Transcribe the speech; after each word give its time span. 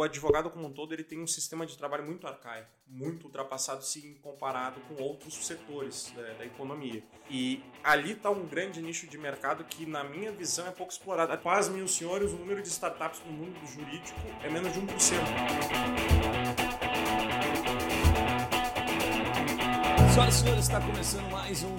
o 0.00 0.04
advogado 0.04 0.48
como 0.48 0.68
um 0.68 0.72
todo 0.72 0.92
ele 0.92 1.02
tem 1.02 1.20
um 1.20 1.26
sistema 1.26 1.66
de 1.66 1.76
trabalho 1.76 2.04
muito 2.04 2.24
arcaico, 2.24 2.70
muito 2.86 3.24
ultrapassado 3.24 3.84
se 3.84 4.16
comparado 4.22 4.80
com 4.82 5.02
outros 5.02 5.34
setores 5.44 6.12
da, 6.14 6.34
da 6.34 6.46
economia. 6.46 7.02
E 7.28 7.64
ali 7.82 8.12
está 8.12 8.30
um 8.30 8.46
grande 8.46 8.80
nicho 8.80 9.08
de 9.08 9.18
mercado 9.18 9.64
que, 9.64 9.84
na 9.84 10.04
minha 10.04 10.30
visão, 10.30 10.68
é 10.68 10.70
pouco 10.70 10.92
explorado. 10.92 11.36
Pasmem 11.38 11.82
os 11.82 11.96
senhores, 11.96 12.30
o 12.30 12.36
número 12.36 12.62
de 12.62 12.68
startups 12.68 13.20
no 13.26 13.32
mundo 13.32 13.58
jurídico 13.66 14.20
é 14.44 14.48
menos 14.48 14.72
de 14.72 14.80
1%. 14.80 16.77
Senhoras 20.18 20.34
e 20.34 20.38
senhores, 20.40 20.64
está 20.64 20.80
começando 20.80 21.30
mais 21.30 21.62
um 21.62 21.76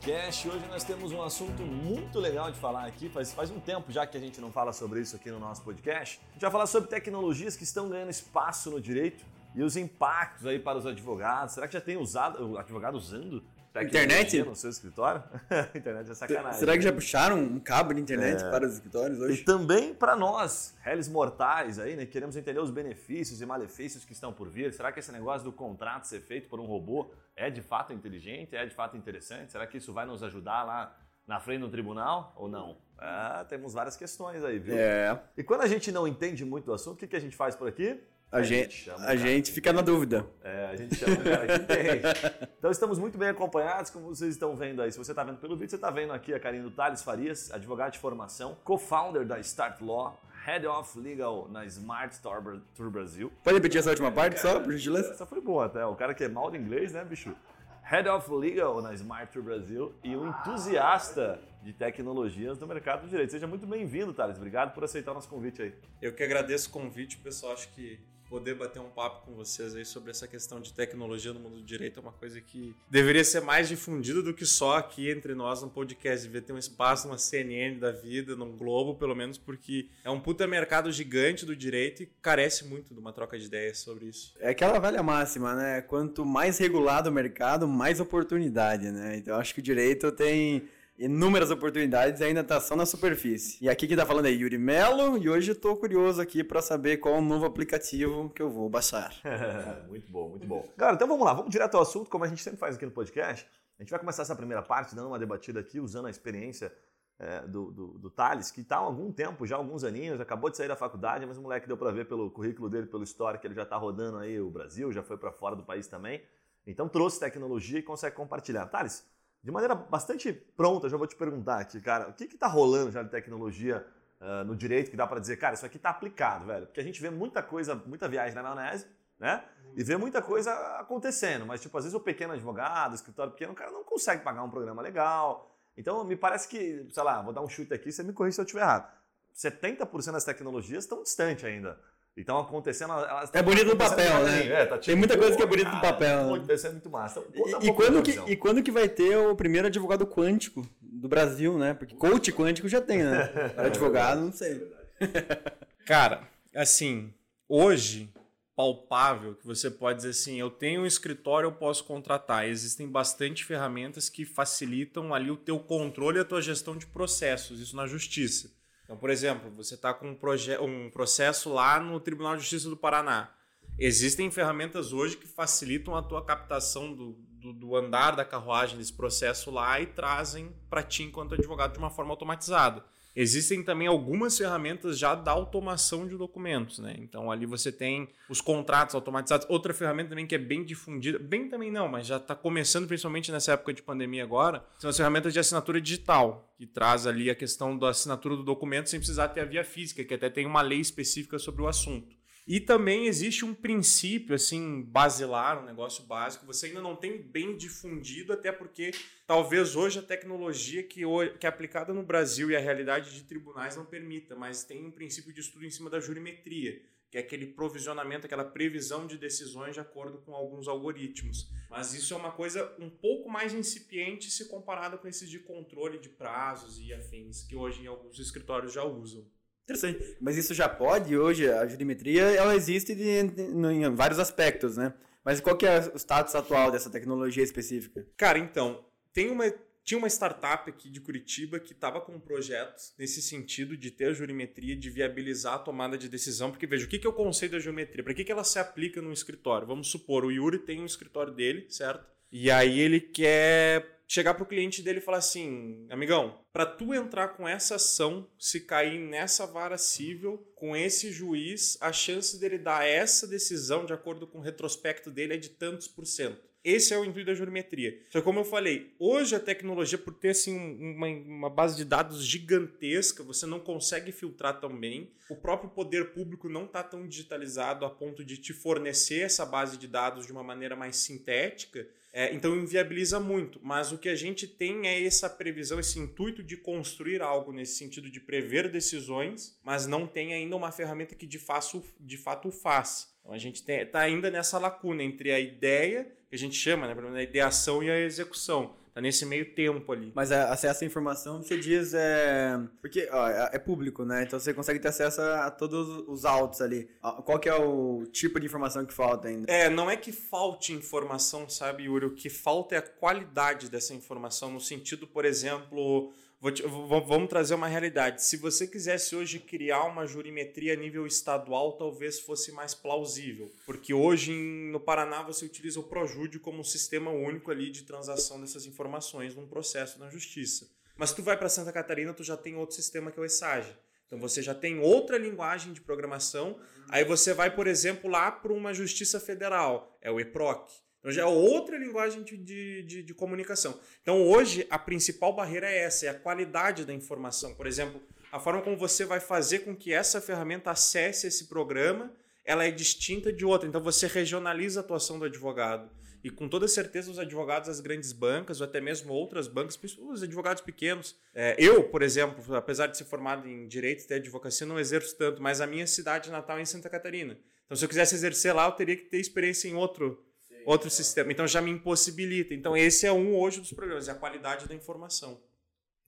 Cash. 0.00 0.46
Hoje 0.46 0.64
nós 0.70 0.84
temos 0.84 1.10
um 1.10 1.20
assunto 1.20 1.64
muito 1.64 2.20
legal 2.20 2.48
de 2.48 2.56
falar 2.56 2.86
aqui. 2.86 3.08
Faz, 3.08 3.32
faz 3.32 3.50
um 3.50 3.58
tempo 3.58 3.90
já 3.90 4.06
que 4.06 4.16
a 4.16 4.20
gente 4.20 4.40
não 4.40 4.52
fala 4.52 4.72
sobre 4.72 5.00
isso 5.00 5.16
aqui 5.16 5.32
no 5.32 5.40
nosso 5.40 5.62
podcast. 5.62 6.20
A 6.30 6.32
gente 6.34 6.42
vai 6.42 6.50
falar 6.52 6.68
sobre 6.68 6.88
tecnologias 6.88 7.56
que 7.56 7.64
estão 7.64 7.88
ganhando 7.88 8.10
espaço 8.10 8.70
no 8.70 8.80
direito 8.80 9.24
e 9.52 9.64
os 9.64 9.76
impactos 9.76 10.46
aí 10.46 10.60
para 10.60 10.78
os 10.78 10.86
advogados. 10.86 11.54
Será 11.54 11.66
que 11.66 11.72
já 11.72 11.80
tem 11.80 11.96
usado, 11.96 12.52
o 12.52 12.56
advogado 12.56 12.94
usando 12.94 13.42
Internet? 13.80 14.42
no 14.42 14.54
seu 14.54 14.68
escritório? 14.68 15.22
internet 15.74 16.10
é 16.10 16.14
sacanagem. 16.14 16.58
Será 16.58 16.76
que 16.76 16.82
já 16.82 16.92
puxaram 16.92 17.38
um 17.38 17.58
cabo 17.58 17.94
de 17.94 18.00
internet 18.00 18.44
é. 18.44 18.50
para 18.50 18.66
os 18.66 18.74
escritórios 18.74 19.18
hoje? 19.18 19.40
E 19.40 19.44
também 19.44 19.94
para 19.94 20.14
nós, 20.14 20.76
réis 20.82 21.08
mortais 21.08 21.78
aí, 21.78 21.96
né? 21.96 22.04
Queremos 22.04 22.36
entender 22.36 22.60
os 22.60 22.70
benefícios 22.70 23.40
e 23.40 23.46
malefícios 23.46 24.04
que 24.04 24.12
estão 24.12 24.32
por 24.32 24.50
vir. 24.50 24.74
Será 24.74 24.92
que 24.92 25.00
esse 25.00 25.10
negócio 25.10 25.44
do 25.44 25.52
contrato 25.52 26.04
ser 26.04 26.20
feito 26.20 26.48
por 26.48 26.60
um 26.60 26.66
robô 26.66 27.10
é 27.34 27.48
de 27.48 27.62
fato 27.62 27.92
inteligente? 27.92 28.54
É 28.54 28.66
de 28.66 28.74
fato 28.74 28.96
interessante? 28.96 29.52
Será 29.52 29.66
que 29.66 29.78
isso 29.78 29.92
vai 29.92 30.04
nos 30.04 30.22
ajudar 30.22 30.64
lá 30.64 30.94
na 31.26 31.40
frente 31.40 31.60
do 31.60 31.70
tribunal 31.70 32.34
ou 32.36 32.48
não? 32.48 32.76
Ah, 32.98 33.44
temos 33.48 33.72
várias 33.72 33.96
questões 33.96 34.44
aí, 34.44 34.58
viu? 34.58 34.76
É. 34.76 35.18
E 35.36 35.42
quando 35.42 35.62
a 35.62 35.66
gente 35.66 35.90
não 35.90 36.06
entende 36.06 36.44
muito 36.44 36.66
do 36.66 36.74
assunto, 36.74 36.94
o 36.94 36.98
que, 36.98 37.06
que 37.06 37.16
a 37.16 37.20
gente 37.20 37.34
faz 37.34 37.56
por 37.56 37.66
aqui? 37.66 38.00
A, 38.32 38.42
gente, 38.42 38.90
a 38.90 39.14
gente 39.14 39.52
fica 39.52 39.74
na 39.74 39.82
dúvida. 39.82 40.24
É, 40.42 40.70
a 40.72 40.74
gente 40.74 40.94
chama 40.94 41.16
o 41.16 41.22
cara 41.22 41.46
que 41.46 41.66
tem. 41.66 42.02
Então 42.58 42.70
estamos 42.70 42.98
muito 42.98 43.18
bem 43.18 43.28
acompanhados, 43.28 43.90
como 43.90 44.06
vocês 44.06 44.32
estão 44.32 44.54
vendo 44.56 44.80
aí. 44.80 44.90
Se 44.90 44.96
você 44.96 45.10
está 45.10 45.22
vendo 45.24 45.38
pelo 45.38 45.54
vídeo, 45.54 45.68
você 45.68 45.76
está 45.76 45.90
vendo 45.90 46.12
aqui 46.12 46.32
a 46.32 46.40
carinha 46.40 46.62
do 46.62 46.70
Thales 46.70 47.02
Farias, 47.02 47.50
advogado 47.52 47.92
de 47.92 47.98
formação, 47.98 48.56
co-founder 48.62 49.26
da 49.26 49.38
Start 49.40 49.80
Law, 49.80 50.16
Head 50.46 50.66
of 50.66 50.98
Legal 50.98 51.48
na 51.50 51.66
Smart 51.66 52.16
Tour 52.22 52.90
Brasil. 52.90 53.32
Pode 53.44 53.56
repetir 53.56 53.80
essa 53.80 53.90
última 53.90 54.12
parte 54.12 54.40
só, 54.40 54.60
por 54.60 54.72
gentileza? 54.72 55.10
Essa 55.10 55.26
foi 55.26 55.40
boa 55.40 55.66
até. 55.66 55.84
O 55.84 55.94
cara 55.96 56.14
que 56.14 56.24
é 56.24 56.28
mal 56.28 56.50
de 56.50 56.56
inglês, 56.56 56.92
né, 56.92 57.04
bicho? 57.04 57.34
Head 57.82 58.08
of 58.08 58.32
Legal 58.32 58.80
na 58.80 58.94
Smart 58.94 59.30
Tour 59.32 59.42
Brasil 59.42 59.92
e 60.02 60.16
um 60.16 60.28
entusiasta 60.28 61.38
de 61.62 61.72
tecnologias 61.72 62.58
no 62.58 62.66
mercado 62.66 63.02
do 63.02 63.08
direito. 63.08 63.32
Seja 63.32 63.46
muito 63.46 63.66
bem-vindo, 63.66 64.14
Thales. 64.14 64.36
Obrigado 64.36 64.72
por 64.72 64.84
aceitar 64.84 65.10
o 65.10 65.14
nosso 65.14 65.28
convite 65.28 65.60
aí. 65.60 65.74
Eu 66.00 66.14
que 66.14 66.22
agradeço 66.22 66.70
o 66.70 66.72
convite, 66.72 67.18
pessoal. 67.18 67.52
Acho 67.52 67.68
que 67.74 68.00
poder 68.32 68.54
bater 68.54 68.80
um 68.80 68.88
papo 68.88 69.26
com 69.26 69.34
vocês 69.34 69.76
aí 69.76 69.84
sobre 69.84 70.10
essa 70.10 70.26
questão 70.26 70.58
de 70.58 70.72
tecnologia 70.72 71.34
no 71.34 71.38
mundo 71.38 71.56
do 71.56 71.62
direito 71.62 71.98
é 71.98 72.02
uma 72.02 72.12
coisa 72.12 72.40
que 72.40 72.74
deveria 72.88 73.22
ser 73.22 73.42
mais 73.42 73.68
difundida 73.68 74.22
do 74.22 74.32
que 74.32 74.46
só 74.46 74.78
aqui 74.78 75.10
entre 75.10 75.34
nós 75.34 75.60
no 75.60 75.68
podcast. 75.68 76.26
Devia 76.26 76.40
ter 76.40 76.54
um 76.54 76.56
espaço 76.56 77.06
numa 77.06 77.18
CNN 77.18 77.78
da 77.78 77.92
vida, 77.92 78.34
num 78.34 78.56
Globo, 78.56 78.94
pelo 78.94 79.14
menos, 79.14 79.36
porque 79.36 79.86
é 80.02 80.08
um 80.08 80.18
puta 80.18 80.46
mercado 80.46 80.90
gigante 80.90 81.44
do 81.44 81.54
direito 81.54 82.04
e 82.04 82.08
carece 82.22 82.64
muito 82.64 82.94
de 82.94 82.98
uma 82.98 83.12
troca 83.12 83.38
de 83.38 83.44
ideias 83.44 83.80
sobre 83.80 84.06
isso. 84.06 84.32
É 84.40 84.48
aquela 84.48 84.78
velha 84.78 85.02
máxima, 85.02 85.54
né? 85.54 85.82
Quanto 85.82 86.24
mais 86.24 86.56
regulado 86.56 87.10
o 87.10 87.12
mercado, 87.12 87.68
mais 87.68 88.00
oportunidade, 88.00 88.90
né? 88.90 89.14
Então 89.18 89.36
acho 89.36 89.52
que 89.52 89.60
o 89.60 89.62
direito 89.62 90.10
tem 90.10 90.66
inúmeras 90.98 91.50
oportunidades 91.50 92.20
e 92.20 92.24
ainda 92.24 92.40
está 92.40 92.60
só 92.60 92.76
na 92.76 92.86
superfície. 92.86 93.62
E 93.62 93.68
aqui 93.68 93.86
quem 93.86 93.94
está 93.94 94.06
falando 94.06 94.26
é 94.26 94.30
Yuri 94.30 94.58
Melo 94.58 95.18
e 95.18 95.28
hoje 95.28 95.52
estou 95.52 95.76
curioso 95.76 96.20
aqui 96.20 96.44
para 96.44 96.60
saber 96.60 96.98
qual 96.98 97.14
o 97.16 97.20
novo 97.20 97.44
aplicativo 97.44 98.30
que 98.30 98.42
eu 98.42 98.50
vou 98.50 98.68
baixar. 98.68 99.14
muito 99.88 100.10
bom, 100.10 100.28
muito 100.28 100.46
bom. 100.46 100.68
Galera, 100.76 100.96
então 100.96 101.08
vamos 101.08 101.24
lá, 101.24 101.32
vamos 101.32 101.50
direto 101.50 101.76
ao 101.76 101.82
assunto, 101.82 102.10
como 102.10 102.24
a 102.24 102.28
gente 102.28 102.42
sempre 102.42 102.58
faz 102.58 102.76
aqui 102.76 102.84
no 102.84 102.92
podcast. 102.92 103.46
A 103.78 103.82
gente 103.82 103.90
vai 103.90 103.98
começar 103.98 104.22
essa 104.22 104.36
primeira 104.36 104.62
parte 104.62 104.94
dando 104.94 105.08
uma 105.08 105.18
debatida 105.18 105.60
aqui, 105.60 105.80
usando 105.80 106.06
a 106.06 106.10
experiência 106.10 106.72
é, 107.18 107.40
do, 107.46 107.70
do, 107.70 107.86
do 107.98 108.10
Thales, 108.10 108.50
que 108.50 108.60
está 108.60 108.76
há 108.76 108.80
algum 108.80 109.10
tempo, 109.12 109.46
já 109.46 109.56
alguns 109.56 109.84
aninhos, 109.84 110.20
acabou 110.20 110.50
de 110.50 110.56
sair 110.56 110.68
da 110.68 110.76
faculdade, 110.76 111.24
mas 111.26 111.38
o 111.38 111.42
moleque 111.42 111.66
deu 111.66 111.76
para 111.76 111.90
ver 111.90 112.06
pelo 112.06 112.30
currículo 112.30 112.68
dele, 112.68 112.86
pelo 112.86 113.02
histórico, 113.02 113.46
ele 113.46 113.54
já 113.54 113.62
está 113.62 113.76
rodando 113.76 114.18
aí 114.18 114.40
o 114.40 114.50
Brasil, 114.50 114.92
já 114.92 115.02
foi 115.02 115.16
para 115.16 115.32
fora 115.32 115.56
do 115.56 115.62
país 115.62 115.86
também. 115.86 116.22
Então 116.66 116.88
trouxe 116.88 117.18
tecnologia 117.18 117.78
e 117.78 117.82
consegue 117.82 118.14
compartilhar. 118.14 118.66
Thales, 118.66 119.04
de 119.42 119.50
maneira 119.50 119.74
bastante 119.74 120.32
pronta, 120.32 120.88
já 120.88 120.96
vou 120.96 121.06
te 121.06 121.16
perguntar 121.16 121.58
aqui, 121.58 121.80
cara, 121.80 122.08
o 122.08 122.12
que 122.12 122.24
está 122.24 122.46
rolando 122.46 122.92
já 122.92 123.02
de 123.02 123.10
tecnologia 123.10 123.84
uh, 124.20 124.44
no 124.44 124.54
direito 124.54 124.90
que 124.90 124.96
dá 124.96 125.06
para 125.06 125.18
dizer, 125.18 125.36
cara, 125.36 125.54
isso 125.54 125.66
aqui 125.66 125.76
está 125.76 125.90
aplicado, 125.90 126.46
velho? 126.46 126.66
Porque 126.66 126.80
a 126.80 126.84
gente 126.84 127.00
vê 127.00 127.10
muita 127.10 127.42
coisa, 127.42 127.74
muita 127.74 128.08
viagem 128.08 128.34
na 128.34 128.42
maionese, 128.42 128.86
né? 129.18 129.44
E 129.74 129.82
vê 129.82 129.96
muita 129.96 130.22
coisa 130.22 130.52
acontecendo, 130.78 131.46
mas 131.46 131.60
tipo, 131.60 131.76
às 131.76 131.84
vezes 131.84 131.94
o 131.94 132.00
pequeno 132.00 132.34
advogado, 132.34 132.92
o 132.92 132.94
escritório 132.94 133.32
pequeno, 133.32 133.52
o 133.52 133.56
cara 133.56 133.70
não 133.70 133.82
consegue 133.82 134.22
pagar 134.22 134.42
um 134.44 134.50
programa 134.50 134.82
legal. 134.82 135.50
Então, 135.76 136.04
me 136.04 136.16
parece 136.16 136.46
que, 136.48 136.86
sei 136.90 137.02
lá, 137.02 137.22
vou 137.22 137.32
dar 137.32 137.40
um 137.40 137.48
chute 137.48 137.72
aqui, 137.72 137.90
você 137.90 138.02
me 138.02 138.12
corrija 138.12 138.34
se 138.34 138.40
eu 138.40 138.44
estiver 138.44 138.60
errado. 138.60 138.92
70% 139.34 140.12
das 140.12 140.24
tecnologias 140.24 140.84
estão 140.84 141.02
distantes 141.02 141.44
ainda. 141.44 141.80
Então 142.16 142.38
acontecendo. 142.38 142.92
Elas 142.92 143.30
é 143.32 143.42
bonito 143.42 143.66
no 143.66 143.76
papel, 143.76 144.24
né? 144.24 144.46
É, 144.46 144.66
tá 144.66 144.76
tipo, 144.76 144.86
Tem 144.86 144.96
muita 144.96 145.16
coisa 145.16 145.36
que 145.36 145.42
é 145.42 145.46
bonito 145.46 145.70
no 145.70 145.80
papel. 145.80 146.24
Muito, 146.24 146.46
deve 146.46 146.60
ser 146.60 146.70
muito 146.70 146.90
massa. 146.90 147.22
Então, 147.34 147.62
e, 147.62 147.72
quando 147.72 148.02
que, 148.02 148.10
e 148.30 148.36
quando 148.36 148.62
que 148.62 148.70
vai 148.70 148.88
ter 148.88 149.16
o 149.16 149.34
primeiro 149.34 149.68
advogado 149.68 150.06
quântico 150.06 150.66
do 150.80 151.08
Brasil, 151.08 151.58
né? 151.58 151.72
Porque 151.72 151.94
coach 151.94 152.30
quântico 152.32 152.68
já 152.68 152.80
tem, 152.80 153.02
né? 153.02 153.32
advogado, 153.56 154.20
não 154.20 154.32
sei. 154.32 154.62
Cara, 155.86 156.28
assim, 156.54 157.12
hoje, 157.48 158.12
palpável, 158.54 159.34
que 159.34 159.46
você 159.46 159.70
pode 159.70 159.96
dizer 159.96 160.10
assim, 160.10 160.38
eu 160.38 160.50
tenho 160.50 160.82
um 160.82 160.86
escritório, 160.86 161.46
eu 161.46 161.52
posso 161.52 161.84
contratar. 161.84 162.46
Existem 162.46 162.86
bastante 162.86 163.42
ferramentas 163.42 164.10
que 164.10 164.26
facilitam 164.26 165.14
ali 165.14 165.30
o 165.30 165.36
teu 165.36 165.58
controle 165.58 166.18
e 166.18 166.20
a 166.20 166.24
tua 166.24 166.42
gestão 166.42 166.76
de 166.76 166.86
processos, 166.86 167.58
isso 167.58 167.74
na 167.74 167.86
justiça. 167.86 168.50
Então, 168.92 169.00
por 169.00 169.08
exemplo, 169.08 169.50
você 169.50 169.74
está 169.74 169.94
com 169.94 170.06
um, 170.06 170.64
um 170.64 170.90
processo 170.90 171.50
lá 171.50 171.80
no 171.80 171.98
Tribunal 171.98 172.34
de 172.34 172.42
Justiça 172.42 172.68
do 172.68 172.76
Paraná. 172.76 173.30
Existem 173.78 174.30
ferramentas 174.30 174.92
hoje 174.92 175.16
que 175.16 175.26
facilitam 175.26 175.96
a 175.96 176.02
tua 176.02 176.22
captação 176.22 176.92
do, 176.92 177.12
do, 177.40 177.54
do 177.54 177.74
andar 177.74 178.14
da 178.14 178.22
carruagem 178.22 178.76
desse 178.76 178.92
processo 178.92 179.50
lá 179.50 179.80
e 179.80 179.86
trazem 179.86 180.54
para 180.68 180.82
ti, 180.82 181.04
enquanto 181.04 181.32
advogado, 181.32 181.72
de 181.72 181.78
uma 181.78 181.88
forma 181.88 182.10
automatizada. 182.10 182.84
Existem 183.14 183.62
também 183.62 183.86
algumas 183.86 184.38
ferramentas 184.38 184.98
já 184.98 185.14
da 185.14 185.30
automação 185.30 186.08
de 186.08 186.16
documentos, 186.16 186.78
né? 186.78 186.94
Então 186.98 187.30
ali 187.30 187.44
você 187.44 187.70
tem 187.70 188.08
os 188.28 188.40
contratos 188.40 188.94
automatizados. 188.94 189.46
Outra 189.50 189.74
ferramenta 189.74 190.10
também 190.10 190.26
que 190.26 190.34
é 190.34 190.38
bem 190.38 190.64
difundida, 190.64 191.18
bem 191.18 191.48
também 191.48 191.70
não, 191.70 191.88
mas 191.88 192.06
já 192.06 192.16
está 192.16 192.34
começando 192.34 192.86
principalmente 192.86 193.30
nessa 193.30 193.52
época 193.52 193.74
de 193.74 193.82
pandemia 193.82 194.22
agora, 194.22 194.64
são 194.78 194.88
as 194.88 194.96
ferramentas 194.96 195.32
de 195.32 195.38
assinatura 195.38 195.80
digital, 195.80 196.54
que 196.56 196.66
traz 196.66 197.06
ali 197.06 197.28
a 197.28 197.34
questão 197.34 197.76
da 197.76 197.90
assinatura 197.90 198.36
do 198.36 198.42
documento 198.42 198.88
sem 198.88 198.98
precisar 198.98 199.28
ter 199.28 199.40
a 199.40 199.44
via 199.44 199.64
física, 199.64 200.04
que 200.04 200.14
até 200.14 200.30
tem 200.30 200.46
uma 200.46 200.62
lei 200.62 200.80
específica 200.80 201.38
sobre 201.38 201.62
o 201.62 201.68
assunto. 201.68 202.21
E 202.46 202.58
também 202.58 203.06
existe 203.06 203.44
um 203.44 203.54
princípio 203.54 204.34
assim 204.34 204.82
basilar, 204.82 205.62
um 205.62 205.66
negócio 205.66 206.04
básico, 206.04 206.44
você 206.44 206.66
ainda 206.66 206.80
não 206.80 206.96
tem 206.96 207.22
bem 207.22 207.56
difundido, 207.56 208.32
até 208.32 208.50
porque 208.50 208.90
talvez 209.26 209.76
hoje 209.76 210.00
a 210.00 210.02
tecnologia 210.02 210.82
que, 210.82 211.02
que 211.38 211.46
é 211.46 211.48
aplicada 211.48 211.94
no 211.94 212.02
Brasil 212.02 212.50
e 212.50 212.56
a 212.56 212.60
realidade 212.60 213.14
de 213.14 213.22
tribunais 213.22 213.76
não 213.76 213.84
permita, 213.84 214.34
mas 214.34 214.64
tem 214.64 214.84
um 214.84 214.90
princípio 214.90 215.32
de 215.32 215.40
estudo 215.40 215.64
em 215.64 215.70
cima 215.70 215.88
da 215.88 216.00
jurimetria, 216.00 216.82
que 217.12 217.16
é 217.16 217.20
aquele 217.20 217.46
provisionamento, 217.46 218.26
aquela 218.26 218.44
previsão 218.44 219.06
de 219.06 219.16
decisões 219.16 219.74
de 219.74 219.80
acordo 219.80 220.18
com 220.18 220.34
alguns 220.34 220.66
algoritmos. 220.66 221.48
Mas 221.70 221.94
isso 221.94 222.12
é 222.12 222.16
uma 222.16 222.32
coisa 222.32 222.74
um 222.78 222.90
pouco 222.90 223.30
mais 223.30 223.54
incipiente 223.54 224.30
se 224.30 224.48
comparado 224.48 224.98
com 224.98 225.06
esses 225.06 225.30
de 225.30 225.38
controle 225.38 225.98
de 225.98 226.08
prazos 226.08 226.80
e 226.80 226.92
afins, 226.92 227.44
que 227.44 227.54
hoje 227.54 227.82
em 227.82 227.86
alguns 227.86 228.18
escritórios 228.18 228.72
já 228.72 228.82
usam. 228.82 229.24
Interessante. 229.64 230.16
Mas 230.20 230.36
isso 230.36 230.54
já 230.54 230.68
pode 230.68 231.16
hoje, 231.16 231.48
a 231.48 231.66
jurimetria, 231.66 232.22
ela 232.22 232.54
existe 232.54 232.94
de, 232.94 233.22
de, 233.24 233.42
em 233.42 233.94
vários 233.94 234.18
aspectos, 234.18 234.76
né? 234.76 234.92
Mas 235.24 235.40
qual 235.40 235.56
que 235.56 235.66
é 235.66 235.78
o 235.94 235.96
status 235.96 236.34
atual 236.34 236.70
dessa 236.70 236.90
tecnologia 236.90 237.44
específica? 237.44 238.04
Cara, 238.16 238.38
então, 238.38 238.84
tem 239.12 239.30
uma, 239.30 239.52
tinha 239.84 239.98
uma 239.98 240.08
startup 240.08 240.68
aqui 240.68 240.90
de 240.90 241.00
Curitiba 241.00 241.60
que 241.60 241.72
estava 241.72 242.00
com 242.00 242.12
um 242.12 242.20
projeto 242.20 242.92
nesse 242.98 243.22
sentido 243.22 243.76
de 243.76 243.90
ter 243.90 244.06
a 244.06 244.12
jurimetria, 244.12 244.74
de 244.74 244.90
viabilizar 244.90 245.54
a 245.54 245.58
tomada 245.58 245.96
de 245.96 246.08
decisão, 246.08 246.50
porque 246.50 246.66
veja, 246.66 246.86
o 246.86 246.88
que 246.88 247.06
é 247.06 247.08
o 247.08 247.12
conceito 247.12 247.52
da 247.52 247.60
geometria? 247.60 248.02
Para 248.02 248.14
que, 248.14 248.24
que 248.24 248.32
ela 248.32 248.44
se 248.44 248.58
aplica 248.58 249.00
no 249.00 249.12
escritório? 249.12 249.66
Vamos 249.66 249.88
supor, 249.88 250.24
o 250.24 250.30
Yuri 250.30 250.58
tem 250.58 250.80
um 250.80 250.86
escritório 250.86 251.32
dele, 251.32 251.66
certo? 251.68 252.04
E 252.30 252.50
aí 252.50 252.80
ele 252.80 253.00
quer 253.00 254.01
chegar 254.06 254.34
pro 254.34 254.46
cliente 254.46 254.82
dele 254.82 254.98
e 254.98 255.02
falar 255.02 255.18
assim, 255.18 255.86
amigão, 255.90 256.38
para 256.52 256.66
tu 256.66 256.92
entrar 256.92 257.28
com 257.28 257.48
essa 257.48 257.76
ação, 257.76 258.28
se 258.38 258.60
cair 258.60 258.98
nessa 258.98 259.46
vara 259.46 259.78
civil, 259.78 260.46
com 260.54 260.76
esse 260.76 261.10
juiz, 261.10 261.78
a 261.80 261.92
chance 261.92 262.38
dele 262.38 262.58
dar 262.58 262.86
essa 262.86 263.26
decisão, 263.26 263.84
de 263.86 263.92
acordo 263.92 264.26
com 264.26 264.38
o 264.38 264.42
retrospecto 264.42 265.10
dele, 265.10 265.34
é 265.34 265.38
de 265.38 265.50
tantos 265.50 265.88
por 265.88 266.06
cento. 266.06 266.52
Esse 266.64 266.94
é 266.94 266.98
o 266.98 267.04
intuito 267.04 267.26
da 267.26 267.34
jurimetria. 267.34 267.98
Só 268.08 268.20
que, 268.20 268.24
como 268.24 268.38
eu 268.38 268.44
falei, 268.44 268.94
hoje 268.96 269.34
a 269.34 269.40
tecnologia, 269.40 269.98
por 269.98 270.14
ter 270.14 270.28
assim, 270.28 270.56
uma, 270.78 271.08
uma, 271.08 271.50
base 271.50 271.76
de 271.76 271.84
dados 271.84 272.24
gigantesca, 272.24 273.24
você 273.24 273.46
não 273.46 273.58
consegue 273.58 274.12
filtrar 274.12 274.60
tão 274.60 274.78
bem. 274.78 275.10
O 275.28 275.34
próprio 275.34 275.70
poder 275.70 276.12
público 276.12 276.48
não 276.48 276.66
está 276.66 276.82
tão 276.82 277.06
digitalizado 277.06 277.84
a 277.84 277.90
ponto 277.90 278.24
de 278.24 278.36
te 278.36 278.52
fornecer 278.52 279.22
essa 279.22 279.44
base 279.44 279.76
de 279.76 279.88
dados 279.88 280.24
de 280.24 280.30
uma 280.30 280.44
maneira 280.44 280.76
mais 280.76 280.96
sintética. 280.96 281.84
É, 282.12 282.32
então 282.34 282.54
inviabiliza 282.54 283.18
muito. 283.18 283.58
Mas 283.62 283.90
o 283.90 283.98
que 283.98 284.08
a 284.08 284.14
gente 284.14 284.46
tem 284.46 284.86
é 284.86 285.04
essa 285.04 285.30
previsão, 285.30 285.80
esse 285.80 285.98
intuito 285.98 286.42
de 286.42 286.56
construir 286.56 287.22
algo 287.22 287.52
nesse 287.52 287.76
sentido 287.76 288.10
de 288.10 288.20
prever 288.20 288.70
decisões, 288.70 289.58
mas 289.64 289.86
não 289.86 290.06
tem 290.06 290.34
ainda 290.34 290.54
uma 290.54 290.70
ferramenta 290.70 291.14
que 291.14 291.26
de, 291.26 291.38
faço, 291.38 291.82
de 291.98 292.18
fato 292.18 292.48
o 292.48 292.52
faça. 292.52 293.08
Então 293.20 293.32
a 293.32 293.38
gente 293.38 293.64
está 293.66 294.00
ainda 294.00 294.30
nessa 294.30 294.58
lacuna 294.58 295.02
entre 295.02 295.32
a 295.32 295.40
ideia, 295.40 296.04
que 296.28 296.34
a 296.34 296.38
gente 296.38 296.56
chama, 296.56 296.92
né, 296.92 297.18
a 297.18 297.22
ideação 297.22 297.82
e 297.82 297.90
a 297.90 297.98
execução. 297.98 298.74
Tá 298.94 299.00
nesse 299.00 299.24
meio 299.24 299.54
tempo 299.54 299.90
ali. 299.90 300.12
Mas 300.14 300.30
a, 300.30 300.52
acesso 300.52 300.84
à 300.84 300.86
informação, 300.86 301.42
você 301.42 301.58
diz, 301.58 301.94
é. 301.94 302.60
Porque 302.80 303.08
ó, 303.10 303.28
é, 303.28 303.50
é 303.54 303.58
público, 303.58 304.04
né? 304.04 304.22
Então 304.24 304.38
você 304.38 304.52
consegue 304.52 304.78
ter 304.78 304.88
acesso 304.88 305.22
a, 305.22 305.50
todos 305.50 306.04
os 306.06 306.24
autos 306.26 306.60
ali. 306.60 306.88
Qual 307.24 307.38
que 307.38 307.48
é 307.48 307.54
o 307.54 308.04
tipo 308.12 308.38
de 308.38 308.46
informação 308.46 308.84
que 308.84 308.92
falta 308.92 309.28
ainda? 309.28 309.50
É, 309.50 309.70
não 309.70 309.90
é 309.90 309.96
que 309.96 310.12
falte 310.12 310.74
informação, 310.74 311.48
sabe, 311.48 311.84
Yuri? 311.84 312.06
O 312.06 312.14
que 312.14 312.28
falta 312.28 312.74
é 312.74 312.78
a 312.78 312.82
qualidade 312.82 313.70
dessa 313.70 313.94
informação, 313.94 314.50
no 314.52 314.60
sentido, 314.60 315.06
por 315.06 315.24
exemplo, 315.24 316.12
te, 316.50 316.62
vamos 316.62 317.28
trazer 317.28 317.54
uma 317.54 317.68
realidade. 317.68 318.24
Se 318.24 318.36
você 318.36 318.66
quisesse 318.66 319.14
hoje 319.14 319.38
criar 319.38 319.84
uma 319.84 320.06
jurimetria 320.06 320.72
a 320.72 320.76
nível 320.76 321.06
estadual, 321.06 321.72
talvez 321.72 322.18
fosse 322.18 322.50
mais 322.50 322.74
plausível. 322.74 323.52
Porque 323.64 323.94
hoje 323.94 324.32
no 324.32 324.80
Paraná 324.80 325.22
você 325.22 325.44
utiliza 325.44 325.78
o 325.78 325.84
Projude 325.84 326.40
como 326.40 326.58
um 326.60 326.64
sistema 326.64 327.10
único 327.10 327.50
ali 327.50 327.70
de 327.70 327.84
transação 327.84 328.40
dessas 328.40 328.66
informações 328.66 329.36
num 329.36 329.46
processo 329.46 330.00
na 330.00 330.10
justiça. 330.10 330.68
Mas 330.96 331.12
tu 331.12 331.22
vai 331.22 331.36
para 331.36 331.48
Santa 331.48 331.72
Catarina, 331.72 332.12
tu 332.12 332.24
já 332.24 332.36
tem 332.36 332.56
outro 332.56 332.74
sistema 332.74 333.12
que 333.12 333.18
é 333.18 333.22
o 333.22 333.24
ESAGE. 333.24 333.76
Então 334.06 334.18
você 334.18 334.42
já 334.42 334.54
tem 334.54 334.78
outra 334.78 335.16
linguagem 335.16 335.72
de 335.72 335.80
programação. 335.80 336.58
Aí 336.90 337.04
você 337.04 337.32
vai, 337.32 337.54
por 337.54 337.66
exemplo, 337.66 338.10
lá 338.10 338.30
para 338.30 338.52
uma 338.52 338.74
justiça 338.74 339.18
federal, 339.18 339.96
é 340.02 340.10
o 340.10 340.20
EPROC. 340.20 340.70
Então 341.02 341.10
já 341.10 341.22
é 341.22 341.26
outra 341.26 341.76
linguagem 341.76 342.22
de, 342.22 342.36
de, 342.84 343.02
de, 343.02 343.14
comunicação. 343.14 343.78
Então 344.02 344.22
hoje 344.22 344.64
a 344.70 344.78
principal 344.78 345.34
barreira 345.34 345.68
é 345.68 345.78
essa, 345.78 346.06
é 346.06 346.08
a 346.08 346.14
qualidade 346.14 346.84
da 346.84 346.94
informação. 346.94 347.54
Por 347.54 347.66
exemplo, 347.66 348.00
a 348.30 348.38
forma 348.38 348.62
como 348.62 348.76
você 348.76 349.04
vai 349.04 349.18
fazer 349.18 349.60
com 349.60 349.74
que 349.74 349.92
essa 349.92 350.20
ferramenta 350.20 350.70
acesse 350.70 351.26
esse 351.26 351.48
programa, 351.48 352.14
ela 352.44 352.64
é 352.64 352.70
distinta 352.70 353.32
de 353.32 353.44
outra. 353.44 353.68
Então 353.68 353.82
você 353.82 354.06
regionaliza 354.06 354.78
a 354.78 354.82
atuação 354.82 355.18
do 355.18 355.24
advogado. 355.24 355.90
E 356.22 356.30
com 356.30 356.48
toda 356.48 356.68
certeza 356.68 357.10
os 357.10 357.18
advogados 357.18 357.66
das 357.66 357.80
grandes 357.80 358.12
bancas, 358.12 358.60
ou 358.60 358.64
até 358.64 358.80
mesmo 358.80 359.12
outras 359.12 359.48
bancas, 359.48 359.76
os 359.98 360.22
advogados 360.22 360.62
pequenos. 360.62 361.16
É, 361.34 361.56
eu, 361.58 361.82
por 361.82 362.00
exemplo, 362.00 362.54
apesar 362.54 362.86
de 362.86 362.96
ser 362.96 363.06
formado 363.06 363.48
em 363.48 363.66
Direito 363.66 364.04
e 364.04 364.06
ter 364.06 364.14
advocacia, 364.14 364.64
não 364.64 364.78
exerço 364.78 365.16
tanto, 365.16 365.42
mas 365.42 365.60
a 365.60 365.66
minha 365.66 365.84
cidade 365.84 366.30
natal 366.30 366.58
é 366.58 366.62
em 366.62 366.64
Santa 366.64 366.88
Catarina. 366.88 367.36
Então 367.66 367.76
se 367.76 367.84
eu 367.84 367.88
quisesse 367.88 368.14
exercer 368.14 368.54
lá, 368.54 368.66
eu 368.66 368.72
teria 368.72 368.96
que 368.96 369.06
ter 369.06 369.18
experiência 369.18 369.66
em 369.66 369.74
outro 369.74 370.22
outro 370.66 370.90
sistema. 370.90 371.32
Então 371.32 371.46
já 371.46 371.60
me 371.60 371.70
impossibilita. 371.70 372.54
Então 372.54 372.76
esse 372.76 373.06
é 373.06 373.12
um 373.12 373.36
hoje 373.36 373.60
dos 373.60 373.72
problemas, 373.72 374.08
é 374.08 374.12
a 374.12 374.14
qualidade 374.14 374.66
da 374.66 374.74
informação. 374.74 375.40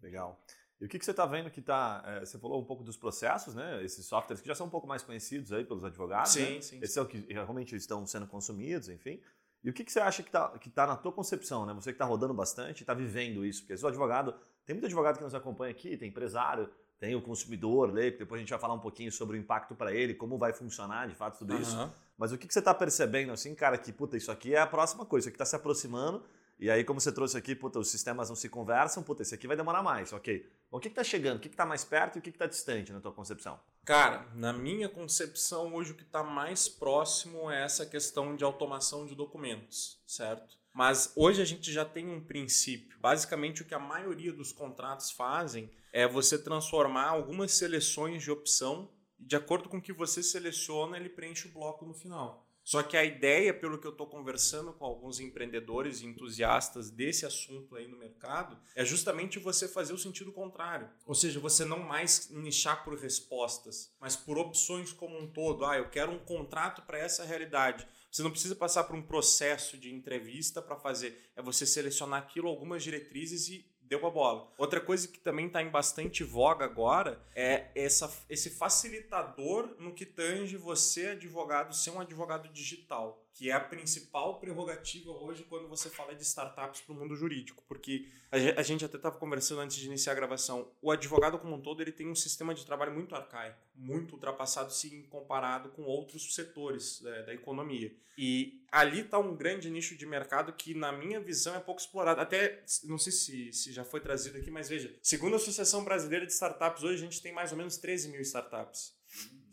Legal. 0.00 0.40
E 0.80 0.84
o 0.84 0.88
que, 0.88 0.98
que 0.98 1.04
você 1.04 1.12
está 1.12 1.24
vendo 1.24 1.50
que 1.50 1.60
está. 1.60 2.02
É, 2.06 2.20
você 2.20 2.38
falou 2.38 2.60
um 2.60 2.64
pouco 2.64 2.82
dos 2.82 2.96
processos, 2.96 3.54
né? 3.54 3.82
Esses 3.82 4.04
softwares 4.06 4.40
que 4.40 4.48
já 4.48 4.54
são 4.54 4.66
um 4.66 4.70
pouco 4.70 4.86
mais 4.86 5.02
conhecidos 5.02 5.52
aí 5.52 5.64
pelos 5.64 5.84
advogados. 5.84 6.32
Sim, 6.32 6.56
né? 6.56 6.60
sim. 6.60 6.76
Esses 6.76 6.92
são 6.92 7.06
que 7.06 7.18
realmente 7.32 7.74
estão 7.74 8.06
sendo 8.06 8.26
consumidos, 8.26 8.88
enfim. 8.88 9.20
E 9.62 9.70
o 9.70 9.72
que, 9.72 9.82
que 9.82 9.90
você 9.90 10.00
acha 10.00 10.22
que 10.22 10.28
está 10.28 10.58
que 10.58 10.68
tá 10.68 10.86
na 10.86 10.96
tua 10.96 11.10
concepção, 11.10 11.64
né? 11.64 11.72
Você 11.72 11.90
que 11.90 11.94
está 11.94 12.04
rodando 12.04 12.34
bastante, 12.34 12.82
está 12.82 12.92
vivendo 12.92 13.46
isso, 13.46 13.64
porque 13.64 13.82
o 13.82 13.88
advogado, 13.88 14.34
tem 14.66 14.74
muito 14.74 14.84
advogado 14.84 15.16
que 15.16 15.24
nos 15.24 15.34
acompanha 15.34 15.70
aqui, 15.70 15.96
tem 15.96 16.10
empresário, 16.10 16.68
tem 17.04 17.14
o 17.14 17.20
consumidor, 17.20 17.92
né? 17.92 18.10
depois 18.10 18.38
a 18.38 18.40
gente 18.40 18.48
vai 18.48 18.58
falar 18.58 18.72
um 18.72 18.78
pouquinho 18.78 19.12
sobre 19.12 19.36
o 19.36 19.38
impacto 19.38 19.74
para 19.74 19.92
ele, 19.92 20.14
como 20.14 20.38
vai 20.38 20.54
funcionar 20.54 21.06
de 21.06 21.14
fato 21.14 21.40
tudo 21.40 21.52
uhum. 21.52 21.60
isso. 21.60 21.92
Mas 22.16 22.32
o 22.32 22.38
que, 22.38 22.46
que 22.46 22.54
você 22.54 22.60
está 22.60 22.72
percebendo 22.72 23.30
assim, 23.30 23.54
cara, 23.54 23.76
que 23.76 23.92
puta, 23.92 24.16
isso 24.16 24.32
aqui 24.32 24.54
é 24.54 24.58
a 24.58 24.66
próxima 24.66 25.04
coisa, 25.04 25.24
isso 25.24 25.28
aqui 25.28 25.34
está 25.34 25.44
se 25.44 25.54
aproximando. 25.54 26.24
E 26.58 26.70
aí, 26.70 26.82
como 26.82 26.98
você 26.98 27.12
trouxe 27.12 27.36
aqui, 27.36 27.54
puta, 27.54 27.78
os 27.78 27.90
sistemas 27.90 28.30
não 28.30 28.36
se 28.36 28.48
conversam, 28.48 29.02
puta, 29.02 29.20
esse 29.20 29.34
aqui 29.34 29.46
vai 29.46 29.54
demorar 29.54 29.82
mais, 29.82 30.14
ok. 30.14 30.48
O 30.70 30.80
que 30.80 30.88
está 30.88 31.04
chegando? 31.04 31.36
O 31.36 31.40
que 31.40 31.48
está 31.48 31.66
mais 31.66 31.84
perto 31.84 32.16
e 32.16 32.18
o 32.20 32.22
que 32.22 32.30
está 32.30 32.46
distante 32.46 32.90
na 32.90 33.00
tua 33.00 33.12
concepção? 33.12 33.60
Cara, 33.84 34.26
na 34.34 34.52
minha 34.54 34.88
concepção, 34.88 35.74
hoje 35.74 35.92
o 35.92 35.94
que 35.94 36.04
está 36.04 36.22
mais 36.22 36.70
próximo 36.70 37.50
é 37.50 37.64
essa 37.64 37.84
questão 37.84 38.34
de 38.34 38.44
automação 38.44 39.04
de 39.04 39.14
documentos, 39.14 40.00
certo? 40.06 40.56
Mas 40.74 41.12
hoje 41.14 41.40
a 41.40 41.44
gente 41.44 41.72
já 41.72 41.84
tem 41.84 42.08
um 42.08 42.20
princípio. 42.20 42.98
Basicamente, 43.00 43.62
o 43.62 43.64
que 43.64 43.74
a 43.74 43.78
maioria 43.78 44.32
dos 44.32 44.52
contratos 44.52 45.12
fazem 45.12 45.70
é 45.92 46.06
você 46.06 46.36
transformar 46.36 47.06
algumas 47.06 47.52
seleções 47.52 48.22
de 48.22 48.30
opção 48.30 48.90
de 49.18 49.36
acordo 49.36 49.68
com 49.68 49.78
o 49.78 49.82
que 49.82 49.92
você 49.92 50.22
seleciona, 50.22 50.96
ele 50.96 51.08
preenche 51.08 51.48
o 51.48 51.52
bloco 51.52 51.84
no 51.86 51.94
final. 51.94 52.46
Só 52.62 52.82
que 52.82 52.96
a 52.96 53.04
ideia, 53.04 53.52
pelo 53.52 53.78
que 53.78 53.86
eu 53.86 53.90
estou 53.90 54.06
conversando 54.06 54.72
com 54.72 54.86
alguns 54.86 55.20
empreendedores 55.20 56.00
e 56.00 56.06
entusiastas 56.06 56.90
desse 56.90 57.26
assunto 57.26 57.76
aí 57.76 57.86
no 57.86 57.98
mercado, 57.98 58.58
é 58.74 58.82
justamente 58.82 59.38
você 59.38 59.68
fazer 59.68 59.92
o 59.92 59.98
sentido 59.98 60.32
contrário. 60.32 60.88
Ou 61.04 61.14
seja, 61.14 61.38
você 61.38 61.62
não 61.64 61.80
mais 61.80 62.30
nichar 62.30 62.82
por 62.82 62.98
respostas, 62.98 63.94
mas 64.00 64.16
por 64.16 64.38
opções 64.38 64.94
como 64.94 65.18
um 65.18 65.26
todo. 65.26 65.66
Ah, 65.66 65.76
eu 65.76 65.90
quero 65.90 66.10
um 66.10 66.18
contrato 66.18 66.80
para 66.82 66.98
essa 66.98 67.22
realidade. 67.22 67.86
Você 68.14 68.22
não 68.22 68.30
precisa 68.30 68.54
passar 68.54 68.84
por 68.84 68.94
um 68.94 69.02
processo 69.02 69.76
de 69.76 69.92
entrevista 69.92 70.62
para 70.62 70.76
fazer. 70.76 71.32
É 71.34 71.42
você 71.42 71.66
selecionar 71.66 72.22
aquilo, 72.22 72.48
algumas 72.48 72.80
diretrizes 72.80 73.48
e 73.48 73.68
deu 73.82 74.06
a 74.06 74.10
bola. 74.10 74.52
Outra 74.56 74.80
coisa 74.80 75.08
que 75.08 75.18
também 75.18 75.48
está 75.48 75.60
em 75.60 75.68
bastante 75.68 76.22
voga 76.22 76.64
agora 76.64 77.20
é 77.34 77.72
essa, 77.74 78.08
esse 78.28 78.50
facilitador 78.50 79.74
no 79.80 79.92
que 79.92 80.06
tange 80.06 80.56
você, 80.56 81.08
advogado, 81.08 81.74
ser 81.74 81.90
um 81.90 82.00
advogado 82.00 82.48
digital 82.50 83.23
que 83.34 83.50
é 83.50 83.52
a 83.52 83.60
principal 83.60 84.38
prerrogativa 84.38 85.10
hoje 85.10 85.44
quando 85.48 85.68
você 85.68 85.90
fala 85.90 86.14
de 86.14 86.22
startups 86.22 86.80
para 86.80 86.94
o 86.94 86.96
mundo 86.96 87.16
jurídico, 87.16 87.64
porque 87.66 88.06
a 88.30 88.62
gente 88.62 88.84
até 88.84 88.96
estava 88.96 89.18
conversando 89.18 89.60
antes 89.60 89.76
de 89.76 89.86
iniciar 89.86 90.12
a 90.12 90.16
gravação, 90.16 90.70
o 90.80 90.90
advogado 90.90 91.38
como 91.38 91.56
um 91.56 91.60
todo 91.60 91.82
ele 91.82 91.90
tem 91.90 92.08
um 92.08 92.14
sistema 92.14 92.54
de 92.54 92.64
trabalho 92.64 92.92
muito 92.92 93.14
arcaico, 93.14 93.58
muito 93.74 94.12
ultrapassado 94.12 94.72
se 94.72 94.88
comparado 95.10 95.68
com 95.70 95.82
outros 95.82 96.32
setores 96.32 97.04
é, 97.04 97.22
da 97.24 97.34
economia. 97.34 97.92
E 98.16 98.64
ali 98.70 99.00
está 99.00 99.18
um 99.18 99.34
grande 99.34 99.68
nicho 99.68 99.96
de 99.96 100.06
mercado 100.06 100.52
que, 100.52 100.72
na 100.72 100.92
minha 100.92 101.18
visão, 101.18 101.56
é 101.56 101.60
pouco 101.60 101.80
explorado. 101.80 102.20
Até, 102.20 102.62
não 102.84 102.98
sei 102.98 103.12
se, 103.12 103.52
se 103.52 103.72
já 103.72 103.84
foi 103.84 104.00
trazido 104.00 104.38
aqui, 104.38 104.50
mas 104.50 104.68
veja, 104.68 104.94
segundo 105.02 105.32
a 105.32 105.36
Associação 105.36 105.82
Brasileira 105.82 106.24
de 106.24 106.32
Startups, 106.32 106.84
hoje 106.84 106.94
a 106.94 107.04
gente 107.04 107.20
tem 107.20 107.32
mais 107.32 107.50
ou 107.50 107.58
menos 107.58 107.76
13 107.76 108.08
mil 108.10 108.20
startups. 108.20 108.94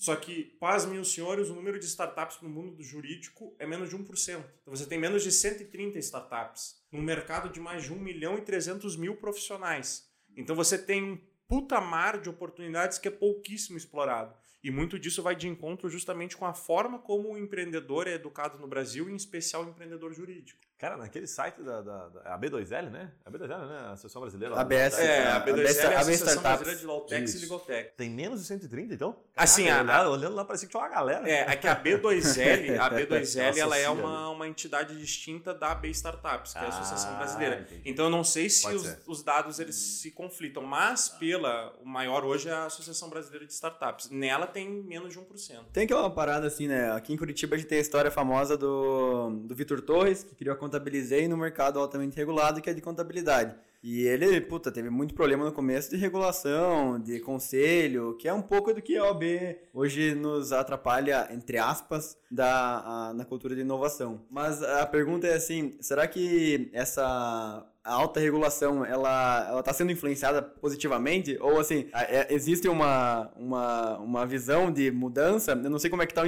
Só 0.02 0.16
que, 0.16 0.46
pasmem 0.60 0.98
os 0.98 1.14
senhores, 1.14 1.50
o 1.50 1.54
número 1.54 1.78
de 1.78 1.86
startups 1.86 2.42
no 2.42 2.50
mundo 2.50 2.72
do 2.72 2.82
jurídico 2.82 3.56
é 3.60 3.68
menos 3.68 3.88
de 3.88 3.96
1%. 3.96 4.44
Então 4.64 4.76
você 4.76 4.88
tem 4.88 4.98
menos 4.98 5.22
de 5.22 5.32
130 5.32 6.00
startups 6.00 6.84
num 6.92 7.04
mercado 7.04 7.50
de 7.50 7.60
mais 7.60 7.84
de 7.84 7.94
1 7.94 8.00
milhão 8.00 8.36
e 8.36 8.42
300 8.42 8.96
mil 8.96 9.18
profissionais. 9.18 10.12
Então 10.36 10.56
você 10.56 10.76
tem 10.76 11.04
um 11.04 11.22
puta 11.48 11.80
mar 11.80 12.20
de 12.20 12.32
oportunidades 12.32 12.98
que 12.98 13.10
é 13.10 13.12
pouquíssimo 13.12 13.78
explorado. 13.78 14.34
E 14.64 14.72
muito 14.72 14.98
disso 14.98 15.22
vai 15.22 15.36
de 15.36 15.48
encontro 15.48 15.88
justamente 15.88 16.36
com 16.36 16.48
a 16.48 16.54
forma 16.56 16.98
como 16.98 17.32
o 17.32 17.38
empreendedor 17.38 18.08
é 18.08 18.16
educado 18.16 18.58
no 18.58 18.68
Brasil, 18.68 19.08
em 19.08 19.16
especial 19.16 19.64
o 19.64 19.70
empreendedor 19.70 20.12
jurídico. 20.14 20.60
Cara, 20.82 20.98
naquele 20.98 21.28
site 21.28 21.62
da, 21.62 21.80
da, 21.80 22.08
da 22.08 22.34
a 22.34 22.40
B2L, 22.40 22.90
né? 22.90 23.12
A 23.24 23.30
B2L, 23.30 23.68
né? 23.68 23.78
A 23.82 23.92
Associação 23.92 24.20
Brasileira. 24.20 24.60
ABS. 24.60 24.98
É, 24.98 25.28
a 25.28 25.46
B2L 25.46 25.78
é 25.78 25.96
a 25.96 26.00
Associação 26.00 26.42
Brasileira 26.42 26.80
de 26.80 26.86
Lautex 26.88 27.36
e 27.36 27.38
Ligotec. 27.38 27.94
Tem 27.96 28.10
menos 28.10 28.42
de 28.42 28.48
130, 28.48 28.96
então? 28.96 29.16
Assim, 29.38 29.66
Caraca, 29.66 30.06
a, 30.06 30.10
olhando 30.10 30.34
lá, 30.34 30.44
parecia 30.44 30.68
que 30.68 30.72
tinha 30.72 30.82
uma 30.82 30.90
galera. 30.90 31.30
É, 31.30 31.52
é 31.52 31.56
que 31.56 31.68
a 31.68 31.80
B2L, 31.80 32.80
a 32.80 32.90
B2L, 32.98 33.58
ela 33.60 33.78
é 33.78 33.88
uma, 33.92 34.30
uma 34.30 34.48
entidade 34.48 34.98
distinta 34.98 35.54
da 35.54 35.76
B 35.76 35.88
Startups, 35.90 36.54
que 36.54 36.58
é 36.58 36.64
a 36.64 36.70
Associação 36.70 37.14
ah, 37.14 37.18
Brasileira. 37.18 37.62
Entendi. 37.62 37.82
Então 37.86 38.06
eu 38.06 38.12
não 38.12 38.24
sei 38.24 38.50
se 38.50 38.68
os, 38.68 38.98
os, 39.06 39.22
dados 39.22 39.60
eles 39.60 39.76
se 39.76 40.10
conflitam, 40.10 40.64
mas 40.64 41.10
pela, 41.10 41.76
o 41.80 41.86
maior 41.86 42.26
hoje 42.26 42.50
é 42.50 42.54
a 42.54 42.66
Associação 42.66 43.08
Brasileira 43.08 43.46
de 43.46 43.54
Startups. 43.54 44.10
Nela 44.10 44.48
tem 44.48 44.68
menos 44.68 45.14
de 45.14 45.20
1%. 45.20 45.60
Tem 45.72 45.84
aquela 45.84 46.10
parada 46.10 46.48
assim, 46.48 46.68
né? 46.68 46.92
Aqui 46.94 47.14
em 47.14 47.18
Curitiba 47.18 47.54
a 47.54 47.60
gente 47.60 47.68
tem 47.68 47.78
a 47.78 47.82
história 47.82 48.10
famosa 48.10 48.58
do, 48.58 49.30
do 49.46 49.54
Vitor 49.54 49.80
Torres, 49.80 50.24
que 50.24 50.34
criou 50.34 50.56
a 50.56 50.58
Contabilizei 50.72 51.28
no 51.28 51.36
mercado 51.36 51.78
altamente 51.78 52.16
regulado 52.16 52.62
que 52.62 52.70
é 52.70 52.74
de 52.74 52.80
contabilidade. 52.80 53.54
E 53.84 54.04
ele, 54.04 54.40
puta, 54.40 54.72
teve 54.72 54.90
muito 54.90 55.14
problema 55.14 55.44
no 55.44 55.52
começo 55.52 55.90
de 55.90 55.98
regulação, 55.98 56.98
de 56.98 57.20
conselho, 57.20 58.16
que 58.16 58.28
é 58.28 58.34
um 58.34 58.42
pouco 58.42 58.74
do 58.74 58.82
que 58.82 58.96
a 58.96 59.04
OAB 59.04 59.24
hoje 59.74 60.16
nos 60.16 60.54
atrapalha, 60.54 61.28
entre 61.32 61.58
aspas, 61.58 62.16
da, 62.30 63.10
a, 63.10 63.14
na 63.14 63.26
cultura 63.26 63.54
de 63.54 63.62
inovação. 63.62 64.22
Mas 64.30 64.64
a 64.64 64.86
pergunta 64.86 65.28
é 65.28 65.34
assim, 65.34 65.76
será 65.82 66.08
que 66.08 66.70
essa 66.72 67.68
alta 67.84 68.20
regulação, 68.20 68.86
ela, 68.86 69.48
ela 69.48 69.64
tá 69.64 69.74
sendo 69.74 69.92
influenciada 69.92 70.42
positivamente? 70.42 71.38
Ou, 71.40 71.60
assim, 71.60 71.88
é, 71.94 72.34
existe 72.34 72.68
uma, 72.68 73.32
uma, 73.36 73.98
uma 74.00 74.26
visão 74.26 74.72
de 74.72 74.92
mudança? 74.92 75.52
Eu 75.52 75.70
não 75.70 75.80
sei 75.80 75.90
como 75.90 76.02
é 76.02 76.06
que 76.06 76.14
tá 76.14 76.24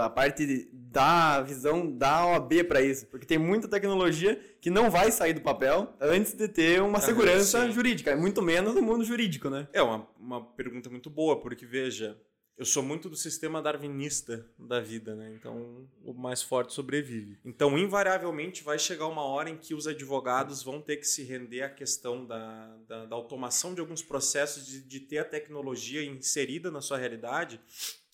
a 0.00 0.10
parte 0.10 0.68
da 0.72 1.42
visão 1.42 1.90
da 1.90 2.26
OAB 2.26 2.64
para 2.68 2.80
isso. 2.80 3.06
Porque 3.06 3.26
tem 3.26 3.38
muita 3.38 3.68
tecnologia 3.68 4.38
que 4.60 4.70
não 4.70 4.90
vai 4.90 5.10
sair 5.10 5.32
do 5.32 5.40
papel 5.40 5.92
antes 6.00 6.34
de 6.34 6.48
ter 6.48 6.80
uma 6.82 7.00
segurança 7.00 7.70
jurídica. 7.70 8.16
Muito 8.16 8.40
menos 8.40 8.74
no 8.74 8.82
mundo 8.82 9.04
jurídico, 9.04 9.50
né? 9.50 9.68
É 9.72 9.82
uma, 9.82 10.06
uma 10.18 10.44
pergunta 10.44 10.88
muito 10.88 11.10
boa, 11.10 11.40
porque, 11.40 11.66
veja, 11.66 12.16
eu 12.56 12.64
sou 12.64 12.82
muito 12.82 13.08
do 13.08 13.16
sistema 13.16 13.60
darwinista 13.60 14.46
da 14.58 14.80
vida, 14.80 15.14
né? 15.14 15.34
Então, 15.34 15.88
o 16.04 16.14
mais 16.14 16.40
forte 16.40 16.72
sobrevive. 16.72 17.38
Então, 17.44 17.76
invariavelmente, 17.76 18.62
vai 18.62 18.78
chegar 18.78 19.06
uma 19.06 19.22
hora 19.22 19.50
em 19.50 19.56
que 19.56 19.74
os 19.74 19.86
advogados 19.86 20.62
vão 20.62 20.80
ter 20.80 20.98
que 20.98 21.06
se 21.06 21.24
render 21.24 21.62
à 21.62 21.68
questão 21.68 22.24
da, 22.24 22.76
da, 22.88 23.06
da 23.06 23.16
automação 23.16 23.74
de 23.74 23.80
alguns 23.80 24.02
processos, 24.02 24.66
de, 24.66 24.82
de 24.82 25.00
ter 25.00 25.18
a 25.18 25.24
tecnologia 25.24 26.04
inserida 26.04 26.70
na 26.70 26.80
sua 26.80 26.96
realidade 26.96 27.60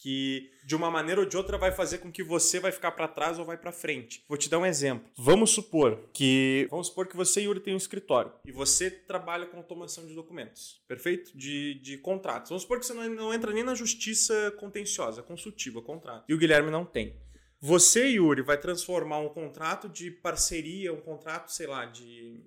que 0.00 0.50
de 0.64 0.74
uma 0.74 0.90
maneira 0.90 1.20
ou 1.20 1.26
de 1.26 1.36
outra 1.36 1.58
vai 1.58 1.70
fazer 1.70 1.98
com 1.98 2.10
que 2.10 2.22
você 2.22 2.58
vai 2.58 2.72
ficar 2.72 2.92
para 2.92 3.06
trás 3.06 3.38
ou 3.38 3.44
vai 3.44 3.56
para 3.56 3.70
frente. 3.70 4.24
Vou 4.26 4.38
te 4.38 4.48
dar 4.48 4.58
um 4.58 4.66
exemplo. 4.66 5.08
Vamos 5.16 5.50
supor 5.50 6.08
que 6.12 6.66
vamos 6.70 6.88
supor 6.88 7.06
que 7.06 7.16
você 7.16 7.42
Yuri 7.42 7.60
tem 7.60 7.74
um 7.74 7.76
escritório 7.76 8.32
e 8.44 8.50
você 8.50 8.90
trabalha 8.90 9.46
com 9.46 9.58
automação 9.58 10.06
de 10.06 10.14
documentos, 10.14 10.82
perfeito? 10.88 11.36
De, 11.36 11.74
de 11.74 11.98
contratos. 11.98 12.48
Vamos 12.48 12.62
supor 12.62 12.80
que 12.80 12.86
você 12.86 12.94
não, 12.94 13.08
não 13.10 13.34
entra 13.34 13.52
nem 13.52 13.62
na 13.62 13.74
justiça 13.74 14.50
contenciosa, 14.58 15.22
consultiva, 15.22 15.82
contrato. 15.82 16.24
E 16.28 16.34
o 16.34 16.38
Guilherme 16.38 16.70
não 16.70 16.84
tem. 16.84 17.14
Você, 17.62 18.06
Yuri, 18.08 18.40
vai 18.40 18.56
transformar 18.56 19.18
um 19.18 19.28
contrato 19.28 19.86
de 19.86 20.10
parceria, 20.10 20.94
um 20.94 21.00
contrato, 21.00 21.52
sei 21.52 21.66
lá, 21.66 21.84
de 21.84 22.40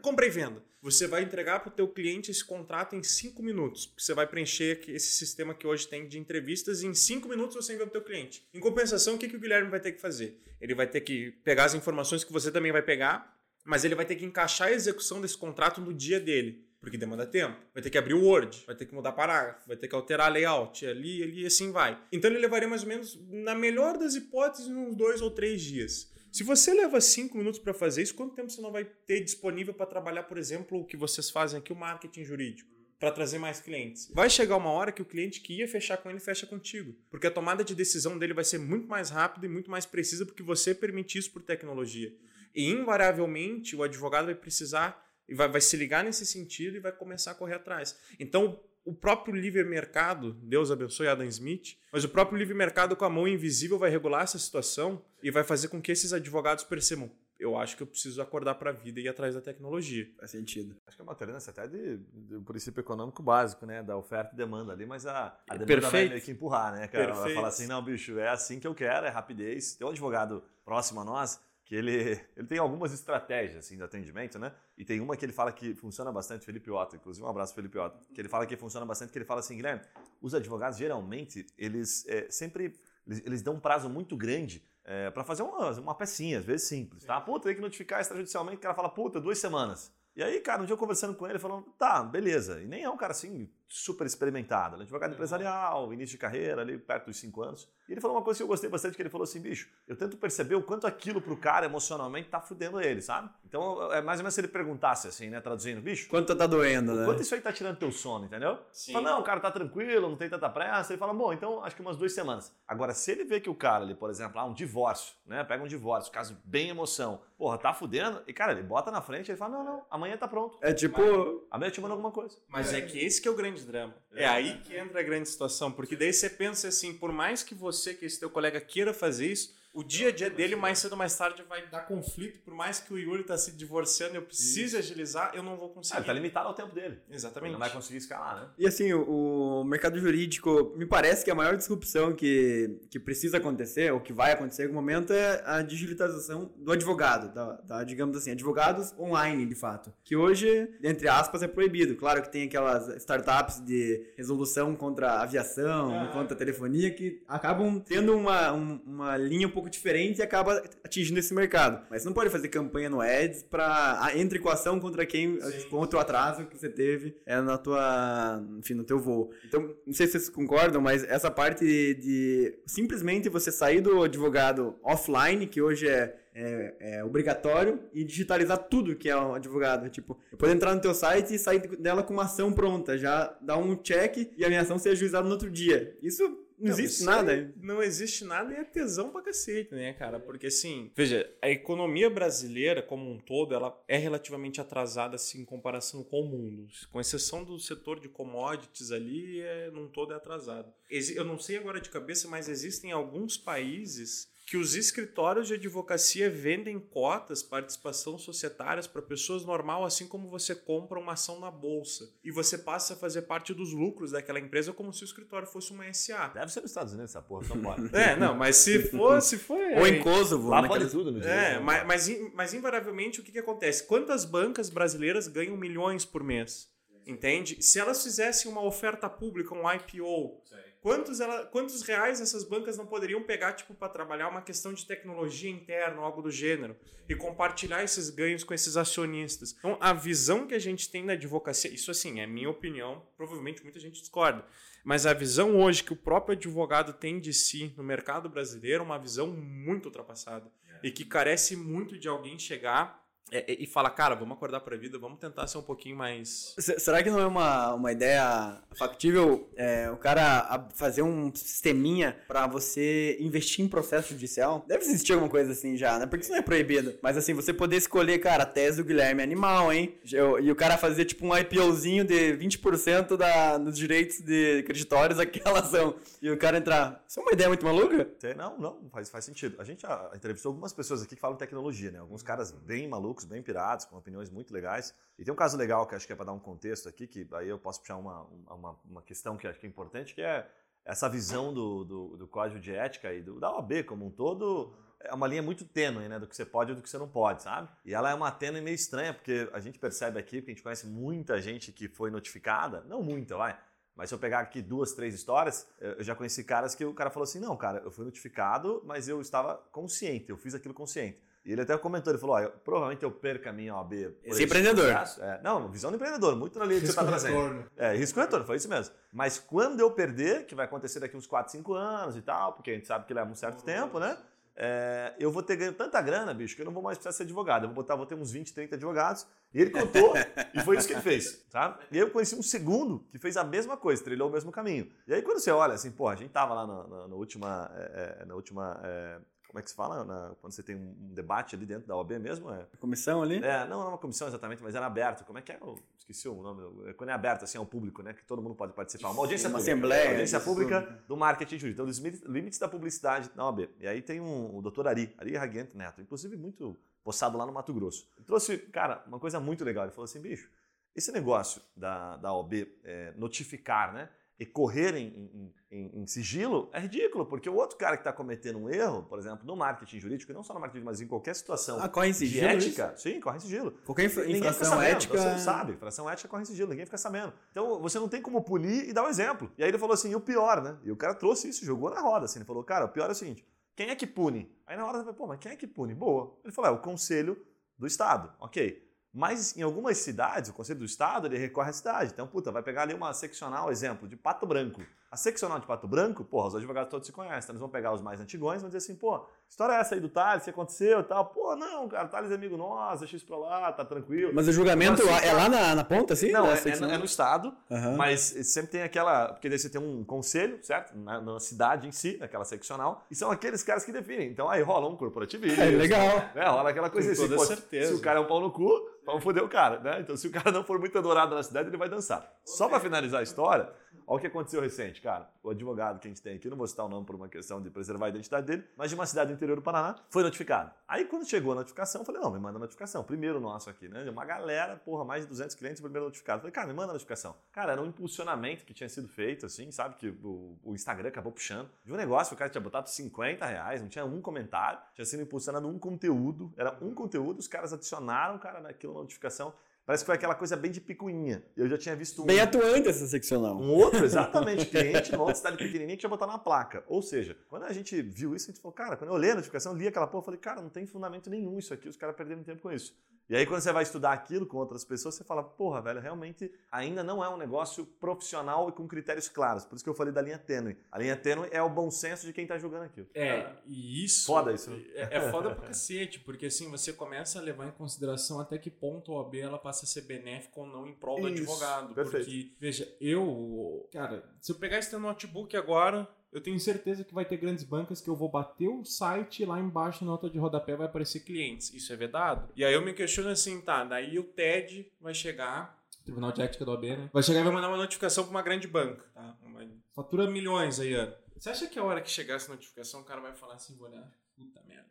compra 0.00 0.26
e 0.26 0.30
venda. 0.30 0.62
Você 0.80 1.06
vai 1.06 1.22
entregar 1.22 1.60
para 1.60 1.68
o 1.68 1.72
teu 1.72 1.86
cliente 1.86 2.30
esse 2.30 2.44
contrato 2.44 2.96
em 2.96 3.02
cinco 3.02 3.42
minutos. 3.42 3.92
Você 3.96 4.12
vai 4.14 4.26
preencher 4.26 4.82
esse 4.88 5.12
sistema 5.12 5.54
que 5.54 5.66
hoje 5.66 5.86
tem 5.86 6.08
de 6.08 6.18
entrevistas 6.18 6.82
e 6.82 6.86
em 6.86 6.94
cinco 6.94 7.28
minutos 7.28 7.54
você 7.54 7.74
envia 7.74 7.86
para 7.86 7.98
o 7.98 8.00
teu 8.00 8.02
cliente. 8.02 8.44
Em 8.52 8.60
compensação, 8.60 9.14
o 9.14 9.18
que, 9.18 9.28
que 9.28 9.36
o 9.36 9.40
Guilherme 9.40 9.70
vai 9.70 9.80
ter 9.80 9.92
que 9.92 10.00
fazer? 10.00 10.40
Ele 10.60 10.74
vai 10.74 10.86
ter 10.86 11.00
que 11.00 11.30
pegar 11.44 11.64
as 11.64 11.74
informações 11.74 12.24
que 12.24 12.32
você 12.32 12.50
também 12.50 12.72
vai 12.72 12.82
pegar, 12.82 13.38
mas 13.64 13.84
ele 13.84 13.94
vai 13.94 14.04
ter 14.04 14.16
que 14.16 14.24
encaixar 14.24 14.68
a 14.68 14.72
execução 14.72 15.20
desse 15.20 15.36
contrato 15.36 15.80
no 15.80 15.94
dia 15.94 16.18
dele 16.18 16.66
porque 16.82 16.98
demanda 16.98 17.24
tempo. 17.24 17.56
Vai 17.72 17.80
ter 17.80 17.90
que 17.90 17.96
abrir 17.96 18.12
o 18.12 18.24
Word, 18.24 18.64
vai 18.66 18.74
ter 18.74 18.86
que 18.86 18.94
mudar 18.94 19.12
parágrafo, 19.12 19.68
vai 19.68 19.76
ter 19.76 19.86
que 19.86 19.94
alterar 19.94 20.30
layout, 20.32 20.84
ali, 20.84 21.22
ali 21.22 21.42
e 21.42 21.46
assim 21.46 21.70
vai. 21.70 21.96
Então 22.10 22.28
ele 22.28 22.40
levaria 22.40 22.66
mais 22.66 22.82
ou 22.82 22.88
menos, 22.88 23.16
na 23.30 23.54
melhor 23.54 23.96
das 23.96 24.16
hipóteses, 24.16 24.66
uns 24.66 24.96
dois 24.96 25.22
ou 25.22 25.30
três 25.30 25.62
dias. 25.62 26.11
Se 26.32 26.42
você 26.42 26.72
leva 26.72 26.98
cinco 27.00 27.36
minutos 27.36 27.60
para 27.60 27.74
fazer 27.74 28.02
isso, 28.02 28.14
quanto 28.14 28.34
tempo 28.34 28.50
você 28.50 28.62
não 28.62 28.72
vai 28.72 28.84
ter 28.84 29.20
disponível 29.20 29.74
para 29.74 29.84
trabalhar, 29.84 30.22
por 30.22 30.38
exemplo, 30.38 30.80
o 30.80 30.84
que 30.84 30.96
vocês 30.96 31.28
fazem 31.28 31.58
aqui, 31.58 31.72
o 31.72 31.76
marketing 31.76 32.24
jurídico? 32.24 32.72
para 33.02 33.10
trazer 33.10 33.36
mais 33.36 33.58
clientes. 33.58 34.08
Vai 34.14 34.30
chegar 34.30 34.56
uma 34.56 34.70
hora 34.70 34.92
que 34.92 35.02
o 35.02 35.04
cliente 35.04 35.40
que 35.40 35.54
ia 35.54 35.66
fechar 35.66 35.96
com 35.96 36.08
ele 36.08 36.20
fecha 36.20 36.46
contigo, 36.46 36.94
porque 37.10 37.26
a 37.26 37.32
tomada 37.32 37.64
de 37.64 37.74
decisão 37.74 38.16
dele 38.16 38.32
vai 38.32 38.44
ser 38.44 38.58
muito 38.58 38.86
mais 38.86 39.10
rápida 39.10 39.44
e 39.44 39.48
muito 39.48 39.68
mais 39.68 39.84
precisa 39.84 40.24
porque 40.24 40.40
você 40.40 40.72
permite 40.72 41.18
isso 41.18 41.32
por 41.32 41.42
tecnologia. 41.42 42.14
E 42.54 42.70
invariavelmente 42.70 43.74
o 43.74 43.82
advogado 43.82 44.26
vai 44.26 44.36
precisar 44.36 45.04
e 45.28 45.34
vai, 45.34 45.48
vai 45.48 45.60
se 45.60 45.76
ligar 45.76 46.04
nesse 46.04 46.24
sentido 46.24 46.76
e 46.76 46.80
vai 46.80 46.92
começar 46.92 47.32
a 47.32 47.34
correr 47.34 47.54
atrás. 47.54 47.98
Então, 48.20 48.62
o 48.84 48.92
próprio 48.92 49.34
livre 49.34 49.64
mercado, 49.64 50.32
Deus 50.42 50.70
abençoe 50.70 51.06
Adam 51.06 51.26
Smith, 51.26 51.76
mas 51.92 52.04
o 52.04 52.08
próprio 52.08 52.38
livre 52.38 52.54
mercado 52.54 52.96
com 52.96 53.04
a 53.04 53.10
mão 53.10 53.28
invisível 53.28 53.78
vai 53.78 53.90
regular 53.90 54.22
essa 54.22 54.38
situação 54.38 55.02
e 55.22 55.30
vai 55.30 55.44
fazer 55.44 55.68
com 55.68 55.80
que 55.80 55.92
esses 55.92 56.12
advogados 56.12 56.64
percebam. 56.64 57.10
Eu 57.38 57.56
acho 57.56 57.76
que 57.76 57.82
eu 57.82 57.86
preciso 57.86 58.22
acordar 58.22 58.54
para 58.54 58.70
a 58.70 58.72
vida 58.72 59.00
e 59.00 59.04
ir 59.04 59.08
atrás 59.08 59.34
da 59.34 59.40
tecnologia. 59.40 60.08
Faz 60.16 60.30
sentido. 60.30 60.76
Acho 60.86 60.96
que 60.96 61.02
é 61.02 61.04
uma 61.04 61.12
alternância 61.12 61.50
até 61.50 61.66
de, 61.66 61.96
de, 61.98 62.36
um 62.36 62.44
princípio 62.44 62.80
econômico 62.80 63.20
básico, 63.20 63.66
né? 63.66 63.82
Da 63.82 63.96
oferta 63.96 64.32
e 64.32 64.36
demanda 64.36 64.72
ali, 64.72 64.86
mas 64.86 65.06
a, 65.06 65.36
a 65.48 65.56
demanda 65.56 65.66
Perfeito. 65.66 65.90
vai 65.90 66.08
meio 66.08 66.20
que 66.20 66.30
empurrar, 66.30 66.72
né, 66.72 66.86
cara? 66.86 67.06
Perfeito. 67.06 67.24
Vai 67.24 67.34
falar 67.34 67.48
assim, 67.48 67.66
não, 67.66 67.82
bicho, 67.82 68.16
é 68.16 68.28
assim 68.28 68.60
que 68.60 68.66
eu 68.66 68.74
quero, 68.74 69.06
é 69.06 69.08
rapidez. 69.08 69.74
Tem 69.74 69.84
um 69.84 69.90
advogado 69.90 70.44
próximo 70.64 71.00
a 71.00 71.04
nós 71.04 71.40
que 71.64 71.74
ele, 71.74 72.20
ele 72.36 72.46
tem 72.46 72.58
algumas 72.58 72.92
estratégias 72.92 73.64
assim, 73.64 73.76
de 73.76 73.82
atendimento, 73.82 74.38
né? 74.38 74.52
E 74.76 74.84
tem 74.84 75.00
uma 75.00 75.16
que 75.16 75.24
ele 75.24 75.32
fala 75.32 75.52
que 75.52 75.74
funciona 75.74 76.12
bastante, 76.12 76.44
Felipe 76.44 76.70
Otto, 76.70 76.96
inclusive 76.96 77.24
um 77.24 77.28
abraço 77.28 77.54
Felipe 77.54 77.78
Otto, 77.78 77.98
que 78.12 78.20
ele 78.20 78.28
fala 78.28 78.46
que 78.46 78.56
funciona 78.56 78.84
bastante, 78.86 79.12
que 79.12 79.18
ele 79.18 79.24
fala 79.24 79.40
assim, 79.40 79.56
Guilherme, 79.56 79.82
os 80.20 80.34
advogados 80.34 80.78
geralmente, 80.78 81.46
eles 81.56 82.06
é, 82.08 82.30
sempre, 82.30 82.74
eles, 83.06 83.22
eles, 83.24 83.42
dão 83.42 83.54
um 83.54 83.60
prazo 83.60 83.88
muito 83.88 84.16
grande 84.16 84.64
é, 84.84 85.10
para 85.10 85.24
fazer 85.24 85.42
uma, 85.42 85.70
uma 85.72 85.94
pecinha, 85.94 86.38
às 86.38 86.44
vezes 86.44 86.66
simples, 86.66 87.04
tá? 87.04 87.20
Puta, 87.20 87.48
tem 87.48 87.54
que 87.54 87.60
notificar 87.60 88.00
extrajudicialmente, 88.00 88.58
o 88.58 88.60
cara 88.60 88.74
fala, 88.74 88.88
puta, 88.88 89.20
duas 89.20 89.38
semanas. 89.38 89.92
E 90.14 90.22
aí, 90.22 90.40
cara, 90.40 90.62
um 90.62 90.66
dia 90.66 90.74
eu 90.74 90.78
conversando 90.78 91.14
com 91.14 91.26
ele, 91.26 91.38
falando, 91.38 91.62
tá, 91.78 92.02
beleza. 92.02 92.60
E 92.60 92.66
nem 92.66 92.82
é 92.82 92.90
um 92.90 92.98
cara 92.98 93.12
assim 93.12 93.48
super 93.74 94.06
experimentado, 94.06 94.74
ele 94.74 94.82
é 94.82 94.84
advogado 94.84 95.12
empresarial, 95.14 95.94
início 95.94 96.12
de 96.12 96.18
carreira, 96.18 96.60
ali 96.60 96.76
perto 96.76 97.06
dos 97.06 97.16
cinco 97.16 97.42
anos. 97.42 97.66
E 97.88 97.92
ele 97.92 98.02
falou 98.02 98.18
uma 98.18 98.22
coisa 98.22 98.38
que 98.38 98.42
eu 98.42 98.46
gostei 98.46 98.68
bastante, 98.68 98.94
que 98.94 99.00
ele 99.00 99.08
falou 99.08 99.24
assim, 99.24 99.40
bicho, 99.40 99.70
eu 99.88 99.96
tento 99.96 100.18
perceber 100.18 100.54
o 100.54 100.62
quanto 100.62 100.86
aquilo 100.86 101.22
pro 101.22 101.36
cara 101.38 101.64
emocionalmente 101.64 102.28
tá 102.28 102.38
fudendo 102.38 102.78
ele, 102.78 103.00
sabe? 103.00 103.30
Então 103.46 103.90
é 103.90 104.02
mais 104.02 104.20
ou 104.20 104.24
menos 104.24 104.34
se 104.34 104.40
ele 104.42 104.48
perguntasse 104.48 105.08
assim, 105.08 105.30
né, 105.30 105.40
traduzindo, 105.40 105.80
bicho... 105.80 106.06
Quanto 106.10 106.36
tá 106.36 106.46
doendo, 106.46 106.94
né? 106.94 107.06
Quanto 107.06 107.22
isso 107.22 107.34
aí 107.34 107.40
tá 107.40 107.50
tirando 107.50 107.78
teu 107.78 107.90
sono, 107.90 108.26
entendeu? 108.26 108.58
Sim. 108.70 108.92
Fala, 108.92 109.12
não, 109.12 109.20
o 109.20 109.24
cara 109.24 109.40
tá 109.40 109.50
tranquilo, 109.50 110.06
não 110.06 110.16
tem 110.16 110.28
tanta 110.28 110.50
pressa. 110.50 110.92
Ele 110.92 110.98
fala, 110.98 111.14
bom, 111.14 111.32
então 111.32 111.64
acho 111.64 111.74
que 111.74 111.80
umas 111.80 111.96
duas 111.96 112.12
semanas. 112.12 112.54
Agora, 112.68 112.92
se 112.92 113.10
ele 113.10 113.24
vê 113.24 113.40
que 113.40 113.48
o 113.48 113.54
cara 113.54 113.84
ali, 113.84 113.94
por 113.94 114.10
exemplo, 114.10 114.38
ah, 114.38 114.44
um 114.44 114.52
divórcio, 114.52 115.14
né, 115.24 115.42
pega 115.44 115.64
um 115.64 115.68
divórcio, 115.68 116.12
caso 116.12 116.36
bem 116.44 116.68
emoção, 116.68 117.22
porra, 117.38 117.56
tá 117.56 117.72
fudendo, 117.72 118.22
e 118.26 118.34
cara, 118.34 118.52
ele 118.52 118.62
bota 118.62 118.90
na 118.90 119.00
frente, 119.00 119.30
ele 119.30 119.38
fala, 119.38 119.56
não, 119.56 119.64
não, 119.64 119.86
amanhã 119.90 120.16
tá 120.18 120.28
pronto. 120.28 120.58
É 120.60 120.74
tipo... 120.74 121.46
Amanhã 121.50 121.70
te 121.70 121.80
mando 121.80 121.94
alguma 121.94 122.10
coisa. 122.10 122.36
Mas 122.48 122.74
é, 122.74 122.78
é 122.78 122.80
que 122.82 122.98
esse 122.98 123.20
que 123.20 123.28
é 123.28 123.30
o 123.30 123.34
grande 123.34 123.61
drama. 123.66 123.94
É, 124.12 124.24
é 124.24 124.26
aí 124.26 124.60
que 124.64 124.76
entra 124.76 125.00
a 125.00 125.02
grande 125.02 125.28
situação, 125.28 125.70
porque 125.70 125.96
daí 125.96 126.12
você 126.12 126.28
pensa 126.28 126.68
assim, 126.68 126.94
por 126.94 127.12
mais 127.12 127.42
que 127.42 127.54
você, 127.54 127.94
que 127.94 128.04
esse 128.04 128.18
teu 128.18 128.30
colega 128.30 128.60
queira 128.60 128.92
fazer 128.92 129.30
isso, 129.30 129.54
o 129.74 129.82
dia 129.82 130.08
a 130.08 130.12
dia 130.12 130.28
dele, 130.28 130.54
mais 130.54 130.78
cedo 130.78 130.92
ou 130.92 130.98
mais 130.98 131.16
tarde, 131.16 131.42
vai 131.48 131.66
dar 131.66 131.86
conflito. 131.86 132.40
Por 132.40 132.54
mais 132.54 132.78
que 132.78 132.92
o 132.92 132.98
Yuri 132.98 133.24
tá 133.24 133.38
se 133.38 133.52
divorciando, 133.52 134.16
eu 134.16 134.22
preciso 134.22 134.76
agilizar, 134.76 135.32
eu 135.34 135.42
não 135.42 135.56
vou 135.56 135.70
conseguir. 135.70 135.96
Ah, 135.96 136.00
ele 136.00 136.06
tá 136.06 136.12
limitado 136.12 136.48
ao 136.48 136.54
tempo 136.54 136.74
dele. 136.74 136.98
Exatamente. 137.10 137.48
Ele 137.48 137.52
não 137.52 137.60
vai 137.60 137.70
conseguir 137.70 137.98
escalar, 137.98 138.36
né? 138.36 138.48
E 138.58 138.66
assim, 138.66 138.92
o, 138.92 139.60
o, 139.60 139.64
mercado 139.64 139.98
jurídico, 139.98 140.74
me 140.76 140.84
parece 140.84 141.24
que 141.24 141.30
a 141.30 141.34
maior 141.34 141.56
disrupção 141.56 142.12
que, 142.12 142.80
que 142.90 143.00
precisa 143.00 143.38
acontecer, 143.38 143.92
ou 143.92 144.00
que 144.00 144.12
vai 144.12 144.32
acontecer 144.32 144.62
em 144.62 144.66
algum 144.66 144.74
momento, 144.74 145.12
é 145.12 145.42
a 145.46 145.62
digitalização 145.62 146.52
do 146.56 146.72
advogado, 146.72 147.32
da, 147.32 147.52
da, 147.62 147.84
digamos 147.84 148.16
assim, 148.16 148.32
advogados 148.32 148.92
online, 148.98 149.46
de 149.46 149.54
fato. 149.54 149.92
Que 150.04 150.14
hoje, 150.14 150.68
entre 150.82 151.08
aspas, 151.08 151.42
é 151.42 151.48
proibido. 151.48 151.96
Claro 151.96 152.22
que 152.22 152.30
tem 152.30 152.44
aquelas 152.44 152.88
startups 152.96 153.64
de 153.64 154.12
resolução 154.16 154.76
contra 154.76 155.20
aviação, 155.22 155.98
ah. 155.98 156.08
contra 156.08 156.34
a 156.34 156.38
telefonia, 156.38 156.90
que 156.90 157.22
acabam 157.26 157.80
tendo 157.80 158.14
uma, 158.14 158.52
uma 158.52 159.16
linha 159.16 159.46
um 159.46 159.50
pouco 159.50 159.61
pouco 159.62 159.70
diferente 159.70 160.18
e 160.18 160.22
acaba 160.22 160.62
atingindo 160.84 161.18
esse 161.20 161.32
mercado. 161.32 161.86
Mas 161.88 162.02
você 162.02 162.08
não 162.08 162.14
pode 162.14 162.30
fazer 162.30 162.48
campanha 162.48 162.90
no 162.90 163.00
Ads 163.00 163.44
para 163.44 164.10
entre 164.16 164.38
equação 164.38 164.80
contra 164.80 165.06
quem, 165.06 165.40
Sim. 165.40 165.68
contra 165.70 165.98
o 165.98 166.02
atraso 166.02 166.46
que 166.46 166.58
você 166.58 166.68
teve 166.68 167.16
é, 167.24 167.40
na 167.40 167.56
tua, 167.56 168.42
enfim, 168.58 168.74
no 168.74 168.84
teu 168.84 168.98
voo. 168.98 169.30
Então, 169.46 169.74
não 169.86 169.92
sei 169.94 170.06
se 170.06 170.12
vocês 170.12 170.28
concordam, 170.28 170.80
mas 170.82 171.04
essa 171.04 171.30
parte 171.30 171.64
de, 171.94 172.58
simplesmente 172.66 173.28
você 173.28 173.52
sair 173.52 173.80
do 173.80 174.02
advogado 174.02 174.74
offline, 174.82 175.46
que 175.46 175.62
hoje 175.62 175.88
é 175.88 176.18
é, 176.34 176.74
é, 176.80 177.04
obrigatório 177.04 177.78
e 177.92 178.02
digitalizar 178.02 178.56
tudo 178.56 178.96
que 178.96 179.06
é 179.08 179.14
um 179.14 179.34
advogado. 179.34 179.90
Tipo, 179.90 180.18
eu 180.30 180.38
posso 180.38 180.50
entrar 180.50 180.74
no 180.74 180.80
teu 180.80 180.94
site 180.94 181.34
e 181.34 181.38
sair 181.38 181.60
dela 181.76 182.02
com 182.02 182.14
uma 182.14 182.24
ação 182.24 182.50
pronta, 182.50 182.96
já 182.96 183.36
dar 183.42 183.58
um 183.58 183.76
check 183.76 184.32
e 184.34 184.42
a 184.42 184.48
minha 184.48 184.62
ação 184.62 184.78
ser 184.78 184.90
ajuizada 184.90 185.26
no 185.26 185.32
outro 185.32 185.50
dia. 185.50 185.94
Isso 186.02 186.42
não, 186.62 186.70
existe 186.70 187.04
nada. 187.04 187.54
Não 187.56 187.82
existe 187.82 188.24
nada 188.24 188.52
e 188.52 188.56
é 188.56 188.64
tesão 188.64 189.10
pra 189.10 189.22
cacete, 189.22 189.74
né, 189.74 189.92
cara? 189.92 190.18
Porque 190.18 190.46
assim, 190.46 190.90
veja, 190.94 191.30
a 191.42 191.50
economia 191.50 192.08
brasileira 192.08 192.82
como 192.82 193.10
um 193.10 193.18
todo, 193.18 193.54
ela 193.54 193.78
é 193.88 193.96
relativamente 193.96 194.60
atrasada 194.60 195.16
assim 195.16 195.42
em 195.42 195.44
comparação 195.44 196.02
com 196.04 196.20
o 196.20 196.28
mundo. 196.28 196.68
Com 196.90 197.00
exceção 197.00 197.44
do 197.44 197.58
setor 197.58 198.00
de 198.00 198.08
commodities 198.08 198.90
ali, 198.90 199.40
é, 199.40 199.70
num 199.70 199.88
todo 199.88 200.12
é 200.12 200.16
atrasado. 200.16 200.72
Eu 200.88 201.24
não 201.24 201.38
sei 201.38 201.56
agora 201.56 201.80
de 201.80 201.90
cabeça, 201.90 202.28
mas 202.28 202.48
existem 202.48 202.92
alguns 202.92 203.36
países 203.36 204.31
que 204.44 204.56
os 204.56 204.74
escritórios 204.74 205.48
de 205.48 205.54
advocacia 205.54 206.28
vendem 206.28 206.78
cotas, 206.78 207.42
participação 207.42 208.18
societárias 208.18 208.86
para 208.86 209.00
pessoas 209.00 209.44
normal, 209.44 209.84
assim 209.84 210.06
como 210.06 210.28
você 210.28 210.54
compra 210.54 210.98
uma 210.98 211.12
ação 211.12 211.38
na 211.38 211.50
bolsa. 211.50 212.12
E 212.24 212.30
você 212.30 212.58
passa 212.58 212.94
a 212.94 212.96
fazer 212.96 213.22
parte 213.22 213.54
dos 213.54 213.72
lucros 213.72 214.10
daquela 214.10 214.40
empresa 214.40 214.72
como 214.72 214.92
se 214.92 215.04
o 215.04 215.06
escritório 215.06 215.46
fosse 215.46 215.72
uma 215.72 215.90
SA. 215.92 216.28
Deve 216.28 216.52
ser 216.52 216.60
nos 216.60 216.70
Estados 216.70 216.92
Unidos 216.92 217.10
essa 217.10 217.22
porra, 217.22 217.44
só 217.44 217.56
pode. 217.56 217.88
é, 217.96 218.16
não, 218.16 218.34
mas 218.34 218.56
se 218.56 218.80
for, 218.90 219.20
se 219.22 219.38
for. 219.38 219.60
Ou 219.78 219.86
em 219.86 220.00
Kosovo, 220.00 220.48
lá 220.48 220.62
né, 220.62 220.68
pode 220.68 220.90
tudo 220.90 221.12
no 221.12 221.20
dia. 221.20 221.30
É, 221.30 221.60
mas, 221.60 221.86
mas, 221.86 222.32
mas 222.34 222.54
invariavelmente 222.54 223.20
o 223.20 223.22
que, 223.22 223.32
que 223.32 223.38
acontece? 223.38 223.86
Quantas 223.86 224.24
bancas 224.24 224.68
brasileiras 224.68 225.28
ganham 225.28 225.56
milhões 225.56 226.04
por 226.04 226.22
mês? 226.22 226.70
Entende? 227.06 227.60
Se 227.62 227.78
elas 227.78 228.02
fizessem 228.02 228.50
uma 228.50 228.62
oferta 228.62 229.08
pública, 229.08 229.54
um 229.54 229.70
IPO, 229.70 230.42
quantos, 230.82 231.20
ela, 231.20 231.46
quantos 231.46 231.82
reais 231.82 232.20
essas 232.20 232.44
bancas 232.44 232.76
não 232.76 232.86
poderiam 232.86 233.22
pegar, 233.22 233.52
tipo, 233.52 233.72
para 233.72 233.88
trabalhar 233.88 234.28
uma 234.28 234.42
questão 234.42 234.74
de 234.74 234.84
tecnologia 234.84 235.50
interna, 235.50 236.02
algo 236.02 236.20
do 236.20 236.30
gênero, 236.30 236.76
e 237.08 237.14
compartilhar 237.14 237.82
esses 237.82 238.10
ganhos 238.10 238.44
com 238.44 238.52
esses 238.52 238.76
acionistas. 238.76 239.54
Então, 239.58 239.78
a 239.80 239.92
visão 239.92 240.46
que 240.46 240.54
a 240.54 240.58
gente 240.58 240.90
tem 240.90 241.04
na 241.04 241.12
advocacia, 241.12 241.72
isso 241.72 241.90
assim, 241.90 242.20
é 242.20 242.26
minha 242.26 242.50
opinião, 242.50 243.06
provavelmente 243.16 243.62
muita 243.62 243.78
gente 243.78 244.00
discorda, 244.00 244.44
mas 244.84 245.06
a 245.06 245.14
visão 245.14 245.60
hoje 245.60 245.84
que 245.84 245.92
o 245.92 245.96
próprio 245.96 246.36
advogado 246.36 246.92
tem 246.92 247.20
de 247.20 247.32
si 247.32 247.72
no 247.76 247.84
mercado 247.84 248.28
brasileiro 248.28 248.82
é 248.82 248.86
uma 248.86 248.98
visão 248.98 249.28
muito 249.28 249.86
ultrapassada 249.86 250.50
e 250.82 250.90
que 250.90 251.04
carece 251.04 251.54
muito 251.54 251.96
de 251.96 252.08
alguém 252.08 252.36
chegar 252.36 253.01
é, 253.01 253.01
é, 253.01 253.01
e 253.32 253.66
fala, 253.66 253.88
cara, 253.90 254.14
vamos 254.14 254.36
acordar 254.36 254.60
para 254.60 254.74
a 254.74 254.78
vida, 254.78 254.98
vamos 254.98 255.18
tentar 255.18 255.46
ser 255.46 255.58
um 255.58 255.62
pouquinho 255.62 255.96
mais. 255.96 256.54
Será 256.58 257.02
que 257.02 257.10
não 257.10 257.18
é 257.18 257.26
uma, 257.26 257.74
uma 257.74 257.92
ideia 257.92 258.58
factível 258.74 259.48
é, 259.56 259.90
o 259.90 259.96
cara 259.96 260.68
fazer 260.74 261.02
um 261.02 261.34
sisteminha 261.34 262.16
para 262.28 262.46
você 262.46 263.16
investir 263.20 263.64
em 263.64 263.68
processo 263.68 264.10
judicial? 264.10 264.64
Deve 264.68 264.84
existir 264.84 265.12
alguma 265.12 265.30
coisa 265.30 265.52
assim 265.52 265.76
já, 265.76 265.98
né? 265.98 266.06
Porque 266.06 266.22
isso 266.22 266.30
não 266.30 266.38
é 266.38 266.42
proibido. 266.42 266.94
Mas 267.02 267.16
assim, 267.16 267.32
você 267.32 267.52
poder 267.52 267.76
escolher, 267.76 268.18
cara, 268.18 268.42
a 268.42 268.46
tese 268.46 268.78
do 268.78 268.84
Guilherme 268.84 269.20
é 269.20 269.24
animal, 269.24 269.72
hein? 269.72 269.94
E 270.04 270.50
o 270.50 270.56
cara 270.56 270.76
fazer 270.76 271.04
tipo 271.04 271.26
um 271.26 271.36
IPOzinho 271.36 272.04
de 272.04 272.36
20% 272.36 273.16
da, 273.16 273.58
dos 273.58 273.76
direitos 273.76 274.20
de 274.20 274.62
creditórios 274.64 275.18
daquela 275.18 275.60
ação. 275.60 275.96
E 276.20 276.30
o 276.30 276.36
cara 276.36 276.58
entrar. 276.58 277.04
Isso 277.08 277.20
é 277.20 277.22
uma 277.22 277.32
ideia 277.32 277.48
muito 277.48 277.64
maluca? 277.64 278.08
Não, 278.36 278.58
não, 278.58 278.90
faz, 278.90 279.08
faz 279.10 279.24
sentido. 279.24 279.56
A 279.60 279.64
gente 279.64 279.82
já 279.82 280.10
entrevistou 280.14 280.50
algumas 280.50 280.72
pessoas 280.72 281.02
aqui 281.02 281.14
que 281.14 281.20
falam 281.20 281.36
tecnologia, 281.36 281.90
né? 281.90 281.98
Alguns 281.98 282.22
caras 282.22 282.52
bem 282.52 282.88
malucos 282.88 283.21
bem 283.26 283.42
pirados, 283.42 283.84
com 283.84 283.96
opiniões 283.96 284.30
muito 284.30 284.52
legais. 284.52 284.94
E 285.18 285.24
tem 285.24 285.32
um 285.32 285.36
caso 285.36 285.56
legal 285.56 285.86
que 285.86 285.94
acho 285.94 286.06
que 286.06 286.12
é 286.12 286.16
para 286.16 286.26
dar 286.26 286.32
um 286.32 286.40
contexto 286.40 286.88
aqui, 286.88 287.06
que 287.06 287.26
aí 287.32 287.48
eu 287.48 287.58
posso 287.58 287.80
puxar 287.80 287.96
uma, 287.96 288.22
uma, 288.50 288.80
uma 288.84 289.02
questão 289.02 289.36
que 289.36 289.46
acho 289.46 289.58
que 289.58 289.66
é 289.66 289.68
importante, 289.68 290.14
que 290.14 290.22
é 290.22 290.48
essa 290.84 291.08
visão 291.08 291.52
do, 291.54 291.84
do, 291.84 292.16
do 292.16 292.26
código 292.26 292.58
de 292.58 292.74
ética 292.74 293.12
e 293.12 293.22
do, 293.22 293.38
da 293.38 293.52
OAB 293.52 293.84
como 293.84 294.06
um 294.06 294.10
todo 294.10 294.74
é 295.04 295.14
uma 295.14 295.26
linha 295.26 295.42
muito 295.42 295.64
tênue, 295.64 296.08
né? 296.08 296.18
Do 296.18 296.26
que 296.26 296.36
você 296.36 296.44
pode 296.44 296.72
e 296.72 296.74
do 296.74 296.82
que 296.82 296.88
você 296.88 296.98
não 296.98 297.08
pode, 297.08 297.42
sabe? 297.42 297.68
E 297.84 297.92
ela 297.94 298.10
é 298.10 298.14
uma 298.14 298.30
tênue 298.30 298.60
meio 298.60 298.74
estranha, 298.74 299.12
porque 299.12 299.48
a 299.52 299.60
gente 299.60 299.78
percebe 299.78 300.18
aqui, 300.18 300.36
porque 300.40 300.52
a 300.52 300.54
gente 300.54 300.62
conhece 300.62 300.86
muita 300.86 301.40
gente 301.40 301.72
que 301.72 301.88
foi 301.88 302.10
notificada, 302.10 302.84
não 302.88 303.02
muita, 303.02 303.36
vai. 303.36 303.58
Mas 303.94 304.08
se 304.08 304.14
eu 304.14 304.18
pegar 304.18 304.40
aqui 304.40 304.62
duas, 304.62 304.92
três 304.92 305.14
histórias, 305.14 305.68
eu 305.78 306.02
já 306.02 306.14
conheci 306.14 306.44
caras 306.44 306.74
que 306.74 306.84
o 306.84 306.94
cara 306.94 307.10
falou 307.10 307.24
assim: 307.24 307.40
não, 307.40 307.56
cara, 307.56 307.82
eu 307.84 307.90
fui 307.90 308.04
notificado, 308.04 308.82
mas 308.86 309.08
eu 309.08 309.20
estava 309.20 309.56
consciente, 309.70 310.30
eu 310.30 310.36
fiz 310.36 310.54
aquilo 310.54 310.72
consciente. 310.72 311.20
E 311.44 311.52
ele 311.52 311.62
até 311.62 311.76
comentou, 311.76 312.12
ele 312.12 312.20
falou, 312.20 312.36
ó, 312.36 312.48
provavelmente 312.64 313.02
eu 313.02 313.10
perca 313.10 313.50
a 313.50 313.52
minha 313.52 313.74
OAB. 313.74 314.14
Esse 314.22 314.44
empreendedor. 314.44 314.86
É, 314.86 315.40
não, 315.42 315.68
visão 315.68 315.90
do 315.90 315.96
empreendedor, 315.96 316.36
muito 316.36 316.58
na 316.58 316.64
linha 316.64 316.80
que 316.80 316.86
você 316.86 316.92
está 316.92 317.04
trazendo. 317.04 317.34
Retorno. 317.34 317.70
É, 317.76 317.96
risco 317.96 318.20
retorno, 318.20 318.46
foi 318.46 318.56
isso 318.56 318.68
mesmo. 318.68 318.94
Mas 319.12 319.38
quando 319.38 319.80
eu 319.80 319.90
perder, 319.90 320.46
que 320.46 320.54
vai 320.54 320.66
acontecer 320.66 321.00
daqui 321.00 321.16
uns 321.16 321.26
4, 321.26 321.50
5 321.50 321.74
anos 321.74 322.16
e 322.16 322.22
tal, 322.22 322.52
porque 322.52 322.70
a 322.70 322.74
gente 322.74 322.86
sabe 322.86 323.06
que 323.06 323.12
leva 323.12 323.30
um 323.30 323.34
certo 323.34 323.64
tempo, 323.64 323.98
né? 323.98 324.16
É, 324.54 325.14
eu 325.18 325.32
vou 325.32 325.42
ter 325.42 325.56
ganho 325.56 325.72
tanta 325.72 326.00
grana, 326.00 326.34
bicho, 326.34 326.54
que 326.54 326.62
eu 326.62 326.66
não 326.66 326.72
vou 326.72 326.82
mais 326.82 326.98
precisar 326.98 327.16
ser 327.16 327.24
advogado. 327.24 327.64
Eu 327.64 327.68
vou 327.68 327.76
botar, 327.76 327.96
vou 327.96 328.06
ter 328.06 328.14
uns 328.14 328.30
20, 328.30 328.52
30 328.52 328.76
advogados. 328.76 329.26
E 329.52 329.60
ele 329.60 329.70
contou, 329.70 330.14
e 330.54 330.60
foi 330.60 330.76
isso 330.76 330.86
que 330.86 330.94
ele 330.94 331.02
fez, 331.02 331.44
tá? 331.50 331.78
E 331.90 331.96
aí 331.96 332.00
eu 332.02 332.10
conheci 332.10 332.34
um 332.34 332.42
segundo 332.42 333.04
que 333.10 333.18
fez 333.18 333.36
a 333.36 333.44
mesma 333.44 333.76
coisa, 333.76 334.02
trilhou 334.02 334.28
o 334.28 334.32
mesmo 334.32 334.50
caminho. 334.50 334.90
E 335.06 335.12
aí 335.12 335.22
quando 335.22 335.40
você 335.40 335.50
olha 335.50 335.74
assim, 335.74 335.90
pô, 335.90 336.08
a 336.08 336.14
gente 336.14 336.30
tava 336.30 336.54
lá 336.54 336.66
na, 336.66 336.86
na, 336.86 337.08
na 337.08 337.14
última, 337.14 337.70
é, 337.74 338.18
é 338.20 338.24
na 338.24 338.34
última 338.34 338.80
é, 338.82 339.18
como 339.52 339.58
é 339.58 339.62
que 339.62 339.68
se 339.68 339.76
fala? 339.76 340.02
Na, 340.02 340.34
quando 340.40 340.54
você 340.54 340.62
tem 340.62 340.74
um 340.74 341.12
debate 341.12 341.54
ali 341.54 341.66
dentro 341.66 341.86
da 341.86 341.94
OAB 341.94 342.12
mesmo? 342.12 342.50
É, 342.50 342.66
comissão 342.80 343.22
ali? 343.22 343.36
É, 343.36 343.66
não, 343.66 343.80
não 343.80 343.82
é 343.82 343.88
uma 343.90 343.98
comissão 343.98 344.26
exatamente, 344.26 344.62
mas 344.62 344.74
era 344.74 344.86
aberto. 344.86 345.26
Como 345.26 345.38
é 345.38 345.42
que 345.42 345.52
é? 345.52 345.58
Eu 345.60 345.78
esqueci 345.98 346.26
o 346.26 346.42
nome. 346.42 346.88
É 346.88 346.94
quando 346.94 347.10
é 347.10 347.12
aberto 347.12 347.42
assim 347.44 347.58
ao 347.58 347.66
público, 347.66 348.02
né? 348.02 348.14
Que 348.14 348.24
todo 348.24 348.40
mundo 348.40 348.54
pode 348.54 348.72
participar. 348.72 349.10
Uma 349.10 349.20
audiência 349.20 349.50
uma 349.50 349.58
pública. 349.58 349.72
Assembleia. 349.72 350.04
Uma 350.04 350.10
audiência 350.12 350.40
pública 350.40 351.04
do 351.06 351.16
marketing 351.18 351.58
jurídico. 351.58 351.82
Então, 351.82 351.90
os 351.90 352.24
limites 352.24 352.58
da 352.58 352.66
publicidade 352.66 353.30
na 353.34 353.44
OAB. 353.44 353.68
E 353.78 353.86
aí 353.86 354.00
tem 354.00 354.22
um, 354.22 354.56
o 354.56 354.62
doutor 354.62 354.88
Ari, 354.88 355.14
Ari 355.18 355.36
Raguento 355.36 355.76
Neto, 355.76 356.00
inclusive 356.00 356.34
muito 356.34 356.74
postado 357.04 357.36
lá 357.36 357.44
no 357.44 357.52
Mato 357.52 357.74
Grosso. 357.74 358.10
Ele 358.16 358.24
trouxe, 358.24 358.56
cara, 358.56 359.04
uma 359.06 359.20
coisa 359.20 359.38
muito 359.38 359.64
legal. 359.64 359.84
Ele 359.84 359.92
falou 359.92 360.04
assim, 360.04 360.22
bicho, 360.22 360.50
esse 360.96 361.12
negócio 361.12 361.60
da, 361.76 362.16
da 362.16 362.32
OAB 362.32 362.54
é, 362.84 363.12
notificar, 363.18 363.92
né? 363.92 364.08
E 364.42 364.46
correr 364.46 364.96
em, 364.96 365.52
em, 365.70 366.00
em, 366.02 366.06
sigilo 366.06 366.68
é 366.72 366.80
ridículo, 366.80 367.24
porque 367.24 367.48
o 367.48 367.54
outro 367.54 367.76
cara 367.76 367.96
que 367.96 368.00
está 368.00 368.12
cometendo 368.12 368.58
um 368.58 368.68
erro, 368.68 369.04
por 369.04 369.16
exemplo, 369.20 369.46
no 369.46 369.54
marketing 369.54 370.00
jurídico, 370.00 370.32
não 370.32 370.42
só 370.42 370.52
no 370.52 370.58
marketing, 370.58 370.84
mas 370.84 371.00
em 371.00 371.06
qualquer 371.06 371.36
situação 371.36 371.80
ah, 371.80 371.88
corre 371.88 372.08
em 372.08 372.12
sigilo, 372.12 372.48
ética, 372.48 372.92
isso? 372.92 373.02
sim, 373.04 373.20
corre 373.20 373.36
em 373.36 373.40
sigilo. 373.40 373.70
Qualquer 373.86 374.06
infra 374.06 374.28
infração 374.28 374.82
ética. 374.82 375.16
Você 375.16 375.30
não 375.30 375.38
sabe, 375.38 375.72
infração 375.74 376.10
ética 376.10 376.28
corre 376.28 376.42
em 376.42 376.46
sigilo, 376.46 376.70
ninguém 376.70 376.84
fica 376.84 376.98
sabendo. 376.98 377.32
Então 377.52 377.80
você 377.80 378.00
não 378.00 378.08
tem 378.08 378.20
como 378.20 378.42
punir 378.42 378.88
e 378.88 378.92
dar 378.92 379.04
o 379.04 379.06
um 379.06 379.08
exemplo. 379.08 379.52
E 379.56 379.62
aí 379.62 379.70
ele 379.70 379.78
falou 379.78 379.94
assim: 379.94 380.10
e 380.10 380.16
o 380.16 380.20
pior, 380.20 380.60
né? 380.60 380.76
E 380.82 380.90
o 380.90 380.96
cara 380.96 381.14
trouxe 381.14 381.48
isso, 381.48 381.64
jogou 381.64 381.88
na 381.88 382.00
roda. 382.00 382.24
Assim, 382.24 382.40
ele 382.40 382.46
falou: 382.46 382.64
cara, 382.64 382.84
o 382.84 382.88
pior 382.88 383.08
é 383.08 383.12
o 383.12 383.14
seguinte: 383.14 383.46
quem 383.76 383.90
é 383.90 383.94
que 383.94 384.08
pune? 384.08 384.52
Aí 384.66 384.76
na 384.76 384.84
hora 384.84 384.98
você 384.98 385.04
falou: 385.04 385.14
pô, 385.14 385.26
mas 385.28 385.38
quem 385.38 385.52
é 385.52 385.56
que 385.56 385.68
pune? 385.68 385.94
Boa. 385.94 386.36
Ele 386.42 386.52
falou: 386.52 386.72
é 386.72 386.74
o 386.74 386.78
conselho 386.78 387.40
do 387.78 387.86
Estado. 387.86 388.32
Ok. 388.40 388.91
Mas 389.12 389.56
em 389.56 389.62
algumas 389.62 389.98
cidades, 389.98 390.48
o 390.48 390.54
Conselho 390.54 390.78
do 390.78 390.84
Estado 390.84 391.26
ele 391.26 391.36
recorre 391.36 391.70
à 391.70 391.72
cidade. 391.72 392.12
Então, 392.12 392.26
puta, 392.26 392.50
vai 392.50 392.62
pegar 392.62 392.82
ali 392.82 392.94
uma 392.94 393.12
seccional, 393.12 393.70
exemplo, 393.70 394.08
de 394.08 394.16
Pato 394.16 394.46
Branco. 394.46 394.80
A 395.12 395.16
seccional 395.18 395.60
de 395.60 395.66
Pato 395.66 395.86
Branco, 395.86 396.24
porra, 396.24 396.48
os 396.48 396.56
advogados 396.56 396.90
todos 396.90 397.06
se 397.06 397.12
conhecem. 397.12 397.40
Então 397.40 397.52
eles 397.52 397.60
vão 397.60 397.68
pegar 397.68 397.92
os 397.92 398.00
mais 398.00 398.18
antigões 398.18 398.56
e 398.56 398.60
vão 398.60 398.70
dizer 398.70 398.78
assim, 398.78 398.94
pô, 398.94 399.22
história 399.46 399.74
é 399.74 399.76
essa 399.78 399.94
aí 399.94 400.00
do 400.00 400.08
Thales, 400.08 400.44
que 400.44 400.48
aconteceu 400.48 401.00
e 401.00 401.02
tal. 401.02 401.26
Pô, 401.26 401.54
não, 401.54 401.86
cara, 401.86 402.06
o 402.06 402.08
Thales 402.08 402.30
é 402.30 402.34
amigo 402.34 402.56
nosso, 402.56 403.00
deixa 403.00 403.16
isso 403.16 403.26
pra 403.26 403.36
lá, 403.36 403.70
tá 403.72 403.84
tranquilo. 403.84 404.32
Mas 404.34 404.48
o 404.48 404.52
julgamento 404.52 405.02
assim, 405.02 405.26
é 405.26 405.32
lá 405.34 405.50
na, 405.50 405.74
na 405.74 405.84
ponta, 405.84 406.14
assim? 406.14 406.32
Não, 406.32 406.46
é, 406.46 406.54
é, 406.54 406.94
é, 406.94 406.96
no 406.96 407.04
Estado, 407.04 407.54
uhum. 407.68 407.94
mas 407.94 408.20
sempre 408.20 408.70
tem 408.70 408.82
aquela... 408.84 409.34
Porque 409.34 409.50
daí 409.50 409.58
você 409.58 409.68
tem 409.68 409.78
um 409.78 410.02
conselho, 410.02 410.58
certo? 410.62 410.96
Na, 410.96 411.20
na, 411.20 411.38
cidade 411.38 411.86
em 411.86 411.92
si, 411.92 412.16
naquela 412.18 412.46
seccional, 412.46 413.04
e 413.10 413.14
são 413.14 413.30
aqueles 413.30 413.62
caras 413.62 413.84
que 413.84 413.92
definem. 413.92 414.30
Então 414.30 414.48
aí 414.48 414.62
rola 414.62 414.88
um 414.88 414.96
corporativismo. 414.96 415.62
É 415.62 415.66
legal. 415.66 416.30
Né? 416.34 416.42
Rola 416.46 416.70
aquela 416.70 416.88
coisa 416.88 417.12
assim, 417.12 417.28
pô, 417.28 417.44
certeza. 417.44 417.88
se 417.88 417.94
o 417.98 418.00
cara 418.00 418.18
é 418.18 418.22
um 418.22 418.26
pau 418.26 418.40
no 418.40 418.50
cu, 418.50 418.70
vamos 419.04 419.22
foder 419.22 419.44
o 419.44 419.48
cara, 419.50 419.78
né? 419.80 420.00
Então 420.00 420.16
se 420.16 420.26
o 420.26 420.30
cara 420.30 420.50
não 420.50 420.64
for 420.64 420.78
muito 420.78 420.96
adorado 420.96 421.34
na 421.34 421.42
cidade, 421.42 421.68
ele 421.68 421.76
vai 421.76 421.90
dançar. 421.90 422.32
Só 422.46 422.66
pra 422.66 422.80
finalizar 422.80 423.20
a 423.20 423.22
história... 423.22 423.81
Olha 424.06 424.16
o 424.16 424.20
que 424.20 424.26
aconteceu 424.26 424.60
recente, 424.60 425.00
cara. 425.00 425.28
O 425.42 425.50
advogado 425.50 425.98
que 425.98 426.06
a 426.06 426.10
gente 426.10 426.20
tem 426.20 426.36
aqui, 426.36 426.48
não 426.48 426.56
vou 426.56 426.66
citar 426.66 426.86
o 426.86 426.88
nome 426.88 427.06
por 427.06 427.14
uma 427.14 427.28
questão 427.28 427.62
de 427.62 427.70
preservar 427.70 428.06
a 428.06 428.08
identidade 428.08 428.46
dele, 428.46 428.64
mas 428.76 428.90
de 428.90 428.94
uma 428.94 429.06
cidade 429.06 429.32
do 429.32 429.36
interior 429.36 429.56
do 429.56 429.62
Paraná, 429.62 429.96
foi 430.10 430.22
notificado. 430.22 430.70
Aí 430.86 431.04
quando 431.04 431.26
chegou 431.26 431.52
a 431.52 431.54
notificação, 431.56 432.02
eu 432.02 432.04
falei, 432.04 432.20
não, 432.20 432.30
me 432.30 432.38
manda 432.38 432.58
a 432.58 432.60
notificação. 432.60 433.04
Primeiro 433.04 433.40
nosso 433.40 433.70
aqui, 433.70 433.88
né? 433.88 434.08
Uma 434.10 434.24
galera, 434.24 434.76
porra, 434.76 435.04
mais 435.04 435.22
de 435.22 435.28
200 435.28 435.54
clientes, 435.54 435.80
primeiro 435.80 436.06
notificado. 436.06 436.38
Eu 436.38 436.40
falei, 436.42 436.52
cara, 436.52 436.66
me 436.66 436.74
manda 436.74 436.90
a 436.90 436.92
notificação. 436.92 437.34
Cara, 437.52 437.72
era 437.72 437.82
um 437.82 437.86
impulsionamento 437.86 438.64
que 438.64 438.74
tinha 438.74 438.88
sido 438.88 439.08
feito, 439.08 439.46
assim, 439.46 439.70
sabe? 439.70 439.96
Que 439.96 440.08
o, 440.08 440.58
o 440.62 440.74
Instagram 440.74 441.08
acabou 441.08 441.32
puxando. 441.32 441.70
De 441.84 441.92
um 441.92 441.96
negócio, 441.96 442.34
o 442.34 442.36
cara 442.36 442.50
tinha 442.50 442.60
botado 442.60 442.90
50 442.90 443.46
reais, 443.46 443.80
não 443.80 443.88
tinha 443.88 444.04
um 444.04 444.20
comentário, 444.20 444.78
tinha 444.94 445.04
sido 445.04 445.22
impulsionado 445.22 445.68
um 445.68 445.78
conteúdo, 445.78 446.52
era 446.56 446.76
um 446.82 446.94
conteúdo, 446.94 447.38
os 447.38 447.48
caras 447.48 447.72
adicionaram, 447.72 448.38
cara, 448.38 448.60
naquilo 448.60 448.94
notificação. 448.94 449.54
Parece 449.84 450.04
que 450.04 450.06
foi 450.06 450.14
aquela 450.14 450.34
coisa 450.34 450.56
bem 450.56 450.70
de 450.70 450.80
picuinha. 450.80 451.42
Eu 451.56 451.68
já 451.68 451.76
tinha 451.76 451.96
visto 451.96 452.22
um. 452.22 452.26
Bem 452.26 452.40
atuante 452.40 452.88
essa 452.88 453.04
seccional. 453.06 453.56
Um 453.60 453.70
outro, 453.72 454.04
exatamente, 454.04 454.66
cliente 454.66 455.10
numa 455.10 455.24
outra 455.24 455.36
cidade 455.36 455.56
pequenininha 455.56 455.96
que 455.96 456.00
tinha 456.00 456.10
botar 456.10 456.26
na 456.26 456.38
placa. 456.38 456.84
Ou 456.86 457.02
seja, 457.02 457.36
quando 457.48 457.64
a 457.64 457.72
gente 457.72 458.00
viu 458.00 458.36
isso, 458.36 458.48
a 458.48 458.52
gente 458.52 458.62
falou, 458.62 458.72
cara, 458.72 458.96
quando 458.96 459.10
eu 459.10 459.14
olhei 459.14 459.32
a 459.32 459.34
notificação, 459.34 459.74
li 459.74 459.88
aquela 459.88 460.06
porra, 460.06 460.20
eu 460.20 460.24
falei, 460.26 460.40
cara, 460.40 460.62
não 460.62 460.70
tem 460.70 460.86
fundamento 460.86 461.28
nenhum 461.28 461.58
isso 461.58 461.74
aqui, 461.74 461.88
os 461.88 461.96
caras 461.96 462.14
perderam 462.14 462.44
tempo 462.44 462.62
com 462.62 462.70
isso. 462.70 462.96
E 463.28 463.36
aí, 463.36 463.46
quando 463.46 463.60
você 463.60 463.72
vai 463.72 463.82
estudar 463.82 464.12
aquilo 464.12 464.46
com 464.46 464.58
outras 464.58 464.84
pessoas, 464.84 465.14
você 465.14 465.24
fala, 465.24 465.42
porra, 465.42 465.80
velho, 465.80 466.00
realmente 466.00 466.52
ainda 466.70 467.02
não 467.02 467.24
é 467.24 467.28
um 467.28 467.36
negócio 467.36 467.86
profissional 467.86 468.68
e 468.68 468.72
com 468.72 468.86
critérios 468.86 469.28
claros. 469.28 469.64
Por 469.64 469.76
isso 469.76 469.84
que 469.84 469.88
eu 469.88 469.94
falei 469.94 470.12
da 470.12 470.20
linha 470.20 470.38
tênue. 470.38 470.76
A 470.90 470.98
linha 470.98 471.16
tênue 471.16 471.48
é 471.50 471.62
o 471.62 471.70
bom 471.70 471.90
senso 471.90 472.26
de 472.26 472.32
quem 472.32 472.46
tá 472.46 472.58
julgando 472.58 472.84
aquilo. 472.84 473.08
É, 473.14 473.50
e 473.66 474.04
isso. 474.04 474.26
Foda 474.26 474.52
isso. 474.52 474.70
É, 474.94 475.16
é 475.16 475.30
foda 475.30 475.54
pra 475.54 475.68
cacete, 475.68 476.20
porque 476.20 476.46
assim, 476.46 476.70
você 476.70 476.92
começa 476.92 477.38
a 477.38 477.42
levar 477.42 477.66
em 477.66 477.72
consideração 477.72 478.40
até 478.40 478.58
que 478.58 478.70
ponto 478.70 479.12
a 479.12 479.22
OAB 479.22 479.36
ela 479.36 479.58
passa 479.58 479.84
a 479.84 479.88
ser 479.88 480.02
benéfica 480.02 480.60
ou 480.60 480.66
não 480.66 480.86
em 480.86 480.94
prol 480.94 481.20
do 481.20 481.28
isso, 481.28 481.42
advogado. 481.42 481.94
Perfeito. 481.94 482.26
Porque, 482.26 482.52
veja, 482.60 482.96
eu. 483.00 483.88
Cara, 483.92 484.24
se 484.40 484.52
eu 484.52 484.56
pegar 484.56 484.78
esse 484.78 484.94
notebook 484.96 485.56
agora, 485.56 486.08
eu 486.32 486.40
tenho 486.40 486.58
certeza 486.58 487.04
que 487.04 487.14
vai 487.14 487.24
ter 487.24 487.36
grandes 487.36 487.62
bancas 487.62 488.00
que 488.00 488.08
eu 488.08 488.16
vou 488.16 488.28
bater 488.28 488.68
o 488.68 488.84
site 488.84 489.44
lá 489.44 489.60
embaixo 489.60 490.04
na 490.04 490.12
nota 490.12 490.30
de 490.30 490.38
rodapé 490.38 490.74
vai 490.74 490.86
aparecer 490.86 491.20
clientes. 491.20 491.72
Isso 491.74 491.92
é 491.92 491.96
vedado? 491.96 492.48
E 492.56 492.64
aí 492.64 492.72
eu 492.72 492.82
me 492.82 492.94
questiono 492.94 493.28
assim, 493.28 493.60
tá, 493.60 493.84
daí 493.84 494.18
o 494.18 494.24
TED 494.24 494.90
vai 495.00 495.14
chegar, 495.14 495.80
Tribunal 496.04 496.32
de 496.32 496.42
Ética 496.42 496.64
da 496.64 496.72
OAB, 496.72 496.84
né? 496.84 497.10
Vai 497.12 497.22
chegar 497.22 497.40
e 497.40 497.44
vai 497.44 497.52
mandar 497.52 497.68
uma 497.68 497.76
notificação 497.76 498.24
para 498.24 498.30
uma 498.30 498.42
grande 498.42 498.66
banca, 498.66 499.04
tá? 499.14 499.36
Uma, 499.42 499.60
fatura 499.94 500.28
milhões 500.28 500.80
aí, 500.80 500.94
ano. 500.94 501.14
Você 501.36 501.50
acha 501.50 501.66
que 501.66 501.78
a 501.78 501.84
hora 501.84 502.00
que 502.00 502.10
chegar 502.10 502.34
essa 502.34 502.50
notificação 502.50 503.00
o 503.00 503.04
cara 503.04 503.20
vai 503.20 503.34
falar 503.34 503.54
assim, 503.54 503.76
vou 503.76 503.88
olhar, 503.88 504.10
puta 504.36 504.60
merda. 504.66 504.90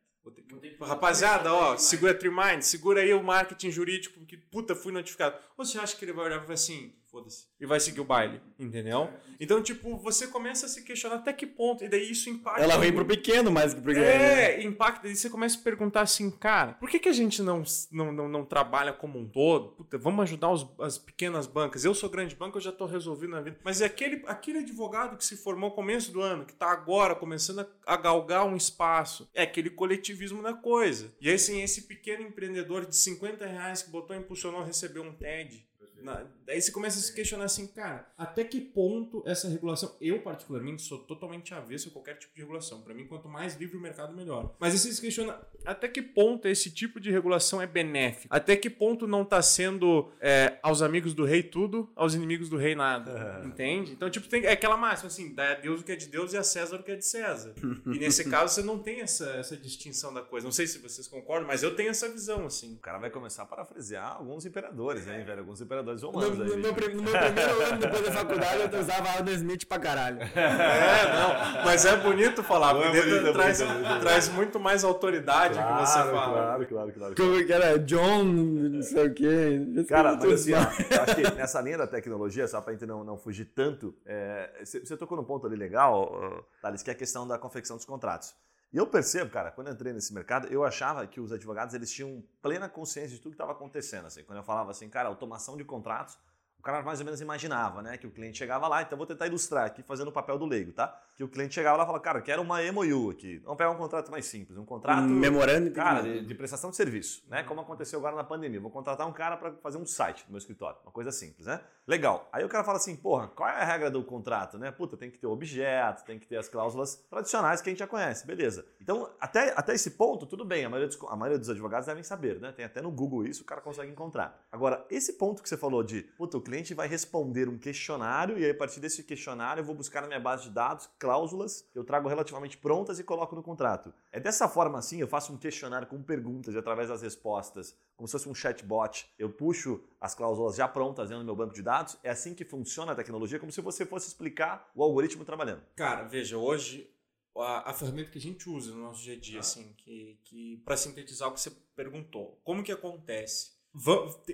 Rapaziada, 0.79 1.51
ó, 1.51 1.75
segura 1.77 2.11
a 2.11 2.15
Trimind, 2.15 2.61
segura 2.61 3.01
aí 3.01 3.13
o 3.13 3.23
marketing 3.23 3.71
jurídico, 3.71 4.19
porque 4.19 4.37
puta, 4.37 4.75
fui 4.75 4.93
notificado. 4.93 5.35
Ou 5.57 5.65
você 5.65 5.79
acha 5.79 5.97
que 5.97 6.05
ele 6.05 6.13
vai 6.13 6.25
olhar 6.25 6.43
e 6.43 6.45
vai 6.45 6.53
assim, 6.53 6.93
foda-se. 7.11 7.45
E 7.59 7.65
vai 7.65 7.79
seguir 7.79 7.99
o 7.99 8.05
baile, 8.05 8.41
entendeu? 8.57 9.09
Então, 9.39 9.61
tipo, 9.61 9.97
você 9.97 10.27
começa 10.27 10.65
a 10.65 10.69
se 10.69 10.83
questionar 10.83 11.15
até 11.15 11.33
que 11.33 11.45
ponto, 11.45 11.83
e 11.83 11.89
daí 11.89 12.09
isso 12.09 12.29
impacta. 12.29 12.61
Ela 12.61 12.77
vem 12.77 12.93
pro 12.93 13.05
pequeno 13.05 13.51
mais 13.51 13.73
que 13.73 13.81
pro 13.81 13.93
grande. 13.93 14.07
É, 14.07 14.57
né? 14.57 14.63
impacta. 14.63 15.07
E 15.07 15.15
você 15.15 15.29
começa 15.29 15.59
a 15.59 15.61
perguntar 15.61 16.01
assim, 16.01 16.29
cara, 16.31 16.73
por 16.73 16.89
que, 16.89 16.99
que 16.99 17.09
a 17.09 17.13
gente 17.13 17.41
não, 17.41 17.63
não, 17.91 18.11
não, 18.11 18.29
não 18.29 18.45
trabalha 18.45 18.93
como 18.93 19.19
um 19.19 19.27
todo? 19.27 19.69
Puta, 19.69 19.97
vamos 19.97 20.23
ajudar 20.23 20.51
os, 20.51 20.67
as 20.79 20.97
pequenas 20.97 21.47
bancas. 21.47 21.83
Eu 21.83 21.93
sou 21.93 22.09
grande 22.09 22.35
banca, 22.35 22.57
eu 22.57 22.61
já 22.61 22.71
tô 22.71 22.85
resolvendo 22.85 23.31
na 23.31 23.41
vida. 23.41 23.59
Mas 23.63 23.81
é 23.81 23.85
aquele, 23.85 24.23
aquele 24.27 24.59
advogado 24.59 25.17
que 25.17 25.25
se 25.25 25.35
formou 25.35 25.69
no 25.69 25.75
começo 25.75 26.11
do 26.11 26.21
ano, 26.21 26.45
que 26.45 26.53
tá 26.53 26.71
agora 26.71 27.15
começando 27.15 27.59
a, 27.59 27.93
a 27.93 27.97
galgar 27.97 28.45
um 28.45 28.55
espaço. 28.55 29.29
É 29.33 29.43
aquele 29.43 29.69
coletivismo 29.69 30.41
da 30.41 30.53
coisa. 30.53 31.13
E 31.19 31.31
assim, 31.31 31.61
esse 31.61 31.83
pequeno 31.83 32.23
empreendedor 32.23 32.85
de 32.85 32.95
50 32.95 33.45
reais 33.45 33.83
que 33.83 33.89
botou, 33.89 34.15
impulsionou, 34.15 34.63
recebeu 34.63 35.03
um 35.03 35.13
TED. 35.13 35.65
Na, 36.03 36.25
daí 36.45 36.61
você 36.61 36.71
começa 36.71 36.99
a 36.99 37.01
se 37.01 37.13
questionar 37.13 37.45
assim, 37.45 37.67
cara, 37.67 38.07
até 38.17 38.43
que 38.43 38.59
ponto 38.59 39.23
essa 39.25 39.47
regulação. 39.47 39.95
Eu, 40.01 40.21
particularmente, 40.21 40.81
sou 40.81 40.99
totalmente 40.99 41.53
avesso 41.53 41.89
a 41.89 41.91
qualquer 41.91 42.17
tipo 42.17 42.33
de 42.35 42.41
regulação. 42.41 42.81
Para 42.81 42.93
mim, 42.93 43.05
quanto 43.05 43.27
mais 43.27 43.55
livre 43.55 43.77
o 43.77 43.81
mercado, 43.81 44.15
melhor. 44.15 44.55
Mas 44.59 44.73
aí 44.73 44.79
você 44.79 44.91
se 44.91 45.01
questiona 45.01 45.39
até 45.65 45.87
que 45.87 46.01
ponto 46.01 46.47
esse 46.47 46.71
tipo 46.71 46.99
de 46.99 47.11
regulação 47.11 47.61
é 47.61 47.67
benéfico? 47.67 48.27
Até 48.29 48.55
que 48.55 48.69
ponto 48.69 49.07
não 49.07 49.23
tá 49.23 49.41
sendo 49.41 50.11
é, 50.19 50.57
aos 50.61 50.81
amigos 50.81 51.13
do 51.13 51.23
rei 51.23 51.43
tudo, 51.43 51.91
aos 51.95 52.13
inimigos 52.13 52.49
do 52.49 52.57
rei 52.57 52.75
nada? 52.75 53.41
É. 53.43 53.45
Entende? 53.51 53.91
Então, 53.91 54.09
tipo, 54.09 54.27
tem 54.27 54.45
é 54.45 54.51
aquela 54.51 54.77
máxima 54.77 55.07
assim: 55.07 55.33
dá 55.33 55.51
a 55.51 55.55
Deus 55.55 55.81
o 55.81 55.83
que 55.83 55.91
é 55.91 55.95
de 55.95 56.07
Deus 56.07 56.33
e 56.33 56.37
a 56.37 56.43
César 56.43 56.77
o 56.77 56.83
que 56.83 56.91
é 56.91 56.95
de 56.95 57.05
César. 57.05 57.53
e 57.85 57.99
nesse 57.99 58.27
caso, 58.29 58.53
você 58.53 58.61
não 58.61 58.79
tem 58.79 59.01
essa, 59.01 59.29
essa 59.31 59.57
distinção 59.57 60.13
da 60.13 60.21
coisa. 60.21 60.45
Não 60.45 60.51
sei 60.51 60.67
se 60.67 60.79
vocês 60.79 61.07
concordam, 61.07 61.47
mas 61.47 61.63
eu 61.63 61.75
tenho 61.75 61.89
essa 61.89 62.09
visão, 62.09 62.45
assim. 62.45 62.75
O 62.75 62.79
cara 62.79 62.97
vai 62.97 63.09
começar 63.09 63.43
a 63.43 63.45
parafrasear 63.45 64.17
alguns 64.17 64.45
imperadores, 64.45 65.07
hein, 65.07 65.23
velho? 65.23 65.39
Alguns 65.39 65.61
imperadores 65.61 65.90
no, 65.95 66.11
no, 66.11 66.29
no, 66.29 66.35
meu, 66.35 66.57
no, 66.57 66.57
meu, 66.57 66.73
primeiro 66.73 67.63
ano 67.63 67.77
depois 67.79 68.03
da 68.03 68.11
faculdade, 68.11 68.73
eu 68.73 68.79
usava 68.79 69.09
Adam 69.17 69.33
Smith 69.33 69.65
pra 69.65 69.79
caralho. 69.79 70.19
É, 70.41 71.05
não. 71.13 71.65
Mas 71.65 71.85
é 71.85 71.95
bonito 71.97 72.43
falar, 72.43 72.73
porque 72.73 72.97
é 72.97 73.01
bonito, 73.01 73.33
traz, 73.33 73.61
é 73.61 73.65
bonito, 73.65 73.99
traz 73.99 74.29
muito 74.29 74.59
mais 74.59 74.83
autoridade 74.83 75.55
claro, 75.55 75.75
que 75.75 75.89
você 75.89 75.99
fala. 75.99 76.33
Claro, 76.33 76.65
claro, 76.67 76.93
claro. 76.93 77.15
Como 77.15 77.45
que 77.45 77.53
era? 77.53 77.79
John, 77.79 78.23
não 78.23 78.81
sei 78.81 79.07
o 79.07 79.13
quê. 79.13 79.85
Cara, 79.87 80.15
mas 80.15 80.31
assim, 80.31 80.53
acho 80.53 81.15
que 81.15 81.31
nessa 81.35 81.61
linha 81.61 81.77
da 81.77 81.87
tecnologia, 81.87 82.47
só 82.47 82.61
pra 82.61 82.73
gente 82.73 82.85
não, 82.85 83.03
não 83.03 83.17
fugir 83.17 83.45
tanto, 83.45 83.95
é, 84.05 84.63
você 84.63 84.97
tocou 84.97 85.17
num 85.17 85.23
ponto 85.23 85.47
ali 85.47 85.55
legal, 85.55 86.45
Thales, 86.61 86.83
que 86.83 86.89
é 86.89 86.93
a 86.93 86.97
questão 86.97 87.27
da 87.27 87.37
confecção 87.37 87.77
dos 87.77 87.85
contratos. 87.85 88.35
E 88.73 88.77
eu 88.77 88.87
percebo, 88.87 89.29
cara, 89.29 89.51
quando 89.51 89.67
eu 89.67 89.73
entrei 89.73 89.91
nesse 89.91 90.13
mercado, 90.13 90.47
eu 90.47 90.63
achava 90.63 91.05
que 91.05 91.19
os 91.19 91.31
advogados 91.31 91.73
eles 91.73 91.91
tinham 91.91 92.23
plena 92.41 92.69
consciência 92.69 93.09
de 93.09 93.19
tudo 93.19 93.33
que 93.33 93.35
estava 93.35 93.51
acontecendo. 93.51 94.05
Assim, 94.05 94.23
quando 94.23 94.37
eu 94.37 94.43
falava 94.43 94.71
assim, 94.71 94.89
cara, 94.89 95.09
automação 95.09 95.57
de 95.57 95.65
contratos, 95.65 96.17
o 96.61 96.63
cara 96.63 96.83
mais 96.83 96.99
ou 96.99 97.05
menos 97.05 97.19
imaginava, 97.19 97.81
né? 97.81 97.97
Que 97.97 98.05
o 98.05 98.11
cliente 98.11 98.37
chegava 98.37 98.67
lá, 98.67 98.83
então 98.83 98.95
vou 98.95 99.07
tentar 99.07 99.25
ilustrar 99.25 99.65
aqui 99.65 99.81
fazendo 99.81 100.09
o 100.09 100.11
papel 100.11 100.37
do 100.37 100.45
leigo, 100.45 100.71
tá? 100.71 100.95
Que 101.15 101.23
o 101.23 101.27
cliente 101.27 101.55
chegava 101.55 101.75
lá 101.75 101.83
e 101.83 101.85
falava, 101.87 102.03
cara, 102.03 102.21
quero 102.21 102.43
uma 102.43 102.59
MOU 102.71 103.09
aqui. 103.09 103.39
Vamos 103.39 103.57
pegar 103.57 103.71
um 103.71 103.77
contrato 103.77 104.11
mais 104.11 104.25
simples, 104.25 104.59
um 104.59 104.63
contrato. 104.63 105.01
Um 105.01 105.07
memorando 105.07 105.71
cara, 105.71 106.03
de, 106.03 106.23
de, 106.23 106.35
prestação 106.35 106.69
de 106.69 106.75
serviço, 106.75 107.23
né? 107.27 107.41
Como 107.41 107.61
aconteceu 107.61 107.97
agora 107.97 108.15
na 108.15 108.23
pandemia. 108.23 108.59
Vou 108.59 108.69
contratar 108.69 109.07
um 109.07 109.11
cara 109.11 109.37
para 109.37 109.53
fazer 109.53 109.79
um 109.79 109.87
site 109.87 110.23
no 110.27 110.33
meu 110.33 110.37
escritório, 110.37 110.77
uma 110.83 110.91
coisa 110.91 111.11
simples, 111.11 111.47
né? 111.47 111.61
Legal. 111.87 112.29
Aí 112.31 112.45
o 112.45 112.49
cara 112.49 112.63
fala 112.63 112.77
assim, 112.77 112.95
porra, 112.95 113.27
qual 113.27 113.49
é 113.49 113.53
a 113.53 113.65
regra 113.65 113.89
do 113.89 114.03
contrato, 114.03 114.59
né? 114.59 114.69
Puta, 114.69 114.95
tem 114.95 115.09
que 115.09 115.17
ter 115.17 115.25
o 115.25 115.31
objeto, 115.31 116.05
tem 116.05 116.19
que 116.19 116.27
ter 116.27 116.37
as 116.37 116.47
cláusulas 116.47 116.95
tradicionais 117.09 117.59
que 117.59 117.69
a 117.69 117.71
gente 117.71 117.79
já 117.79 117.87
conhece, 117.87 118.27
beleza. 118.27 118.63
Então, 118.79 119.09
até, 119.19 119.51
até 119.57 119.73
esse 119.73 119.89
ponto, 119.91 120.27
tudo 120.27 120.45
bem, 120.45 120.63
a 120.63 120.69
maioria, 120.69 120.87
dos, 120.87 121.09
a 121.09 121.15
maioria 121.15 121.39
dos 121.39 121.49
advogados 121.49 121.87
devem 121.87 122.03
saber, 122.03 122.39
né? 122.39 122.51
Tem 122.51 122.65
até 122.65 122.83
no 122.83 122.91
Google 122.91 123.25
isso, 123.25 123.41
o 123.41 123.45
cara 123.45 123.61
consegue 123.61 123.91
encontrar. 123.91 124.45
Agora, 124.51 124.85
esse 124.91 125.13
ponto 125.13 125.41
que 125.41 125.49
você 125.49 125.57
falou 125.57 125.81
de, 125.81 126.03
puta, 126.03 126.37
o 126.37 126.41
cliente 126.51 126.73
vai 126.73 126.85
responder 126.85 127.47
um 127.47 127.57
questionário 127.57 128.37
e 128.37 128.43
aí, 128.43 128.51
a 128.51 128.55
partir 128.55 128.81
desse 128.81 129.03
questionário 129.03 129.61
eu 129.61 129.65
vou 129.65 129.73
buscar 129.73 130.01
na 130.01 130.07
minha 130.07 130.19
base 130.19 130.43
de 130.43 130.49
dados 130.49 130.89
cláusulas 130.99 131.61
que 131.71 131.79
eu 131.79 131.83
trago 131.85 132.09
relativamente 132.09 132.57
prontas 132.57 132.99
e 132.99 133.05
coloco 133.05 133.33
no 133.33 133.41
contrato. 133.41 133.93
É 134.11 134.19
dessa 134.19 134.49
forma 134.49 134.77
assim, 134.77 134.99
eu 134.99 135.07
faço 135.07 135.31
um 135.31 135.37
questionário 135.37 135.87
com 135.87 136.03
perguntas 136.03 136.53
e 136.53 136.57
através 136.57 136.89
das 136.89 137.01
respostas, 137.01 137.73
como 137.95 138.05
se 138.05 138.11
fosse 138.11 138.27
um 138.27 138.35
chatbot, 138.35 139.09
eu 139.17 139.29
puxo 139.29 139.81
as 140.01 140.13
cláusulas 140.13 140.57
já 140.57 140.67
prontas 140.67 141.07
dentro 141.07 141.23
do 141.23 141.25
meu 141.25 141.35
banco 141.37 141.53
de 141.53 141.61
dados. 141.61 141.97
É 142.03 142.09
assim 142.09 142.35
que 142.35 142.43
funciona 142.43 142.91
a 142.91 142.95
tecnologia, 142.95 143.39
como 143.39 143.51
se 143.51 143.61
você 143.61 143.85
fosse 143.85 144.09
explicar 144.09 144.69
o 144.75 144.83
algoritmo 144.83 145.23
trabalhando. 145.23 145.61
Cara, 145.77 146.03
veja, 146.03 146.37
hoje 146.37 146.93
a, 147.37 147.69
a, 147.69 147.73
ferramenta 147.73 148.11
que 148.11 148.17
a 148.17 148.21
gente 148.21 148.49
usa 148.49 148.73
no 148.73 148.81
nosso 148.81 149.01
dia 149.01 149.13
a 149.13 149.19
dia, 149.19 149.37
ah. 149.37 149.39
assim, 149.39 149.73
que, 149.77 150.19
que 150.25 150.57
para 150.65 150.75
sintetizar 150.75 151.29
o 151.29 151.33
que 151.33 151.39
você 151.39 151.51
perguntou, 151.77 152.41
como 152.43 152.61
que 152.61 152.73
acontece? 152.73 153.60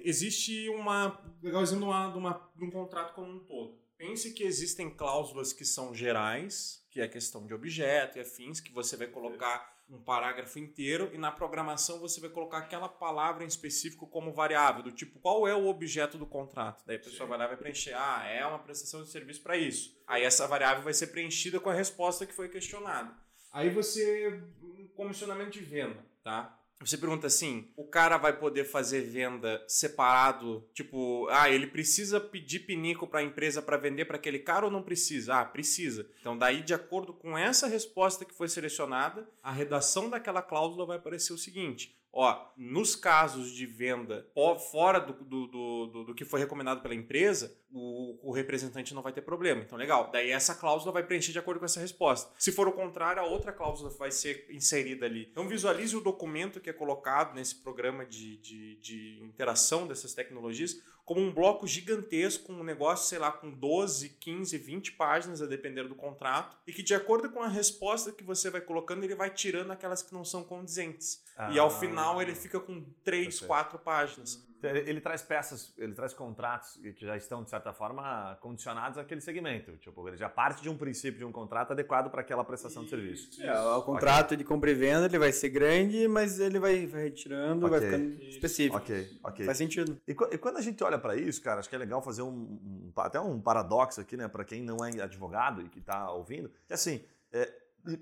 Existe 0.03 0.69
uma. 0.69 1.19
Legal 1.41 1.61
exemplo 1.61 1.85
de, 1.85 1.91
uma, 1.91 2.11
de, 2.11 2.17
uma, 2.17 2.51
de 2.55 2.63
um 2.63 2.71
contrato 2.71 3.13
como 3.13 3.31
um 3.31 3.39
todo. 3.39 3.77
Pense 3.97 4.33
que 4.33 4.43
existem 4.43 4.89
cláusulas 4.89 5.51
que 5.51 5.65
são 5.65 5.93
gerais, 5.93 6.85
que 6.91 7.01
é 7.01 7.07
questão 7.07 7.45
de 7.47 7.53
objeto 7.53 8.17
e 8.17 8.21
afins, 8.21 8.59
que 8.59 8.71
você 8.71 8.95
vai 8.95 9.07
colocar 9.07 9.75
um 9.89 9.99
parágrafo 9.99 10.59
inteiro 10.59 11.09
e 11.13 11.17
na 11.17 11.31
programação 11.31 11.99
você 11.99 12.19
vai 12.19 12.29
colocar 12.29 12.57
aquela 12.57 12.89
palavra 12.89 13.43
em 13.43 13.47
específico 13.47 14.05
como 14.05 14.33
variável, 14.33 14.83
do 14.83 14.91
tipo 14.91 15.19
qual 15.19 15.47
é 15.47 15.55
o 15.55 15.67
objeto 15.67 16.17
do 16.17 16.25
contrato. 16.25 16.83
Daí 16.85 16.97
a 16.97 16.99
pessoa 16.99 17.25
Sim. 17.25 17.29
vai 17.29 17.37
lá 17.37 17.45
e 17.45 17.47
vai 17.47 17.57
preencher, 17.57 17.93
ah, 17.93 18.25
é 18.27 18.45
uma 18.45 18.59
prestação 18.59 19.01
de 19.01 19.09
serviço 19.09 19.41
para 19.41 19.55
isso. 19.55 19.97
Aí 20.05 20.23
essa 20.23 20.45
variável 20.45 20.83
vai 20.83 20.93
ser 20.93 21.07
preenchida 21.07 21.59
com 21.59 21.69
a 21.69 21.73
resposta 21.73 22.25
que 22.25 22.33
foi 22.33 22.49
questionada. 22.49 23.15
Aí 23.51 23.69
você, 23.69 24.41
um 24.61 24.87
comissionamento 24.89 25.51
de 25.51 25.61
venda, 25.61 26.05
tá? 26.21 26.59
Você 26.79 26.97
pergunta 26.97 27.27
assim: 27.27 27.71
o 27.75 27.85
cara 27.85 28.17
vai 28.17 28.37
poder 28.37 28.63
fazer 28.63 29.01
venda 29.01 29.63
separado? 29.67 30.67
Tipo, 30.73 31.27
ah, 31.29 31.49
ele 31.49 31.67
precisa 31.67 32.19
pedir 32.19 32.59
pinico 32.59 33.07
para 33.07 33.19
a 33.19 33.23
empresa 33.23 33.61
para 33.61 33.77
vender 33.77 34.05
para 34.05 34.17
aquele 34.17 34.39
cara 34.39 34.65
ou 34.65 34.71
não 34.71 34.83
precisa? 34.83 35.35
Ah, 35.35 35.45
precisa. 35.45 36.07
Então, 36.19 36.37
daí, 36.37 36.61
de 36.61 36.73
acordo 36.73 37.13
com 37.13 37.37
essa 37.37 37.67
resposta 37.67 38.25
que 38.25 38.33
foi 38.33 38.47
selecionada, 38.47 39.27
a 39.41 39.51
redação 39.51 40.09
daquela 40.09 40.41
cláusula 40.41 40.85
vai 40.85 40.97
aparecer 40.97 41.33
o 41.33 41.37
seguinte: 41.37 41.97
Ó, 42.11 42.51
nos 42.57 42.95
casos 42.95 43.51
de 43.51 43.65
venda 43.65 44.27
fora 44.71 44.99
do, 44.99 45.13
do, 45.13 45.47
do, 45.47 46.03
do, 46.05 46.15
que 46.15 46.25
foi 46.25 46.39
recomendado 46.39 46.81
pela 46.81 46.95
empresa, 46.95 47.55
o, 47.71 48.29
o, 48.29 48.31
representante 48.31 48.93
não 48.93 49.01
vai 49.01 49.13
ter 49.13 49.21
problema. 49.21 49.61
Então, 49.61 49.77
legal. 49.77 50.09
Daí 50.11 50.31
essa 50.31 50.55
cláusula 50.55 50.91
vai 50.91 51.03
preencher 51.03 51.31
de 51.31 51.39
acordo 51.39 51.59
com 51.59 51.65
essa 51.65 51.79
resposta. 51.79 52.33
Se 52.39 52.51
for 52.51 52.67
o 52.67 52.71
contrário, 52.71 53.21
a 53.21 53.25
outra 53.25 53.51
cláusula 53.51 53.89
vai 53.91 54.09
ser 54.09 54.47
inserida 54.49 55.05
ali. 55.05 55.27
Então, 55.29 55.47
visualize 55.47 55.95
o 55.95 56.01
documento 56.01 56.59
que 56.59 56.69
é 56.69 56.73
colocado 56.73 57.35
nesse 57.35 57.55
programa 57.55 58.05
de, 58.05 58.37
de, 58.37 58.75
de 58.77 59.19
interação 59.21 59.85
dessas 59.85 60.13
tecnologias 60.13 60.81
como 61.07 61.21
um 61.21 61.33
bloco 61.33 61.65
gigantesco, 61.65 62.51
um 62.51 62.65
negócio, 62.65 63.07
sei 63.07 63.17
lá, 63.17 63.31
com 63.31 63.49
12, 63.49 64.09
15, 64.19 64.57
20 64.57 64.91
páginas, 64.91 65.41
a 65.41 65.45
depender 65.45 65.87
do 65.87 65.95
contrato, 65.95 66.57
e 66.67 66.73
que 66.73 66.83
de 66.83 66.93
acordo 66.93 67.29
com 67.29 67.41
a 67.41 67.47
resposta 67.47 68.11
que 68.11 68.25
você 68.25 68.49
vai 68.49 68.59
colocando, 68.59 69.05
ele 69.05 69.15
vai 69.15 69.29
tirando 69.29 69.71
aquelas 69.71 70.03
que 70.03 70.13
não 70.13 70.25
são 70.25 70.43
condizentes. 70.43 71.23
Ah, 71.37 71.49
e 71.49 71.57
ao 71.57 71.69
final 71.69 72.21
ele 72.21 72.35
fica 72.35 72.59
com 72.59 72.83
3, 73.05 73.39
4 73.39 73.79
páginas. 73.79 74.45
Ele 74.63 74.99
traz 74.99 75.21
peças, 75.21 75.73
ele 75.77 75.93
traz 75.93 76.13
contratos 76.13 76.79
que 76.95 77.05
já 77.05 77.15
estão, 77.15 77.43
de 77.43 77.49
certa 77.49 77.71
forma, 77.73 78.35
condicionados 78.41 78.97
àquele 78.97 79.21
segmento. 79.21 79.77
Tipo, 79.77 80.07
ele 80.07 80.17
já 80.17 80.27
parte 80.27 80.63
de 80.63 80.69
um 80.69 80.75
princípio 80.75 81.19
de 81.19 81.25
um 81.25 81.31
contrato 81.31 81.71
adequado 81.71 82.09
para 82.09 82.21
aquela 82.21 82.43
prestação 82.43 82.83
de 82.83 82.89
serviço. 82.89 83.41
É, 83.41 83.59
o 83.59 83.83
contrato 83.83 84.27
okay. 84.27 84.37
de 84.37 84.43
compra 84.43 84.71
e 84.71 84.73
venda 84.73 85.05
ele 85.05 85.19
vai 85.19 85.31
ser 85.31 85.49
grande, 85.49 86.07
mas 86.07 86.39
ele 86.39 86.59
vai, 86.59 86.87
vai 86.87 87.03
retirando, 87.03 87.67
okay. 87.67 87.79
vai 87.79 87.89
ficando 87.89 88.23
específico. 88.23 88.77
Ok, 88.77 89.19
ok. 89.23 89.45
Faz 89.45 89.57
sentido. 89.57 90.01
E, 90.07 90.11
e 90.11 90.37
quando 90.37 90.57
a 90.57 90.61
gente 90.61 90.83
olha 90.83 90.97
para 90.97 91.15
isso, 91.15 91.41
cara, 91.41 91.59
acho 91.59 91.69
que 91.69 91.75
é 91.75 91.79
legal 91.79 92.01
fazer 92.01 92.23
um, 92.23 92.29
um 92.29 92.91
até 92.97 93.19
um 93.19 93.39
paradoxo 93.39 94.01
aqui, 94.01 94.17
né, 94.17 94.27
para 94.27 94.43
quem 94.43 94.63
não 94.63 94.77
é 94.83 95.01
advogado 95.01 95.61
e 95.61 95.69
que 95.69 95.79
está 95.79 96.11
ouvindo, 96.11 96.51
que 96.65 96.73
assim, 96.73 97.03
é, 97.31 97.51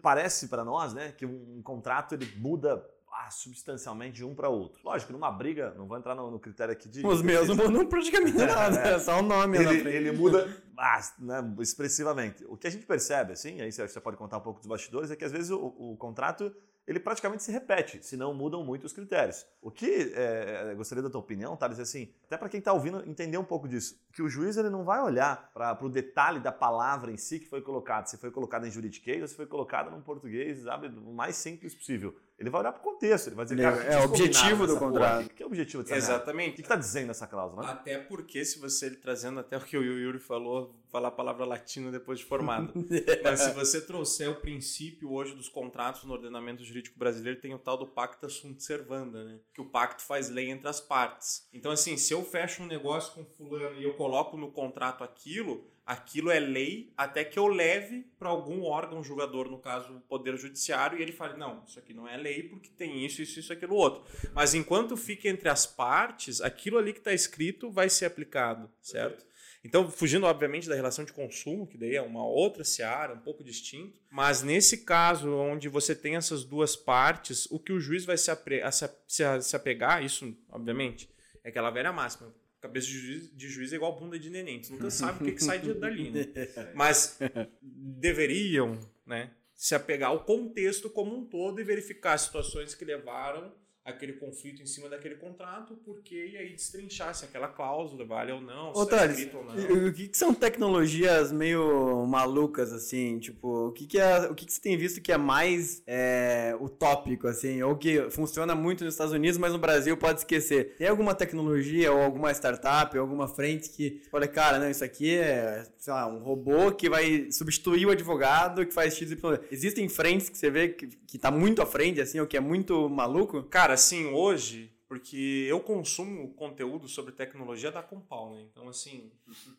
parece 0.01 0.47
para 0.47 0.63
nós, 0.63 0.93
né, 0.93 1.11
que 1.11 1.25
um, 1.25 1.57
um 1.57 1.61
contrato 1.61 2.15
ele 2.15 2.31
muda 2.37 2.83
ah, 3.17 3.31
substancialmente 3.31 4.15
de 4.15 4.25
um 4.25 4.35
para 4.35 4.49
outro. 4.49 4.81
Lógico, 4.83 5.13
numa 5.13 5.31
briga, 5.31 5.73
não 5.77 5.87
vou 5.87 5.97
entrar 5.97 6.13
no, 6.15 6.29
no 6.29 6.39
critério 6.39 6.73
aqui 6.73 6.89
de. 6.89 7.05
Os 7.05 7.21
meus 7.21 7.47
não 7.47 7.55
mudam 7.55 7.85
praticamente 7.87 8.37
nada, 8.37 8.79
é, 8.79 8.93
é 8.93 8.99
só 8.99 9.19
o 9.19 9.21
nome. 9.21 9.57
Ele, 9.57 9.89
ele 9.89 10.11
muda 10.11 10.61
ah, 10.77 10.99
né, 11.19 11.55
expressivamente. 11.59 12.43
O 12.45 12.57
que 12.57 12.67
a 12.67 12.69
gente 12.69 12.85
percebe, 12.85 13.31
assim, 13.31 13.61
aí 13.61 13.71
você 13.71 14.01
pode 14.01 14.17
contar 14.17 14.37
um 14.37 14.41
pouco 14.41 14.59
dos 14.59 14.67
bastidores, 14.67 15.11
é 15.11 15.15
que 15.15 15.23
às 15.23 15.31
vezes 15.31 15.49
o, 15.49 15.57
o 15.57 15.95
contrato 15.97 16.53
ele 16.87 16.99
praticamente 16.99 17.41
se 17.41 17.51
repete, 17.51 18.05
se 18.05 18.15
não 18.15 18.33
mudam 18.33 18.63
muito 18.63 18.85
os 18.85 18.93
critérios. 18.93 19.45
O 19.59 19.71
que 19.71 20.13
é, 20.13 20.73
gostaria 20.75 21.01
da 21.01 21.09
tua 21.09 21.19
opinião, 21.19 21.57
Thales, 21.57 21.79
assim, 21.79 22.13
até 22.25 22.37
para 22.37 22.47
quem 22.47 22.59
está 22.59 22.71
ouvindo 22.73 23.03
entender 23.09 23.37
um 23.37 23.43
pouco 23.43 23.67
disso, 23.67 23.99
que 24.13 24.21
o 24.21 24.29
juiz 24.29 24.55
ele 24.55 24.69
não 24.69 24.83
vai 24.83 25.01
olhar 25.01 25.49
para 25.51 25.83
o 25.83 25.89
detalhe 25.89 26.39
da 26.39 26.51
palavra 26.51 27.11
em 27.11 27.17
si 27.17 27.39
que 27.39 27.47
foi 27.47 27.61
colocado, 27.61 28.05
se 28.05 28.17
foi 28.17 28.29
colocado 28.29 28.67
em 28.67 28.71
juridiquês 28.71 29.21
ou 29.21 29.27
se 29.27 29.35
foi 29.35 29.47
colocado 29.47 29.89
num 29.89 30.01
português, 30.01 30.61
sabe, 30.61 30.87
o 30.87 31.13
mais 31.13 31.35
simples 31.35 31.73
possível. 31.73 32.15
Ele 32.37 32.49
vai 32.49 32.61
olhar 32.61 32.73
para 32.73 32.81
o 32.81 32.83
contexto, 32.83 33.27
ele 33.27 33.35
vai 33.35 33.45
dizer, 33.45 33.55
Ele- 33.55 33.63
cara, 33.63 33.83
é, 33.83 33.99
o 34.01 34.05
objetivo 34.05 34.67
do 34.67 34.77
contrato. 34.77 35.25
O 35.25 35.29
que 35.29 35.41
é 35.41 35.45
o 35.45 35.47
objetivo 35.47 35.83
dessa 35.83 35.95
merda? 35.95 36.11
O 36.11 36.15
Exatamente. 36.15 36.55
que 36.55 36.61
está 36.61 36.75
dizendo 36.75 37.11
essa 37.11 37.25
cláusula? 37.27 37.63
né? 37.63 37.71
Até 37.71 37.97
porque, 37.97 38.43
se 38.43 38.59
você 38.59 38.91
trazendo 38.91 39.39
até 39.39 39.57
o 39.57 39.61
que 39.61 39.77
o 39.77 39.81
Yuri 39.83 40.19
falou, 40.19 40.75
falar 40.89 41.07
a 41.09 41.11
palavra 41.11 41.45
latina 41.45 41.91
depois 41.91 42.19
de 42.19 42.25
formado. 42.25 42.73
Mas 43.23 43.39
se 43.39 43.51
você 43.53 43.79
trouxer 43.81 44.29
o 44.29 44.35
princípio 44.35 45.11
hoje 45.11 45.33
dos 45.33 45.47
contratos 45.49 46.03
no 46.03 46.13
ordenamento 46.13 46.63
jurídico 46.63 46.99
brasileiro, 46.99 47.39
tem 47.39 47.53
o 47.53 47.59
tal 47.59 47.77
do 47.77 47.87
pacta 47.87 48.27
sunt 48.27 48.59
servanda, 48.61 49.23
né? 49.23 49.39
Que 49.53 49.61
o 49.61 49.65
pacto 49.65 50.01
faz 50.03 50.29
lei 50.29 50.49
entre 50.49 50.67
as 50.67 50.81
partes. 50.81 51.47
Então, 51.53 51.71
assim, 51.71 51.95
se 51.95 52.13
eu 52.13 52.23
fecho 52.23 52.63
um 52.63 52.67
negócio 52.67 53.13
com 53.13 53.25
fulano 53.25 53.77
e 53.79 53.83
eu 53.83 53.93
coloco 53.93 54.35
no 54.37 54.51
contrato 54.51 55.03
aquilo, 55.03 55.65
aquilo 55.85 56.31
é 56.31 56.39
lei 56.39 56.91
até 56.97 57.23
que 57.23 57.37
eu 57.37 57.47
leve 57.47 58.05
para 58.17 58.29
algum 58.29 58.63
órgão 58.63 59.03
julgador, 59.03 59.49
no 59.49 59.59
caso 59.59 59.97
o 59.97 60.01
Poder 60.01 60.35
Judiciário, 60.35 60.97
e 60.97 61.01
ele 61.01 61.11
fale, 61.11 61.37
não, 61.37 61.63
isso 61.65 61.77
aqui 61.77 61.93
não 61.93 62.07
é 62.07 62.17
lei 62.17 62.43
porque 62.43 62.69
tem 62.69 63.05
isso, 63.05 63.21
isso, 63.21 63.39
isso, 63.39 63.53
aquilo, 63.53 63.75
outro. 63.75 64.03
Mas 64.33 64.53
enquanto 64.53 64.97
fica 64.97 65.29
entre 65.29 65.47
as 65.47 65.65
partes, 65.65 66.41
aquilo 66.41 66.77
ali 66.77 66.91
que 66.91 66.99
está 66.99 67.13
escrito 67.13 67.69
vai 67.69 67.89
ser 67.89 68.05
aplicado, 68.05 68.71
certo? 68.81 69.25
Então, 69.63 69.89
fugindo, 69.89 70.27
obviamente, 70.27 70.69
da 70.69 70.75
relação 70.75 71.03
de 71.03 71.11
consumo, 71.11 71.65
que 71.65 71.75
daí 71.75 71.95
é 71.95 72.01
uma 72.01 72.23
outra 72.23 72.63
seara, 72.63 73.15
um 73.15 73.19
pouco 73.19 73.43
distinto. 73.43 73.99
Mas 74.11 74.43
nesse 74.43 74.85
caso, 74.85 75.33
onde 75.33 75.67
você 75.67 75.95
tem 75.95 76.15
essas 76.15 76.43
duas 76.43 76.75
partes, 76.75 77.47
o 77.49 77.57
que 77.59 77.73
o 77.73 77.79
juiz 77.79 78.05
vai 78.05 78.15
se, 78.15 78.29
apre- 78.29 78.61
se 79.07 79.55
apegar, 79.55 80.03
isso, 80.03 80.37
obviamente, 80.51 81.09
é 81.43 81.49
aquela 81.49 81.71
velha 81.71 81.91
máxima. 81.91 82.31
Cabeça 82.65 82.87
de 82.87 82.97
juiz, 82.99 83.31
de 83.37 83.47
juiz 83.47 83.71
é 83.73 83.75
igual 83.75 83.95
bunda 83.99 84.17
de 84.17 84.29
neném. 84.29 84.59
Tu 84.59 84.73
nunca 84.73 84.89
sabe 84.89 85.21
o 85.21 85.25
que, 85.27 85.33
que 85.33 85.43
sai 85.43 85.59
de- 85.59 85.73
dali, 85.75 86.09
né? 86.09 86.25
Mas 86.73 87.19
deveriam, 87.61 88.79
né, 89.05 89.31
se 89.53 89.75
apegar 89.75 90.09
ao 90.09 90.23
contexto 90.25 90.89
como 90.89 91.15
um 91.15 91.25
todo 91.25 91.61
e 91.61 91.63
verificar 91.63 92.13
as 92.13 92.21
situações 92.21 92.73
que 92.73 92.83
levaram 92.83 93.53
aquele 93.85 94.13
conflito 94.13 94.63
em 94.63 94.65
cima 94.65 94.89
daquele 94.89 95.15
contrato, 95.15 95.77
porque 95.85 96.15
e 96.15 96.37
aí 96.37 96.53
destrinchar 96.53 97.13
se 97.13 97.23
aquela 97.23 97.47
cláusula 97.47 98.03
vale 98.03 98.31
ou 98.31 98.41
não, 98.41 98.73
se 98.73 98.79
Ô, 98.79 98.83
está 98.83 98.97
Thales, 98.97 99.17
escrito 99.19 99.37
ou 99.37 99.45
não. 99.45 99.87
o 99.87 99.93
que, 99.93 100.07
que 100.07 100.17
são 100.17 100.33
tecnologias 100.33 101.31
meio 101.31 102.03
malucas, 102.07 102.73
assim? 102.73 103.19
Tipo, 103.19 103.67
o 103.67 103.71
que, 103.71 103.85
que, 103.85 103.99
é, 103.99 104.21
o 104.29 104.33
que, 104.33 104.45
que 104.45 104.53
você 104.53 104.59
tem 104.59 104.75
visto 104.75 104.99
que 104.99 105.11
é 105.11 105.17
mais 105.17 105.83
é, 105.85 106.55
utópico, 106.59 107.27
assim? 107.27 107.61
Ou 107.61 107.75
que 107.75 108.09
funciona 108.09 108.55
muito 108.55 108.83
nos 108.83 108.95
Estados 108.95 109.13
Unidos, 109.13 109.37
mas 109.37 109.53
no 109.53 109.59
Brasil 109.59 109.95
pode 109.95 110.19
esquecer. 110.19 110.75
Tem 110.77 110.87
alguma 110.87 111.13
tecnologia 111.13 111.91
ou 111.91 112.01
alguma 112.01 112.31
startup, 112.31 112.97
ou 112.97 113.03
alguma 113.03 113.27
frente 113.27 113.69
que 113.69 114.01
você 114.03 114.09
fala, 114.09 114.27
cara, 114.27 114.57
não, 114.57 114.69
isso 114.69 114.83
aqui 114.83 115.15
é, 115.15 115.63
sei 115.77 115.93
lá, 115.93 116.07
um 116.07 116.17
robô 116.17 116.71
que 116.71 116.89
vai 116.89 117.27
substituir 117.31 117.85
o 117.85 117.91
advogado 117.91 118.65
que 118.65 118.73
faz 118.73 118.95
X, 118.95 119.11
Y. 119.11 119.39
Existem 119.51 119.87
frentes 119.87 120.29
que 120.29 120.37
você 120.37 120.49
vê 120.49 120.69
que, 120.69 120.87
que 120.87 121.19
tá 121.19 121.29
muito 121.29 121.61
à 121.61 121.65
frente, 121.67 122.01
assim, 122.01 122.19
ou 122.19 122.25
que 122.25 122.35
é 122.35 122.39
muito 122.39 122.89
maluco? 122.89 123.43
Cara, 123.43 123.74
assim, 123.75 124.07
hoje, 124.07 124.75
porque 124.87 125.45
eu 125.47 125.59
consumo 125.59 126.33
conteúdo 126.33 126.87
sobre 126.87 127.11
tecnologia 127.13 127.71
da 127.71 127.83
Compal, 127.83 128.31
né? 128.31 128.41
Então, 128.51 128.67
assim, 128.67 129.11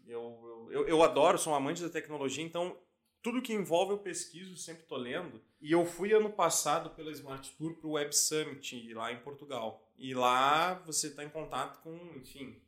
eu, 0.06 0.68
eu, 0.70 0.88
eu 0.88 1.02
adoro, 1.02 1.38
sou 1.38 1.52
um 1.52 1.56
amante 1.56 1.82
da 1.82 1.88
tecnologia, 1.88 2.44
então 2.44 2.76
tudo 3.22 3.42
que 3.42 3.52
envolve 3.52 3.92
eu 3.92 3.98
pesquiso, 3.98 4.56
sempre 4.56 4.84
tô 4.84 4.96
lendo. 4.96 5.40
E 5.60 5.72
eu 5.72 5.84
fui 5.84 6.12
ano 6.12 6.30
passado 6.30 6.90
pela 6.90 7.10
Smart 7.10 7.50
Tour 7.56 7.74
pro 7.74 7.90
Web 7.90 8.14
Summit 8.14 8.94
lá 8.94 9.12
em 9.12 9.18
Portugal. 9.18 9.90
E 9.98 10.14
lá 10.14 10.74
você 10.86 11.08
está 11.08 11.24
em 11.24 11.28
contato 11.28 11.82
com, 11.82 11.96
enfim, 12.16 12.60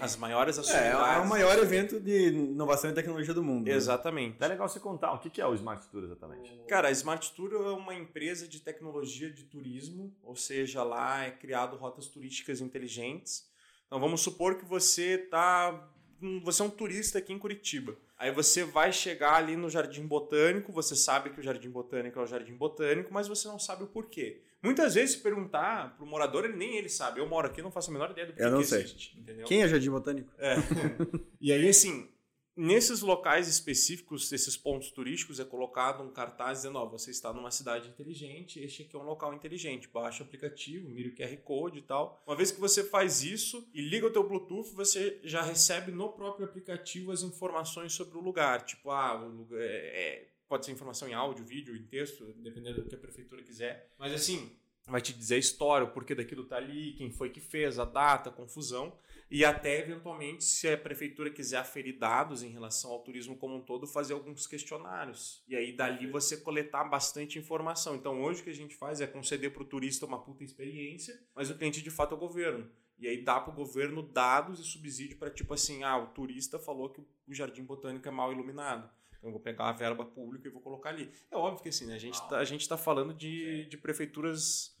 as 0.00 0.16
maiores 0.16 0.56
É, 0.56 0.60
atividades. 0.60 1.16
é 1.16 1.20
o 1.20 1.28
maior 1.28 1.58
evento 1.58 2.00
de 2.00 2.28
inovação 2.28 2.90
e 2.90 2.94
tecnologia 2.94 3.32
do 3.32 3.42
mundo. 3.42 3.66
né? 3.66 3.72
Exatamente. 3.74 4.36
É 4.40 4.46
legal 4.48 4.68
você 4.68 4.80
contar 4.80 5.12
o 5.12 5.18
que 5.18 5.30
que 5.30 5.40
é 5.40 5.46
o 5.46 5.54
Smart 5.54 5.88
Tour 5.88 6.04
exatamente. 6.04 6.52
Cara, 6.68 6.88
a 6.88 6.90
Smart 6.90 7.32
Tour 7.34 7.52
é 7.54 7.70
uma 7.72 7.94
empresa 7.94 8.48
de 8.48 8.60
tecnologia 8.60 9.30
de 9.30 9.44
turismo, 9.44 10.14
ou 10.22 10.34
seja, 10.34 10.82
lá 10.82 11.24
é 11.24 11.30
criado 11.30 11.76
rotas 11.76 12.06
turísticas 12.08 12.60
inteligentes. 12.60 13.46
Então 13.86 14.00
vamos 14.00 14.20
supor 14.20 14.56
que 14.56 14.64
você 14.64 15.16
tá, 15.18 15.88
hum, 16.20 16.40
você 16.44 16.60
é 16.62 16.64
um 16.64 16.70
turista 16.70 17.18
aqui 17.18 17.32
em 17.32 17.38
Curitiba. 17.38 17.96
Aí 18.18 18.32
você 18.32 18.64
vai 18.64 18.92
chegar 18.92 19.34
ali 19.34 19.54
no 19.56 19.70
Jardim 19.70 20.04
Botânico, 20.06 20.72
você 20.72 20.96
sabe 20.96 21.30
que 21.30 21.38
o 21.38 21.42
Jardim 21.42 21.70
Botânico 21.70 22.18
é 22.18 22.22
o 22.22 22.26
Jardim 22.26 22.54
Botânico, 22.56 23.14
mas 23.14 23.28
você 23.28 23.46
não 23.46 23.60
sabe 23.60 23.84
o 23.84 23.86
porquê. 23.86 24.42
Muitas 24.62 24.94
vezes 24.94 25.16
se 25.16 25.22
perguntar 25.22 25.96
pro 25.96 26.04
morador, 26.06 26.44
ele 26.44 26.56
nem 26.56 26.76
ele 26.76 26.88
sabe. 26.88 27.20
Eu 27.20 27.28
moro 27.28 27.46
aqui, 27.46 27.62
não 27.62 27.70
faço 27.70 27.90
a 27.90 27.92
menor 27.92 28.10
ideia 28.10 28.26
do 28.26 28.32
porquê 28.32 28.44
Eu 28.44 28.50
não 28.50 28.60
que 28.60 28.66
sei. 28.66 28.82
existe, 28.82 29.18
entendeu? 29.18 29.46
Quem 29.46 29.62
é 29.62 29.68
Jardim 29.68 29.90
Botânico? 29.90 30.32
É. 30.38 30.56
e 31.40 31.52
aí, 31.52 31.68
assim, 31.68 32.08
nesses 32.56 33.00
locais 33.00 33.46
específicos, 33.46 34.32
esses 34.32 34.56
pontos 34.56 34.90
turísticos, 34.90 35.38
é 35.38 35.44
colocado 35.44 36.02
um 36.02 36.10
cartaz 36.10 36.58
dizendo: 36.58 36.76
ó, 36.78 36.86
você 36.86 37.12
está 37.12 37.32
numa 37.32 37.52
cidade 37.52 37.88
inteligente, 37.88 38.58
este 38.58 38.82
aqui 38.82 38.96
é 38.96 38.98
um 38.98 39.04
local 39.04 39.32
inteligente. 39.32 39.88
Baixa 39.88 40.24
o 40.24 40.26
aplicativo, 40.26 40.88
mira 40.90 41.08
o 41.08 41.14
QR 41.14 41.36
Code 41.44 41.78
e 41.78 41.82
tal. 41.82 42.20
Uma 42.26 42.34
vez 42.34 42.50
que 42.50 42.58
você 42.60 42.82
faz 42.82 43.22
isso 43.22 43.64
e 43.72 43.80
liga 43.80 44.08
o 44.08 44.10
teu 44.10 44.26
Bluetooth, 44.28 44.74
você 44.74 45.20
já 45.22 45.40
recebe 45.40 45.92
no 45.92 46.08
próprio 46.08 46.44
aplicativo 46.46 47.12
as 47.12 47.22
informações 47.22 47.92
sobre 47.92 48.18
o 48.18 48.20
lugar. 48.20 48.62
Tipo, 48.64 48.90
ah, 48.90 49.22
o 49.24 49.28
lugar 49.28 49.60
é- 49.60 49.64
é- 49.64 50.28
pode 50.48 50.64
ser 50.64 50.72
informação 50.72 51.08
em 51.08 51.14
áudio, 51.14 51.44
vídeo, 51.44 51.76
em 51.76 51.82
texto, 51.84 52.24
dependendo 52.38 52.82
do 52.82 52.88
que 52.88 52.94
a 52.94 52.98
prefeitura 52.98 53.42
quiser. 53.42 53.90
Mas 53.98 54.12
assim, 54.12 54.56
vai 54.86 55.00
te 55.00 55.12
dizer 55.12 55.36
a 55.36 55.38
história, 55.38 55.86
o 55.86 55.90
porquê 55.90 56.14
daquilo 56.14 56.44
tá 56.44 56.56
ali, 56.56 56.94
quem 56.94 57.10
foi 57.10 57.30
que 57.30 57.40
fez, 57.40 57.78
a 57.78 57.84
data, 57.84 58.30
a 58.30 58.32
confusão. 58.32 58.96
E 59.30 59.44
até, 59.44 59.80
eventualmente, 59.80 60.42
se 60.42 60.66
a 60.68 60.78
prefeitura 60.78 61.28
quiser 61.28 61.58
aferir 61.58 61.98
dados 61.98 62.42
em 62.42 62.48
relação 62.48 62.90
ao 62.90 63.02
turismo 63.02 63.36
como 63.36 63.56
um 63.56 63.60
todo, 63.60 63.86
fazer 63.86 64.14
alguns 64.14 64.46
questionários. 64.46 65.44
E 65.46 65.54
aí, 65.54 65.76
dali, 65.76 66.06
você 66.06 66.38
coletar 66.38 66.84
bastante 66.84 67.38
informação. 67.38 67.94
Então, 67.94 68.22
hoje 68.22 68.40
o 68.40 68.44
que 68.44 68.50
a 68.50 68.54
gente 68.54 68.74
faz 68.74 69.02
é 69.02 69.06
conceder 69.06 69.52
para 69.52 69.62
o 69.62 69.66
turista 69.66 70.06
uma 70.06 70.22
puta 70.22 70.42
experiência, 70.42 71.20
mas 71.34 71.50
o 71.50 71.54
cliente, 71.54 71.82
de 71.82 71.90
fato, 71.90 72.14
é 72.14 72.16
o 72.16 72.20
governo. 72.20 72.70
E 72.98 73.06
aí 73.06 73.22
dá 73.22 73.38
para 73.38 73.52
o 73.52 73.54
governo 73.54 74.02
dados 74.02 74.58
e 74.58 74.64
subsídio 74.64 75.18
para, 75.18 75.30
tipo 75.30 75.52
assim, 75.52 75.84
ah, 75.84 75.98
o 75.98 76.08
turista 76.08 76.58
falou 76.58 76.88
que 76.88 77.00
o 77.00 77.34
Jardim 77.34 77.62
Botânico 77.62 78.08
é 78.08 78.10
mal 78.10 78.32
iluminado. 78.32 78.90
Então, 79.18 79.28
eu 79.28 79.32
vou 79.32 79.40
pegar 79.40 79.68
a 79.68 79.72
verba 79.72 80.04
pública 80.04 80.48
e 80.48 80.50
vou 80.50 80.62
colocar 80.62 80.90
ali. 80.90 81.10
É 81.30 81.36
óbvio 81.36 81.62
que, 81.62 81.68
assim, 81.68 81.86
né, 81.86 81.94
a 81.94 81.98
gente 81.98 82.20
tá, 82.28 82.38
a 82.38 82.44
gente 82.44 82.68
tá 82.68 82.76
falando 82.76 83.12
de, 83.12 83.66
de 83.66 83.76
prefeituras 83.76 84.78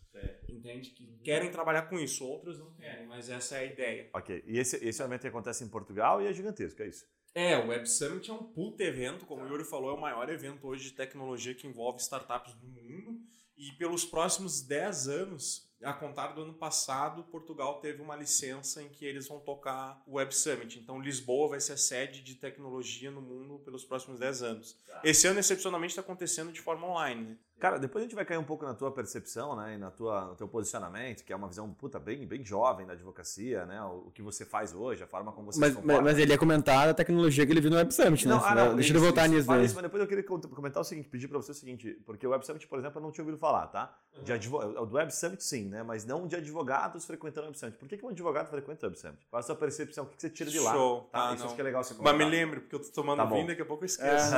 entende? 0.48 0.90
Que 0.90 1.06
querem 1.22 1.50
trabalhar 1.50 1.82
com 1.82 1.98
isso, 1.98 2.24
outras 2.26 2.58
não 2.58 2.72
querem, 2.74 3.06
mas 3.06 3.28
essa 3.28 3.56
é 3.56 3.60
a 3.60 3.64
ideia. 3.64 4.10
Ok, 4.12 4.42
e 4.46 4.58
esse, 4.58 4.76
esse 4.84 5.02
evento 5.02 5.26
acontece 5.26 5.64
em 5.64 5.68
Portugal 5.68 6.20
e 6.20 6.26
é 6.26 6.32
gigantesco, 6.32 6.82
é 6.82 6.88
isso? 6.88 7.06
É, 7.34 7.56
o 7.56 7.68
Web 7.68 7.88
Summit 7.88 8.30
é 8.30 8.32
um 8.32 8.42
puta 8.42 8.82
evento, 8.82 9.26
como 9.26 9.44
o 9.44 9.48
Yuri 9.48 9.64
falou, 9.64 9.90
é 9.90 9.94
o 9.94 10.00
maior 10.00 10.28
evento 10.28 10.66
hoje 10.66 10.84
de 10.84 10.92
tecnologia 10.92 11.54
que 11.54 11.66
envolve 11.66 12.00
startups 12.00 12.54
do 12.54 12.66
mundo. 12.66 13.20
E 13.56 13.72
pelos 13.72 14.04
próximos 14.04 14.62
10 14.62 15.08
anos, 15.08 15.67
a 15.82 15.92
contar 15.92 16.28
do 16.28 16.42
ano 16.42 16.54
passado, 16.54 17.22
Portugal 17.24 17.80
teve 17.80 18.02
uma 18.02 18.16
licença 18.16 18.82
em 18.82 18.88
que 18.88 19.04
eles 19.04 19.28
vão 19.28 19.38
tocar 19.38 20.02
o 20.06 20.16
Web 20.16 20.34
Summit. 20.34 20.78
Então, 20.78 21.00
Lisboa 21.00 21.48
vai 21.48 21.60
ser 21.60 21.74
a 21.74 21.76
sede 21.76 22.20
de 22.20 22.34
tecnologia 22.34 23.10
no 23.10 23.20
mundo 23.20 23.60
pelos 23.60 23.84
próximos 23.84 24.18
10 24.18 24.42
anos. 24.42 24.76
Esse 25.04 25.26
ano, 25.26 25.38
excepcionalmente, 25.38 25.92
está 25.92 26.02
acontecendo 26.02 26.52
de 26.52 26.60
forma 26.60 26.86
online. 26.86 27.28
Né? 27.28 27.36
Cara, 27.58 27.78
depois 27.78 28.02
a 28.02 28.06
gente 28.06 28.14
vai 28.14 28.24
cair 28.24 28.38
um 28.38 28.44
pouco 28.44 28.64
na 28.64 28.72
tua 28.74 28.90
percepção, 28.90 29.56
né, 29.56 29.74
e 29.74 29.78
na 29.78 29.90
tua, 29.90 30.26
no 30.26 30.36
teu 30.36 30.46
posicionamento, 30.46 31.24
que 31.24 31.32
é 31.32 31.36
uma 31.36 31.48
visão 31.48 31.72
puta 31.72 31.98
bem, 31.98 32.26
bem 32.26 32.44
jovem 32.44 32.86
da 32.86 32.92
advocacia, 32.92 33.66
né, 33.66 33.82
o, 33.82 34.06
o 34.06 34.10
que 34.12 34.22
você 34.22 34.44
faz 34.44 34.74
hoje, 34.74 35.02
a 35.02 35.06
forma 35.06 35.32
como 35.32 35.50
você 35.52 35.58
Mas, 35.60 35.70
se 35.70 35.76
comporta. 35.76 36.02
mas, 36.02 36.12
mas 36.12 36.22
ele 36.22 36.32
ia 36.32 36.38
comentar 36.38 36.88
a 36.88 36.94
tecnologia 36.94 37.44
que 37.44 37.52
ele 37.52 37.60
viu 37.60 37.70
no 37.70 37.76
Web 37.76 37.92
Summit, 37.92 38.28
né? 38.28 38.34
Não, 38.34 38.44
ah, 38.44 38.54
não, 38.54 38.74
Deixa 38.76 38.90
isso, 38.90 38.96
eu 38.96 39.00
voltar 39.02 39.26
isso, 39.26 39.34
nisso 39.34 39.46
fala 39.46 39.62
isso, 39.62 39.74
mas 39.74 39.82
depois 39.82 40.00
eu 40.00 40.08
queria 40.08 40.24
comentar 40.24 40.80
o 40.80 40.84
seguinte, 40.84 41.08
pedir 41.08 41.26
pra 41.28 41.38
você 41.38 41.50
o 41.50 41.54
seguinte, 41.54 42.00
porque 42.06 42.26
o 42.26 42.30
Web 42.30 42.46
Summit, 42.46 42.66
por 42.68 42.78
exemplo, 42.78 42.98
eu 42.98 43.02
não 43.02 43.10
tinha 43.10 43.24
ouvido 43.24 43.38
falar, 43.38 43.66
tá? 43.66 43.96
De 44.22 44.32
advo... 44.32 44.58
O 44.58 44.86
do 44.86 44.94
Web 44.96 45.14
Summit 45.14 45.42
sim, 45.42 45.64
né, 45.68 45.82
mas 45.82 46.04
não 46.04 46.26
de 46.26 46.36
advogados 46.36 47.04
frequentando 47.04 47.46
o 47.46 47.48
Web 47.48 47.58
Summit. 47.58 47.76
Por 47.78 47.88
que, 47.88 47.96
que 47.96 48.04
um 48.04 48.10
advogado 48.10 48.48
frequenta 48.48 48.86
o 48.86 48.88
Web 48.88 49.00
Summit? 49.00 49.26
Qual 49.28 49.40
a 49.40 49.42
sua 49.42 49.56
percepção? 49.56 50.04
O 50.04 50.06
que 50.06 50.16
que 50.16 50.22
você 50.22 50.30
tira 50.30 50.50
de 50.50 50.60
lá? 50.60 50.72
Show. 50.72 51.08
Tá? 51.12 51.30
Ah, 51.30 51.32
isso 51.32 51.40
não. 51.40 51.46
acho 51.46 51.54
que 51.54 51.60
é 51.60 51.64
legal 51.64 51.82
você 51.82 51.94
Mas 51.94 51.98
comentar. 51.98 52.18
me 52.18 52.24
lembre, 52.30 52.60
porque 52.60 52.74
eu 52.76 52.80
tô 52.80 52.90
tomando 52.90 53.18
Tá 53.18 53.24
vinho, 53.24 53.46
daqui 53.48 53.62
a 53.62 53.64
pouco 53.66 53.82
eu 53.84 53.86
esqueço. 53.86 54.32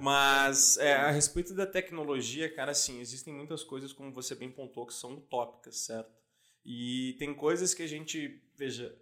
Mas 0.00 0.76
é, 0.78 0.94
a 0.94 1.10
respeito 1.10 1.54
da 1.54 1.66
tecnologia, 1.66 2.43
cara, 2.48 2.72
assim, 2.72 3.00
existem 3.00 3.32
muitas 3.32 3.62
coisas, 3.62 3.92
como 3.92 4.12
você 4.12 4.34
bem 4.34 4.50
pontuou, 4.50 4.86
que 4.86 4.94
são 4.94 5.14
utópicas, 5.14 5.78
certo? 5.78 6.10
E 6.64 7.14
tem 7.18 7.34
coisas 7.34 7.74
que 7.74 7.82
a 7.82 7.86
gente, 7.86 8.42
veja, 8.56 8.96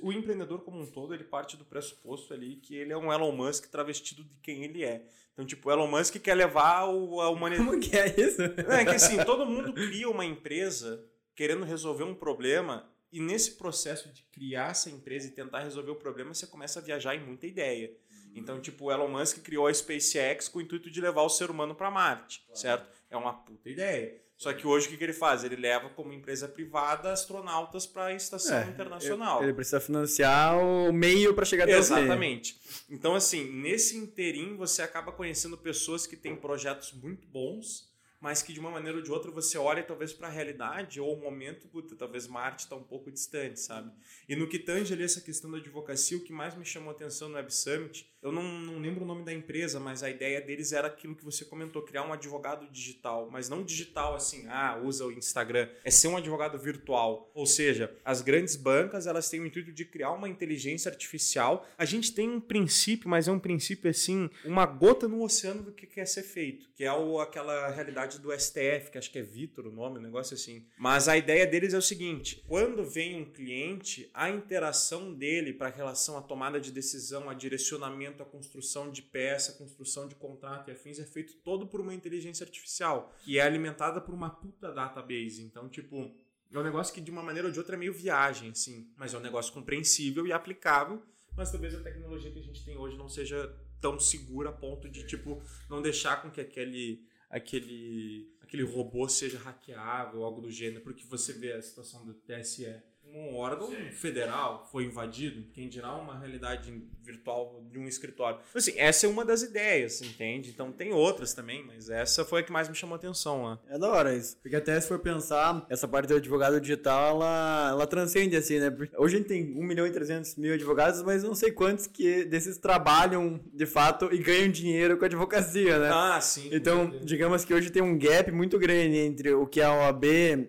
o 0.00 0.12
empreendedor 0.12 0.62
como 0.62 0.80
um 0.80 0.86
todo, 0.86 1.12
ele 1.12 1.24
parte 1.24 1.56
do 1.56 1.64
pressuposto 1.64 2.32
ali 2.32 2.56
que 2.56 2.74
ele 2.74 2.92
é 2.92 2.96
um 2.96 3.12
Elon 3.12 3.32
Musk 3.32 3.66
travestido 3.66 4.24
de 4.24 4.36
quem 4.38 4.64
ele 4.64 4.84
é. 4.84 5.04
Então, 5.32 5.44
tipo, 5.44 5.68
o 5.68 5.72
Elon 5.72 5.88
Musk 5.88 6.16
quer 6.16 6.34
levar 6.34 6.86
o- 6.86 7.20
a 7.20 7.28
humanidade... 7.30 7.68
Como 7.68 7.80
que 7.80 7.96
é 7.96 8.08
isso? 8.20 8.40
É 8.42 8.84
que 8.84 8.94
assim, 8.94 9.22
todo 9.24 9.44
mundo 9.46 9.72
cria 9.72 10.08
uma 10.08 10.24
empresa 10.24 11.04
querendo 11.34 11.64
resolver 11.64 12.04
um 12.04 12.14
problema 12.14 12.88
e 13.10 13.20
nesse 13.20 13.52
processo 13.56 14.08
de 14.10 14.22
criar 14.24 14.70
essa 14.70 14.88
empresa 14.88 15.26
e 15.28 15.32
tentar 15.32 15.60
resolver 15.60 15.90
o 15.90 15.96
problema, 15.96 16.32
você 16.32 16.46
começa 16.46 16.78
a 16.78 16.82
viajar 16.82 17.14
em 17.14 17.26
muita 17.26 17.46
ideia. 17.46 17.94
Então, 18.34 18.60
tipo, 18.60 18.86
o 18.86 18.92
Elon 18.92 19.08
Musk 19.08 19.38
criou 19.38 19.66
a 19.66 19.74
SpaceX 19.74 20.48
com 20.48 20.58
o 20.58 20.62
intuito 20.62 20.90
de 20.90 21.00
levar 21.00 21.22
o 21.22 21.28
ser 21.28 21.50
humano 21.50 21.74
para 21.74 21.90
Marte, 21.90 22.44
certo? 22.54 22.88
É 23.10 23.16
uma 23.16 23.34
puta 23.34 23.68
ideia. 23.68 24.22
Só 24.42 24.52
que 24.52 24.66
hoje 24.66 24.88
o 24.88 24.98
que, 24.98 25.04
ele 25.04 25.12
faz? 25.12 25.44
Ele 25.44 25.54
leva 25.54 25.88
como 25.90 26.12
empresa 26.12 26.48
privada 26.48 27.12
astronautas 27.12 27.86
para 27.86 28.06
a 28.06 28.12
estação 28.12 28.58
É, 28.58 28.64
internacional. 28.64 29.40
Ele 29.40 29.52
precisa 29.52 29.78
financiar 29.78 30.58
o 30.58 30.92
meio 30.92 31.32
para 31.32 31.44
chegar 31.44 31.62
até. 31.62 31.76
Exatamente. 31.76 32.58
Então, 32.90 33.14
assim, 33.14 33.44
nesse 33.52 33.96
interim, 33.96 34.56
você 34.56 34.82
acaba 34.82 35.12
conhecendo 35.12 35.56
pessoas 35.56 36.08
que 36.08 36.16
têm 36.16 36.34
projetos 36.34 36.92
muito 36.92 37.28
bons, 37.28 37.88
mas 38.20 38.42
que 38.42 38.52
de 38.52 38.58
uma 38.58 38.70
maneira 38.70 38.98
ou 38.98 39.04
de 39.04 39.12
outra 39.12 39.30
você 39.30 39.56
olha 39.56 39.80
talvez 39.82 40.12
para 40.12 40.26
a 40.26 40.30
realidade 40.30 41.00
ou 41.00 41.14
o 41.14 41.20
momento, 41.20 41.68
puta, 41.68 41.94
talvez 41.94 42.26
Marte 42.26 42.64
está 42.64 42.74
um 42.74 42.82
pouco 42.82 43.12
distante, 43.12 43.60
sabe? 43.60 43.92
E 44.28 44.34
no 44.34 44.48
que 44.48 44.58
tange 44.58 44.92
ali 44.92 45.04
essa 45.04 45.20
questão 45.20 45.52
da 45.52 45.58
advocacia, 45.58 46.16
o 46.16 46.20
que 46.20 46.32
mais 46.32 46.56
me 46.56 46.64
chamou 46.64 46.90
a 46.90 46.92
atenção 46.92 47.28
no 47.28 47.36
Web 47.36 47.54
Summit, 47.54 48.11
eu 48.22 48.30
não, 48.30 48.42
não 48.42 48.78
lembro 48.78 49.02
o 49.02 49.06
nome 49.06 49.24
da 49.24 49.32
empresa, 49.32 49.80
mas 49.80 50.02
a 50.02 50.08
ideia 50.08 50.40
deles 50.40 50.72
era 50.72 50.86
aquilo 50.86 51.16
que 51.16 51.24
você 51.24 51.44
comentou, 51.44 51.82
criar 51.82 52.06
um 52.06 52.12
advogado 52.12 52.70
digital, 52.70 53.28
mas 53.30 53.48
não 53.48 53.64
digital 53.64 54.14
assim, 54.14 54.46
ah, 54.48 54.80
usa 54.82 55.04
o 55.04 55.12
Instagram, 55.12 55.68
é 55.84 55.90
ser 55.90 56.08
um 56.08 56.16
advogado 56.16 56.56
virtual. 56.56 57.30
Ou 57.34 57.46
seja, 57.46 57.94
as 58.04 58.22
grandes 58.22 58.54
bancas, 58.54 59.06
elas 59.06 59.28
têm 59.28 59.40
o 59.40 59.46
intuito 59.46 59.72
de 59.72 59.84
criar 59.84 60.12
uma 60.12 60.28
inteligência 60.28 60.88
artificial. 60.88 61.66
A 61.76 61.84
gente 61.84 62.12
tem 62.14 62.30
um 62.30 62.40
princípio, 62.40 63.08
mas 63.08 63.26
é 63.26 63.32
um 63.32 63.40
princípio 63.40 63.90
assim, 63.90 64.30
uma 64.44 64.66
gota 64.66 65.08
no 65.08 65.22
oceano 65.22 65.62
do 65.62 65.72
que 65.72 65.86
quer 65.86 66.06
ser 66.06 66.22
feito, 66.22 66.68
que 66.76 66.84
é 66.84 66.92
o, 66.92 67.18
aquela 67.18 67.70
realidade 67.70 68.20
do 68.20 68.32
STF, 68.32 68.90
que 68.92 68.98
acho 68.98 69.10
que 69.10 69.18
é 69.18 69.22
Vitor 69.22 69.66
o 69.66 69.72
nome, 69.72 69.98
um 69.98 70.02
negócio 70.02 70.34
assim. 70.34 70.64
Mas 70.78 71.08
a 71.08 71.16
ideia 71.16 71.46
deles 71.46 71.74
é 71.74 71.78
o 71.78 71.82
seguinte: 71.82 72.42
quando 72.46 72.84
vem 72.84 73.20
um 73.20 73.24
cliente, 73.24 74.08
a 74.14 74.30
interação 74.30 75.12
dele 75.12 75.52
para 75.52 75.68
relação 75.68 76.16
à 76.16 76.22
tomada 76.22 76.60
de 76.60 76.70
decisão, 76.70 77.28
a 77.28 77.34
direcionamento, 77.34 78.11
a 78.20 78.26
construção 78.26 78.90
de 78.90 79.00
peça, 79.00 79.52
a 79.52 79.54
construção 79.54 80.08
de 80.08 80.14
contrato 80.14 80.68
e 80.68 80.72
afins 80.72 80.98
é 80.98 81.04
feito 81.04 81.34
todo 81.36 81.66
por 81.66 81.80
uma 81.80 81.94
inteligência 81.94 82.44
artificial, 82.44 83.14
que 83.20 83.38
é 83.38 83.42
alimentada 83.42 84.00
por 84.00 84.12
uma 84.12 84.28
puta 84.28 84.72
database. 84.72 85.42
Então, 85.42 85.68
tipo, 85.68 86.10
é 86.52 86.58
um 86.58 86.62
negócio 86.62 86.92
que 86.92 87.00
de 87.00 87.10
uma 87.10 87.22
maneira 87.22 87.48
ou 87.48 87.52
de 87.52 87.58
outra 87.58 87.76
é 87.76 87.78
meio 87.78 87.94
viagem, 87.94 88.50
assim, 88.50 88.92
mas 88.96 89.14
é 89.14 89.18
um 89.18 89.22
negócio 89.22 89.52
compreensível 89.52 90.26
e 90.26 90.32
aplicável, 90.32 91.02
mas 91.36 91.50
talvez 91.50 91.74
a 91.74 91.80
tecnologia 91.80 92.30
que 92.30 92.40
a 92.40 92.42
gente 92.42 92.64
tem 92.64 92.76
hoje 92.76 92.98
não 92.98 93.08
seja 93.08 93.56
tão 93.80 93.98
segura 93.98 94.50
a 94.50 94.52
ponto 94.52 94.88
de, 94.88 95.06
tipo, 95.06 95.42
não 95.70 95.80
deixar 95.80 96.20
com 96.20 96.30
que 96.30 96.40
aquele 96.40 97.06
aquele, 97.32 98.30
aquele 98.42 98.62
robô 98.62 99.08
seja 99.08 99.38
hackeável, 99.38 100.22
algo 100.22 100.42
do 100.42 100.50
gênero, 100.50 100.82
porque 100.82 101.02
você 101.06 101.32
vê 101.32 101.52
a 101.52 101.62
situação 101.62 102.04
do 102.04 102.12
TSE 102.12 102.66
um 103.14 103.36
órgão 103.36 103.68
Sim. 103.68 103.90
federal 103.90 104.68
foi 104.70 104.84
invadido, 104.84 105.44
quem 105.52 105.68
dirá 105.68 105.94
uma 105.94 106.18
realidade 106.18 106.82
virtual 107.02 107.62
de 107.70 107.78
um 107.78 107.86
escritório. 107.86 108.38
Assim, 108.54 108.72
essa 108.76 109.06
é 109.06 109.08
uma 109.08 109.24
das 109.24 109.42
ideias, 109.42 110.00
entende? 110.02 110.50
Então 110.50 110.72
tem 110.72 110.92
outras 110.92 111.34
também, 111.34 111.64
mas 111.64 111.90
essa 111.90 112.24
foi 112.24 112.40
a 112.40 112.42
que 112.42 112.52
mais 112.52 112.68
me 112.68 112.74
chamou 112.74 112.94
a 112.94 112.98
atenção 112.98 113.42
lá. 113.44 113.58
É 113.68 113.78
da 113.78 113.90
hora 113.90 114.14
isso. 114.14 114.36
Porque 114.40 114.56
até 114.56 114.80
se 114.80 114.88
for 114.88 114.98
pensar, 114.98 115.66
essa 115.68 115.86
parte 115.86 116.08
do 116.08 116.16
advogado 116.16 116.60
digital, 116.60 117.16
ela, 117.16 117.68
ela 117.70 117.86
transcende 117.86 118.36
assim, 118.36 118.58
né? 118.58 118.74
Hoje 118.96 119.16
a 119.16 119.18
gente 119.18 119.28
tem 119.28 119.52
1 119.56 119.62
milhão 119.62 119.86
e 119.86 119.90
300 119.90 120.36
mil 120.36 120.54
advogados, 120.54 121.02
mas 121.02 121.22
não 121.22 121.34
sei 121.34 121.50
quantos 121.50 121.86
que 121.86 122.24
desses 122.24 122.56
trabalham 122.56 123.40
de 123.52 123.66
fato 123.66 124.08
e 124.12 124.18
ganham 124.18 124.48
dinheiro 124.48 124.96
com 124.96 125.04
a 125.04 125.08
advocacia, 125.08 125.78
né? 125.78 125.90
Ah, 125.92 126.20
sim. 126.20 126.48
Então, 126.52 126.90
digamos 127.02 127.44
que 127.44 127.52
hoje 127.52 127.70
tem 127.70 127.82
um 127.82 127.98
gap 127.98 128.30
muito 128.30 128.58
grande 128.58 128.96
entre 128.96 129.32
o 129.32 129.46
que 129.46 129.60
a 129.60 129.72
OAB 129.72 130.04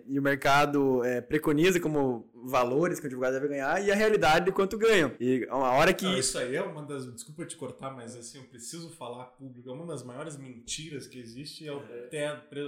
e 0.07 0.19
o 0.19 0.21
mercado 0.21 1.03
é, 1.03 1.19
preconiza 1.19 1.79
como 1.79 2.31
valores 2.43 2.99
que 2.99 3.05
o 3.05 3.07
advogado 3.07 3.33
deve 3.33 3.47
ganhar 3.47 3.83
e 3.83 3.91
a 3.91 3.95
realidade 3.95 4.45
de 4.45 4.51
quanto 4.51 4.77
ganham. 4.77 5.15
E 5.19 5.45
uma 5.49 5.71
hora 5.71 5.93
que. 5.93 6.05
Não, 6.05 6.17
isso 6.17 6.37
aí 6.37 6.55
é 6.55 6.61
uma 6.61 6.83
das. 6.83 7.11
Desculpa 7.11 7.45
te 7.45 7.55
cortar, 7.55 7.91
mas 7.91 8.15
assim, 8.15 8.39
eu 8.39 8.45
preciso 8.45 8.89
falar 8.89 9.25
público. 9.25 9.69
É 9.69 9.73
uma 9.73 9.85
das 9.85 10.03
maiores 10.03 10.37
mentiras 10.37 11.07
que 11.07 11.19
existe 11.19 11.67
é 11.67 11.71
o, 11.71 11.81
é. 12.11 12.63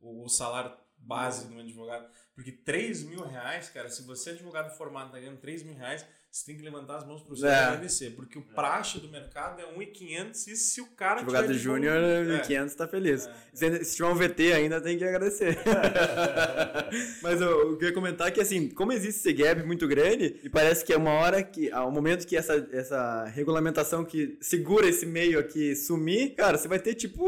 o, 0.00 0.24
o 0.24 0.28
salário 0.28 0.72
base 0.98 1.48
de 1.48 1.54
um 1.54 1.60
advogado. 1.60 2.08
Porque 2.34 2.52
3 2.52 3.04
mil 3.04 3.24
reais, 3.26 3.68
cara, 3.70 3.88
se 3.88 4.02
você 4.02 4.30
é 4.30 4.32
advogado 4.34 4.76
formado 4.76 5.10
tá 5.10 5.18
ganhando 5.18 5.38
3 5.38 5.62
mil 5.62 5.74
reais, 5.74 6.06
você 6.36 6.44
tem 6.44 6.56
que 6.56 6.62
levantar 6.62 6.96
as 6.96 7.06
mãos 7.06 7.22
para 7.22 7.32
o 7.32 7.36
seu 7.36 7.48
é. 7.48 7.64
agradecer, 7.64 8.10
porque 8.10 8.38
o 8.38 8.42
praxe 8.42 9.00
do 9.00 9.08
mercado 9.08 9.58
é 9.58 9.64
1.500 9.74 10.48
e 10.48 10.56
se 10.56 10.82
o 10.82 10.86
cara 10.88 11.20
Advogado 11.20 11.54
júnior, 11.54 11.96
1.500 11.96 12.66
está 12.66 12.86
feliz. 12.86 13.26
É. 13.26 13.84
Se, 13.84 13.96
tiver 13.96 14.08
um 14.08 14.14
VT 14.14 14.52
ainda 14.52 14.78
tem 14.78 14.98
que 14.98 15.04
agradecer. 15.04 15.56
Mas 17.22 17.40
eu, 17.40 17.70
eu 17.70 17.78
queria 17.78 17.94
comentar 17.94 18.30
que 18.32 18.40
assim, 18.42 18.68
como 18.68 18.92
existe 18.92 19.20
esse 19.20 19.32
gap 19.32 19.62
muito 19.62 19.88
grande, 19.88 20.38
e 20.44 20.50
parece 20.50 20.84
que 20.84 20.92
é 20.92 20.96
uma 20.98 21.12
hora 21.12 21.42
que, 21.42 21.72
ao 21.72 21.90
momento 21.90 22.26
que 22.26 22.36
essa, 22.36 22.68
essa 22.70 23.24
regulamentação 23.24 24.04
que 24.04 24.36
segura 24.38 24.86
esse 24.86 25.06
meio 25.06 25.38
aqui 25.38 25.74
sumir, 25.74 26.34
cara, 26.34 26.58
você 26.58 26.68
vai 26.68 26.78
ter 26.78 26.94
tipo 26.94 27.26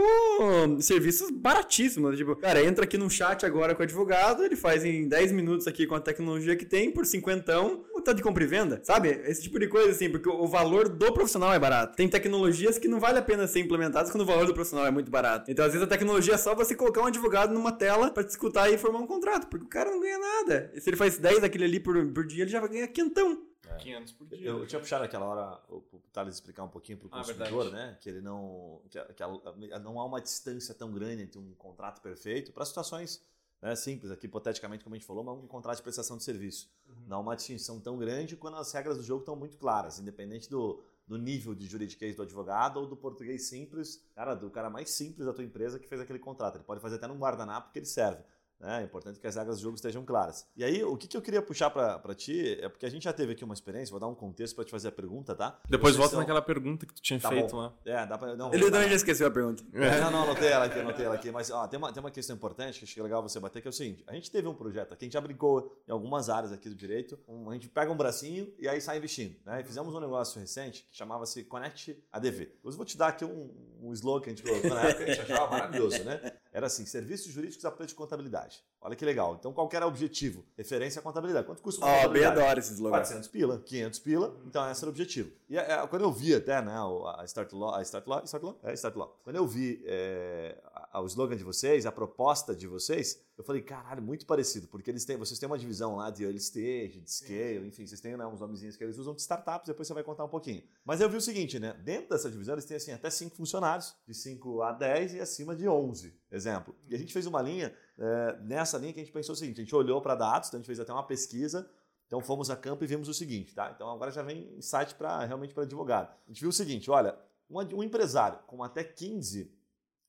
serviços 0.82 1.30
baratíssimos. 1.30 2.18
Tipo, 2.18 2.36
cara, 2.36 2.62
entra 2.62 2.84
aqui 2.84 2.98
num 2.98 3.08
chat 3.08 3.46
agora 3.46 3.74
com 3.74 3.80
o 3.80 3.84
advogado, 3.84 4.44
ele 4.44 4.56
faz 4.56 4.84
em 4.84 5.08
10 5.08 5.32
minutos 5.32 5.66
aqui 5.66 5.86
com 5.86 5.94
a 5.94 6.00
tecnologia 6.00 6.54
que 6.54 6.66
tem, 6.66 6.90
por 6.90 7.06
50, 7.06 7.58
o 7.62 8.02
tanto 8.02 8.18
de 8.18 8.22
compra 8.22 8.44
e 8.44 8.46
venda, 8.46 8.80
sabe? 8.84 8.97
Sabe? 8.98 9.30
Esse 9.30 9.42
tipo 9.42 9.58
de 9.58 9.68
coisa, 9.68 9.90
assim, 9.90 10.10
porque 10.10 10.28
o 10.28 10.46
valor 10.46 10.88
do 10.88 11.12
profissional 11.12 11.52
é 11.52 11.58
barato. 11.58 11.96
Tem 11.96 12.08
tecnologias 12.08 12.78
que 12.78 12.88
não 12.88 12.98
vale 12.98 13.18
a 13.18 13.22
pena 13.22 13.46
ser 13.46 13.60
implementadas 13.60 14.10
quando 14.10 14.22
o 14.22 14.26
valor 14.26 14.46
do 14.46 14.54
profissional 14.54 14.86
é 14.86 14.90
muito 14.90 15.10
barato. 15.10 15.50
Então, 15.50 15.64
às 15.64 15.72
vezes, 15.72 15.86
a 15.86 15.90
tecnologia 15.90 16.34
é 16.34 16.38
só 16.38 16.54
você 16.54 16.74
colocar 16.74 17.02
um 17.02 17.06
advogado 17.06 17.52
numa 17.52 17.72
tela 17.72 18.10
para 18.10 18.24
te 18.24 18.30
escutar 18.30 18.70
e 18.70 18.76
formar 18.76 18.98
um 18.98 19.06
contrato, 19.06 19.46
porque 19.46 19.64
o 19.64 19.68
cara 19.68 19.90
não 19.90 20.00
ganha 20.00 20.18
nada. 20.18 20.70
E 20.74 20.80
se 20.80 20.90
ele 20.90 20.96
faz 20.96 21.18
10 21.18 21.40
daquele 21.40 21.64
ali 21.64 21.80
por, 21.80 21.94
por 22.12 22.26
dia, 22.26 22.42
ele 22.42 22.50
já 22.50 22.60
vai 22.60 22.68
ganhar 22.68 22.88
quentão. 22.88 23.46
É. 23.68 23.76
500 23.76 24.12
por 24.12 24.26
dia. 24.26 24.48
Eu, 24.48 24.58
eu 24.60 24.66
tinha 24.66 24.80
puxado 24.80 25.04
aquela 25.04 25.26
hora 25.26 25.60
o, 25.68 25.76
o 25.92 26.00
Thales 26.12 26.34
explicar 26.34 26.64
um 26.64 26.68
pouquinho 26.68 26.98
para 26.98 27.06
o 27.06 27.10
ah, 27.12 27.18
consumidor, 27.18 27.66
ah, 27.66 27.70
né? 27.70 27.98
Que 28.00 28.08
ele 28.08 28.20
não. 28.20 28.80
Que, 28.88 28.98
que, 29.14 29.78
não 29.80 30.00
há 30.00 30.04
uma 30.04 30.20
distância 30.20 30.74
tão 30.74 30.92
grande 30.92 31.22
entre 31.22 31.38
um 31.38 31.54
contrato 31.54 32.00
perfeito 32.00 32.52
para 32.52 32.64
situações 32.64 33.22
né, 33.60 33.74
simples, 33.74 34.10
aqui 34.10 34.26
hipoteticamente, 34.26 34.84
como 34.84 34.94
a 34.94 34.98
gente 34.98 35.06
falou, 35.06 35.24
mas 35.24 35.36
um 35.36 35.46
contrato 35.46 35.76
de 35.76 35.82
prestação 35.82 36.16
de 36.16 36.22
serviço. 36.22 36.70
Uhum. 36.88 36.94
Não 37.08 37.16
há 37.18 37.20
uma 37.20 37.36
distinção 37.36 37.80
tão 37.80 37.98
grande 37.98 38.36
quando 38.36 38.56
as 38.56 38.72
regras 38.72 38.96
do 38.96 39.02
jogo 39.02 39.20
estão 39.20 39.34
muito 39.34 39.56
claras, 39.56 39.98
independente 39.98 40.48
do, 40.48 40.82
do 41.06 41.18
nível 41.18 41.54
de 41.54 41.66
juridiquês 41.66 42.14
do 42.14 42.22
advogado 42.22 42.78
ou 42.78 42.86
do 42.86 42.96
português 42.96 43.48
simples, 43.48 44.04
cara, 44.14 44.34
do 44.34 44.50
cara 44.50 44.70
mais 44.70 44.90
simples 44.90 45.26
da 45.26 45.32
tua 45.32 45.44
empresa 45.44 45.78
que 45.78 45.88
fez 45.88 46.00
aquele 46.00 46.18
contrato. 46.18 46.56
Ele 46.56 46.64
pode 46.64 46.80
fazer 46.80 46.96
até 46.96 47.06
num 47.06 47.18
guardanapo 47.18 47.72
que 47.72 47.78
ele 47.78 47.86
serve. 47.86 48.22
Né? 48.60 48.80
É 48.80 48.84
importante 48.84 49.20
que 49.20 49.26
as 49.26 49.36
regras 49.36 49.58
do 49.58 49.62
jogo 49.62 49.76
estejam 49.76 50.04
claras. 50.04 50.46
E 50.56 50.64
aí, 50.64 50.82
o 50.82 50.96
que, 50.96 51.06
que 51.06 51.16
eu 51.16 51.22
queria 51.22 51.40
puxar 51.40 51.70
para 51.70 52.14
ti 52.14 52.58
é 52.60 52.68
porque 52.68 52.86
a 52.86 52.90
gente 52.90 53.04
já 53.04 53.12
teve 53.12 53.32
aqui 53.32 53.44
uma 53.44 53.54
experiência, 53.54 53.90
vou 53.90 54.00
dar 54.00 54.08
um 54.08 54.14
contexto 54.14 54.54
para 54.54 54.64
te 54.64 54.70
fazer 54.70 54.88
a 54.88 54.92
pergunta, 54.92 55.34
tá? 55.34 55.60
Depois 55.68 55.94
volta 55.94 56.12
são... 56.12 56.20
naquela 56.20 56.42
pergunta 56.42 56.84
que 56.84 56.94
tu 56.94 57.00
tinha 57.00 57.20
tá 57.20 57.28
feito 57.28 57.52
bom. 57.52 57.58
lá. 57.58 57.74
É, 57.84 58.06
dá 58.06 58.18
pra. 58.18 58.34
Não, 58.34 58.52
Ele 58.52 58.70
também 58.70 58.88
já 58.88 58.96
esqueceu 58.96 59.26
a 59.26 59.30
pergunta. 59.30 59.62
É. 59.78 60.00
Não, 60.00 60.10
não, 60.10 60.22
anotei 60.24 60.48
ela 60.48 60.64
aqui, 60.64 60.78
anotei 60.80 61.06
ela 61.06 61.14
aqui. 61.14 61.30
Mas 61.30 61.50
ó, 61.50 61.66
tem, 61.66 61.78
uma, 61.78 61.92
tem 61.92 62.00
uma 62.00 62.10
questão 62.10 62.34
importante 62.34 62.80
que 62.80 62.84
acho 62.84 62.94
que 62.94 63.00
é 63.00 63.02
legal 63.02 63.22
você 63.22 63.38
bater, 63.38 63.62
que 63.62 63.68
é 63.68 63.70
o 63.70 63.72
seguinte: 63.72 64.02
a 64.06 64.12
gente 64.12 64.30
teve 64.30 64.48
um 64.48 64.54
projeto 64.54 64.92
aqui, 64.92 65.04
a 65.04 65.06
gente 65.06 65.12
já 65.12 65.20
brincou 65.20 65.80
em 65.86 65.92
algumas 65.92 66.28
áreas 66.28 66.52
aqui 66.52 66.68
do 66.68 66.74
direito. 66.74 67.18
Um, 67.28 67.48
a 67.48 67.54
gente 67.54 67.68
pega 67.68 67.90
um 67.92 67.96
bracinho 67.96 68.52
e 68.58 68.68
aí 68.68 68.80
sai 68.80 68.98
investindo. 68.98 69.36
Né? 69.44 69.60
E 69.60 69.64
fizemos 69.64 69.94
um 69.94 70.00
negócio 70.00 70.40
recente 70.40 70.84
que 70.90 70.96
chamava-se 70.96 71.44
Connect 71.44 71.96
ADV. 72.12 72.52
Eu 72.64 72.72
vou 72.72 72.84
te 72.84 72.98
dar 72.98 73.08
aqui 73.08 73.24
um, 73.24 73.50
um 73.80 73.92
slogan 73.92 74.24
que 74.24 74.30
a 74.30 74.34
gente 74.34 74.42
colocou 74.42 74.70
na 74.70 74.82
época, 74.82 75.04
a 75.04 75.06
gente 75.06 75.20
achava 75.20 75.50
maravilhoso, 75.50 76.02
né? 76.04 76.32
Era 76.58 76.66
assim: 76.66 76.84
serviços 76.84 77.32
jurídicos 77.32 77.64
preço 77.70 77.90
de 77.90 77.94
contabilidade. 77.94 78.64
Olha 78.80 78.96
que 78.96 79.04
legal. 79.04 79.36
Então, 79.38 79.52
qual 79.52 79.68
era 79.72 79.86
o 79.86 79.88
objetivo? 79.88 80.44
Referência 80.56 80.98
à 80.98 81.02
contabilidade. 81.02 81.46
Quanto 81.46 81.62
custa 81.62 81.84
uma 81.84 81.88
oh, 81.88 81.96
contabilidade? 81.98 82.34
bem 82.34 82.42
adoro 82.42 82.58
esses 82.58 82.78
logos. 82.80 82.98
400 82.98 83.28
pila, 83.28 83.62
500 83.64 83.98
pila. 84.00 84.36
Então, 84.44 84.68
esse 84.68 84.80
era 84.80 84.88
o 84.88 84.90
objetivo. 84.90 85.30
E 85.48 85.56
é, 85.56 85.86
quando 85.86 86.02
eu 86.02 86.10
vi 86.10 86.34
até 86.34 86.60
né, 86.60 86.74
a 86.74 87.24
Start 87.26 87.52
Law, 87.52 87.74
a 87.76 87.82
Start 87.82 88.06
Law, 88.08 88.24
Start 88.24 88.42
Law? 88.42 88.58
É, 88.64 88.72
Start 88.74 88.96
Law. 88.96 89.20
Quando 89.22 89.36
eu 89.36 89.46
vi 89.46 89.80
é, 89.86 90.60
o 90.94 91.06
slogan 91.06 91.36
de 91.36 91.44
vocês, 91.44 91.86
a 91.86 91.92
proposta 91.92 92.54
de 92.54 92.66
vocês, 92.66 93.22
eu 93.36 93.44
falei, 93.44 93.62
caralho, 93.62 94.02
muito 94.02 94.26
parecido, 94.26 94.66
porque 94.68 94.90
eles 94.90 95.04
têm, 95.04 95.16
vocês 95.16 95.38
têm 95.38 95.46
uma 95.46 95.58
divisão 95.58 95.96
lá 95.96 96.10
de 96.10 96.24
early 96.24 96.38
stage, 96.38 97.00
de 97.00 97.10
scale, 97.10 97.66
enfim, 97.68 97.86
vocês 97.86 98.00
têm 98.00 98.16
né, 98.16 98.26
uns 98.26 98.40
nomezinhos 98.40 98.76
que 98.76 98.82
eles 98.82 98.98
usam 98.98 99.14
de 99.14 99.20
startups, 99.20 99.68
depois 99.68 99.86
você 99.86 99.94
vai 99.94 100.02
contar 100.02 100.24
um 100.24 100.28
pouquinho. 100.28 100.62
Mas 100.84 101.00
eu 101.00 101.08
vi 101.08 101.16
o 101.16 101.20
seguinte, 101.20 101.58
né? 101.58 101.74
Dentro 101.84 102.08
dessa 102.08 102.30
divisão, 102.30 102.54
eles 102.54 102.64
têm 102.64 102.76
assim, 102.76 102.92
até 102.92 103.10
5 103.10 103.36
funcionários, 103.36 103.94
de 104.06 104.14
5 104.14 104.62
a 104.62 104.72
10 104.72 105.14
e 105.14 105.20
acima 105.20 105.54
de 105.54 105.68
11, 105.68 106.14
exemplo. 106.32 106.74
E 106.88 106.94
a 106.94 106.98
gente 106.98 107.12
fez 107.12 107.26
uma 107.26 107.42
linha, 107.42 107.74
é, 107.98 108.38
nessa 108.42 108.78
linha 108.78 108.92
que 108.92 109.00
a 109.00 109.04
gente 109.04 109.12
pensou 109.12 109.34
o 109.34 109.36
seguinte, 109.36 109.60
a 109.60 109.64
gente 109.64 109.74
olhou 109.74 110.00
para 110.00 110.14
dados, 110.14 110.48
então 110.48 110.58
a 110.58 110.60
gente 110.60 110.66
fez 110.66 110.80
até 110.80 110.92
uma 110.92 111.06
pesquisa, 111.06 111.70
então 112.06 112.22
fomos 112.22 112.48
a 112.48 112.56
campo 112.56 112.82
e 112.82 112.86
vimos 112.86 113.08
o 113.08 113.14
seguinte, 113.14 113.54
tá? 113.54 113.70
Então 113.74 113.90
agora 113.90 114.10
já 114.10 114.22
vem 114.22 114.56
insight 114.56 114.94
para 114.94 115.24
realmente 115.24 115.52
para 115.52 115.64
advogado. 115.64 116.08
A 116.26 116.28
gente 116.28 116.40
viu 116.40 116.48
o 116.48 116.52
seguinte, 116.52 116.90
olha, 116.90 117.14
um, 117.50 117.58
um 117.76 117.82
empresário 117.82 118.38
com 118.46 118.62
até 118.62 118.82
15 118.82 119.57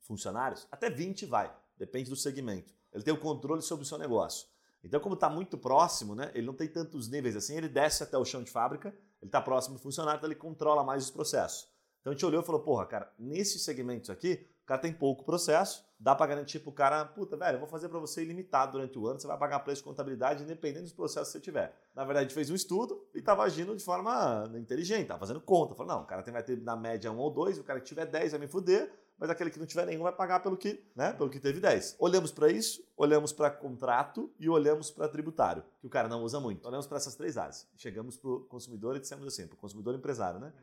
funcionários, 0.09 0.67
até 0.71 0.89
20 0.89 1.27
vai, 1.27 1.55
depende 1.77 2.09
do 2.09 2.15
segmento. 2.15 2.73
Ele 2.91 3.03
tem 3.03 3.13
o 3.13 3.19
controle 3.19 3.61
sobre 3.61 3.85
o 3.85 3.87
seu 3.87 3.99
negócio. 3.99 4.47
Então, 4.83 4.99
como 4.99 5.13
está 5.13 5.29
muito 5.29 5.55
próximo, 5.55 6.15
né, 6.15 6.31
ele 6.33 6.47
não 6.47 6.53
tem 6.53 6.67
tantos 6.67 7.07
níveis 7.07 7.35
assim, 7.35 7.55
ele 7.55 7.69
desce 7.69 8.01
até 8.01 8.17
o 8.17 8.25
chão 8.25 8.41
de 8.41 8.49
fábrica, 8.49 8.89
ele 9.21 9.27
está 9.27 9.39
próximo 9.39 9.75
do 9.75 9.81
funcionário, 9.81 10.17
então 10.17 10.27
ele 10.27 10.39
controla 10.39 10.83
mais 10.83 11.03
os 11.03 11.11
processos. 11.11 11.69
Então 12.01 12.11
a 12.11 12.13
gente 12.15 12.25
olhou 12.25 12.41
e 12.41 12.45
falou, 12.45 12.61
porra, 12.61 12.87
cara, 12.87 13.13
nesses 13.19 13.61
segmentos 13.61 14.09
aqui, 14.09 14.47
o 14.63 14.65
cara 14.65 14.81
tem 14.81 14.93
pouco 14.93 15.23
processo, 15.23 15.85
dá 15.99 16.15
para 16.15 16.27
garantir 16.27 16.59
pro 16.59 16.71
cara, 16.71 17.03
puta, 17.03 17.35
velho, 17.35 17.55
eu 17.55 17.59
vou 17.59 17.67
fazer 17.67 17.89
para 17.89 17.99
você 17.99 18.23
ilimitado 18.23 18.71
durante 18.71 18.97
o 18.97 19.05
ano, 19.05 19.19
você 19.19 19.27
vai 19.27 19.37
pagar 19.37 19.59
preço 19.59 19.81
de 19.81 19.87
contabilidade 19.87 20.43
independente 20.43 20.83
dos 20.83 20.93
processos 20.93 21.27
que 21.27 21.39
você 21.39 21.43
tiver. 21.43 21.75
Na 21.93 22.05
verdade, 22.05 22.25
a 22.25 22.27
gente 22.29 22.35
fez 22.35 22.49
um 22.49 22.55
estudo 22.55 23.05
e 23.13 23.19
estava 23.19 23.43
agindo 23.43 23.75
de 23.75 23.83
forma 23.83 24.49
inteligente, 24.55 25.03
estava 25.03 25.19
fazendo 25.19 25.41
conta. 25.41 25.75
Falou, 25.75 25.93
não, 25.93 26.03
o 26.03 26.05
cara 26.05 26.21
vai 26.21 26.43
ter 26.43 26.61
na 26.61 26.75
média 26.75 27.11
um 27.11 27.17
ou 27.17 27.29
dois, 27.29 27.57
o 27.57 27.63
cara 27.63 27.79
que 27.79 27.85
tiver 27.85 28.05
10 28.05 28.31
vai 28.31 28.39
me 28.39 28.47
fuder, 28.47 28.93
mas 29.19 29.29
aquele 29.29 29.49
que 29.49 29.59
não 29.59 29.65
tiver 29.65 29.85
nenhum 29.85 30.03
vai 30.03 30.13
pagar 30.13 30.39
pelo 30.39 30.55
que, 30.55 30.81
né, 30.95 31.11
pelo 31.11 31.29
que 31.29 31.39
teve 31.39 31.59
10. 31.59 31.97
Olhamos 31.99 32.31
para 32.31 32.49
isso, 32.49 32.81
olhamos 32.95 33.33
para 33.33 33.51
contrato 33.51 34.31
e 34.39 34.49
olhamos 34.49 34.89
para 34.89 35.09
tributário, 35.09 35.63
que 35.81 35.85
o 35.85 35.89
cara 35.89 36.07
não 36.07 36.23
usa 36.23 36.39
muito. 36.39 36.65
Olhamos 36.65 36.87
para 36.87 36.97
essas 36.97 37.15
três 37.15 37.37
áreas. 37.37 37.67
Chegamos 37.75 38.17
para 38.17 38.29
o 38.29 38.39
consumidor 38.45 38.95
e 38.95 38.99
dissemos 38.99 39.27
assim, 39.27 39.45
para 39.45 39.55
o 39.55 39.57
consumidor 39.57 39.93
empresário, 39.93 40.39
né? 40.39 40.53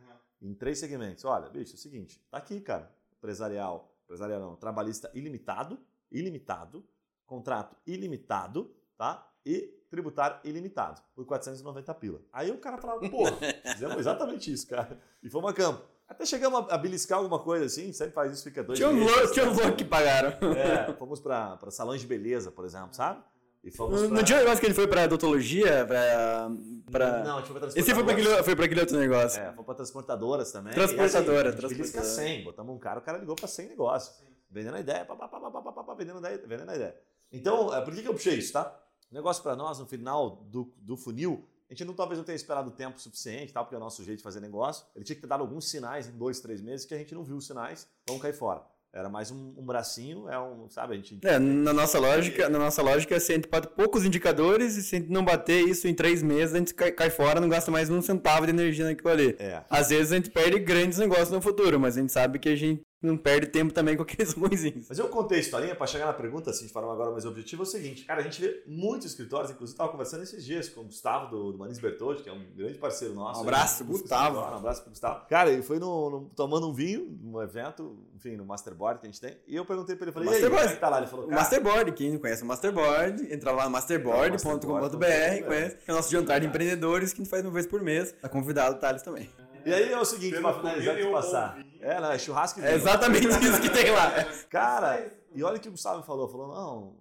Uhum. 0.41 0.51
Em 0.51 0.55
três 0.55 0.79
segmentos. 0.79 1.25
Olha, 1.25 1.51
bicho, 1.51 1.73
é 1.73 1.77
o 1.77 1.79
seguinte, 1.79 2.25
tá 2.31 2.39
aqui, 2.39 2.61
cara, 2.61 2.91
empresarial, 3.19 3.95
empresarial 4.05 4.41
não, 4.41 4.57
trabalhista 4.57 5.11
ilimitado, 5.15 5.79
ilimitado, 6.11 6.83
contrato 7.27 7.77
ilimitado, 7.87 8.75
tá? 8.97 9.31
E 9.45 9.77
tributário 9.91 10.41
ilimitado, 10.45 11.01
por 11.15 11.25
490 11.27 11.95
pila. 11.95 12.21
Aí 12.33 12.51
o 12.51 12.59
cara 12.59 12.79
falava, 12.79 13.01
pô, 13.09 13.25
fizemos 13.73 13.97
exatamente 13.99 14.53
isso, 14.53 14.67
cara. 14.67 15.01
E 15.23 15.31
fomos 15.31 15.51
a 15.51 15.55
campo. 15.55 15.85
Até 16.09 16.25
chegamos 16.25 16.67
a 16.71 16.79
beliscar 16.79 17.19
alguma 17.19 17.41
coisa 17.41 17.65
assim, 17.65 17.93
sempre 17.93 18.15
faz 18.15 18.33
isso, 18.33 18.45
fica 18.45 18.63
dois 18.63 18.79
Tinha 18.79 18.89
um 18.89 18.99
louco, 18.99 19.33
tinha 19.33 19.45
um 19.45 19.55
louco 19.55 19.77
que 19.77 19.85
pagaram. 19.85 20.29
É, 20.57 20.93
fomos 20.99 21.21
pra, 21.21 21.57
pra 21.57 21.71
salões 21.71 22.01
de 22.01 22.07
beleza, 22.07 22.53
por 22.53 22.65
exemplo, 22.65 22.95
sabe? 22.95 23.23
E 23.65 23.71
fomos 23.73 24.01
não, 24.01 24.09
pra... 24.09 24.17
não 24.19 24.25
tinha 24.25 24.37
um 24.37 24.41
negócio 24.43 24.61
que 24.61 24.67
ele 24.67 24.75
foi 24.75 24.87
pra 24.87 25.05
odontologia? 25.05 25.85
Pra, 25.85 26.51
pra... 26.93 27.25
Não, 27.25 27.39
a 27.39 27.41
gente 27.41 27.51
foi 27.51 27.61
pra 27.61 27.69
Esse 27.69 27.95
foi 27.95 28.05
pra, 28.05 28.13
aquele, 28.13 28.43
foi 28.45 28.55
pra 28.55 28.65
aquele 28.65 28.81
outro 28.81 28.97
negócio. 28.97 29.43
É, 29.43 29.53
foi 29.53 29.65
pra 29.65 29.75
transportadoras 29.75 30.53
também. 30.53 30.73
Transportadora, 30.73 31.49
assim, 31.49 31.59
transportadora. 31.59 32.05
100, 32.05 32.45
botamos 32.45 32.77
um 32.77 32.79
cara, 32.79 33.01
o 33.01 33.03
cara 33.03 33.19
ligou 33.19 33.35
pra 33.35 33.49
100 33.49 33.69
negócios. 33.69 34.17
Vendendo 34.49 34.77
a 34.77 34.81
ideia, 34.81 35.05
pá, 35.05 35.17
pá, 35.17 35.27
pá, 35.27 35.51
pá, 35.51 35.61
pá, 35.61 35.83
pá, 35.83 35.95
vendendo, 35.95 36.25
a 36.25 36.31
ideia, 36.31 36.47
vendendo 36.47 36.71
a 36.71 36.77
ideia. 36.77 36.97
Então, 37.33 37.75
é, 37.75 37.81
por 37.81 37.93
que, 37.93 38.03
que 38.03 38.09
eu 38.09 38.15
puxei 38.15 38.39
isso, 38.39 38.53
tá? 38.53 38.73
O 39.11 39.15
negócio 39.15 39.43
para 39.43 39.57
nós, 39.57 39.81
no 39.81 39.87
final 39.87 40.37
do, 40.49 40.73
do 40.79 40.97
funil, 40.97 41.45
a 41.69 41.75
gente 41.75 41.85
não, 41.85 41.95
talvez 41.95 42.19
não 42.19 42.25
tenha 42.25 42.37
esperado 42.37 42.71
tempo 42.71 43.01
suficiente, 43.01 43.53
tá? 43.53 43.63
porque 43.63 43.75
é 43.75 43.79
o 43.79 43.81
nosso 43.81 44.05
jeito 44.05 44.19
de 44.19 44.23
fazer 44.23 44.41
negócio. 44.41 44.87
Ele 44.95 45.05
tinha 45.05 45.17
que 45.17 45.23
ter 45.23 45.29
dado 45.29 45.41
alguns 45.41 45.69
sinais 45.69 46.07
em 46.09 46.13
dois, 46.13 46.39
três 46.41 46.63
meses 46.63 46.87
que 46.87 46.95
a 46.95 46.99
gente 46.99 47.15
não 47.15 47.25
viu 47.25 47.37
os 47.37 47.47
sinais, 47.47 47.89
vamos 48.07 48.23
cair 48.23 48.35
fora. 48.35 48.63
Era 48.93 49.11
mais 49.11 49.31
um, 49.31 49.53
um, 49.59 49.67
bracinho, 49.67 50.27
é 50.27 50.41
um, 50.41 50.71
sabe, 50.71 50.95
a 50.95 50.97
gente... 50.97 51.19
É, 51.23 51.39
na 51.39 51.73
nossa 51.75 51.99
lógica, 51.99 52.49
na 52.49 52.59
nossa 52.59 52.81
lógica, 52.83 53.21
se 53.21 53.33
a 53.33 53.35
gente 53.35 53.47
pode 53.47 53.69
poucos 53.69 54.07
indicadores 54.07 54.77
e 54.77 54.83
se 54.83 54.97
a 54.97 54.99
gente 54.99 55.11
não 55.11 55.23
bater 55.23 55.69
isso 55.69 55.87
em 55.87 55.93
três 55.93 56.23
meses, 56.23 56.55
a 56.55 56.59
gente 56.59 56.73
cai, 56.73 56.91
cai 56.93 57.11
fora, 57.11 57.39
não 57.39 57.49
gasta 57.49 57.71
mais 57.71 57.91
um 57.91 58.01
centavo 58.01 58.47
de 58.47 58.53
energia 58.53 58.87
naquilo 58.87 59.11
ali. 59.11 59.37
É. 59.39 59.63
Às 59.69 59.91
vezes 59.91 60.13
a 60.13 60.17
gente 60.17 60.31
perde 60.31 60.61
grandes 60.61 60.97
negócios 60.99 61.31
no 61.31 61.43
futuro, 61.43 61.79
mas 61.79 61.99
a 61.99 62.01
gente 62.01 62.13
sabe 62.13 62.39
que 62.39 62.49
a 62.49 62.57
gente 62.57 62.81
não 63.07 63.17
perde 63.17 63.47
tempo 63.47 63.73
também 63.73 63.97
com 63.97 64.03
aqueles 64.03 64.33
ruins. 64.35 64.87
Mas 64.89 64.99
eu 64.99 65.09
contei 65.09 65.39
a 65.39 65.41
historinha 65.41 65.75
para 65.75 65.87
chegar 65.87 66.07
na 66.07 66.13
pergunta, 66.13 66.51
assim, 66.51 66.67
de 66.67 66.73
forma 66.73 66.93
agora, 66.93 67.11
mas 67.11 67.25
o 67.25 67.29
objetivo 67.29 67.63
é 67.63 67.65
o 67.65 67.67
seguinte. 67.67 68.05
Cara, 68.05 68.21
a 68.21 68.23
gente 68.23 68.41
vê 68.41 68.63
muitos 68.67 69.07
escritórios, 69.07 69.51
inclusive 69.51 69.75
estava 69.75 69.91
conversando 69.91 70.23
esses 70.23 70.45
dias 70.45 70.69
com 70.69 70.83
o 70.83 70.85
Gustavo 70.85 71.31
do, 71.31 71.53
do 71.53 71.59
Manis 71.59 71.79
Bertoldi, 71.79 72.23
que 72.23 72.29
é 72.29 72.33
um 72.33 72.45
grande 72.55 72.79
parceiro 72.79 73.15
nosso. 73.15 73.41
Um 73.41 73.43
abraço, 73.43 73.83
aí, 73.83 73.89
Gustavo. 73.89 74.39
Um 74.39 74.57
abraço 74.57 74.83
pro 74.83 74.91
Gustavo. 74.91 75.27
Cara, 75.29 75.51
ele 75.51 75.63
foi 75.63 75.79
no, 75.79 76.11
no, 76.11 76.31
tomando 76.37 76.69
um 76.69 76.73
vinho, 76.73 77.19
num 77.23 77.41
evento, 77.41 77.97
enfim, 78.15 78.37
no 78.37 78.45
Masterboard 78.45 79.01
que 79.01 79.07
a 79.07 79.11
gente 79.11 79.21
tem, 79.21 79.37
e 79.47 79.57
eu 79.57 79.65
perguntei 79.65 79.97
para 79.97 80.07
ele, 80.07 80.13
falei, 80.13 80.29
Masterboard. 80.29 80.69
é 80.69 80.75
que 80.75 80.81
tá 80.81 80.89
lá? 80.89 80.99
Ele 80.99 81.07
falou, 81.07 81.27
cara... 81.27 81.41
Masterboard, 81.41 81.93
quem 81.93 82.13
não 82.13 82.19
conhece 82.19 82.43
o 82.43 82.47
Masterboard, 82.47 83.33
entra 83.33 83.53
lá 83.53 83.65
no 83.65 83.71
masterboard.com.br, 83.71 85.47
conhece, 85.47 85.77
que 85.77 85.91
é 85.91 85.93
o 85.93 85.97
nosso 85.97 86.11
jantar 86.11 86.41
de 86.41 86.47
empreendedores 86.47 87.13
que 87.13 87.21
a 87.21 87.25
gente 87.25 87.31
faz 87.31 87.45
uma 87.45 87.53
vez 87.53 87.67
por 87.67 87.81
mês. 87.83 88.13
Tá 88.21 88.29
convidado 88.29 88.77
o 88.77 88.79
Thales 88.79 89.03
também. 89.03 89.31
E 89.65 89.75
aí 89.75 89.93
é 89.93 89.99
o 89.99 90.05
seguinte, 90.05 90.41
para 90.41 90.55
finalizar 90.55 90.95
de 90.95 91.11
passar. 91.11 91.59
É, 91.87 92.01
não, 92.01 92.11
é 92.11 92.19
churrasco 92.19 92.61
É 92.61 92.75
exatamente 92.75 93.29
isso 93.29 93.61
que 93.61 93.71
tem 93.71 93.93
lá. 93.93 94.11
Cara, 94.51 95.09
e 95.33 95.43
olha 95.45 95.57
o 95.57 95.61
que 95.61 95.69
o 95.69 95.71
Gustavo 95.71 96.03
falou. 96.03 96.29
Falou, 96.29 96.49
não, 96.49 96.97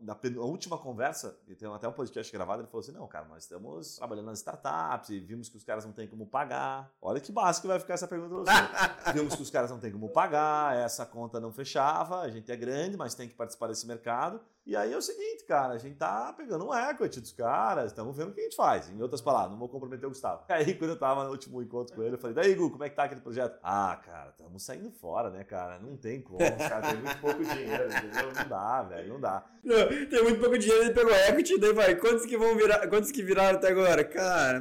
na, 0.00 0.16
última 0.42 0.78
conversa, 0.78 1.36
e 1.46 1.54
tem 1.54 1.68
até 1.72 1.88
um 1.88 1.92
podcast 1.92 2.32
gravado, 2.32 2.62
ele 2.62 2.68
falou 2.68 2.80
assim: 2.80 2.92
não, 2.92 3.06
cara, 3.06 3.26
nós 3.26 3.44
estamos 3.44 3.96
trabalhando 3.96 4.26
nas 4.26 4.38
startups 4.38 5.10
e 5.10 5.20
vimos 5.20 5.48
que 5.48 5.56
os 5.56 5.64
caras 5.64 5.84
não 5.84 5.92
têm 5.92 6.06
como 6.06 6.26
pagar. 6.26 6.92
Olha 7.00 7.20
que 7.20 7.32
básico 7.32 7.68
vai 7.68 7.80
ficar 7.80 7.94
essa 7.94 8.06
pergunta 8.06 8.44
pra 8.44 8.54
você. 8.54 9.12
vimos 9.14 9.34
que 9.34 9.42
os 9.42 9.50
caras 9.50 9.70
não 9.70 9.78
têm 9.78 9.90
como 9.90 10.08
pagar, 10.08 10.76
essa 10.76 11.04
conta 11.04 11.40
não 11.40 11.52
fechava, 11.52 12.20
a 12.20 12.28
gente 12.28 12.50
é 12.50 12.56
grande, 12.56 12.96
mas 12.96 13.14
tem 13.14 13.28
que 13.28 13.34
participar 13.34 13.68
desse 13.68 13.86
mercado. 13.86 14.40
E 14.68 14.76
aí 14.76 14.92
é 14.92 14.96
o 14.98 15.00
seguinte, 15.00 15.44
cara, 15.46 15.72
a 15.72 15.78
gente 15.78 15.96
tá 15.96 16.30
pegando 16.36 16.66
um 16.66 16.74
equity 16.74 17.22
dos 17.22 17.32
caras, 17.32 17.86
estamos 17.86 18.14
vendo 18.14 18.28
o 18.28 18.32
que 18.34 18.40
a 18.40 18.44
gente 18.44 18.54
faz. 18.54 18.90
Em 18.90 19.00
outras 19.00 19.22
palavras, 19.22 19.52
não 19.52 19.58
vou 19.58 19.66
comprometer 19.66 20.04
o 20.04 20.10
Gustavo. 20.10 20.44
Aí, 20.46 20.74
quando 20.74 20.90
eu 20.90 20.98
tava 20.98 21.24
no 21.24 21.30
último 21.30 21.62
encontro 21.62 21.96
com 21.96 22.02
ele, 22.02 22.16
eu 22.16 22.18
falei, 22.18 22.34
daí, 22.34 22.54
Gu, 22.54 22.70
como 22.72 22.84
é 22.84 22.90
que 22.90 22.94
tá 22.94 23.04
aquele 23.04 23.22
projeto? 23.22 23.58
Ah, 23.62 23.98
cara, 24.04 24.28
estamos 24.28 24.62
saindo 24.62 24.90
fora, 24.90 25.30
né, 25.30 25.42
cara? 25.42 25.78
Não 25.78 25.96
tem 25.96 26.20
como, 26.20 26.36
os 26.36 26.68
caras 26.68 26.90
têm 26.90 27.00
muito 27.00 27.18
pouco 27.18 27.42
dinheiro, 27.42 27.86
entendeu? 27.86 28.30
Não 28.36 28.46
dá, 28.46 28.82
velho, 28.82 29.08
não 29.14 29.18
dá. 29.18 29.46
Não, 29.64 29.88
tem 30.06 30.22
muito 30.22 30.38
pouco 30.38 30.58
dinheiro, 30.58 30.84
ele 30.84 30.92
pegou 30.92 31.14
equity, 31.14 31.58
daí 31.58 31.72
vai, 31.72 31.94
quantos 31.96 32.26
que 32.26 32.36
vão 32.36 32.54
virar, 32.54 32.86
quantos 32.88 33.10
que 33.10 33.22
viraram 33.22 33.56
até 33.56 33.70
agora? 33.70 34.04
Cara, 34.04 34.60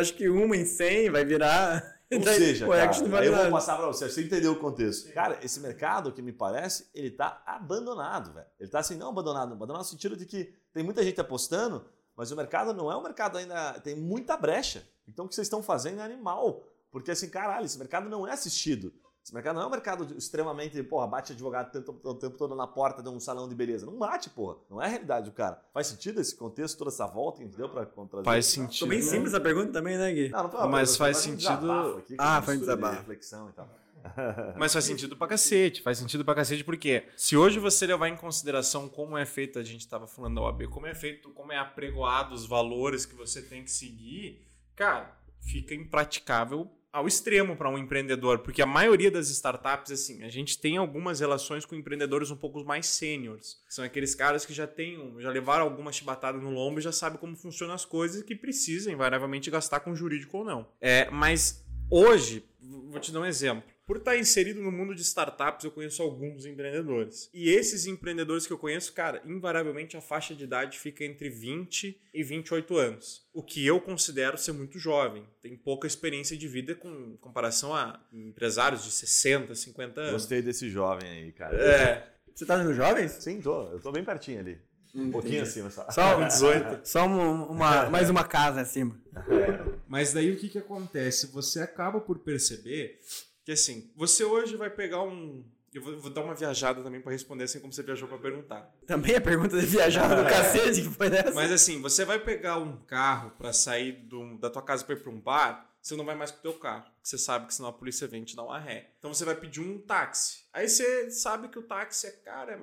acho 0.00 0.12
que 0.14 0.28
uma 0.28 0.56
em 0.56 0.64
cem 0.64 1.08
vai 1.08 1.24
virar... 1.24 1.95
Ou 2.12 2.20
Daí, 2.20 2.38
seja, 2.38 2.66
cara, 2.68 3.18
aí 3.18 3.26
eu 3.26 3.34
vou 3.34 3.50
passar 3.50 3.76
para 3.76 3.86
você, 3.86 4.08
você 4.08 4.22
entendeu 4.22 4.52
o 4.52 4.60
contexto. 4.60 5.12
Cara, 5.12 5.40
esse 5.42 5.58
mercado, 5.58 6.12
que 6.12 6.22
me 6.22 6.32
parece, 6.32 6.88
ele 6.94 7.10
tá 7.10 7.42
abandonado, 7.44 8.32
velho. 8.32 8.46
Ele 8.60 8.70
tá 8.70 8.78
assim, 8.78 8.96
não 8.96 9.08
abandonado, 9.08 9.52
abandonado 9.52 9.82
no 9.82 9.88
sentido 9.88 10.16
de 10.16 10.24
que 10.24 10.54
tem 10.72 10.84
muita 10.84 11.02
gente 11.02 11.20
apostando, 11.20 11.84
mas 12.16 12.30
o 12.30 12.36
mercado 12.36 12.72
não 12.72 12.90
é 12.92 12.96
um 12.96 13.02
mercado 13.02 13.38
ainda, 13.38 13.72
tem 13.80 13.96
muita 13.96 14.36
brecha. 14.36 14.86
Então 15.08 15.24
o 15.24 15.28
que 15.28 15.34
vocês 15.34 15.46
estão 15.46 15.62
fazendo 15.62 16.00
é 16.00 16.04
animal. 16.04 16.64
Porque 16.92 17.10
assim, 17.10 17.28
caralho, 17.28 17.66
esse 17.66 17.78
mercado 17.78 18.08
não 18.08 18.26
é 18.26 18.32
assistido. 18.32 18.94
Esse 19.26 19.34
mercado 19.34 19.56
não 19.56 19.62
é 19.62 19.66
um 19.66 19.70
mercado 19.70 20.16
extremamente, 20.16 20.80
porra, 20.84 21.08
bate 21.08 21.32
advogado 21.32 21.76
o 22.04 22.14
tempo 22.14 22.36
todo 22.36 22.54
na 22.54 22.64
porta 22.64 23.02
de 23.02 23.08
um 23.08 23.18
salão 23.18 23.48
de 23.48 23.56
beleza. 23.56 23.84
Não 23.84 23.98
bate, 23.98 24.30
porra. 24.30 24.54
Não 24.70 24.80
é 24.80 24.84
a 24.84 24.88
realidade 24.88 25.28
do 25.28 25.32
cara. 25.32 25.60
Faz 25.74 25.88
sentido 25.88 26.20
esse 26.20 26.36
contexto, 26.36 26.78
toda 26.78 26.90
essa 26.90 27.08
volta 27.08 27.42
que 27.42 27.48
deu 27.48 27.68
pra 27.68 27.84
trazer? 27.84 28.24
Faz 28.24 28.46
sentido. 28.46 28.78
Tô 28.78 28.86
bem 28.86 29.02
simples 29.02 29.34
a 29.34 29.40
pergunta 29.40 29.72
também, 29.72 29.98
né, 29.98 30.12
Gui? 30.12 30.28
Não, 30.28 30.44
não 30.44 30.48
foi 30.48 30.68
Mas 30.68 30.96
faz 30.96 31.16
sentido. 31.16 31.98
Aqui, 31.98 32.14
ah, 32.16 32.40
foi 32.40 32.56
um 32.56 32.60
desabafo. 32.60 32.98
reflexão 32.98 33.50
e 33.50 33.52
tal. 33.52 33.68
Mas 34.56 34.72
faz 34.72 34.84
sentido 34.84 35.16
pra 35.16 35.26
cacete, 35.26 35.82
faz 35.82 35.98
sentido 35.98 36.24
pra 36.24 36.32
cacete, 36.32 36.62
porque 36.62 37.08
se 37.16 37.36
hoje 37.36 37.58
você 37.58 37.84
levar 37.84 38.06
em 38.06 38.16
consideração 38.16 38.88
como 38.88 39.18
é 39.18 39.26
feito, 39.26 39.58
a 39.58 39.64
gente 39.64 39.80
estava 39.80 40.06
falando 40.06 40.36
da 40.36 40.42
OAB, 40.42 40.68
como 40.68 40.86
é 40.86 40.94
feito, 40.94 41.30
como 41.30 41.50
é 41.50 41.58
apregoado 41.58 42.32
os 42.32 42.46
valores 42.46 43.04
que 43.04 43.16
você 43.16 43.42
tem 43.42 43.64
que 43.64 43.72
seguir, 43.72 44.46
cara, 44.76 45.18
fica 45.40 45.74
impraticável 45.74 46.70
ao 46.96 47.06
extremo 47.06 47.54
para 47.54 47.68
um 47.68 47.76
empreendedor, 47.76 48.38
porque 48.38 48.62
a 48.62 48.66
maioria 48.66 49.10
das 49.10 49.28
startups, 49.28 49.92
assim, 49.92 50.22
a 50.22 50.30
gente 50.30 50.58
tem 50.58 50.78
algumas 50.78 51.20
relações 51.20 51.66
com 51.66 51.74
empreendedores 51.74 52.30
um 52.30 52.36
pouco 52.36 52.64
mais 52.64 52.86
sêniores. 52.86 53.62
São 53.68 53.84
aqueles 53.84 54.14
caras 54.14 54.46
que 54.46 54.54
já 54.54 54.66
têm, 54.66 55.14
já 55.18 55.28
levaram 55.28 55.64
alguma 55.64 55.92
chibatada 55.92 56.38
no 56.38 56.48
lombo 56.48 56.78
e 56.78 56.82
já 56.82 56.92
sabem 56.92 57.18
como 57.18 57.36
funcionam 57.36 57.74
as 57.74 57.84
coisas 57.84 58.22
que 58.22 58.34
precisam 58.34 58.90
invariavelmente 58.90 59.50
gastar 59.50 59.80
com 59.80 59.94
jurídico 59.94 60.38
ou 60.38 60.44
não. 60.44 60.66
É, 60.80 61.10
mas 61.10 61.62
hoje, 61.90 62.42
vou 62.88 62.98
te 62.98 63.12
dar 63.12 63.20
um 63.20 63.26
exemplo. 63.26 63.75
Por 63.86 63.98
estar 63.98 64.16
inserido 64.16 64.60
no 64.60 64.72
mundo 64.72 64.96
de 64.96 65.02
startups, 65.02 65.64
eu 65.64 65.70
conheço 65.70 66.02
alguns 66.02 66.44
empreendedores. 66.44 67.30
E 67.32 67.50
esses 67.50 67.86
empreendedores 67.86 68.44
que 68.44 68.52
eu 68.52 68.58
conheço, 68.58 68.92
cara, 68.92 69.22
invariavelmente 69.24 69.96
a 69.96 70.00
faixa 70.00 70.34
de 70.34 70.42
idade 70.42 70.76
fica 70.76 71.04
entre 71.04 71.30
20 71.30 71.96
e 72.12 72.22
28 72.24 72.76
anos. 72.76 73.24
O 73.32 73.44
que 73.44 73.64
eu 73.64 73.80
considero 73.80 74.36
ser 74.36 74.50
muito 74.50 74.76
jovem. 74.76 75.24
Tem 75.40 75.56
pouca 75.56 75.86
experiência 75.86 76.36
de 76.36 76.48
vida 76.48 76.74
com 76.74 77.16
comparação 77.18 77.72
a 77.72 78.04
empresários 78.12 78.82
de 78.82 78.90
60, 78.90 79.54
50 79.54 80.00
anos. 80.00 80.12
Gostei 80.14 80.42
desse 80.42 80.68
jovem 80.68 81.08
aí, 81.08 81.30
cara. 81.30 81.56
É. 81.56 82.12
Você 82.34 82.44
tá 82.44 82.56
vendo 82.56 82.74
jovens? 82.74 83.12
Sim, 83.12 83.40
tô. 83.40 83.68
Eu 83.70 83.80
tô 83.80 83.92
bem 83.92 84.02
pertinho 84.02 84.40
ali. 84.40 84.58
Um 84.92 85.10
pouquinho 85.12 85.42
acima 85.42 85.70
só. 85.70 85.88
Só 85.90 86.18
um 86.18 86.26
18. 86.26 86.80
Só 86.88 87.06
uma, 87.06 87.46
uma, 87.46 87.90
mais 87.90 88.10
uma 88.10 88.24
casa 88.24 88.62
acima. 88.62 88.98
É. 89.14 89.76
Mas 89.86 90.12
daí 90.12 90.32
o 90.32 90.36
que, 90.36 90.48
que 90.48 90.58
acontece? 90.58 91.26
Você 91.28 91.60
acaba 91.60 92.00
por 92.00 92.18
perceber 92.18 92.98
que 93.46 93.52
assim, 93.52 93.88
você 93.94 94.24
hoje 94.24 94.56
vai 94.56 94.68
pegar 94.68 95.04
um. 95.04 95.44
Eu 95.72 95.80
vou, 95.80 96.00
vou 96.00 96.10
dar 96.10 96.22
uma 96.22 96.34
viajada 96.34 96.82
também 96.82 97.00
para 97.00 97.12
responder 97.12 97.44
assim 97.44 97.60
como 97.60 97.72
você 97.72 97.80
viajou 97.80 98.08
para 98.08 98.18
perguntar. 98.18 98.74
Também 98.84 99.14
a 99.14 99.20
pergunta 99.20 99.56
de 99.56 99.64
viajada 99.64 100.20
do 100.20 100.28
cacete 100.28 100.82
que 100.82 100.88
foi 100.88 101.08
dessa. 101.08 101.32
Mas 101.32 101.52
assim, 101.52 101.80
você 101.80 102.04
vai 102.04 102.18
pegar 102.18 102.58
um 102.58 102.76
carro 102.86 103.30
para 103.38 103.52
sair 103.52 103.92
do, 103.92 104.36
da 104.38 104.50
tua 104.50 104.62
casa 104.62 104.84
para 104.84 104.96
ir 104.96 105.00
para 105.00 105.12
um 105.12 105.20
bar, 105.20 105.70
você 105.80 105.94
não 105.94 106.04
vai 106.04 106.16
mais 106.16 106.32
com 106.32 106.38
o 106.38 106.42
teu 106.42 106.54
carro. 106.54 106.90
Você 107.00 107.16
sabe 107.16 107.46
que 107.46 107.54
senão 107.54 107.68
a 107.68 107.72
polícia 107.72 108.08
vem 108.08 108.24
te 108.24 108.34
dar 108.34 108.42
uma 108.42 108.58
ré. 108.58 108.90
Então 108.98 109.14
você 109.14 109.24
vai 109.24 109.36
pedir 109.36 109.60
um 109.60 109.78
táxi. 109.78 110.44
Aí 110.52 110.68
você 110.68 111.08
sabe 111.12 111.46
que 111.46 111.58
o 111.60 111.62
táxi 111.62 112.08
é 112.08 112.10
caro, 112.10 112.50
é 112.50 112.58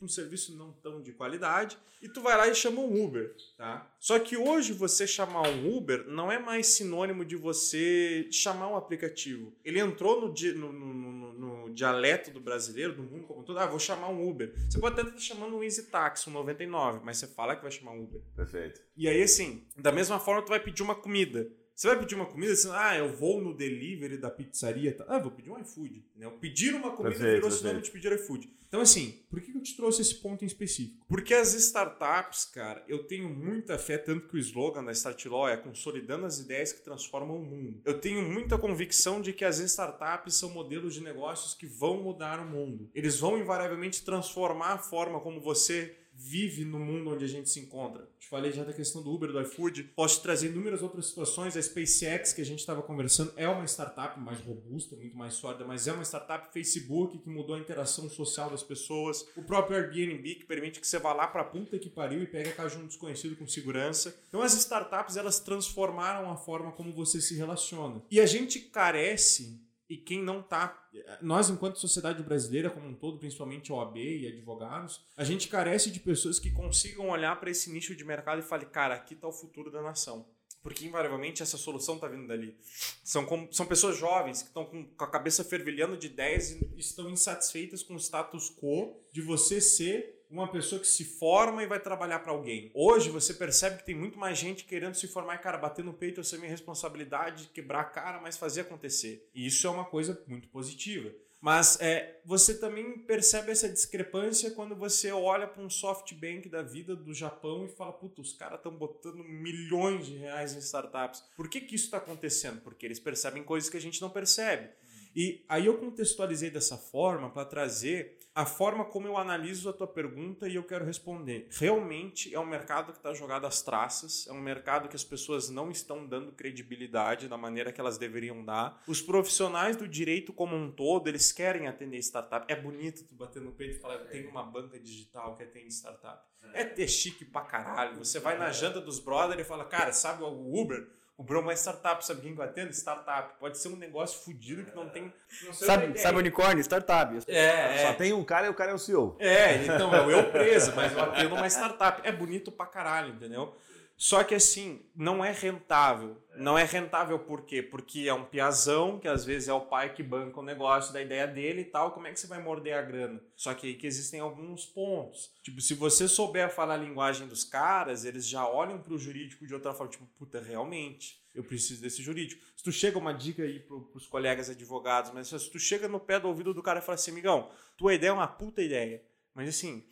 um 0.00 0.08
serviço 0.08 0.56
não 0.56 0.72
tão 0.72 1.00
de 1.00 1.12
qualidade, 1.12 1.78
e 2.02 2.08
tu 2.08 2.20
vai 2.20 2.36
lá 2.36 2.46
e 2.46 2.54
chama 2.54 2.80
um 2.80 3.04
Uber, 3.04 3.34
tá? 3.56 3.90
Só 3.98 4.18
que 4.18 4.36
hoje 4.36 4.72
você 4.72 5.06
chamar 5.06 5.48
um 5.48 5.76
Uber 5.76 6.06
não 6.06 6.30
é 6.30 6.38
mais 6.38 6.68
sinônimo 6.68 7.24
de 7.24 7.36
você 7.36 8.28
chamar 8.30 8.68
um 8.68 8.76
aplicativo. 8.76 9.52
Ele 9.64 9.80
entrou 9.80 10.20
no, 10.20 10.34
no, 10.54 10.72
no, 10.72 11.32
no 11.32 11.74
dialeto 11.74 12.30
do 12.30 12.40
brasileiro, 12.40 12.94
do 12.94 13.02
mundo 13.02 13.26
como 13.26 13.42
todo, 13.42 13.58
ah, 13.58 13.66
vou 13.66 13.78
chamar 13.78 14.08
um 14.08 14.28
Uber. 14.28 14.52
Você 14.68 14.78
pode 14.78 15.00
até 15.00 15.08
estar 15.08 15.20
chamando 15.20 15.56
um 15.56 15.62
Easy 15.62 15.84
Taxi, 15.84 16.28
um 16.28 16.32
99, 16.34 17.00
mas 17.02 17.16
você 17.16 17.26
fala 17.26 17.56
que 17.56 17.62
vai 17.62 17.70
chamar 17.70 17.92
um 17.92 18.04
Uber. 18.04 18.20
Perfeito. 18.34 18.82
E 18.96 19.08
aí, 19.08 19.22
assim, 19.22 19.66
da 19.76 19.90
mesma 19.90 20.18
forma, 20.18 20.42
tu 20.42 20.50
vai 20.50 20.60
pedir 20.60 20.82
uma 20.82 20.94
comida. 20.94 21.50
Você 21.76 21.88
vai 21.88 21.98
pedir 21.98 22.14
uma 22.14 22.24
comida, 22.24 22.54
assim, 22.54 22.70
ah, 22.72 22.96
eu 22.96 23.14
vou 23.14 23.38
no 23.38 23.52
delivery 23.52 24.16
da 24.16 24.30
pizzaria. 24.30 24.96
Tá? 24.96 25.04
Ah, 25.06 25.18
vou 25.18 25.30
pedir 25.30 25.50
um 25.50 25.60
iFood. 25.60 26.02
Né? 26.16 26.26
Pedir 26.40 26.74
uma 26.74 26.96
comida 26.96 27.14
perfeito, 27.14 27.34
virou 27.34 27.50
sinônimo 27.50 27.82
de 27.82 27.90
pedir 27.90 28.12
iFood. 28.12 28.50
Então, 28.66 28.80
assim, 28.80 29.20
por 29.28 29.42
que 29.42 29.54
eu 29.54 29.62
te 29.62 29.76
trouxe 29.76 30.00
esse 30.00 30.14
ponto 30.14 30.42
em 30.42 30.46
específico? 30.46 31.04
Porque 31.06 31.34
as 31.34 31.52
startups, 31.52 32.46
cara, 32.46 32.82
eu 32.88 33.04
tenho 33.04 33.28
muita 33.28 33.78
fé, 33.78 33.98
tanto 33.98 34.26
que 34.26 34.36
o 34.36 34.38
slogan 34.38 34.84
da 34.84 34.92
Startlaw 34.92 35.50
é 35.50 35.56
consolidando 35.58 36.24
as 36.24 36.38
ideias 36.38 36.72
que 36.72 36.82
transformam 36.82 37.36
o 37.36 37.44
mundo. 37.44 37.80
Eu 37.84 38.00
tenho 38.00 38.22
muita 38.22 38.56
convicção 38.56 39.20
de 39.20 39.34
que 39.34 39.44
as 39.44 39.58
startups 39.58 40.34
são 40.34 40.48
modelos 40.50 40.94
de 40.94 41.02
negócios 41.02 41.52
que 41.52 41.66
vão 41.66 42.02
mudar 42.02 42.40
o 42.40 42.46
mundo. 42.46 42.90
Eles 42.94 43.20
vão 43.20 43.38
invariavelmente 43.38 44.02
transformar 44.02 44.72
a 44.72 44.78
forma 44.78 45.20
como 45.20 45.42
você 45.42 45.94
vive 46.18 46.64
no 46.64 46.78
mundo 46.78 47.10
onde 47.10 47.24
a 47.24 47.28
gente 47.28 47.48
se 47.50 47.60
encontra. 47.60 48.08
Te 48.18 48.28
falei 48.28 48.50
já 48.50 48.64
da 48.64 48.72
questão 48.72 49.02
do 49.02 49.12
Uber, 49.12 49.30
do 49.30 49.40
iFood. 49.42 49.84
Posso 49.94 50.22
trazer 50.22 50.48
inúmeras 50.48 50.82
outras 50.82 51.06
situações. 51.06 51.56
A 51.56 51.62
SpaceX, 51.62 52.32
que 52.32 52.40
a 52.40 52.44
gente 52.44 52.60
estava 52.60 52.82
conversando, 52.82 53.32
é 53.36 53.46
uma 53.46 53.64
startup 53.66 54.18
mais 54.18 54.40
robusta, 54.40 54.96
muito 54.96 55.16
mais 55.16 55.34
sólida, 55.34 55.64
mas 55.64 55.86
é 55.86 55.92
uma 55.92 56.04
startup 56.04 56.52
Facebook 56.52 57.18
que 57.18 57.28
mudou 57.28 57.54
a 57.54 57.58
interação 57.58 58.08
social 58.08 58.50
das 58.50 58.62
pessoas. 58.62 59.26
O 59.36 59.42
próprio 59.42 59.76
Airbnb, 59.76 60.36
que 60.36 60.44
permite 60.44 60.80
que 60.80 60.86
você 60.86 60.98
vá 60.98 61.12
lá 61.12 61.26
para 61.26 61.42
a 61.42 61.44
puta 61.44 61.78
que 61.78 61.90
pariu 61.90 62.22
e 62.22 62.26
pegue 62.26 62.48
a 62.48 62.54
casa 62.54 62.76
de 62.76 62.82
um 62.82 62.86
desconhecido 62.86 63.36
com 63.36 63.46
segurança. 63.46 64.18
Então, 64.28 64.40
as 64.40 64.54
startups, 64.54 65.16
elas 65.16 65.38
transformaram 65.38 66.30
a 66.30 66.36
forma 66.36 66.72
como 66.72 66.92
você 66.92 67.20
se 67.20 67.34
relaciona. 67.34 68.02
E 68.10 68.20
a 68.20 68.26
gente 68.26 68.58
carece 68.60 69.65
e 69.88 69.96
quem 69.96 70.22
não 70.22 70.42
tá. 70.42 70.88
Nós, 71.20 71.48
enquanto 71.48 71.78
sociedade 71.78 72.22
brasileira 72.22 72.70
como 72.70 72.86
um 72.88 72.94
todo, 72.94 73.18
principalmente 73.18 73.72
OAB 73.72 73.96
e 73.96 74.26
advogados, 74.26 75.04
a 75.16 75.24
gente 75.24 75.48
carece 75.48 75.90
de 75.90 76.00
pessoas 76.00 76.38
que 76.38 76.50
consigam 76.50 77.08
olhar 77.08 77.38
para 77.38 77.50
esse 77.50 77.70
nicho 77.70 77.94
de 77.94 78.04
mercado 78.04 78.40
e 78.40 78.42
falar, 78.42 78.64
cara, 78.66 78.94
aqui 78.94 79.14
está 79.14 79.28
o 79.28 79.32
futuro 79.32 79.70
da 79.70 79.82
nação. 79.82 80.26
Porque, 80.62 80.84
invariavelmente, 80.84 81.44
essa 81.44 81.56
solução 81.56 81.94
está 81.94 82.08
vindo 82.08 82.26
dali. 82.26 82.56
São, 83.04 83.24
com, 83.24 83.48
são 83.52 83.64
pessoas 83.66 83.96
jovens 83.96 84.42
que 84.42 84.48
estão 84.48 84.64
com, 84.64 84.84
com 84.84 85.04
a 85.04 85.08
cabeça 85.08 85.44
fervilhando 85.44 85.96
de 85.96 86.08
ideias 86.08 86.50
e 86.50 86.58
estão 86.76 87.08
insatisfeitas 87.08 87.84
com 87.84 87.94
o 87.94 88.00
status 88.00 88.50
quo 88.50 89.00
de 89.12 89.22
você 89.22 89.60
ser 89.60 90.15
uma 90.30 90.50
pessoa 90.50 90.80
que 90.80 90.86
se 90.86 91.04
forma 91.04 91.62
e 91.62 91.66
vai 91.66 91.80
trabalhar 91.80 92.20
para 92.20 92.32
alguém. 92.32 92.70
Hoje 92.74 93.10
você 93.10 93.32
percebe 93.34 93.78
que 93.78 93.86
tem 93.86 93.94
muito 93.94 94.18
mais 94.18 94.38
gente 94.38 94.64
querendo 94.64 94.94
se 94.94 95.06
formar 95.06 95.36
e, 95.36 95.38
cara, 95.38 95.58
bater 95.58 95.84
no 95.84 95.94
peito, 95.94 96.20
essa 96.20 96.36
é 96.36 96.38
minha 96.38 96.50
responsabilidade, 96.50 97.50
quebrar 97.52 97.80
a 97.80 97.84
cara, 97.84 98.20
mas 98.20 98.36
fazer 98.36 98.62
acontecer. 98.62 99.28
E 99.34 99.46
isso 99.46 99.66
é 99.66 99.70
uma 99.70 99.84
coisa 99.84 100.22
muito 100.26 100.48
positiva. 100.48 101.12
Mas 101.40 101.78
é, 101.80 102.18
você 102.24 102.58
também 102.58 102.98
percebe 103.00 103.52
essa 103.52 103.68
discrepância 103.68 104.50
quando 104.50 104.74
você 104.74 105.12
olha 105.12 105.46
para 105.46 105.62
um 105.62 105.70
SoftBank 105.70 106.48
da 106.48 106.62
vida 106.62 106.96
do 106.96 107.12
Japão 107.14 107.66
e 107.66 107.68
fala: 107.68 107.92
puta, 107.92 108.20
os 108.20 108.32
caras 108.32 108.56
estão 108.56 108.72
botando 108.72 109.22
milhões 109.22 110.06
de 110.06 110.16
reais 110.16 110.54
em 110.54 110.58
startups. 110.58 111.22
Por 111.36 111.48
que, 111.48 111.60
que 111.60 111.74
isso 111.74 111.84
está 111.84 111.98
acontecendo? 111.98 112.62
Porque 112.62 112.86
eles 112.86 112.98
percebem 112.98 113.44
coisas 113.44 113.70
que 113.70 113.76
a 113.76 113.80
gente 113.80 114.00
não 114.00 114.10
percebe. 114.10 114.70
E 115.14 115.44
aí 115.48 115.64
eu 115.66 115.78
contextualizei 115.78 116.50
dessa 116.50 116.76
forma 116.76 117.30
para 117.30 117.46
trazer 117.46 118.15
a 118.36 118.44
forma 118.44 118.84
como 118.84 119.06
eu 119.06 119.16
analiso 119.16 119.66
a 119.70 119.72
tua 119.72 119.86
pergunta 119.86 120.46
e 120.46 120.56
eu 120.56 120.62
quero 120.62 120.84
responder. 120.84 121.48
Realmente 121.52 122.34
é 122.34 122.38
um 122.38 122.44
mercado 122.44 122.92
que 122.92 122.98
está 122.98 123.14
jogado 123.14 123.46
às 123.46 123.62
traças, 123.62 124.26
é 124.28 124.32
um 124.32 124.42
mercado 124.42 124.90
que 124.90 124.94
as 124.94 125.02
pessoas 125.02 125.48
não 125.48 125.70
estão 125.70 126.06
dando 126.06 126.32
credibilidade 126.32 127.28
da 127.28 127.38
maneira 127.38 127.72
que 127.72 127.80
elas 127.80 127.96
deveriam 127.96 128.44
dar. 128.44 128.82
Os 128.86 129.00
profissionais 129.00 129.74
do 129.74 129.88
direito 129.88 130.34
como 130.34 130.54
um 130.54 130.70
todo, 130.70 131.08
eles 131.08 131.32
querem 131.32 131.66
atender 131.66 131.96
startup. 131.96 132.44
É 132.52 132.54
bonito 132.54 133.04
tu 133.04 133.14
bater 133.14 133.40
no 133.40 133.52
peito 133.52 133.78
e 133.78 133.80
falar, 133.80 134.00
tem 134.00 134.26
uma 134.26 134.42
banca 134.42 134.78
digital 134.78 135.34
que 135.34 135.42
atende 135.42 135.72
startup. 135.72 136.22
É 136.52 136.62
ter 136.62 136.88
chique 136.88 137.24
pra 137.24 137.40
caralho. 137.40 137.96
Você 138.04 138.20
vai 138.20 138.36
na 138.36 138.52
janta 138.52 138.82
dos 138.82 138.98
brothers 139.00 139.40
e 139.40 139.44
fala, 139.44 139.64
cara, 139.64 139.94
sabe 139.94 140.22
o 140.22 140.60
Uber? 140.60 140.86
O 141.18 141.22
Bro 141.22 141.38
é 141.38 141.42
uma 141.42 141.52
startup, 141.54 142.04
sabe 142.04 142.20
quem 142.20 142.34
vai 142.34 142.46
atendo? 142.46 142.70
Startup. 142.74 143.34
Pode 143.40 143.56
ser 143.56 143.68
um 143.68 143.76
negócio 143.76 144.22
fodido 144.22 144.64
que 144.64 144.76
não 144.76 144.86
tem. 144.90 145.10
Não 145.44 145.52
sabe, 145.54 145.98
sabe 145.98 146.18
unicórnio? 146.18 146.62
Startup. 146.62 147.18
É, 147.26 147.82
é. 147.82 147.86
Só 147.86 147.94
tem 147.94 148.12
um 148.12 148.22
cara 148.22 148.46
e 148.46 148.50
o 148.50 148.54
cara 148.54 148.72
é 148.72 148.74
o 148.74 148.78
CEO. 148.78 149.16
É, 149.18 149.64
então 149.64 149.94
é 149.94 150.04
o 150.04 150.10
eu 150.10 150.30
preso, 150.30 150.74
mas 150.76 150.92
eu 150.92 151.00
atendo 151.02 151.34
uma 151.34 151.46
startup. 151.46 152.06
É 152.06 152.12
bonito 152.12 152.52
pra 152.52 152.66
caralho, 152.66 153.14
entendeu? 153.14 153.56
Só 153.96 154.22
que 154.22 154.34
assim, 154.34 154.84
não 154.94 155.24
é 155.24 155.32
rentável. 155.32 156.22
Não 156.36 156.58
é 156.58 156.64
rentável 156.64 157.18
por 157.18 157.46
quê? 157.46 157.62
Porque 157.62 158.00
é 158.06 158.12
um 158.12 158.26
piazão, 158.26 159.00
que 159.00 159.08
às 159.08 159.24
vezes 159.24 159.48
é 159.48 159.54
o 159.54 159.62
pai 159.62 159.94
que 159.94 160.02
banca 160.02 160.38
o 160.38 160.44
negócio 160.44 160.92
da 160.92 161.00
ideia 161.00 161.26
dele 161.26 161.62
e 161.62 161.64
tal. 161.64 161.92
Como 161.92 162.06
é 162.06 162.12
que 162.12 162.20
você 162.20 162.26
vai 162.26 162.42
morder 162.42 162.76
a 162.76 162.82
grana? 162.82 163.22
Só 163.34 163.54
que 163.54 163.68
aí 163.68 163.74
que 163.74 163.86
existem 163.86 164.20
alguns 164.20 164.66
pontos. 164.66 165.32
Tipo, 165.42 165.62
se 165.62 165.72
você 165.72 166.06
souber 166.06 166.50
falar 166.50 166.74
a 166.74 166.76
linguagem 166.76 167.26
dos 167.26 167.42
caras, 167.42 168.04
eles 168.04 168.28
já 168.28 168.46
olham 168.46 168.78
pro 168.78 168.98
jurídico 168.98 169.46
de 169.46 169.54
outra 169.54 169.72
forma. 169.72 169.90
Tipo, 169.90 170.04
puta, 170.18 170.42
realmente, 170.42 171.18
eu 171.34 171.42
preciso 171.42 171.80
desse 171.80 172.02
jurídico. 172.02 172.44
Se 172.54 172.62
tu 172.62 172.70
chega, 172.70 172.98
uma 172.98 173.14
dica 173.14 173.42
aí 173.42 173.60
pro, 173.60 173.80
pros 173.80 174.06
colegas 174.06 174.50
advogados, 174.50 175.10
mas 175.10 175.28
se 175.28 175.50
tu 175.50 175.58
chega 175.58 175.88
no 175.88 175.98
pé 175.98 176.20
do 176.20 176.28
ouvido 176.28 176.52
do 176.52 176.62
cara 176.62 176.80
e 176.80 176.82
fala 176.82 176.96
assim, 176.96 177.12
amigão, 177.12 177.50
tua 177.78 177.94
ideia 177.94 178.10
é 178.10 178.12
uma 178.12 178.28
puta 178.28 178.60
ideia. 178.60 179.02
Mas 179.34 179.48
assim, 179.48 179.86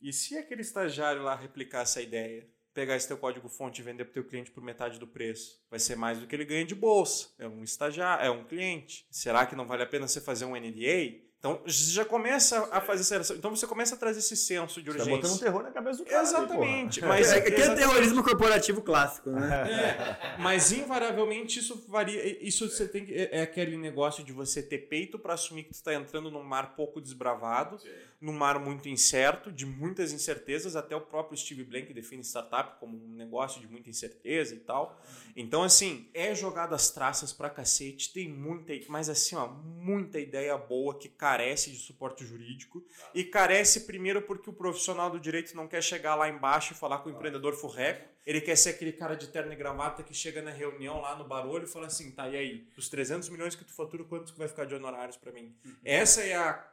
e 0.00 0.12
se 0.12 0.36
aquele 0.36 0.60
estagiário 0.60 1.22
lá 1.22 1.34
replicar 1.34 1.82
essa 1.82 2.00
ideia? 2.00 2.48
Pegar 2.74 2.96
esse 2.96 3.08
teu 3.08 3.18
código 3.18 3.48
fonte 3.48 3.80
e 3.80 3.84
vender 3.84 4.04
para 4.04 4.10
o 4.10 4.14
teu 4.14 4.24
cliente 4.24 4.50
por 4.50 4.62
metade 4.62 4.98
do 4.98 5.06
preço. 5.06 5.60
Vai 5.70 5.78
ser 5.78 5.96
mais 5.96 6.18
do 6.18 6.26
que 6.26 6.34
ele 6.34 6.44
ganha 6.44 6.64
de 6.64 6.74
bolsa. 6.74 7.28
É 7.38 7.48
um 7.48 7.62
estagiário, 7.62 8.24
é 8.24 8.30
um 8.30 8.44
cliente. 8.44 9.06
Será 9.10 9.46
que 9.46 9.56
não 9.56 9.66
vale 9.66 9.82
a 9.82 9.86
pena 9.86 10.06
você 10.06 10.20
fazer 10.20 10.44
um 10.44 10.56
NDA? 10.56 11.27
Então 11.38 11.62
já 11.66 12.04
começa 12.04 12.68
a 12.72 12.80
fazer 12.80 13.14
essa 13.14 13.32
Então 13.32 13.54
você 13.54 13.64
começa 13.64 13.94
a 13.94 13.98
trazer 13.98 14.18
esse 14.18 14.36
senso 14.36 14.82
de 14.82 14.90
urgência. 14.90 15.04
Você 15.04 15.10
tá 15.10 15.22
botando 15.22 15.36
um 15.36 15.38
terror 15.38 15.62
na 15.62 15.70
cabeça 15.70 15.98
do 15.98 16.04
cara. 16.04 16.22
Exatamente. 16.22 16.98
Ali, 16.98 17.08
mas 17.08 17.32
é, 17.32 17.38
é, 17.38 17.60
é 17.60 17.74
terrorismo 17.76 18.24
corporativo 18.24 18.82
clássico, 18.82 19.30
né? 19.30 19.70
É, 19.70 20.36
mas 20.40 20.72
invariavelmente 20.72 21.60
isso 21.60 21.84
varia. 21.88 22.44
Isso 22.44 22.68
você 22.68 22.88
tem 22.88 23.04
que. 23.04 23.14
É, 23.14 23.38
é 23.38 23.42
aquele 23.42 23.76
negócio 23.76 24.24
de 24.24 24.32
você 24.32 24.60
ter 24.60 24.78
peito 24.88 25.16
para 25.16 25.34
assumir 25.34 25.62
que 25.62 25.70
tu 25.70 25.74
está 25.74 25.94
entrando 25.94 26.28
num 26.28 26.42
mar 26.42 26.74
pouco 26.74 27.00
desbravado, 27.00 27.78
Sim. 27.78 27.88
num 28.20 28.32
mar 28.32 28.58
muito 28.58 28.88
incerto, 28.88 29.52
de 29.52 29.64
muitas 29.64 30.12
incertezas. 30.12 30.74
Até 30.74 30.96
o 30.96 31.00
próprio 31.00 31.38
Steve 31.38 31.62
Blank 31.62 31.94
define 31.94 32.24
startup 32.24 32.80
como 32.80 32.96
um 32.96 33.14
negócio 33.14 33.60
de 33.60 33.68
muita 33.68 33.88
incerteza 33.88 34.56
e 34.56 34.58
tal. 34.58 35.00
Então, 35.36 35.62
assim, 35.62 36.08
é 36.12 36.34
jogado 36.34 36.74
as 36.74 36.90
traças 36.90 37.32
pra 37.32 37.48
cacete, 37.48 38.12
tem 38.12 38.28
muita. 38.28 38.72
Mas 38.88 39.08
assim, 39.08 39.36
ó, 39.36 39.46
muita 39.46 40.18
ideia 40.18 40.58
boa 40.58 40.98
que 40.98 41.08
carece 41.28 41.70
de 41.70 41.76
suporte 41.76 42.24
jurídico 42.24 42.82
e 43.14 43.22
carece 43.22 43.80
primeiro 43.80 44.22
porque 44.22 44.48
o 44.48 44.52
profissional 44.52 45.10
do 45.10 45.20
direito 45.20 45.54
não 45.54 45.68
quer 45.68 45.82
chegar 45.82 46.14
lá 46.14 46.26
embaixo 46.26 46.72
e 46.72 46.76
falar 46.76 46.98
com 46.98 47.10
o 47.10 47.12
empreendedor 47.12 47.54
furreco. 47.54 48.08
Ele 48.24 48.40
quer 48.40 48.56
ser 48.56 48.70
aquele 48.70 48.92
cara 48.92 49.14
de 49.14 49.28
terno 49.28 49.52
e 49.52 49.56
gravata 49.56 50.02
que 50.02 50.14
chega 50.14 50.40
na 50.40 50.50
reunião 50.50 51.00
lá 51.02 51.14
no 51.16 51.24
barulho 51.24 51.64
e 51.64 51.66
fala 51.66 51.86
assim: 51.86 52.10
tá, 52.10 52.28
e 52.28 52.36
aí? 52.36 52.68
Os 52.78 52.88
300 52.88 53.28
milhões 53.28 53.54
que 53.54 53.64
tu 53.64 53.72
fatura, 53.72 54.04
quanto 54.04 54.34
vai 54.36 54.48
ficar 54.48 54.64
de 54.64 54.74
honorários 54.74 55.16
para 55.16 55.32
mim? 55.32 55.54
Uhum. 55.64 55.76
Essa 55.84 56.22
é 56.22 56.34
a 56.34 56.66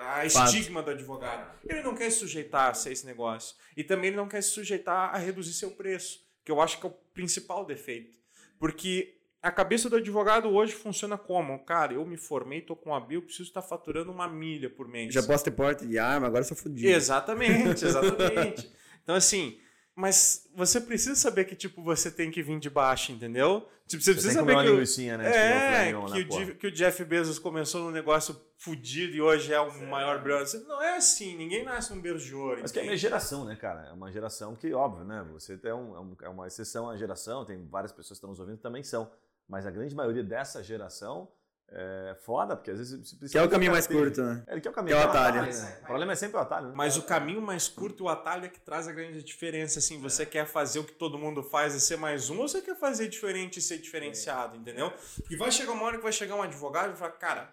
a 0.00 0.24
estigma 0.24 0.80
do 0.80 0.92
advogado. 0.92 1.58
Ele 1.68 1.82
não 1.82 1.94
quer 1.94 2.08
se 2.10 2.20
sujeitar 2.20 2.72
a 2.72 2.90
esse 2.90 3.04
negócio. 3.04 3.56
E 3.76 3.82
também 3.82 4.08
ele 4.08 4.16
não 4.16 4.28
quer 4.28 4.40
se 4.40 4.50
sujeitar 4.50 5.12
a 5.12 5.18
reduzir 5.18 5.52
seu 5.54 5.72
preço, 5.72 6.24
que 6.44 6.52
eu 6.52 6.60
acho 6.60 6.78
que 6.78 6.86
é 6.86 6.88
o 6.88 6.92
principal 7.12 7.64
defeito. 7.64 8.16
Porque 8.60 9.20
a 9.42 9.50
cabeça 9.50 9.90
do 9.90 9.96
advogado 9.96 10.48
hoje 10.48 10.72
funciona 10.72 11.18
como? 11.18 11.58
Cara, 11.64 11.94
eu 11.94 12.06
me 12.06 12.16
formei, 12.16 12.60
tô 12.60 12.76
com 12.76 12.94
a 12.94 13.00
bio, 13.00 13.22
preciso 13.22 13.48
estar 13.48 13.60
faturando 13.60 14.12
uma 14.12 14.28
milha 14.28 14.70
por 14.70 14.86
mês. 14.86 15.12
Já 15.12 15.22
posso 15.22 15.42
ter 15.42 15.50
porte 15.50 15.84
de 15.84 15.98
arma, 15.98 16.28
agora 16.28 16.44
sou 16.44 16.56
fodido. 16.56 16.86
Exatamente, 16.88 17.82
exatamente. 17.84 18.70
então, 19.02 19.16
assim, 19.16 19.58
mas 19.96 20.48
você 20.54 20.80
precisa 20.80 21.16
saber 21.16 21.44
que, 21.44 21.56
tipo, 21.56 21.82
você 21.82 22.08
tem 22.08 22.30
que 22.30 22.40
vir 22.40 22.60
de 22.60 22.70
baixo, 22.70 23.10
entendeu? 23.10 23.68
Tipo, 23.86 24.02
você, 24.02 24.14
você 24.14 24.20
precisa 24.20 24.34
saber 24.34 24.52
que. 24.62 24.70
O, 24.70 25.18
né, 25.18 25.28
é, 25.28 25.92
que, 25.92 26.24
o, 26.52 26.56
que 26.56 26.66
o 26.68 26.70
Jeff 26.70 27.04
Bezos 27.04 27.38
começou 27.38 27.82
num 27.82 27.90
negócio 27.90 28.40
fudido 28.56 29.16
e 29.16 29.20
hoje 29.20 29.52
é 29.52 29.60
o 29.60 29.68
é. 29.68 29.86
maior 29.86 30.22
brother. 30.22 30.62
Não 30.68 30.80
é 30.80 30.96
assim, 30.96 31.36
ninguém 31.36 31.64
nasce 31.64 31.92
num 31.92 32.00
berço 32.00 32.24
de 32.24 32.34
ouro. 32.34 32.60
Mas 32.62 32.70
que 32.70 32.78
é 32.78 32.82
minha 32.84 32.96
geração, 32.96 33.44
né, 33.44 33.56
cara? 33.56 33.88
É 33.88 33.92
uma 33.92 34.10
geração 34.10 34.54
que, 34.54 34.72
óbvio, 34.72 35.04
né? 35.04 35.26
Você 35.32 35.58
é, 35.64 35.74
um, 35.74 36.16
é 36.22 36.28
uma 36.28 36.46
exceção 36.46 36.88
à 36.88 36.96
geração, 36.96 37.44
tem 37.44 37.66
várias 37.66 37.90
pessoas 37.90 38.10
que 38.10 38.14
estão 38.14 38.30
nos 38.30 38.38
ouvindo 38.38 38.56
que 38.56 38.62
também 38.62 38.84
são 38.84 39.10
mas 39.52 39.66
a 39.66 39.70
grande 39.70 39.94
maioria 39.94 40.24
dessa 40.24 40.62
geração 40.62 41.28
é 41.68 42.16
foda, 42.22 42.56
porque 42.56 42.70
às 42.70 42.78
vezes 42.78 42.92
você 42.92 43.16
precisa. 43.16 43.32
Que 43.32 43.38
é 43.38 43.46
o 43.46 43.50
caminho 43.50 43.70
mais 43.70 43.86
curto, 43.86 44.22
né? 44.22 44.42
É, 44.46 44.58
que 44.58 44.66
é 44.66 44.70
o 44.70 44.74
caminho 44.74 44.96
que 44.96 45.02
é 45.02 45.06
o 45.06 45.08
atalho. 45.10 45.40
atalho 45.40 45.58
né? 45.58 45.78
O 45.82 45.86
problema 45.86 46.12
é 46.12 46.16
sempre 46.16 46.38
o 46.38 46.40
atalho, 46.40 46.68
né? 46.68 46.72
Mas 46.74 46.96
o 46.96 47.02
caminho 47.02 47.42
mais 47.42 47.68
curto 47.68 48.02
e 48.02 48.06
o 48.06 48.08
atalho 48.08 48.46
é 48.46 48.48
que 48.48 48.58
traz 48.58 48.88
a 48.88 48.92
grande 48.92 49.22
diferença. 49.22 49.78
Assim, 49.78 50.00
você 50.00 50.24
quer 50.24 50.46
fazer 50.46 50.78
o 50.78 50.84
que 50.84 50.94
todo 50.94 51.18
mundo 51.18 51.42
faz 51.42 51.74
e 51.74 51.80
ser 51.82 51.98
mais 51.98 52.30
um, 52.30 52.40
ou 52.40 52.48
você 52.48 52.62
quer 52.62 52.76
fazer 52.76 53.08
diferente 53.08 53.58
e 53.58 53.62
ser 53.62 53.76
diferenciado, 53.76 54.56
entendeu? 54.56 54.90
Porque 55.16 55.36
vai 55.36 55.50
chegar 55.50 55.72
uma 55.72 55.84
hora 55.84 55.98
que 55.98 56.02
vai 56.02 56.12
chegar 56.12 56.34
um 56.34 56.42
advogado 56.42 56.94
e 56.94 56.96
falar, 56.96 57.12
cara, 57.12 57.50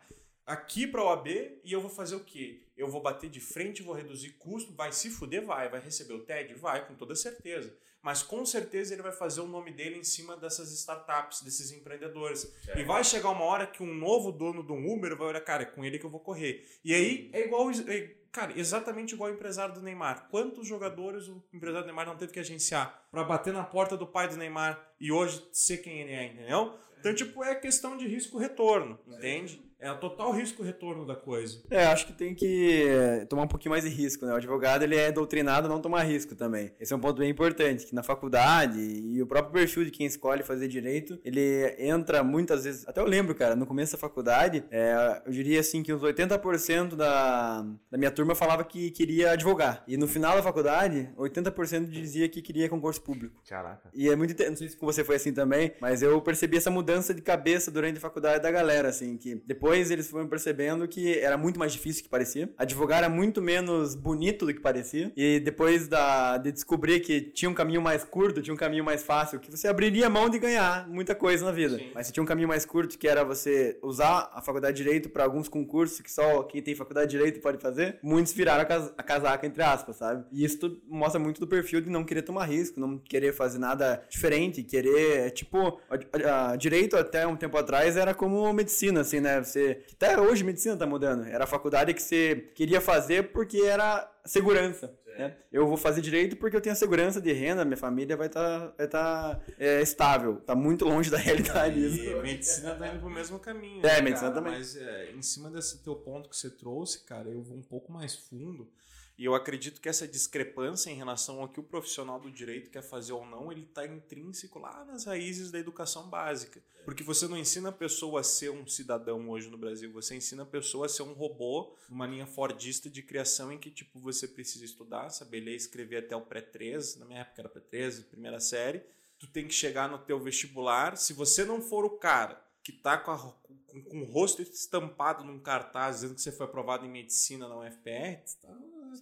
aqui 0.49 0.87
para 0.87 1.01
o 1.01 1.05
OAB 1.05 1.27
e 1.63 1.71
eu 1.71 1.81
vou 1.81 1.89
fazer 1.89 2.15
o 2.15 2.23
quê? 2.23 2.63
Eu 2.77 2.89
vou 2.89 3.01
bater 3.01 3.29
de 3.29 3.39
frente, 3.39 3.83
vou 3.83 3.95
reduzir 3.95 4.31
custo, 4.31 4.73
vai 4.73 4.91
se 4.91 5.09
fuder, 5.09 5.45
vai. 5.45 5.69
Vai 5.69 5.79
receber 5.79 6.13
o 6.13 6.25
TED? 6.25 6.53
Vai, 6.55 6.87
com 6.87 6.95
toda 6.95 7.15
certeza 7.15 7.75
mas 8.01 8.23
com 8.23 8.45
certeza 8.45 8.93
ele 8.93 9.01
vai 9.01 9.11
fazer 9.11 9.41
o 9.41 9.47
nome 9.47 9.71
dele 9.71 9.97
em 9.97 10.03
cima 10.03 10.37
dessas 10.37 10.71
startups, 10.71 11.41
desses 11.41 11.71
empreendedores. 11.71 12.53
E 12.75 12.83
vai 12.83 13.03
chegar 13.03 13.29
uma 13.29 13.43
hora 13.43 13.67
que 13.67 13.83
um 13.83 13.93
novo 13.93 14.31
dono 14.31 14.63
do 14.63 14.73
Uber 14.73 15.15
vai 15.17 15.27
olhar, 15.27 15.41
cara, 15.41 15.63
é 15.63 15.65
com 15.65 15.83
ele 15.83 15.99
que 15.99 16.05
eu 16.05 16.09
vou 16.09 16.19
correr. 16.19 16.65
E 16.83 16.93
aí 16.93 17.29
é 17.33 17.45
igual, 17.45 17.69
é, 17.71 18.15
cara, 18.31 18.57
exatamente 18.57 19.13
igual 19.13 19.29
o 19.29 19.33
empresário 19.33 19.73
do 19.73 19.81
Neymar. 19.81 20.29
Quantos 20.29 20.65
jogadores 20.65 21.27
o 21.27 21.43
empresário 21.53 21.83
do 21.83 21.87
Neymar 21.87 22.05
não 22.05 22.17
teve 22.17 22.31
que 22.31 22.39
agenciar 22.39 23.07
para 23.11 23.23
bater 23.23 23.53
na 23.53 23.63
porta 23.63 23.97
do 23.97 24.07
pai 24.07 24.27
do 24.27 24.37
Neymar 24.37 24.93
e 24.99 25.11
hoje 25.11 25.45
ser 25.51 25.79
quem 25.79 26.01
ele 26.01 26.13
é, 26.13 26.25
entendeu? 26.25 26.79
Então, 26.99 27.13
tipo, 27.13 27.43
é 27.43 27.55
questão 27.55 27.97
de 27.97 28.07
risco-retorno, 28.07 28.99
entende? 29.07 29.68
É 29.79 29.87
a 29.87 29.95
total 29.95 30.31
risco-retorno 30.33 31.05
da 31.05 31.15
coisa. 31.15 31.61
É, 31.69 31.85
acho 31.85 32.07
que 32.07 32.13
tem 32.13 32.35
que 32.35 33.25
tomar 33.29 33.43
um 33.43 33.47
pouquinho 33.47 33.71
mais 33.71 33.83
de 33.85 33.89
risco, 33.89 34.25
né? 34.25 34.33
O 34.33 34.35
advogado, 34.35 34.83
ele 34.83 34.95
é 34.97 35.09
doutrinado 35.11 35.67
a 35.67 35.69
não 35.69 35.79
tomar 35.79 36.03
risco 36.03 36.35
também. 36.35 36.71
Esse 36.79 36.91
é 36.91 36.95
um 36.95 36.99
ponto 36.99 37.19
bem 37.19 37.29
importante, 37.29 37.85
que 37.85 37.95
na 37.95 38.03
faculdade 38.03 38.77
e 38.77 39.21
o 39.21 39.25
próprio 39.27 39.53
perfil 39.53 39.85
de 39.85 39.91
quem 39.91 40.05
escolhe 40.05 40.43
fazer 40.43 40.67
direito, 40.67 41.17
ele 41.23 41.73
entra 41.79 42.21
muitas 42.23 42.65
vezes... 42.65 42.85
Até 42.87 42.99
eu 42.99 43.05
lembro, 43.05 43.33
cara, 43.33 43.55
no 43.55 43.65
começo 43.65 43.93
da 43.93 43.97
faculdade, 43.97 44.65
é, 44.69 45.21
eu 45.25 45.31
diria 45.31 45.61
assim 45.61 45.81
que 45.81 45.93
uns 45.93 46.01
80% 46.01 46.95
da, 46.95 47.61
da 47.89 47.97
minha 47.97 48.11
turma 48.11 48.35
falava 48.35 48.65
que 48.65 48.91
queria 48.91 49.31
advogar. 49.31 49.83
E 49.87 49.95
no 49.95 50.07
final 50.07 50.35
da 50.35 50.43
faculdade, 50.43 51.09
80% 51.17 51.85
dizia 51.89 52.27
que 52.27 52.41
queria 52.41 52.67
concurso 52.67 53.01
público. 53.01 53.41
Caraca. 53.47 53.89
E 53.93 54.09
é 54.09 54.15
muito 54.17 54.31
inte- 54.33 54.49
não 54.49 54.57
sei 54.57 54.67
se 54.67 54.75
com 54.75 54.85
você 54.85 55.05
foi 55.05 55.15
assim 55.15 55.33
também, 55.33 55.71
mas 55.79 56.01
eu 56.01 56.19
percebi 56.21 56.57
essa 56.57 56.69
mudança 56.69 57.13
de 57.13 57.21
cabeça 57.21 57.71
durante 57.71 57.97
a 57.97 58.01
faculdade 58.01 58.43
da 58.43 58.51
galera, 58.51 58.89
assim, 58.89 59.15
que 59.17 59.35
depois 59.47 59.68
eles 59.77 60.09
foram 60.09 60.27
percebendo 60.27 60.87
que 60.87 61.17
era 61.19 61.37
muito 61.37 61.59
mais 61.59 61.71
difícil 61.73 62.01
do 62.01 62.05
que 62.05 62.09
parecia. 62.09 62.49
Advogar 62.57 62.99
era 62.99 63.09
muito 63.09 63.41
menos 63.41 63.95
bonito 63.95 64.45
do 64.45 64.53
que 64.53 64.59
parecia. 64.59 65.11
E 65.15 65.39
depois 65.39 65.87
da, 65.87 66.37
de 66.37 66.51
descobrir 66.51 66.99
que 67.01 67.21
tinha 67.21 67.49
um 67.49 67.53
caminho 67.53 67.81
mais 67.81 68.03
curto, 68.03 68.41
tinha 68.41 68.53
um 68.53 68.57
caminho 68.57 68.83
mais 68.83 69.03
fácil, 69.03 69.39
que 69.39 69.49
você 69.51 69.67
abriria 69.67 70.09
mão 70.09 70.29
de 70.29 70.39
ganhar 70.39 70.87
muita 70.87 71.13
coisa 71.15 71.45
na 71.45 71.51
vida. 71.51 71.77
Sim. 71.77 71.91
Mas 71.93 72.07
você 72.07 72.13
tinha 72.13 72.23
um 72.23 72.27
caminho 72.27 72.47
mais 72.47 72.65
curto 72.65 72.97
que 72.97 73.07
era 73.07 73.23
você 73.23 73.77
usar 73.81 74.29
a 74.33 74.41
faculdade 74.41 74.77
de 74.77 74.83
direito 74.83 75.09
para 75.09 75.23
alguns 75.23 75.47
concursos 75.49 75.99
que 76.01 76.11
só 76.11 76.43
quem 76.43 76.61
tem 76.61 76.75
faculdade 76.75 77.11
de 77.11 77.17
direito 77.17 77.39
pode 77.41 77.57
fazer. 77.61 77.99
Muitos 78.01 78.33
viraram 78.33 78.61
a, 78.63 78.65
cas- 78.65 78.93
a 78.97 79.03
casaca 79.03 79.45
entre 79.45 79.61
aspas, 79.63 79.95
sabe? 79.97 80.23
E 80.31 80.43
isso 80.43 80.79
mostra 80.87 81.19
muito 81.19 81.39
do 81.39 81.47
perfil 81.47 81.81
de 81.81 81.89
não 81.89 82.03
querer 82.03 82.21
tomar 82.21 82.45
risco, 82.45 82.79
não 82.79 82.97
querer 82.97 83.33
fazer 83.33 83.57
nada 83.59 84.03
diferente, 84.09 84.63
querer, 84.63 85.31
tipo, 85.31 85.79
a- 85.89 86.51
a- 86.51 86.55
direito 86.55 86.95
até 86.97 87.25
um 87.27 87.35
tempo 87.35 87.57
atrás 87.57 87.97
era 87.97 88.13
como 88.13 88.51
medicina, 88.53 89.01
assim, 89.01 89.19
né? 89.19 89.41
Você, 89.43 89.58
até 89.93 90.19
hoje 90.19 90.43
medicina 90.43 90.75
tá 90.77 90.85
mudando. 90.85 91.25
Era 91.25 91.43
a 91.43 91.47
faculdade 91.47 91.93
que 91.93 92.01
você 92.01 92.49
queria 92.55 92.81
fazer 92.81 93.31
porque 93.31 93.61
era 93.61 94.09
segurança. 94.25 94.93
Né? 95.19 95.35
Eu 95.51 95.67
vou 95.67 95.75
fazer 95.75 95.99
direito 95.99 96.37
porque 96.37 96.55
eu 96.55 96.61
tenho 96.61 96.71
a 96.71 96.77
segurança 96.77 97.19
de 97.19 97.33
renda, 97.33 97.65
minha 97.65 97.75
família 97.75 98.15
vai 98.15 98.27
estar 98.27 98.73
vai 98.77 98.87
tá, 98.87 99.37
é, 99.59 99.81
estável. 99.81 100.37
Tá 100.37 100.55
muito 100.55 100.85
longe 100.85 101.09
da 101.09 101.17
realidade 101.17 101.85
isso. 101.85 102.01
E 102.01 102.21
medicina 102.21 102.73
tá 102.75 102.87
indo 102.87 102.99
pro 102.99 103.09
mesmo 103.09 103.37
caminho. 103.37 103.85
É, 103.85 103.95
né, 103.95 104.01
medicina 104.01 104.31
cara? 104.31 104.41
também. 104.41 104.57
Mas 104.57 104.77
é, 104.77 105.11
em 105.11 105.21
cima 105.21 105.49
desse 105.51 105.83
teu 105.83 105.95
ponto 105.95 106.29
que 106.29 106.37
você 106.37 106.49
trouxe, 106.49 107.03
cara, 107.03 107.27
eu 107.27 107.41
vou 107.41 107.57
um 107.57 107.61
pouco 107.61 107.91
mais 107.91 108.15
fundo. 108.15 108.71
E 109.19 109.25
eu 109.25 109.35
acredito 109.35 109.81
que 109.81 109.89
essa 109.89 110.07
discrepância 110.07 110.89
em 110.89 110.95
relação 110.95 111.41
ao 111.41 111.49
que 111.49 111.59
o 111.59 111.63
profissional 111.63 112.19
do 112.21 112.31
direito 112.31 112.69
quer 112.69 112.81
fazer 112.81 113.11
ou 113.11 113.25
não, 113.25 113.51
ele 113.51 113.63
está 113.63 113.85
intrínseco 113.85 114.57
lá 114.59 114.85
nas 114.85 115.03
raízes 115.03 115.51
da 115.51 115.59
educação 115.59 116.09
básica. 116.09 116.63
Porque 116.85 117.03
você 117.03 117.27
não 117.27 117.37
ensina 117.37 117.67
a 117.67 117.73
pessoa 117.73 118.21
a 118.21 118.23
ser 118.23 118.49
um 118.49 118.65
cidadão 118.65 119.29
hoje 119.29 119.49
no 119.49 119.57
Brasil, 119.57 119.91
você 119.91 120.15
ensina 120.15 120.43
a 120.43 120.45
pessoa 120.45 120.85
a 120.85 120.89
ser 120.89 121.03
um 121.03 121.11
robô, 121.11 121.75
uma 121.89 122.07
linha 122.07 122.25
fordista 122.25 122.89
de 122.89 123.03
criação 123.03 123.51
em 123.51 123.59
que 123.59 123.69
tipo 123.69 123.99
você 123.99 124.25
precisa 124.25 124.63
estudar, 124.63 125.09
saber 125.09 125.41
ler 125.41 125.51
e 125.51 125.57
escrever 125.57 125.97
até 125.97 126.15
o 126.15 126.21
pré-3, 126.21 126.97
na 126.97 127.05
minha 127.05 127.19
época 127.19 127.41
era 127.41 127.49
pré-3, 127.49 128.05
primeira 128.05 128.39
série. 128.39 128.81
Tu 129.19 129.27
tem 129.27 129.45
que 129.45 129.53
chegar 129.53 129.89
no 129.89 129.97
teu 129.99 130.17
vestibular, 130.17 130.95
se 130.95 131.11
você 131.11 131.43
não 131.43 131.61
for 131.61 131.83
o 131.83 131.97
cara 131.97 132.41
que 132.63 132.71
tá 132.71 132.97
com, 132.97 133.11
a- 133.11 133.33
com- 133.67 133.81
com 133.83 134.01
o 134.01 134.05
rosto 134.05 134.41
estampado 134.41 135.23
num 135.25 135.39
cartaz 135.39 135.97
dizendo 135.97 136.15
que 136.15 136.21
você 136.21 136.31
foi 136.31 136.45
aprovado 136.45 136.85
em 136.85 136.89
medicina 136.89 137.47
na 137.47 137.57
UFPR, 137.59 138.23
tá, 138.41 138.57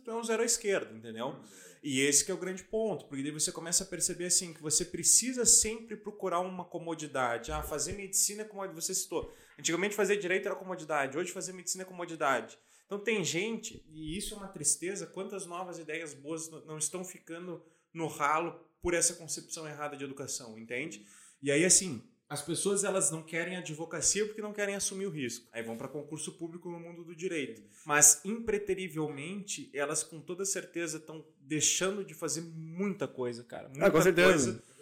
é 0.06 0.14
um 0.14 0.24
zero 0.24 0.42
à 0.42 0.46
esquerda, 0.46 0.94
entendeu? 0.94 1.36
E 1.84 2.02
esse 2.02 2.26
que 2.26 2.32
é 2.32 2.34
o 2.34 2.38
grande 2.38 2.64
ponto, 2.64 3.06
porque 3.06 3.24
daí 3.24 3.32
você 3.32 3.52
começa 3.52 3.84
a 3.84 3.88
perceber 3.88 4.26
assim 4.26 4.54
que 4.54 4.62
você 4.62 4.84
precisa 4.84 5.46
sempre 5.46 5.96
procurar 5.96 6.40
uma 6.40 6.66
comodidade. 6.66 7.52
Ah, 7.52 7.62
fazer 7.62 7.94
medicina 7.94 8.42
é 8.42 8.46
como 8.46 8.68
você 8.74 8.94
citou. 8.94 9.34
Antigamente 9.58 9.96
fazer 9.96 10.18
direito 10.18 10.48
era 10.48 10.56
comodidade, 10.56 11.18
hoje 11.18 11.32
fazer 11.32 11.54
medicina 11.54 11.84
é 11.84 11.86
comodidade. 11.86 12.58
Então 12.86 13.00
tem 13.00 13.24
gente, 13.24 13.86
e 13.90 14.18
isso 14.18 14.34
é 14.34 14.38
uma 14.38 14.48
tristeza, 14.48 15.06
quantas 15.06 15.46
novas 15.46 15.78
ideias 15.78 16.14
boas 16.14 16.50
não 16.66 16.78
estão 16.78 17.04
ficando 17.04 17.64
no 17.94 18.08
ralo 18.08 18.60
por 18.82 18.94
essa 18.94 19.14
concepção 19.16 19.68
errada 19.68 19.98
de 19.98 20.04
educação, 20.04 20.58
entende? 20.58 21.06
E 21.42 21.52
aí 21.52 21.66
assim, 21.66 22.02
as 22.30 22.42
pessoas 22.42 22.84
elas 22.84 23.10
não 23.10 23.24
querem 23.24 23.56
advocacia 23.56 24.26
porque 24.26 24.42
não 24.42 24.54
querem 24.54 24.76
assumir 24.76 25.06
o 25.06 25.10
risco. 25.10 25.48
Aí 25.52 25.64
vão 25.64 25.78
para 25.78 25.88
concurso 25.88 26.34
público 26.34 26.70
no 26.70 26.80
mundo 26.80 27.04
do 27.04 27.16
direito. 27.16 27.62
Mas 27.86 28.22
impreterivelmente, 28.26 29.70
elas 29.74 30.04
com 30.04 30.20
toda 30.20 30.46
certeza 30.46 30.98
estão 30.98 31.26
deixando 31.40 32.04
de 32.04 32.14
fazer 32.14 32.42
muita 32.42 33.08
coisa, 33.08 33.44
cara. 33.44 33.70
Muita 33.70 33.86
Ah, 33.86 33.92
com 33.92 34.02
certeza. 34.02 34.54
coisa 34.54 34.77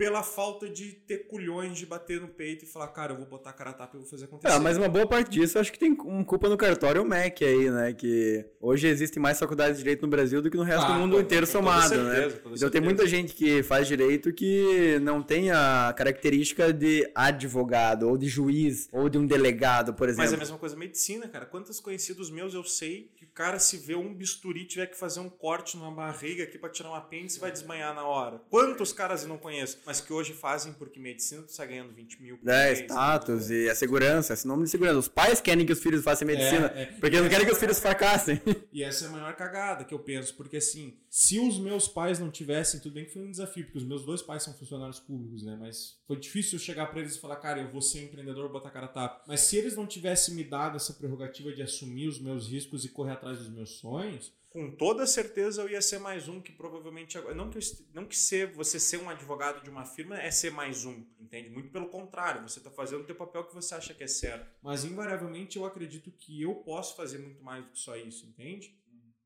pela 0.00 0.22
falta 0.22 0.66
de 0.66 0.92
ter 0.92 1.26
culhões 1.28 1.76
de 1.76 1.84
bater 1.84 2.18
no 2.22 2.28
peito 2.28 2.64
e 2.64 2.66
falar, 2.66 2.88
cara, 2.88 3.12
eu 3.12 3.18
vou 3.18 3.26
botar 3.26 3.50
a 3.50 3.52
cara 3.52 3.68
a 3.68 3.72
tapa 3.74 3.90
e 3.92 3.96
eu 3.98 4.00
vou 4.00 4.08
fazer 4.08 4.24
acontecer. 4.24 4.54
Ah, 4.54 4.58
mas 4.58 4.78
uma 4.78 4.88
boa 4.88 5.06
parte 5.06 5.28
disso 5.30 5.58
eu 5.58 5.60
acho 5.60 5.70
que 5.70 5.78
tem 5.78 5.92
um 5.92 6.24
culpa 6.24 6.48
no 6.48 6.56
cartório 6.56 7.02
o 7.02 7.04
MEC 7.04 7.44
aí, 7.44 7.70
né? 7.70 7.92
Que 7.92 8.46
hoje 8.58 8.86
existem 8.88 9.22
mais 9.22 9.38
faculdades 9.38 9.76
de 9.76 9.82
direito 9.82 10.00
no 10.00 10.08
Brasil 10.08 10.40
do 10.40 10.50
que 10.50 10.56
no 10.56 10.62
resto 10.62 10.86
Ah, 10.86 10.92
do 10.94 11.00
mundo 11.00 11.16
com- 11.16 11.20
inteiro 11.20 11.46
com 11.46 11.52
toda 11.52 11.64
somado, 11.66 11.88
certeza, 11.90 12.08
né? 12.08 12.14
com 12.14 12.20
toda 12.28 12.36
Então 12.38 12.48
certeza. 12.56 12.70
tem 12.70 12.80
muita 12.80 13.06
gente 13.06 13.34
que 13.34 13.62
faz 13.62 13.86
direito 13.86 14.32
que 14.32 14.98
não 15.02 15.22
tem 15.22 15.50
a 15.50 15.92
característica 15.94 16.72
de 16.72 17.06
advogado, 17.14 18.08
ou 18.08 18.16
de 18.16 18.26
juiz, 18.26 18.88
ou 18.92 19.06
de 19.06 19.18
um 19.18 19.26
delegado, 19.26 19.92
por 19.92 20.08
Mas 20.08 20.18
é 20.18 20.22
exemplo. 20.22 20.36
a 20.36 20.38
mesma 20.38 20.56
coisa 20.58 20.76
medicina, 20.76 21.28
cara. 21.28 21.44
Quantos 21.44 21.78
conhecidos 21.78 22.30
meus 22.30 22.54
eu 22.54 22.64
sei 22.64 23.10
que 23.18 23.26
o 23.26 23.28
cara 23.28 23.58
se 23.58 23.76
vê 23.76 23.94
um 23.94 24.14
bisturi 24.14 24.64
tiver 24.64 24.86
que 24.86 24.96
fazer 24.96 25.20
um 25.20 25.28
corte 25.28 25.76
numa 25.76 25.90
barriga 25.90 26.44
aqui 26.44 26.56
pra 26.58 26.70
tirar 26.70 26.88
um 26.90 26.94
apêndice 26.94 27.36
e 27.36 27.40
vai 27.42 27.52
desmanhar 27.52 27.94
na 27.94 28.04
hora. 28.06 28.40
Quantos 28.48 28.94
caras 28.94 29.24
eu 29.24 29.28
não 29.28 29.36
conheço, 29.36 29.78
mas 29.90 30.00
que 30.00 30.12
hoje 30.12 30.32
fazem 30.32 30.72
porque 30.72 31.00
medicina 31.00 31.42
tu 31.42 31.52
tá 31.56 31.66
ganhando 31.66 31.92
20 31.92 32.22
mil 32.22 32.38
por 32.38 32.48
É, 32.48 32.66
mês, 32.66 32.78
status 32.82 33.50
e 33.50 33.68
a 33.68 33.74
segurança, 33.74 34.32
esse 34.34 34.46
nome 34.46 34.62
de 34.62 34.70
segurança. 34.70 34.98
Os 35.00 35.08
pais 35.08 35.40
querem 35.40 35.66
que 35.66 35.72
os 35.72 35.80
filhos 35.82 36.04
façam 36.04 36.28
medicina, 36.28 36.72
É, 36.76 36.82
é. 36.82 36.86
porque 36.86 37.20
não 37.20 37.28
querem 37.28 37.44
que 37.44 37.50
os 37.50 37.58
filhos 37.58 37.80
fracassem. 37.80 38.40
E 38.72 38.84
essa 38.84 39.06
é 39.06 39.08
a 39.08 39.10
maior 39.10 39.34
cagada 39.34 39.84
que 39.84 39.92
eu 39.92 39.98
penso, 39.98 40.36
porque 40.36 40.58
assim, 40.58 40.96
se 41.08 41.40
os 41.40 41.58
meus 41.58 41.88
pais 41.88 42.20
não 42.20 42.30
tivessem, 42.30 42.78
tudo 42.78 42.92
bem 42.94 43.04
que 43.04 43.12
foi 43.12 43.22
um 43.22 43.30
desafio, 43.32 43.64
porque 43.64 43.78
os 43.78 43.84
meus 43.84 44.04
dois 44.04 44.22
pais 44.22 44.44
são 44.44 44.54
funcionários 44.54 45.00
públicos, 45.00 45.42
né? 45.42 45.56
Mas 45.58 45.98
foi 46.06 46.16
difícil 46.20 46.56
eu 46.56 46.62
chegar 46.62 46.86
pra 46.86 47.00
eles 47.00 47.16
e 47.16 47.20
falar, 47.20 47.36
cara, 47.36 47.60
eu 47.60 47.68
vou 47.68 47.82
ser 47.82 48.04
empreendedor, 48.04 48.48
botar 48.48 48.68
a 48.68 48.72
cara 48.72 48.86
a 48.86 48.90
tapa. 48.90 49.24
Mas 49.26 49.40
se 49.40 49.56
eles 49.56 49.74
não 49.74 49.88
tivessem 49.88 50.36
me 50.36 50.44
dado 50.44 50.76
essa 50.76 50.92
prerrogativa 50.94 51.52
de 51.52 51.62
assumir 51.62 52.06
os 52.06 52.20
meus 52.20 52.46
riscos 52.48 52.84
e 52.84 52.88
correr 52.90 53.12
atrás 53.14 53.38
dos 53.38 53.48
meus 53.48 53.70
sonhos, 53.70 54.32
com 54.50 54.70
toda 54.74 55.06
certeza 55.06 55.62
eu 55.62 55.70
ia 55.70 55.80
ser 55.80 56.00
mais 56.00 56.28
um 56.28 56.40
que 56.40 56.52
provavelmente 56.52 57.16
agora. 57.16 57.34
Não 57.34 57.48
que, 57.48 57.58
eu 57.58 57.62
não 57.94 58.04
que 58.04 58.16
ser, 58.16 58.52
você 58.52 58.80
ser 58.80 58.98
um 58.98 59.08
advogado 59.08 59.62
de 59.62 59.70
uma 59.70 59.84
firma 59.84 60.20
é 60.20 60.30
ser 60.30 60.50
mais 60.50 60.84
um, 60.84 61.06
entende? 61.20 61.48
Muito 61.48 61.70
pelo 61.70 61.88
contrário, 61.88 62.42
você 62.42 62.58
está 62.58 62.70
fazendo 62.70 63.02
o 63.02 63.06
teu 63.06 63.14
papel 63.14 63.44
que 63.44 63.54
você 63.54 63.74
acha 63.74 63.94
que 63.94 64.02
é 64.02 64.08
certo. 64.08 64.50
Mas 64.60 64.84
invariavelmente 64.84 65.56
eu 65.56 65.64
acredito 65.64 66.10
que 66.10 66.42
eu 66.42 66.56
posso 66.56 66.96
fazer 66.96 67.18
muito 67.18 67.42
mais 67.42 67.64
do 67.64 67.70
que 67.70 67.78
só 67.78 67.96
isso, 67.96 68.26
entende? 68.26 68.76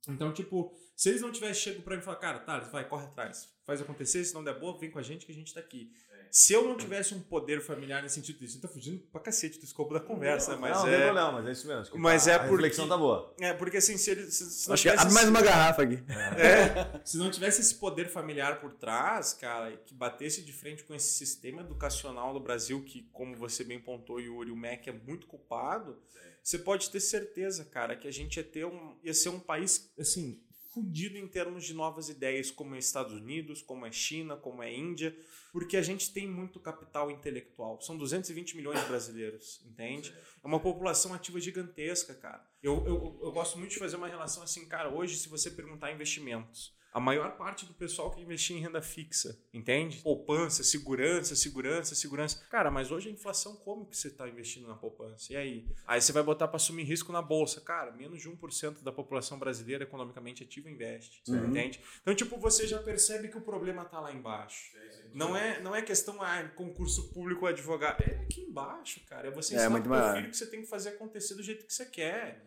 Então, 0.06 0.32
tipo, 0.34 0.76
se 0.94 1.08
eles 1.08 1.22
não 1.22 1.32
tivessem 1.32 1.72
chego 1.72 1.82
pra 1.82 1.96
mim 1.96 2.02
e 2.02 2.04
falar, 2.04 2.18
cara, 2.18 2.38
Thales, 2.40 2.70
vai, 2.70 2.86
corre 2.86 3.06
atrás, 3.06 3.50
faz 3.64 3.80
acontecer, 3.80 4.22
se 4.22 4.34
não 4.34 4.44
der 4.44 4.60
boa, 4.60 4.78
vem 4.78 4.90
com 4.90 4.98
a 4.98 5.02
gente 5.02 5.24
que 5.24 5.32
a 5.32 5.34
gente 5.34 5.54
tá 5.54 5.60
aqui. 5.60 5.90
Se 6.36 6.52
eu 6.52 6.64
não 6.66 6.76
tivesse 6.76 7.14
um 7.14 7.20
poder 7.20 7.60
familiar 7.60 8.02
nesse 8.02 8.16
sentido, 8.16 8.44
isso 8.44 8.60
tá 8.60 8.66
fugindo 8.66 8.98
pra 9.12 9.20
cacete 9.20 9.56
do 9.56 9.64
escopo 9.64 9.94
da 9.94 10.00
conversa, 10.00 10.54
não, 10.54 10.58
mas 10.62 10.76
não, 10.78 10.82
não 10.82 10.88
é. 10.88 10.96
tem 10.96 11.04
problema, 11.04 11.30
mas 11.32 11.46
é 11.46 11.52
isso 11.52 11.68
mesmo. 11.68 11.92
que 11.92 11.98
Mas 11.98 12.24
tá- 12.24 12.30
é 12.32 12.34
a 12.34 12.38
porque- 12.40 12.50
reflexão 12.56 12.88
tá 12.88 12.96
boa. 12.96 13.32
É, 13.38 13.52
porque 13.52 13.76
assim, 13.76 13.96
se 13.96 14.10
eles. 14.10 14.34
Se, 14.34 14.50
se 14.50 14.66
não 14.66 14.74
Acho 14.74 14.82
que 14.82 14.88
tivesse 14.90 15.02
abre 15.06 15.14
mais 15.14 15.28
uma 15.28 15.40
garrafa 15.42 15.82
aqui. 15.84 16.02
é, 16.36 17.00
se 17.06 17.16
não 17.18 17.30
tivesse 17.30 17.60
esse 17.60 17.76
poder 17.76 18.08
familiar 18.08 18.60
por 18.60 18.72
trás, 18.74 19.32
cara, 19.32 19.76
que 19.76 19.94
batesse 19.94 20.42
de 20.42 20.52
frente 20.52 20.82
com 20.82 20.92
esse 20.92 21.14
sistema 21.14 21.60
educacional 21.60 22.34
do 22.34 22.40
Brasil, 22.40 22.82
que, 22.82 23.08
como 23.12 23.36
você 23.36 23.62
bem 23.62 23.78
pontou, 23.78 24.18
Yuri, 24.20 24.50
o 24.50 24.56
MEC 24.56 24.88
é 24.90 24.92
muito 24.92 25.28
culpado, 25.28 25.96
você 26.42 26.58
pode 26.58 26.90
ter 26.90 26.98
certeza, 26.98 27.64
cara, 27.64 27.94
que 27.94 28.08
a 28.08 28.12
gente 28.12 28.38
ia 28.38 28.44
ter 28.44 28.66
um. 28.66 28.96
ia 29.04 29.14
ser 29.14 29.28
um 29.28 29.38
país, 29.38 29.88
assim, 29.96 30.42
fudido 30.74 31.16
em 31.16 31.28
termos 31.28 31.64
de 31.64 31.72
novas 31.72 32.08
ideias, 32.08 32.50
como 32.50 32.74
é 32.74 32.78
Estados 32.78 33.12
Unidos, 33.12 33.62
como 33.62 33.86
é 33.86 33.92
China, 33.92 34.36
como 34.36 34.62
é 34.62 34.74
Índia, 34.74 35.16
porque 35.52 35.76
a 35.76 35.82
gente 35.82 36.12
tem 36.12 36.26
muito 36.26 36.58
capital 36.58 37.10
intelectual. 37.12 37.80
São 37.80 37.96
220 37.96 38.56
milhões 38.56 38.80
de 38.80 38.86
brasileiros, 38.86 39.60
entende? 39.64 40.12
É 40.42 40.46
uma 40.46 40.58
população 40.58 41.14
ativa 41.14 41.40
gigantesca, 41.40 42.12
cara. 42.12 42.44
Eu, 42.60 42.84
eu, 42.86 43.20
eu 43.22 43.32
gosto 43.32 43.56
muito 43.56 43.70
de 43.70 43.78
fazer 43.78 43.96
uma 43.96 44.08
relação 44.08 44.42
assim, 44.42 44.66
cara, 44.66 44.90
hoje 44.90 45.16
se 45.16 45.28
você 45.28 45.48
perguntar 45.48 45.92
investimentos, 45.92 46.74
a 46.94 47.00
maior 47.00 47.36
parte 47.36 47.66
do 47.66 47.74
pessoal 47.74 48.10
quer 48.12 48.20
investir 48.22 48.56
em 48.56 48.60
renda 48.60 48.80
fixa, 48.80 49.36
entende? 49.52 49.98
Poupança, 49.98 50.62
segurança, 50.62 51.34
segurança, 51.34 51.94
segurança. 51.94 52.46
Cara, 52.48 52.70
mas 52.70 52.92
hoje 52.92 53.08
a 53.08 53.12
inflação, 53.12 53.56
como 53.56 53.84
que 53.84 53.96
você 53.96 54.06
está 54.08 54.28
investindo 54.28 54.68
na 54.68 54.76
poupança? 54.76 55.32
E 55.32 55.36
aí? 55.36 55.66
Aí 55.86 56.00
você 56.00 56.12
vai 56.12 56.22
botar 56.22 56.46
para 56.46 56.56
assumir 56.56 56.84
risco 56.84 57.10
na 57.12 57.20
bolsa. 57.20 57.60
Cara, 57.60 57.90
menos 57.90 58.22
de 58.22 58.30
1% 58.30 58.82
da 58.84 58.92
população 58.92 59.38
brasileira 59.38 59.82
economicamente 59.82 60.44
ativa 60.44 60.70
investe, 60.70 61.20
Uhum. 61.28 61.46
entende? 61.50 61.80
Então, 62.00 62.14
tipo, 62.14 62.38
você 62.38 62.64
já 62.66 62.80
percebe 62.80 63.26
que 63.28 63.36
o 63.36 63.40
problema 63.40 63.84
tá 63.84 63.98
lá 64.00 64.12
embaixo. 64.12 64.72
Não 65.12 65.36
é, 65.36 65.60
não 65.60 65.74
é 65.74 65.82
questão, 65.82 66.22
ah, 66.22 66.48
concurso 66.54 67.12
público 67.12 67.42
ou 67.42 67.48
advogado. 67.48 68.00
É 68.02 68.20
aqui 68.22 68.40
embaixo, 68.42 69.00
cara. 69.06 69.28
É 69.28 69.30
você 69.32 69.54
É, 69.54 69.56
ensinar 69.56 69.70
muito 69.70 69.88
pro 69.88 70.12
filho 70.14 70.30
que 70.30 70.36
você 70.36 70.46
tem 70.46 70.60
que 70.62 70.68
fazer 70.68 70.90
acontecer 70.90 71.34
do 71.34 71.42
jeito 71.42 71.66
que 71.66 71.72
você 71.72 71.86
quer. 71.86 72.44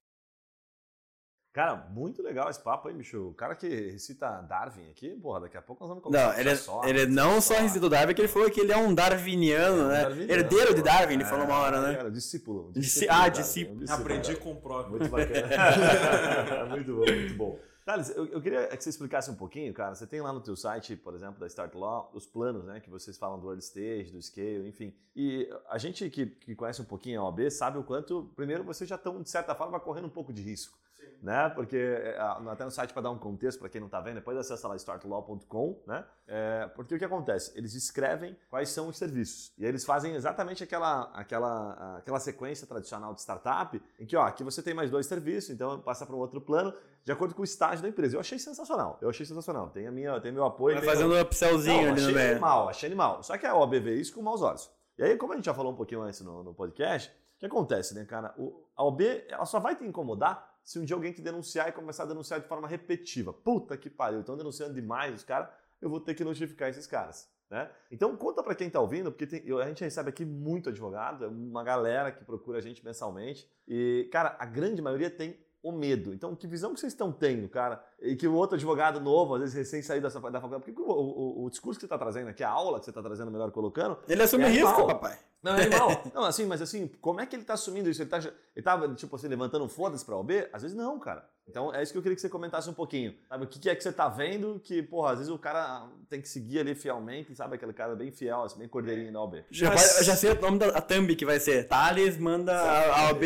Cara, 1.57 1.75
muito 1.89 2.21
legal 2.21 2.51
esse 2.51 2.59
papo 2.61 2.87
aí, 2.87 2.93
bicho. 2.93 3.29
O 3.29 3.33
cara 3.33 3.55
que 3.55 3.67
recita 3.67 4.29
Darwin 4.43 4.91
aqui, 4.91 5.09
porra, 5.15 5.39
daqui 5.39 5.57
a 5.57 5.61
pouco 5.63 5.81
nós 5.83 5.89
vamos 5.89 6.03
começar 6.03 6.31
Não, 6.33 6.39
ele, 6.39 6.49
é- 6.51 6.55
só, 6.55 6.83
ele 6.83 7.05
não 7.07 7.41
só 7.41 7.55
recita 7.55 7.83
o 7.83 7.89
Darwin, 7.89 8.13
que 8.13 8.21
ele 8.21 8.27
falou 8.27 8.47
que 8.51 8.59
ele 8.59 8.71
é 8.71 8.77
um 8.77 8.93
darwiniano, 8.93 9.85
um 9.85 9.87
né? 9.87 10.01
darwiniano, 10.03 10.31
Herdeiro 10.31 10.75
de. 10.75 10.83
Darwin, 10.83 11.13
ele 11.15 11.23
É, 11.23 11.25
falou 11.25 11.45
uma 11.45 11.57
hora, 11.57 11.81
né? 11.81 11.95
Cara, 11.95 12.11
discípulo. 12.11 12.71
Disci- 12.73 12.99
de 12.99 13.09
ah, 13.09 13.21
Darwin, 13.21 13.31
discípulo. 13.31 13.85
um 13.89 13.91
Aprendi 13.91 14.33
cara. 14.35 14.43
com 14.43 14.55
prova. 14.57 14.87
Muito 14.87 15.09
bacana. 15.09 16.65
muito 16.69 16.93
bom, 16.93 17.05
muito 17.11 17.33
bom. 17.33 17.59
Thales, 17.83 18.15
eu, 18.15 18.27
eu 18.27 18.39
queria 18.39 18.67
que 18.67 18.83
você 18.83 18.89
explicasse 18.91 19.31
um 19.31 19.35
pouquinho, 19.35 19.73
cara. 19.73 19.95
Você 19.95 20.05
tem 20.05 20.21
lá 20.21 20.31
no 20.31 20.41
teu 20.41 20.55
site, 20.55 20.95
por 20.95 21.15
exemplo, 21.15 21.39
da 21.39 21.47
Start 21.47 21.73
Law, 21.73 22.11
os 22.13 22.27
planos, 22.27 22.65
né? 22.65 22.79
Que 22.81 22.89
vocês 22.91 23.17
falam 23.17 23.39
do 23.39 23.47
early 23.47 23.63
stage, 23.63 24.11
do 24.11 24.21
scale, 24.21 24.67
enfim. 24.69 24.93
E 25.15 25.49
a 25.67 25.79
gente 25.79 26.07
que, 26.11 26.27
que 26.27 26.53
conhece 26.53 26.83
um 26.83 26.85
pouquinho 26.85 27.19
a 27.19 27.23
OAB 27.23 27.49
sabe 27.49 27.79
o 27.79 27.83
quanto, 27.83 28.29
primeiro, 28.35 28.63
vocês 28.63 28.87
já 28.87 28.95
estão, 28.95 29.23
de 29.23 29.29
certa 29.31 29.55
forma, 29.55 29.79
correndo 29.79 30.05
um 30.05 30.11
pouco 30.11 30.31
de 30.31 30.43
risco. 30.43 30.77
Né? 31.21 31.49
Porque 31.49 31.77
é, 31.77 32.17
até 32.49 32.63
no 32.63 32.71
site 32.71 32.93
para 32.93 33.01
dar 33.01 33.11
um 33.11 33.17
contexto 33.17 33.59
para 33.59 33.69
quem 33.69 33.81
não 33.81 33.87
está 33.87 33.99
vendo, 33.99 34.15
depois 34.15 34.37
acessa 34.37 34.67
lá 34.67 34.75
startlaw.com, 34.75 35.81
né? 35.87 36.05
É, 36.27 36.67
porque 36.75 36.93
o 36.93 36.99
que 36.99 37.05
acontece? 37.05 37.57
Eles 37.57 37.73
escrevem 37.73 38.37
quais 38.49 38.69
são 38.69 38.87
os 38.87 38.97
serviços 38.97 39.51
e 39.57 39.65
eles 39.65 39.83
fazem 39.83 40.13
exatamente 40.13 40.63
aquela, 40.63 41.09
aquela, 41.13 41.97
aquela 41.97 42.19
sequência 42.19 42.67
tradicional 42.67 43.13
de 43.13 43.21
startup 43.21 43.81
em 43.99 44.05
que, 44.05 44.15
ó, 44.15 44.23
aqui 44.23 44.43
você 44.43 44.61
tem 44.61 44.73
mais 44.73 44.91
dois 44.91 45.07
serviços, 45.07 45.49
então 45.49 45.79
passa 45.81 46.05
para 46.05 46.15
um 46.15 46.19
outro 46.19 46.39
plano 46.39 46.73
de 47.07 47.11
acordo 47.13 47.33
com 47.33 47.41
o 47.41 47.45
estágio 47.45 47.81
da 47.81 47.87
empresa. 47.87 48.17
Eu 48.17 48.19
achei 48.19 48.37
sensacional. 48.37 48.97
Eu 49.01 49.09
achei 49.09 49.25
sensacional. 49.25 49.69
Tem 49.69 49.87
a 49.87 49.91
minha, 49.91 50.19
tem 50.19 50.29
meu 50.29 50.43
apoio. 50.43 50.75
Vai 50.75 50.83
tem 50.83 50.93
fazendo 50.93 51.11
um 51.11 51.15
não, 51.15 51.21
upsellzinho 51.21 51.91
ali 51.91 52.01
no 52.01 52.09
achei 52.09 52.31
animal, 52.31 52.69
achei 52.69 52.87
animal. 52.87 53.23
Só 53.23 53.37
que 53.37 53.45
a 53.45 53.55
OAB 53.55 53.75
vê 53.79 53.95
isso 53.95 54.13
com 54.13 54.21
maus 54.21 54.41
olhos. 54.41 54.69
E 54.97 55.03
aí, 55.03 55.15
como 55.15 55.31
a 55.31 55.37
gente 55.37 55.45
já 55.45 55.53
falou 55.53 55.71
um 55.71 55.75
pouquinho 55.75 56.01
antes 56.01 56.19
no, 56.19 56.43
no 56.43 56.53
podcast, 56.53 57.09
o 57.37 57.39
que 57.39 57.45
acontece, 57.45 57.95
né, 57.95 58.03
cara? 58.03 58.33
O, 58.37 58.61
a 58.75 58.83
OAB, 58.83 59.01
ela 59.29 59.45
só 59.45 59.57
vai 59.57 59.73
te 59.73 59.85
incomodar 59.85 60.46
se 60.67 60.77
um 60.77 60.83
dia 60.83 60.97
alguém 60.97 61.13
te 61.13 61.21
denunciar 61.21 61.69
e 61.69 61.71
começar 61.71 62.03
a 62.03 62.07
denunciar 62.07 62.41
de 62.41 62.45
forma 62.45 62.67
repetitiva. 62.67 63.31
Puta 63.31 63.77
que 63.77 63.89
pariu, 63.89 64.19
estão 64.19 64.35
denunciando 64.35 64.73
demais 64.73 65.15
os 65.15 65.23
caras, 65.23 65.47
eu 65.81 65.89
vou 65.89 66.01
ter 66.01 66.13
que 66.13 66.25
notificar 66.25 66.69
esses 66.69 66.85
caras. 66.85 67.31
Né? 67.49 67.71
Então 67.89 68.17
conta 68.17 68.43
para 68.43 68.53
quem 68.53 68.67
está 68.67 68.81
ouvindo, 68.81 69.09
porque 69.09 69.25
tem, 69.25 69.41
a 69.61 69.67
gente 69.69 69.81
recebe 69.81 70.09
aqui 70.09 70.25
muito 70.25 70.67
advogado, 70.67 71.23
é 71.23 71.27
uma 71.29 71.63
galera 71.63 72.11
que 72.11 72.21
procura 72.25 72.57
a 72.57 72.61
gente 72.61 72.83
mensalmente. 72.83 73.49
E, 73.65 74.09
cara, 74.11 74.35
a 74.37 74.45
grande 74.45 74.81
maioria 74.81 75.09
tem 75.09 75.39
o 75.69 75.71
medo. 75.71 76.13
Então, 76.13 76.35
que 76.35 76.47
visão 76.47 76.73
que 76.73 76.79
vocês 76.79 76.93
estão 76.93 77.11
tendo, 77.11 77.47
cara? 77.49 77.83
E 78.01 78.15
que 78.15 78.27
o 78.27 78.33
outro 78.33 78.55
advogado 78.55 78.99
novo, 78.99 79.35
às 79.35 79.41
vezes 79.41 79.55
recém 79.55 79.81
saído 79.81 80.03
dessa, 80.07 80.19
da 80.19 80.39
faculdade, 80.39 80.63
porque 80.63 80.81
o, 80.81 80.85
o, 80.85 81.45
o 81.45 81.49
discurso 81.49 81.79
que 81.79 81.81
você 81.81 81.85
está 81.87 81.97
trazendo 81.97 82.29
aqui, 82.29 82.43
a 82.43 82.49
aula 82.49 82.79
que 82.79 82.85
você 82.85 82.91
está 82.91 83.01
trazendo, 83.01 83.31
melhor 83.31 83.51
colocando, 83.51 83.97
Ele 84.07 84.21
assume 84.21 84.43
É 84.45 84.47
risco, 84.49 84.67
animal. 84.67 84.87
papai. 84.87 85.17
não, 85.41 85.55
é 85.55 85.61
animal. 85.63 85.89
Não, 86.13 86.23
assim, 86.23 86.45
mas 86.45 86.61
assim, 86.61 86.87
como 87.01 87.19
é 87.21 87.25
que 87.25 87.35
ele 87.35 87.43
tá 87.43 87.53
assumindo 87.53 87.89
isso? 87.89 88.01
Ele 88.01 88.09
tá, 88.09 88.17
ele 88.19 88.63
tá 88.63 88.95
tipo 88.95 89.15
assim, 89.15 89.27
levantando 89.27 89.67
foda-se 89.67 90.05
pra 90.05 90.15
OB? 90.17 90.47
Às 90.53 90.61
vezes 90.63 90.75
não, 90.77 90.99
cara. 90.99 91.27
Então 91.49 91.73
é 91.73 91.81
isso 91.81 91.93
que 91.93 91.97
eu 91.97 92.01
queria 92.01 92.15
que 92.15 92.21
você 92.21 92.27
comentasse 92.29 92.69
um 92.69 92.73
pouquinho. 92.73 93.15
Sabe, 93.29 93.45
o 93.45 93.47
que 93.47 93.57
que 93.59 93.69
é 93.69 93.75
que 93.75 93.81
você 93.81 93.91
tá 93.93 94.09
vendo 94.09 94.59
que, 94.61 94.83
porra, 94.83 95.11
às 95.11 95.19
vezes 95.19 95.31
o 95.31 95.37
cara 95.39 95.87
tem 96.09 96.19
que 96.21 96.27
seguir 96.27 96.59
ali 96.59 96.75
fielmente, 96.75 97.33
sabe? 97.35 97.55
Aquele 97.55 97.71
cara 97.71 97.95
bem 97.95 98.11
fiel, 98.11 98.43
assim, 98.43 98.59
bem 98.59 98.67
cordeirinho 98.67 99.13
da 99.13 99.21
OB. 99.21 99.45
Já, 99.49 99.73
já 99.75 100.15
sei 100.15 100.31
o 100.31 100.41
nome 100.41 100.59
da 100.59 100.67
a 100.69 100.81
thumb 100.81 101.15
que 101.15 101.25
vai 101.25 101.39
ser. 101.39 101.67
Thales 101.67 102.17
manda 102.17 102.53
a, 102.53 103.07
a 103.07 103.11
OB 103.11 103.25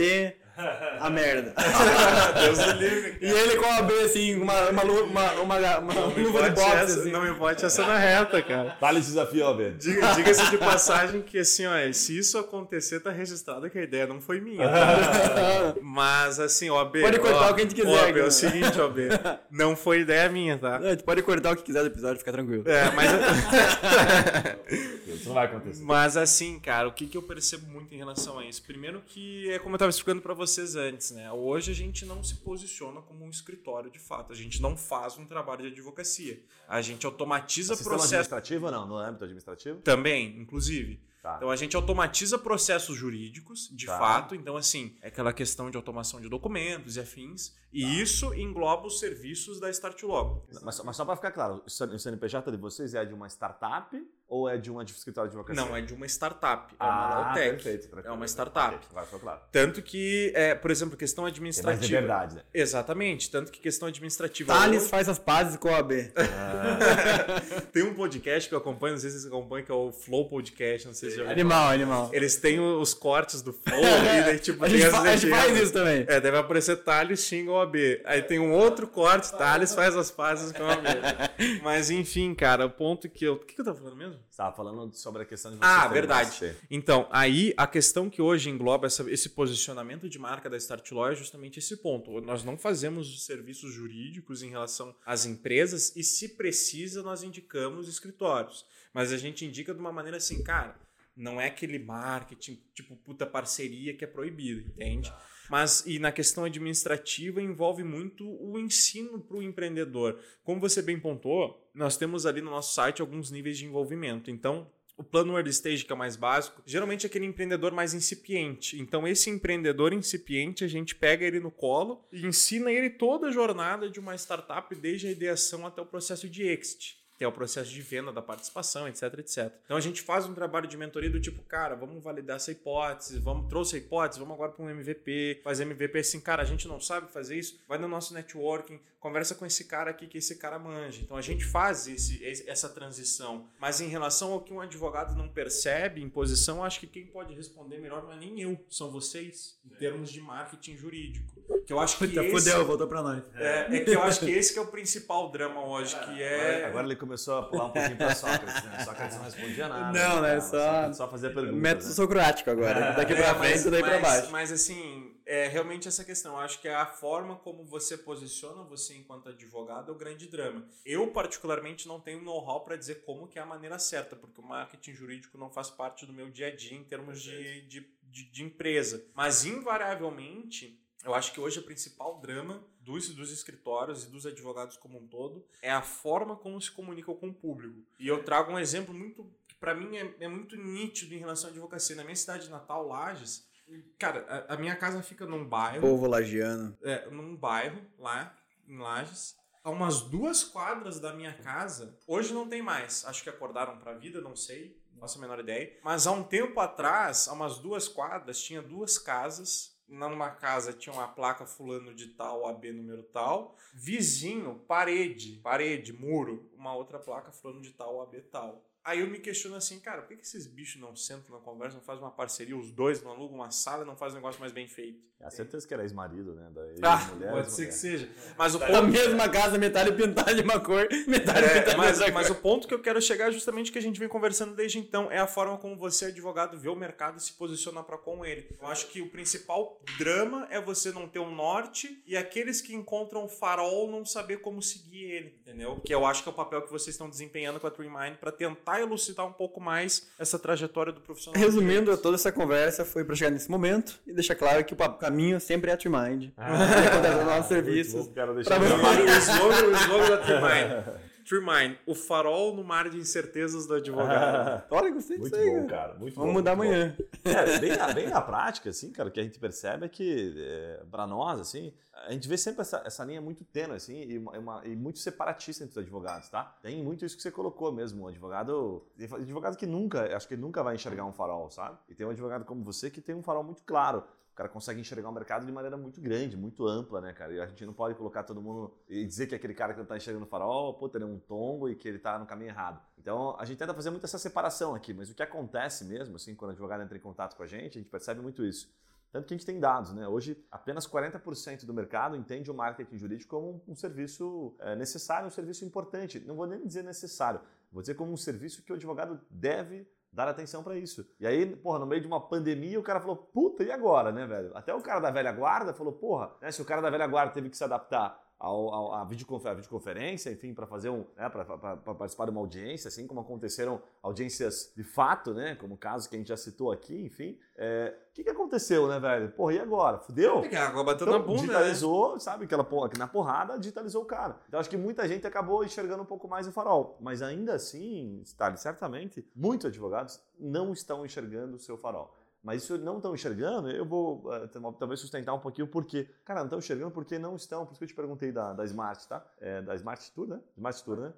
a 0.99 1.09
merda. 1.09 1.53
Deus 2.43 2.57
do 2.59 2.71
livre. 2.73 3.17
E 3.21 3.25
ele 3.31 3.55
com 3.55 3.65
a 3.65 3.79
OB, 3.79 3.91
assim, 4.03 4.35
uma, 4.35 4.69
uma, 4.69 4.83
uma, 4.83 5.31
uma, 5.33 5.77
uma 5.79 5.93
Não 5.93 6.11
me 6.11 6.23
luva 6.23 6.43
de 6.43 6.49
bote 6.51 6.61
boxe, 6.61 6.77
essa, 6.77 6.99
assim. 6.99 7.11
não 7.11 7.21
me 7.23 7.31
bote 7.33 7.65
essa 7.65 7.85
na 7.85 7.97
reta, 7.97 8.41
cara. 8.41 8.77
Dá-lhe 8.79 8.99
desafio, 8.99 9.45
OB. 9.47 9.71
Diga- 9.79 10.13
Diga-se 10.13 10.49
de 10.49 10.57
passagem 10.57 11.21
que, 11.21 11.39
assim, 11.39 11.65
ó, 11.65 11.71
se 11.93 12.17
isso 12.17 12.37
acontecer, 12.37 12.99
tá 12.99 13.09
registrado 13.11 13.69
que 13.69 13.79
a 13.79 13.83
ideia 13.83 14.05
não 14.05 14.19
foi 14.21 14.39
minha, 14.39 14.67
tá? 14.67 15.73
Mas, 15.81 16.39
assim, 16.39 16.69
OB... 16.69 17.01
Pode 17.01 17.19
cortar 17.19 17.47
ó, 17.47 17.51
o 17.51 17.55
que 17.55 17.61
a 17.61 17.63
gente 17.63 17.75
quiser, 17.75 17.89
OB, 17.89 18.09
é 18.09 18.13
cara. 18.13 18.27
o 18.27 18.31
seguinte, 18.31 18.79
OB, 18.79 19.01
não 19.49 19.75
foi 19.75 20.01
ideia 20.01 20.29
minha, 20.29 20.57
tá? 20.57 20.79
Gente 20.81 21.03
pode 21.03 21.21
cortar 21.23 21.53
o 21.53 21.55
que 21.55 21.63
quiser 21.63 21.81
do 21.81 21.87
episódio, 21.87 22.19
fica 22.19 22.31
tranquilo. 22.31 22.63
É, 22.67 22.91
mas... 22.91 23.09
Isso 25.21 25.29
não 25.29 25.35
vai 25.35 25.45
acontecer. 25.45 25.83
Mas 25.83 26.17
assim, 26.17 26.59
cara, 26.59 26.87
o 26.87 26.91
que, 26.93 27.07
que 27.07 27.17
eu 27.17 27.21
percebo 27.21 27.67
muito 27.67 27.93
em 27.93 27.97
relação 27.97 28.39
a 28.39 28.45
isso? 28.45 28.61
Primeiro 28.63 29.01
que 29.01 29.49
é 29.49 29.57
como 29.59 29.71
eu 29.73 29.77
estava 29.77 29.89
explicando 29.89 30.21
para 30.21 30.33
vocês 30.33 30.75
antes, 30.75 31.11
né? 31.11 31.31
Hoje 31.31 31.71
a 31.71 31.75
gente 31.75 32.05
não 32.05 32.23
se 32.23 32.35
posiciona 32.35 33.01
como 33.01 33.25
um 33.25 33.29
escritório 33.29 33.89
de 33.89 33.99
fato. 33.99 34.33
A 34.33 34.35
gente 34.35 34.61
não 34.61 34.75
faz 34.75 35.17
um 35.17 35.25
trabalho 35.25 35.61
de 35.61 35.67
advocacia. 35.67 36.41
A 36.67 36.81
gente 36.81 37.05
automatiza 37.05 37.75
Sistema 37.75 37.95
processos 37.97 38.13
administrativo 38.33 38.71
não? 38.71 38.87
No 38.87 38.97
âmbito 38.97 39.23
administrativo? 39.23 39.79
também, 39.81 40.37
inclusive. 40.39 40.99
Tá. 41.21 41.35
Então 41.37 41.51
a 41.51 41.55
gente 41.55 41.75
automatiza 41.75 42.37
processos 42.37 42.97
jurídicos, 42.97 43.69
de 43.71 43.85
Tá. 43.85 43.97
fato. 43.99 44.33
Então, 44.33 44.57
assim, 44.57 44.95
é 45.01 45.07
aquela 45.09 45.31
questão 45.31 45.69
de 45.69 45.77
automação 45.77 46.19
de 46.19 46.27
documentos 46.27 46.95
e 46.95 46.99
afins. 46.99 47.53
E 47.73 47.83
Tá. 47.83 47.89
isso 47.89 48.33
engloba 48.33 48.87
os 48.87 48.99
serviços 48.99 49.59
da 49.59 49.69
Start 49.69 50.03
Logo. 50.03 50.45
Mas, 50.61 50.75
só- 50.75 50.83
mas 50.83 50.95
só 50.95 51.05
para 51.05 51.15
ficar 51.15 51.31
claro, 51.31 51.63
o 51.65 51.69
CNPJ 51.99 52.51
de 52.51 52.57
vocês 52.57 52.93
é 52.93 53.05
de 53.05 53.13
uma 53.13 53.27
startup 53.27 53.95
ou 54.27 54.47
é 54.49 54.57
de 54.57 54.71
um 54.71 54.81
escritório 54.81 55.29
de 55.29 55.35
advocacia? 55.37 55.63
Não, 55.65 55.75
é 55.75 55.81
de 55.81 55.93
uma 55.93 56.05
startup. 56.05 56.73
É 56.73 56.75
Ah, 56.79 56.85
uma 56.85 57.19
Lautec. 57.25 57.49
perfeito. 57.51 57.87
tranquilo. 57.89 58.13
É 58.13 58.17
uma 58.17 58.25
startup. 58.27 58.77
Claro. 59.19 59.41
Tanto 59.51 59.81
que, 59.81 60.31
é, 60.35 60.53
por 60.55 60.69
exemplo, 60.71 60.97
questão 60.97 61.23
Tem 61.23 61.31
mais 61.31 61.33
administrativa. 61.37 61.85
liberdade, 61.85 62.35
né? 62.35 62.41
Exatamente, 62.53 63.29
tanto 63.31 63.51
que 63.51 63.59
questão 63.59 63.87
administrativa. 63.87 64.53
Thales 64.53 64.81
hoje- 64.83 64.89
faz 64.89 65.07
as 65.09 65.19
pazes 65.19 65.55
com 65.57 65.67
a 65.69 65.71
OAB. 65.73 66.11
Tem 67.71 67.83
um 67.83 67.93
podcast 67.93 68.47
que 68.49 68.55
eu 68.55 68.59
acompanho, 68.59 68.93
não 68.95 68.99
sei 69.01 69.09
se 69.09 69.19
vocês 69.21 69.31
acompanham, 69.31 69.65
que 69.65 69.71
é 69.71 69.75
o 69.75 69.91
Flow 69.91 70.27
Podcast, 70.29 70.87
não 70.87 70.93
sei 70.93 71.09
se 71.09 71.15
já 71.17 71.21
ouviram. 71.23 71.41
Animal, 71.41 71.69
animal. 71.69 72.09
Eles 72.13 72.35
têm 72.35 72.59
os 72.59 72.93
cortes 72.93 73.41
do 73.41 73.53
Flow 73.63 73.79
e 73.81 74.23
daí, 74.23 74.39
tipo, 74.39 74.63
A 74.63 74.67
tem 74.67 74.77
gente, 74.77 74.87
as 74.87 74.93
a 75.05 75.15
gente 75.15 75.29
faz 75.29 75.57
isso 75.57 75.73
também. 75.73 76.05
É, 76.07 76.19
deve 76.19 76.37
aparecer 76.37 76.77
Thales 76.83 77.21
xinga 77.25 77.51
o 77.61 77.63
AB. 77.63 78.01
Aí 78.05 78.21
tem 78.21 78.39
um 78.39 78.51
outro 78.51 78.87
corte, 78.87 79.31
Thales 79.37 79.73
faz 79.73 79.95
as 79.95 80.11
pazes 80.11 80.51
com 80.51 80.63
o 80.63 80.69
AB. 80.69 80.87
Mas 81.63 81.89
enfim, 81.89 82.33
cara, 82.35 82.65
o 82.65 82.69
ponto 82.69 83.09
que 83.09 83.25
eu. 83.25 83.33
O 83.33 83.39
que 83.39 83.55
que 83.55 83.61
eu 83.61 83.65
tava 83.65 83.77
falando 83.77 83.95
mesmo? 83.95 84.13
Você 84.13 84.29
estava 84.31 84.55
falando 84.55 84.93
sobre 84.93 85.23
a 85.23 85.25
questão 85.25 85.51
de 85.51 85.57
você 85.57 85.63
Ah, 85.65 85.87
verdade. 85.87 86.33
ser. 86.35 86.57
Então, 86.69 87.07
aí 87.11 87.53
a 87.57 87.65
questão 87.67 88.09
que 88.09 88.21
hoje 88.21 88.49
engloba 88.49 88.87
essa- 88.87 89.09
esse 89.09 89.29
posicionamento 89.29 90.09
de 90.09 90.17
marca 90.19 90.49
da 90.49 90.57
Start 90.57 90.91
Law 90.91 91.09
é 91.11 91.15
justamente 91.15 91.59
esse 91.59 91.77
ponto. 91.77 92.19
Nós 92.21 92.43
não 92.43 92.57
fazemos 92.57 93.07
os 93.13 93.25
serviços 93.25 93.73
jurídicos 93.73 94.43
em 94.43 94.49
relação 94.49 94.95
às 95.05 95.25
empresas 95.25 95.95
e, 95.95 96.03
se 96.03 96.29
precisa, 96.29 97.01
nós 97.03 97.23
indicamos 97.23 97.87
escritórios. 97.87 98.65
Mas 98.93 99.11
a 99.13 99.17
gente 99.17 99.45
indica 99.45 99.73
de 99.73 99.79
uma 99.79 99.91
maneira 99.91 100.17
assim, 100.17 100.43
cara, 100.43 100.75
não 101.21 101.39
é 101.39 101.47
aquele 101.47 101.77
marketing, 101.77 102.59
tipo, 102.73 102.95
puta 102.95 103.25
parceria 103.25 103.93
que 103.93 104.03
é 104.03 104.07
proibido, 104.07 104.61
entende? 104.61 105.13
Mas, 105.49 105.83
e 105.85 105.99
na 105.99 106.11
questão 106.11 106.45
administrativa, 106.45 107.41
envolve 107.41 107.83
muito 107.83 108.25
o 108.25 108.57
ensino 108.57 109.19
para 109.19 109.37
o 109.37 109.43
empreendedor. 109.43 110.19
Como 110.43 110.59
você 110.59 110.81
bem 110.81 110.99
pontuou, 110.99 111.69
nós 111.73 111.97
temos 111.97 112.25
ali 112.25 112.41
no 112.41 112.49
nosso 112.49 112.73
site 112.73 113.01
alguns 113.01 113.29
níveis 113.31 113.57
de 113.57 113.65
envolvimento. 113.65 114.31
Então, 114.31 114.71
o 114.97 115.03
plano 115.03 115.35
early 115.35 115.49
stage, 115.49 115.83
que 115.83 115.91
é 115.91 115.95
o 115.95 115.97
mais 115.97 116.15
básico, 116.15 116.61
geralmente 116.65 117.05
é 117.05 117.07
aquele 117.07 117.25
empreendedor 117.25 117.71
mais 117.71 117.93
incipiente. 117.93 118.79
Então, 118.79 119.07
esse 119.07 119.29
empreendedor 119.29 119.93
incipiente, 119.93 120.63
a 120.63 120.67
gente 120.67 120.95
pega 120.95 121.25
ele 121.25 121.39
no 121.39 121.51
colo 121.51 122.07
e 122.11 122.25
ensina 122.25 122.71
ele 122.71 122.89
toda 122.89 123.27
a 123.27 123.31
jornada 123.31 123.89
de 123.89 123.99
uma 123.99 124.15
startup, 124.15 124.73
desde 124.75 125.07
a 125.07 125.11
ideação 125.11 125.65
até 125.65 125.81
o 125.81 125.85
processo 125.85 126.29
de 126.29 126.43
exit. 126.43 127.00
Que 127.21 127.25
é 127.25 127.27
o 127.27 127.31
processo 127.31 127.69
de 127.69 127.83
venda 127.83 128.11
da 128.11 128.19
participação, 128.19 128.87
etc, 128.87 129.03
etc. 129.19 129.53
Então 129.63 129.77
a 129.77 129.79
gente 129.79 130.01
faz 130.01 130.25
um 130.25 130.33
trabalho 130.33 130.67
de 130.67 130.75
mentoria 130.75 131.07
do 131.07 131.21
tipo, 131.21 131.43
cara, 131.43 131.75
vamos 131.75 132.03
validar 132.03 132.37
essa 132.37 132.51
hipótese, 132.51 133.19
vamos 133.19 133.47
trouxe 133.47 133.75
a 133.75 133.77
hipótese, 133.77 134.19
vamos 134.19 134.33
agora 134.33 134.51
para 134.51 134.65
um 134.65 134.69
MVP, 134.71 135.41
fazer 135.43 135.61
MVP 135.61 135.99
assim, 135.99 136.19
cara, 136.19 136.41
a 136.41 136.45
gente 136.45 136.67
não 136.67 136.79
sabe 136.79 137.11
fazer 137.11 137.37
isso, 137.37 137.59
vai 137.67 137.77
no 137.77 137.87
nosso 137.87 138.11
networking, 138.15 138.79
conversa 139.01 139.33
com 139.33 139.45
esse 139.45 139.65
cara 139.65 139.89
aqui 139.89 140.07
que 140.07 140.19
esse 140.19 140.35
cara 140.35 140.59
manja. 140.59 141.01
Então 141.01 141.17
a 141.17 141.21
gente 141.21 141.43
faz 141.43 141.87
esse, 141.87 142.23
essa 142.47 142.69
transição. 142.69 143.47
Mas 143.59 143.81
em 143.81 143.87
relação 143.87 144.31
ao 144.31 144.41
que 144.41 144.53
um 144.53 144.61
advogado 144.61 145.15
não 145.15 145.27
percebe 145.27 146.01
em 146.01 146.09
posição, 146.09 146.63
acho 146.63 146.79
que 146.79 146.87
quem 146.87 147.07
pode 147.07 147.33
responder 147.33 147.79
melhor 147.79 148.03
não 148.03 148.13
é 148.13 148.17
nem 148.17 148.39
eu, 148.39 148.63
são 148.69 148.91
vocês, 148.91 149.59
em 149.65 149.69
termos 149.75 150.11
de 150.11 150.21
marketing 150.21 150.77
jurídico. 150.77 151.41
Que 151.65 151.73
eu 151.73 151.79
acho 151.79 151.97
que 151.97 152.07
Puta, 152.07 152.23
esse, 152.23 152.31
fudeu, 152.31 152.65
voltou 152.65 152.87
pra 152.87 153.01
nós. 153.01 153.23
é, 153.35 153.75
é 153.75 153.79
que 153.83 153.91
eu 153.91 154.03
acho 154.03 154.19
que 154.19 154.31
esse 154.31 154.53
que 154.53 154.59
é 154.59 154.61
o 154.61 154.67
principal 154.67 155.31
drama 155.31 155.65
hoje, 155.65 155.99
que 155.99 156.21
é 156.21 156.65
Agora 156.65 156.85
ele 156.85 156.95
começou 157.11 157.39
a 157.39 157.43
pular 157.43 157.65
um 157.65 157.71
pouquinho 157.71 157.97
para 157.97 158.15
Sócrates, 158.15 158.63
né? 158.63 158.85
Sócrates 158.85 159.17
não 159.17 159.23
respondia 159.25 159.67
nada. 159.67 159.99
Não, 159.99 160.21
né? 160.21 160.39
Só- 160.39 160.47
Sócrates 160.49 160.97
só 160.97 161.09
fazia 161.09 161.29
perguntas. 161.33 161.59
Método 161.59 161.87
né? 161.89 161.93
socrático 161.93 162.49
agora. 162.49 162.91
Daqui 162.93 163.13
pra 163.15 163.25
É, 163.27 163.35
frente, 163.35 163.69
daí 163.69 163.81
pra 163.81 163.99
mas- 163.99 164.01
baixo. 164.01 164.31
Mas 164.31 164.51
assim, 164.51 165.13
é 165.25 165.47
realmente 165.49 165.89
essa 165.89 166.05
questão. 166.05 166.33
Eu 166.35 166.39
acho 166.39 166.61
que 166.61 166.69
a 166.69 166.85
forma 166.85 167.35
como 167.35 167.65
você 167.65 167.97
posiciona 167.97 168.63
você 168.63 168.95
enquanto 168.95 169.27
advogado 169.27 169.91
é 169.91 169.93
o 169.93 169.97
grande 169.97 170.25
drama. 170.27 170.65
Eu, 170.85 171.07
particularmente, 171.07 171.85
não 171.85 171.99
tenho 171.99 172.21
know-how 172.23 172.63
para 172.63 172.77
dizer 172.77 173.03
como 173.05 173.27
que 173.27 173.37
é 173.37 173.41
a 173.41 173.45
maneira 173.45 173.77
certa, 173.77 174.15
porque 174.15 174.39
o 174.39 174.43
marketing 174.43 174.93
jurídico 174.93 175.37
não 175.37 175.49
faz 175.51 175.69
parte 175.69 176.05
do 176.05 176.13
meu 176.13 176.29
dia 176.29 176.47
a 176.47 176.55
dia 176.55 176.77
em 176.77 176.83
termos 176.85 177.21
de, 177.21 177.61
de, 177.67 177.85
de, 178.03 178.31
de 178.31 178.43
empresa. 178.43 179.05
Mas, 179.13 179.43
invariavelmente, 179.43 180.80
eu 181.03 181.13
acho 181.13 181.33
que 181.33 181.39
hoje 181.39 181.59
o 181.59 181.63
principal 181.63 182.19
drama 182.19 182.63
dos, 182.79 183.09
dos 183.09 183.31
escritórios 183.31 184.03
e 184.03 184.09
dos 184.09 184.25
advogados 184.25 184.77
como 184.77 184.99
um 184.99 185.07
todo 185.07 185.45
é 185.61 185.71
a 185.71 185.81
forma 185.81 186.35
como 186.35 186.59
se 186.61 186.71
comunicam 186.71 187.15
com 187.15 187.29
o 187.29 187.33
público. 187.33 187.83
E 187.99 188.07
eu 188.07 188.23
trago 188.23 188.51
um 188.51 188.59
exemplo 188.59 188.93
muito 188.93 189.29
que 189.47 189.55
para 189.55 189.73
mim 189.73 189.97
é, 189.97 190.15
é 190.21 190.27
muito 190.27 190.55
nítido 190.55 191.13
em 191.13 191.17
relação 191.17 191.49
à 191.49 191.51
advocacia. 191.51 191.95
Na 191.95 192.03
minha 192.03 192.15
cidade 192.15 192.49
natal, 192.49 192.87
Lages, 192.87 193.49
Cara, 193.97 194.25
a, 194.49 194.55
a 194.55 194.57
minha 194.57 194.75
casa 194.75 195.01
fica 195.01 195.25
num 195.25 195.45
bairro. 195.45 195.81
Povo 195.81 196.07
lagiano. 196.07 196.77
É, 196.83 197.09
num 197.09 197.35
bairro 197.35 197.81
lá, 197.97 198.35
em 198.67 198.77
Lages. 198.77 199.35
A 199.63 199.69
umas 199.69 200.01
duas 200.01 200.43
quadras 200.43 200.99
da 200.99 201.13
minha 201.13 201.33
casa. 201.33 201.97
Hoje 202.07 202.33
não 202.33 202.49
tem 202.49 202.61
mais. 202.61 203.05
Acho 203.05 203.21
que 203.23 203.29
acordaram 203.29 203.77
pra 203.77 203.93
vida, 203.93 204.19
não 204.19 204.35
sei. 204.35 204.81
Não 204.91 204.99
faço 204.99 205.19
a 205.19 205.21
menor 205.21 205.39
ideia. 205.39 205.77
Mas 205.83 206.07
há 206.07 206.11
um 206.11 206.23
tempo 206.23 206.59
atrás, 206.59 207.27
a 207.27 207.33
umas 207.33 207.59
duas 207.59 207.87
quadras, 207.87 208.41
tinha 208.41 208.61
duas 208.61 208.97
casas. 208.97 209.79
Numa 209.91 210.31
casa 210.31 210.71
tinha 210.71 210.93
uma 210.93 211.07
placa 211.07 211.45
fulano 211.45 211.93
de 211.93 212.07
tal, 212.07 212.47
AB 212.47 212.71
número 212.71 213.03
tal. 213.03 213.57
Vizinho, 213.73 214.55
parede, 214.67 215.33
parede, 215.43 215.91
muro, 215.91 216.49
uma 216.61 216.75
outra 216.75 216.99
placa 216.99 217.31
fulano 217.31 217.59
de 217.61 217.71
tal, 217.71 218.01
AB 218.01 218.21
tal. 218.31 218.63
Aí 218.83 218.99
eu 218.99 219.07
me 219.07 219.19
questiono 219.19 219.55
assim, 219.55 219.79
cara, 219.79 220.01
por 220.01 220.07
que, 220.09 220.15
que 220.15 220.23
esses 220.23 220.47
bichos 220.47 220.81
não 220.81 220.95
sentam 220.95 221.35
na 221.35 221.41
conversa, 221.43 221.77
não 221.77 221.83
fazem 221.83 222.03
uma 222.03 222.09
parceria, 222.09 222.57
os 222.57 222.71
dois 222.71 223.03
não 223.03 223.11
alugam 223.11 223.35
uma 223.35 223.51
sala 223.51 223.83
e 223.83 223.85
não 223.85 223.95
fazem 223.95 224.17
um 224.17 224.21
negócio 224.21 224.39
mais 224.41 224.51
bem 224.51 224.67
feito? 224.67 224.99
É 225.19 225.27
a 225.27 225.29
certeza 225.29 225.67
que 225.67 225.73
era 225.75 225.83
ex-marido, 225.83 226.33
né? 226.33 226.49
Da 226.49 226.61
Ah, 226.81 226.99
ex-mulher, 226.99 227.31
pode 227.31 227.51
ser 227.51 227.65
ex-mulher. 227.65 227.67
que 227.67 228.09
seja. 228.09 228.33
Mas 228.35 228.55
o 228.55 228.59
ponto, 228.59 228.87
mesma 228.87 229.29
casa, 229.29 229.55
metade 229.59 229.91
pintada 229.91 230.33
de 230.33 230.41
uma 230.41 230.59
cor, 230.59 230.87
metade 231.07 231.45
é, 231.45 231.59
pintada 231.59 231.77
mas, 231.77 231.97
de 231.97 232.03
outra 232.05 232.11
mas 232.15 232.27
cor. 232.29 232.37
o 232.37 232.41
ponto 232.41 232.67
que 232.67 232.73
eu 232.73 232.81
quero 232.81 232.99
chegar 232.99 233.27
é 233.29 233.31
justamente 233.31 233.71
que 233.71 233.77
a 233.77 233.81
gente 233.81 233.99
vem 233.99 234.09
conversando 234.09 234.55
desde 234.55 234.79
então, 234.79 235.11
é 235.11 235.19
a 235.19 235.27
forma 235.27 235.59
como 235.59 235.77
você, 235.77 236.05
advogado, 236.05 236.57
vê 236.57 236.67
o 236.67 236.75
mercado 236.75 237.19
e 237.19 237.21
se 237.21 237.33
posiciona 237.33 237.83
para 237.83 237.99
com 237.99 238.25
ele. 238.25 238.49
Eu 238.59 238.65
acho 238.67 238.87
que 238.87 238.99
o 238.99 239.11
principal 239.11 239.79
drama 239.99 240.47
é 240.49 240.59
você 240.59 240.91
não 240.91 241.07
ter 241.07 241.19
um 241.19 241.35
norte 241.35 242.01
e 242.07 242.17
aqueles 242.17 242.59
que 242.59 242.73
encontram 242.73 243.23
o 243.25 243.29
farol 243.29 243.91
não 243.91 244.03
saber 244.03 244.37
como 244.37 244.59
seguir 244.59 245.03
ele, 245.03 245.35
entendeu? 245.41 245.79
Que 245.85 245.93
eu 245.93 246.03
acho 246.03 246.23
que 246.23 246.29
é 246.29 246.31
o 246.31 246.35
papel 246.35 246.50
que 246.59 246.71
vocês 246.71 246.95
estão 246.95 247.07
desempenhando 247.07 247.59
com 247.59 247.67
a 247.67 247.71
Tree 247.71 247.87
Mind 247.87 248.15
para 248.19 248.31
tentar 248.31 248.81
elucidar 248.81 249.27
um 249.27 249.31
pouco 249.31 249.61
mais 249.61 250.09
essa 250.17 250.39
trajetória 250.39 250.91
do 250.91 250.99
profissional. 250.99 251.39
Resumindo, 251.39 251.95
toda 251.97 252.15
essa 252.15 252.31
conversa 252.31 252.83
foi 252.83 253.05
pra 253.05 253.15
chegar 253.15 253.29
nesse 253.29 253.51
momento 253.51 253.99
e 254.07 254.13
deixar 254.13 254.33
claro 254.33 254.65
que 254.65 254.73
o 254.73 254.77
caminho 254.97 255.39
sempre 255.39 255.69
é 255.69 255.73
a 255.75 255.77
Trimind. 255.77 256.23
e 256.25 256.91
contratar 256.91 257.25
nossos 257.25 257.45
serviços. 257.47 258.07
Bom, 258.07 258.13
cara, 258.13 258.33
deixa 258.33 258.49
pra 258.49 258.59
o 258.59 258.65
slogan, 258.65 259.67
o 259.67 259.71
slogan 259.75 260.09
da 260.09 260.17
Tree 260.17 261.01
Tree 261.23 261.39
Mind, 261.41 261.77
o 261.85 261.93
farol 261.95 262.55
no 262.55 262.63
mar 262.63 262.89
de 262.89 262.97
incertezas 262.97 263.67
do 263.67 263.75
advogado. 263.75 264.63
Olha, 264.69 264.91
gostei 264.91 265.17
Muito 265.17 265.33
disso 265.35 265.49
aí, 265.49 265.61
bom, 265.61 265.67
cara. 265.67 265.93
Muito 265.95 266.15
Vamos 266.15 266.29
bom, 266.31 266.39
mudar 266.39 266.55
muito 266.55 266.69
bom. 266.69 266.75
amanhã. 266.75 266.97
É, 267.23 267.59
bem, 267.59 267.77
na, 267.77 267.93
bem 267.93 268.07
na 268.09 268.21
prática, 268.21 268.69
assim, 268.69 268.91
cara, 268.91 269.09
o 269.09 269.11
que 269.11 269.19
a 269.19 269.23
gente 269.23 269.39
percebe 269.39 269.85
é 269.85 269.89
que, 269.89 270.33
é, 270.37 270.83
para 270.89 271.05
nós, 271.07 271.39
assim, 271.39 271.73
a 272.07 272.11
gente 272.11 272.27
vê 272.27 272.37
sempre 272.37 272.61
essa, 272.61 272.81
essa 272.85 273.03
linha 273.03 273.21
muito 273.21 273.43
tênue, 273.43 273.75
assim, 273.75 274.01
e, 274.03 274.17
uma- 274.17 274.37
uma- 274.39 274.61
e 274.65 274.75
muito 274.75 274.99
separatista 274.99 275.63
entre 275.63 275.71
os 275.71 275.77
advogados, 275.77 276.29
tá? 276.29 276.55
Tem 276.61 276.81
muito 276.83 277.05
isso 277.05 277.15
que 277.15 277.21
você 277.21 277.29
colocou 277.31 277.71
mesmo, 277.71 278.03
um 278.05 278.07
advogado, 278.07 278.83
advogado 279.13 279.55
que 279.55 279.67
nunca, 279.67 280.15
acho 280.15 280.27
que 280.27 280.33
ele 280.33 280.41
nunca 280.41 280.63
vai 280.63 280.75
enxergar 280.75 281.05
um 281.05 281.11
farol, 281.13 281.49
sabe? 281.51 281.77
E 281.89 281.93
tem 281.93 282.05
um 282.05 282.09
advogado 282.09 282.43
como 282.45 282.63
você 282.63 282.89
que 282.89 283.01
tem 283.01 283.13
um 283.15 283.21
farol 283.21 283.43
muito 283.43 283.61
claro. 283.63 284.03
Cara 284.41 284.49
consegue 284.49 284.81
enxergar 284.81 285.07
o 285.07 285.11
mercado 285.11 285.45
de 285.45 285.51
maneira 285.51 285.77
muito 285.77 286.01
grande, 286.01 286.35
muito 286.35 286.65
ampla, 286.65 286.99
né, 286.99 287.13
cara? 287.13 287.31
E 287.31 287.39
a 287.39 287.45
gente 287.45 287.63
não 287.63 287.73
pode 287.73 287.93
colocar 287.93 288.23
todo 288.23 288.41
mundo 288.41 288.73
e 288.89 289.05
dizer 289.05 289.27
que 289.27 289.35
aquele 289.35 289.53
cara 289.53 289.71
que 289.71 289.79
não 289.79 289.85
tá 289.85 289.95
enxergando 289.95 290.25
o 290.25 290.27
farol, 290.27 290.73
pô, 290.73 290.89
ele 290.95 291.03
é 291.03 291.05
um 291.05 291.19
tombo 291.19 291.69
e 291.69 291.75
que 291.75 291.87
ele 291.87 291.99
tá 291.99 292.17
no 292.17 292.25
caminho 292.25 292.49
errado. 292.49 292.81
Então, 292.97 293.35
a 293.37 293.45
gente 293.45 293.59
tenta 293.59 293.71
fazer 293.71 293.91
muito 293.91 294.03
essa 294.03 294.17
separação 294.17 294.73
aqui, 294.73 294.95
mas 294.95 295.11
o 295.11 295.13
que 295.13 295.21
acontece 295.21 295.85
mesmo, 295.85 296.15
assim, 296.15 296.33
quando 296.33 296.49
o 296.49 296.51
advogado 296.53 296.81
entra 296.81 296.97
em 296.97 296.99
contato 296.99 297.35
com 297.35 297.43
a 297.43 297.45
gente, 297.45 297.77
a 297.77 297.81
gente 297.81 297.91
percebe 297.91 298.19
muito 298.19 298.43
isso. 298.43 298.73
Tanto 299.11 299.27
que 299.27 299.35
a 299.35 299.37
gente 299.37 299.45
tem 299.45 299.59
dados, 299.59 299.93
né? 299.93 300.07
Hoje, 300.07 300.43
apenas 300.49 300.87
40% 300.87 301.63
do 301.63 301.73
mercado 301.75 302.15
entende 302.15 302.49
o 302.49 302.53
marketing 302.55 302.97
jurídico 302.97 303.29
como 303.29 303.61
um, 303.67 303.73
um 303.73 303.75
serviço 303.75 304.55
é, 304.57 304.75
necessário, 304.75 305.27
um 305.27 305.29
serviço 305.29 305.63
importante. 305.63 306.19
Não 306.19 306.35
vou 306.35 306.47
nem 306.47 306.65
dizer 306.65 306.83
necessário, 306.83 307.41
vou 307.71 307.83
dizer 307.83 307.93
como 307.93 308.11
um 308.11 308.17
serviço 308.17 308.63
que 308.63 308.71
o 308.71 308.75
advogado 308.75 309.21
deve 309.29 309.87
dar 310.11 310.27
atenção 310.27 310.63
para 310.63 310.77
isso. 310.77 311.07
E 311.19 311.25
aí, 311.25 311.55
porra, 311.55 311.79
no 311.79 311.85
meio 311.85 312.01
de 312.01 312.07
uma 312.07 312.19
pandemia, 312.19 312.79
o 312.79 312.83
cara 312.83 312.99
falou, 312.99 313.15
puta, 313.15 313.63
e 313.63 313.71
agora, 313.71 314.11
né, 314.11 314.25
velho? 314.25 314.55
Até 314.55 314.73
o 314.73 314.81
cara 314.81 314.99
da 314.99 315.11
velha 315.11 315.31
guarda 315.31 315.73
falou, 315.73 315.93
porra, 315.93 316.31
né, 316.41 316.51
se 316.51 316.61
o 316.61 316.65
cara 316.65 316.81
da 316.81 316.89
velha 316.89 317.07
guarda 317.07 317.33
teve 317.33 317.49
que 317.49 317.57
se 317.57 317.63
adaptar 317.63 318.21
ao, 318.41 318.73
ao, 318.73 318.93
à 318.95 319.03
videoconfer- 319.05 319.51
à 319.51 319.53
videoconferência, 319.53 320.31
enfim, 320.31 320.51
para 320.53 320.65
fazer 320.65 320.89
um, 320.89 321.05
né, 321.15 321.29
para 321.29 321.45
participar 321.93 322.25
de 322.25 322.31
uma 322.31 322.41
audiência, 322.41 322.87
assim 322.87 323.05
como 323.05 323.19
aconteceram 323.21 323.79
audiências 324.01 324.73
de 324.75 324.83
fato, 324.83 325.31
né, 325.33 325.55
como 325.55 325.75
o 325.75 325.77
caso 325.77 326.09
que 326.09 326.15
a 326.15 326.19
gente 326.19 326.29
já 326.29 326.37
citou 326.37 326.71
aqui, 326.71 327.05
enfim. 327.05 327.37
É, 327.55 327.95
O 328.09 328.13
que, 328.13 328.23
que 328.23 328.29
aconteceu, 328.31 328.87
né, 328.87 328.99
velho? 328.99 329.31
Porra, 329.33 329.53
e 329.53 329.59
agora? 329.59 329.99
Fudeu? 329.99 330.41
Pegar 330.41 330.69
água 330.69 330.83
batendo 330.83 331.11
Então, 331.11 331.19
na 331.19 331.25
bunda, 331.25 331.41
né? 331.41 331.47
digitalizou, 331.47 332.19
sabe? 332.19 332.45
Aquela 332.45 332.63
porra, 332.63 332.89
na 332.97 333.07
porrada 333.07 333.57
digitalizou 333.59 334.01
o 334.01 334.05
cara. 334.05 334.37
Então 334.47 334.59
acho 334.59 334.69
que 334.69 334.75
muita 334.77 335.07
gente 335.07 335.25
acabou 335.27 335.63
enxergando 335.63 336.01
um 336.01 336.05
pouco 336.05 336.27
mais 336.27 336.47
o 336.47 336.51
farol. 336.51 336.97
Mas 336.99 337.21
ainda 337.21 337.53
assim, 337.53 338.21
Stalin, 338.25 338.57
certamente, 338.57 339.23
muitos 339.35 339.67
advogados 339.67 340.19
não 340.39 340.73
estão 340.73 341.05
enxergando 341.05 341.55
o 341.55 341.59
seu 341.59 341.77
farol. 341.77 342.11
Mas 342.43 342.63
isso 342.63 342.77
não 342.77 342.97
estão 342.97 343.13
enxergando, 343.13 343.69
eu 343.69 343.85
vou 343.85 344.23
tam- 344.51 344.73
talvez 344.73 344.99
sustentar 344.99 345.33
um 345.33 345.39
pouquinho 345.39 345.67
porque, 345.67 346.05
cara, 346.25 346.39
não 346.39 346.47
estão 346.47 346.59
enxergando 346.59 346.91
porque 346.91 347.19
não 347.19 347.35
estão. 347.35 347.65
Por 347.65 347.71
isso 347.73 347.79
que 347.79 347.83
eu 347.85 347.89
te 347.89 347.93
perguntei 347.95 348.31
da, 348.31 348.53
da 348.53 348.65
Smart, 348.65 349.07
tá? 349.07 349.23
É, 349.39 349.61
da 349.61 349.75
Smart 349.75 350.11
Tour, 350.11 350.27
né? 350.27 350.39
Smart 350.57 350.83
Tour, 350.83 350.97
né? 350.97 351.13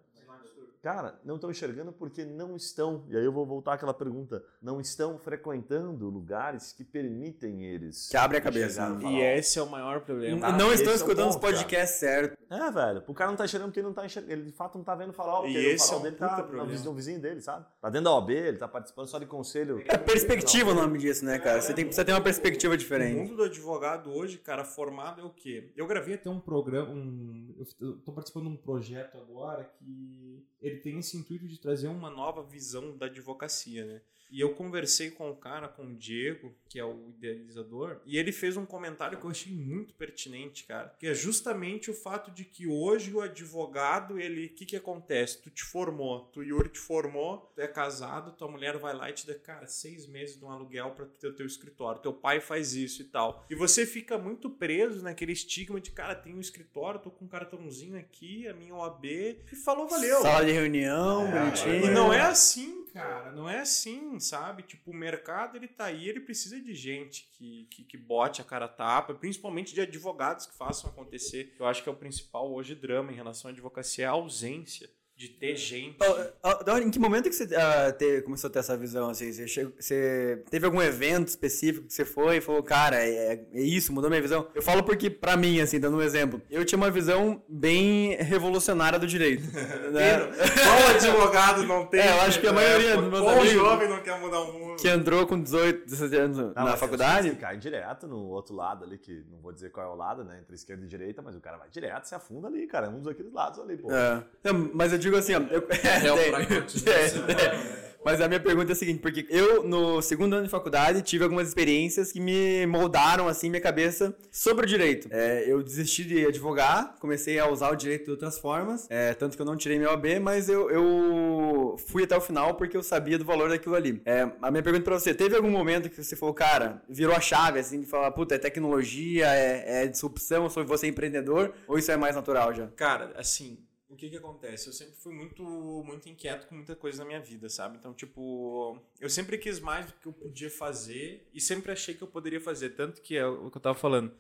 Cara, 0.84 1.18
não 1.24 1.36
estão 1.36 1.50
enxergando 1.50 1.94
porque 1.94 2.26
não 2.26 2.58
estão. 2.58 3.06
E 3.08 3.16
aí 3.16 3.24
eu 3.24 3.32
vou 3.32 3.46
voltar 3.46 3.76
àquela 3.76 3.94
pergunta. 3.94 4.44
Não 4.62 4.82
estão 4.82 5.18
frequentando 5.18 6.10
lugares 6.10 6.74
que 6.74 6.84
permitem 6.84 7.64
eles. 7.64 8.10
Que 8.10 8.18
abre 8.18 8.36
a 8.36 8.42
cabeça, 8.42 8.90
o 8.90 9.00
né? 9.00 9.12
E 9.14 9.22
esse 9.22 9.58
é 9.58 9.62
o 9.64 9.70
maior 9.70 10.02
problema. 10.02 10.42
Tá, 10.42 10.52
não 10.52 10.74
esse 10.74 10.84
estão 10.84 10.92
é 10.92 10.96
o 10.96 10.98
escutando 10.98 11.30
os 11.30 11.36
ponto, 11.38 11.46
cara. 11.46 11.54
podcasts 11.56 12.00
certos. 12.00 12.38
É, 12.50 12.70
velho. 12.70 13.02
O 13.08 13.14
cara 13.14 13.32
não 13.32 13.38
tá 13.38 13.46
enxergando 13.46 13.70
porque 13.70 13.80
ele 13.80 13.88
não 13.88 13.94
tá 13.94 14.06
enxergando. 14.06 14.34
Ele 14.34 14.44
de 14.44 14.52
fato 14.52 14.78
não 14.78 14.84
tá 14.84 14.94
vendo 14.94 15.12
o 15.12 15.14
farol. 15.14 15.48
E 15.48 15.54
porque 15.54 15.68
esse 15.68 15.86
o 15.86 15.88
farol 15.88 15.96
é 15.96 16.00
um 16.00 16.04
dele 16.04 16.16
tá 16.18 16.28
no 16.28 16.44
problema. 16.44 16.66
vizinho, 16.66 16.90
no 16.90 16.96
vizinho 16.98 17.22
dele, 17.22 17.42
sabe? 17.42 17.66
Tá 17.82 17.90
dentro 17.90 18.04
da 18.04 18.16
OAB, 18.16 18.30
ele 18.32 18.58
tá 18.58 18.68
participando 18.68 19.08
só 19.08 19.20
de 19.20 19.26
conselho. 19.26 19.82
É 19.88 19.98
perspectiva 19.98 20.72
o 20.72 20.76
nome 20.76 21.00
disso, 21.00 21.24
né, 21.24 21.40
cara? 21.40 21.62
Você 21.62 21.74
tem, 21.74 21.86
precisa 21.86 22.04
ter 22.04 22.12
uma 22.12 22.20
perspectiva 22.20 22.74
O 22.74 22.78
diferente. 22.78 23.16
mundo 23.16 23.38
do 23.38 23.44
advogado 23.44 24.12
hoje, 24.12 24.38
cara, 24.38 24.66
formado 24.66 25.22
é 25.22 25.24
o 25.24 25.30
quê? 25.30 25.72
Eu 25.78 25.88
gravei 25.88 26.16
até 26.16 26.30
um 26.30 26.42
programa, 26.42 26.90
um, 26.92 27.56
eu 27.80 27.98
tô 28.00 28.12
participando 28.12 28.44
de 28.44 28.50
um 28.50 28.58
projeto 28.58 29.18
agora 29.18 29.64
que 29.80 30.44
ele 30.74 30.82
tem 30.82 31.00
esse 31.00 31.16
intuito 31.16 31.48
de 31.48 31.58
trazer 31.58 31.88
uma 31.88 32.10
nova 32.10 32.44
visão 32.44 32.98
da 32.98 33.06
advocacia, 33.06 33.86
né? 33.86 34.02
E 34.34 34.42
eu 34.42 34.56
conversei 34.56 35.12
com 35.12 35.30
o 35.30 35.36
cara, 35.36 35.68
com 35.68 35.86
o 35.86 35.96
Diego, 35.96 36.56
que 36.68 36.80
é 36.80 36.84
o 36.84 37.10
idealizador, 37.10 38.02
e 38.04 38.18
ele 38.18 38.32
fez 38.32 38.58
um 38.58 38.66
comentário 38.66 39.20
que 39.20 39.24
eu 39.24 39.30
achei 39.30 39.54
muito 39.54 39.94
pertinente, 39.94 40.64
cara, 40.64 40.90
que 40.98 41.06
é 41.06 41.14
justamente 41.14 41.92
o 41.92 41.94
fato 41.94 42.32
de 42.32 42.44
que 42.44 42.66
hoje 42.66 43.14
o 43.14 43.22
advogado, 43.22 44.20
ele, 44.20 44.48
o 44.48 44.50
que 44.50 44.66
que 44.66 44.76
acontece? 44.76 45.40
Tu 45.40 45.52
te 45.52 45.64
formou, 45.64 46.22
tu 46.34 46.42
Yuri 46.42 46.70
te 46.70 46.80
formou, 46.80 47.52
tu 47.54 47.62
é 47.62 47.68
casado, 47.68 48.32
tua 48.32 48.48
mulher 48.48 48.76
vai 48.80 48.96
lá 48.96 49.08
e 49.12 49.14
te 49.14 49.28
dá, 49.28 49.36
cara, 49.36 49.68
seis 49.68 50.08
meses 50.08 50.40
de 50.40 50.44
um 50.44 50.50
aluguel 50.50 50.90
para 50.92 51.06
tu 51.06 51.20
ter 51.20 51.28
o 51.28 51.36
teu 51.36 51.46
escritório, 51.46 52.02
teu 52.02 52.12
pai 52.12 52.40
faz 52.40 52.74
isso 52.74 53.04
e 53.04 53.06
tal. 53.06 53.46
E 53.52 53.54
você 53.54 53.86
fica 53.86 54.18
muito 54.18 54.50
preso 54.50 55.04
naquele 55.04 55.34
estigma 55.34 55.80
de, 55.80 55.92
cara, 55.92 56.16
tem 56.16 56.34
um 56.34 56.40
escritório, 56.40 57.00
tô 57.00 57.12
com 57.12 57.26
um 57.26 57.28
cartãozinho 57.28 58.00
aqui, 58.00 58.48
a 58.48 58.54
minha 58.56 58.74
OAB, 58.74 59.06
e 59.06 59.56
falou, 59.64 59.88
valeu. 59.88 60.24
Sala 60.24 60.44
de 60.44 60.54
reunião, 60.54 61.30
bonitinho. 61.30 61.86
E 61.86 61.92
não 61.92 62.12
é 62.12 62.22
assim, 62.22 62.84
cara. 62.92 63.32
Não 63.32 63.48
é 63.48 63.60
assim, 63.60 64.20
sabe? 64.24 64.64
Tipo, 64.64 64.92
o 64.92 64.96
mercado 64.96 65.56
ele 65.56 65.68
tá 65.68 65.86
aí, 65.86 66.10
ele 66.10 66.20
precisa 66.20 66.60
de 66.60 66.74
gente 66.74 67.30
que, 67.32 67.68
que, 67.70 67.84
que 67.84 67.98
bote 67.98 68.42
a 68.42 68.46
cara 68.46 68.68
tapa, 68.68 69.14
principalmente 69.14 69.74
de 69.74 69.82
advogados 69.82 70.46
que 70.46 70.58
façam 70.58 70.90
acontecer. 70.90 71.56
Eu 71.60 71.66
acho 71.66 71.84
que 71.84 71.90
é 71.90 71.92
o 71.92 71.96
principal 71.96 72.52
hoje 72.52 72.74
drama 72.76 73.12
em 73.12 73.16
relação 73.16 73.50
à 73.50 73.52
advocacia, 73.52 74.06
é 74.06 74.08
a 74.08 74.12
ausência 74.12 74.90
de 75.16 75.30
ter 75.30 75.56
gente. 75.56 75.98
Da 76.00 76.74
hora- 76.74 76.84
Em 76.84 76.90
que 76.90 77.00
momento 77.00 77.30
que 77.30 77.36
você 77.36 77.48
ah, 77.56 77.92
te- 77.92 78.22
começou 78.24 78.50
a 78.50 78.52
ter 78.52 78.60
essa 78.60 78.76
visão? 78.76 79.10
Assim? 79.10 79.32
Você, 79.32 79.48
chegou- 79.48 79.72
você 79.80 80.44
teve 80.50 80.66
algum 80.66 80.82
evento 80.82 81.28
específico 81.28 81.88
que 81.88 81.94
você 81.94 82.04
foi 82.04 82.38
e 82.38 82.42
falou, 82.42 82.64
cara, 82.64 82.98
é, 82.98 83.46
é 83.54 83.62
isso, 83.62 83.94
mudou 83.94 84.10
minha 84.10 84.22
visão? 84.22 84.48
Eu 84.56 84.62
falo 84.62 84.84
porque, 84.84 85.10
pra 85.10 85.38
mim, 85.38 85.62
assim, 85.62 85.80
dando 85.80 85.98
um 85.98 86.02
exemplo, 86.02 86.42
eu 86.50 86.66
tinha 86.66 86.78
uma 86.78 86.90
visão 86.90 87.42
bem 87.48 88.16
revolucionária 88.16 88.98
do 88.98 89.06
direito. 89.08 89.44
né? 89.94 90.20
Qual 90.64 90.96
advogado 90.96 91.64
não 91.64 91.86
tem? 91.88 92.02
É, 92.02 92.10
eu 92.18 92.22
acho 92.22 92.42
que 92.42 92.48
a 92.48 92.54
maioria 92.54 92.98
dos 92.98 93.10
meus 93.10 93.22
Qual 93.22 93.36
amigos- 93.36 93.52
jovem 93.54 93.90
não 93.90 94.02
quer 94.02 94.20
mudar 94.20 94.40
o 94.42 94.52
mundo? 94.52 94.82
Que 94.82 94.90
entrou 94.90 95.28
com 95.28 95.40
18, 95.40 95.86
17 95.86 96.16
anos 96.16 96.38
Não, 96.38 96.54
na 96.54 96.76
faculdade. 96.76 97.30
Você 97.30 97.36
cai 97.36 97.56
direto 97.58 98.08
no 98.08 98.18
outro 98.30 98.56
lado 98.56 98.84
ali, 98.84 98.98
que 98.98 99.24
não 99.32 99.40
vou 99.40 99.52
dizer 99.54 99.70
qual 99.72 99.86
é 99.86 99.90
o 99.94 99.96
lado, 99.96 100.24
né? 100.24 100.40
Entre 100.42 100.56
esquerda 100.56 100.84
e 100.84 100.88
direita, 100.88 101.22
mas 101.22 101.36
o 101.36 101.40
cara 101.40 101.58
vai 101.58 101.70
direto, 101.70 102.06
se 102.06 102.16
afunda 102.16 102.48
ali, 102.48 102.66
cara. 102.68 102.88
É 102.88 102.90
um 102.90 102.98
dos 103.00 103.08
aqueles 103.08 103.32
lados 103.32 103.60
ali, 103.60 103.78
pô. 103.78 103.92
É. 103.92 104.24
Não, 104.44 104.72
mas 104.74 104.92
eu 104.92 105.00
digo 105.04 105.18
assim, 105.18 105.36
ó. 105.36 105.42
Eu, 105.52 105.68
É 105.70 106.30
pragmatismo. 106.32 106.90
é, 106.90 107.80
é. 107.80 107.84
Mas 108.04 108.20
a 108.20 108.28
minha 108.28 108.40
pergunta 108.40 108.72
é 108.72 108.74
a 108.74 108.76
seguinte, 108.76 109.00
porque 109.00 109.26
eu, 109.30 109.64
no 109.64 110.02
segundo 110.02 110.34
ano 110.34 110.44
de 110.44 110.50
faculdade, 110.50 111.02
tive 111.02 111.24
algumas 111.24 111.48
experiências 111.48 112.12
que 112.12 112.20
me 112.20 112.66
moldaram, 112.66 113.28
assim, 113.28 113.50
minha 113.50 113.62
cabeça 113.62 114.14
sobre 114.30 114.66
o 114.66 114.68
direito. 114.68 115.08
É, 115.10 115.46
eu 115.48 115.64
desisti 115.64 116.04
de 116.04 116.26
advogar, 116.26 116.96
comecei 117.00 117.40
a 117.40 117.48
usar 117.48 117.72
o 117.72 117.76
direito 117.76 118.06
de 118.06 118.12
outras 118.12 118.38
formas, 118.38 118.88
é, 118.90 119.14
tanto 119.14 119.38
que 119.38 119.42
eu 119.42 119.46
não 119.46 119.56
tirei 119.56 119.80
meu 119.80 119.90
OAB, 119.90 120.20
mas 120.22 120.50
eu, 120.50 120.70
eu 120.70 121.78
fui 121.88 122.04
até 122.04 122.18
o 122.18 122.22
final 122.22 122.56
porque 122.56 122.76
eu 122.76 122.84
sabia 122.84 123.18
do 123.18 123.24
valor 123.24 123.50
daquilo 123.50 123.76
ali. 123.76 124.02
É, 124.06 124.30
a 124.42 124.52
minha 124.52 124.64
pergunta 124.64 124.84
pra 124.84 125.00
você, 125.00 125.14
teve 125.14 125.36
algum 125.36 125.52
momento 125.52 125.90
que 125.90 126.04
você 126.04 126.16
falou, 126.16 126.34
cara, 126.34 126.82
virou 126.90 127.16
a 127.16 127.22
chave, 127.22 127.60
assim, 127.60 127.80
de 127.80 127.86
falar, 127.86 128.12
puta, 128.12 128.36
é 128.36 128.38
tecnologia, 128.38 129.28
é, 129.28 129.84
é 129.84 129.88
disrupção, 129.88 130.44
eu 130.44 130.50
sou 130.50 130.66
você 130.66 130.88
empreendedor, 130.88 131.54
ou 131.68 131.78
isso 131.78 131.92
é 131.92 131.96
mais 131.96 132.16
natural 132.16 132.54
já? 132.54 132.68
Cara, 132.76 133.14
assim, 133.16 133.58
que 134.04 134.10
que 134.10 134.18
acontece? 134.18 134.68
Eu 134.68 134.74
sempre 134.74 134.96
fui 134.96 135.14
muito, 135.14 135.44
muito 135.86 136.10
inquieto 136.10 136.48
com 136.48 136.56
muita 136.56 136.76
coisa 136.76 137.00
na 137.00 137.06
minha 137.06 137.22
vida, 137.22 137.48
sabe? 137.48 137.78
Então, 137.78 137.94
tipo, 137.94 138.78
eu 139.00 139.10
sempre 139.10 139.38
quis 139.38 139.60
mais 139.60 139.86
do 139.86 139.94
que 139.94 140.08
eu 140.08 140.14
podia 140.14 140.50
fazer 140.50 141.28
e 141.34 141.40
sempre 141.40 141.72
achei 141.72 141.94
que 141.94 142.02
eu 142.02 142.08
poderia 142.08 142.42
fazer. 142.42 142.72
Tanto 142.72 143.02
que 143.02 143.16
é 143.16 143.26
o 143.26 143.50
que 143.50 143.58
eu 143.58 143.62
tava 143.62 143.78
falando. 143.78 144.14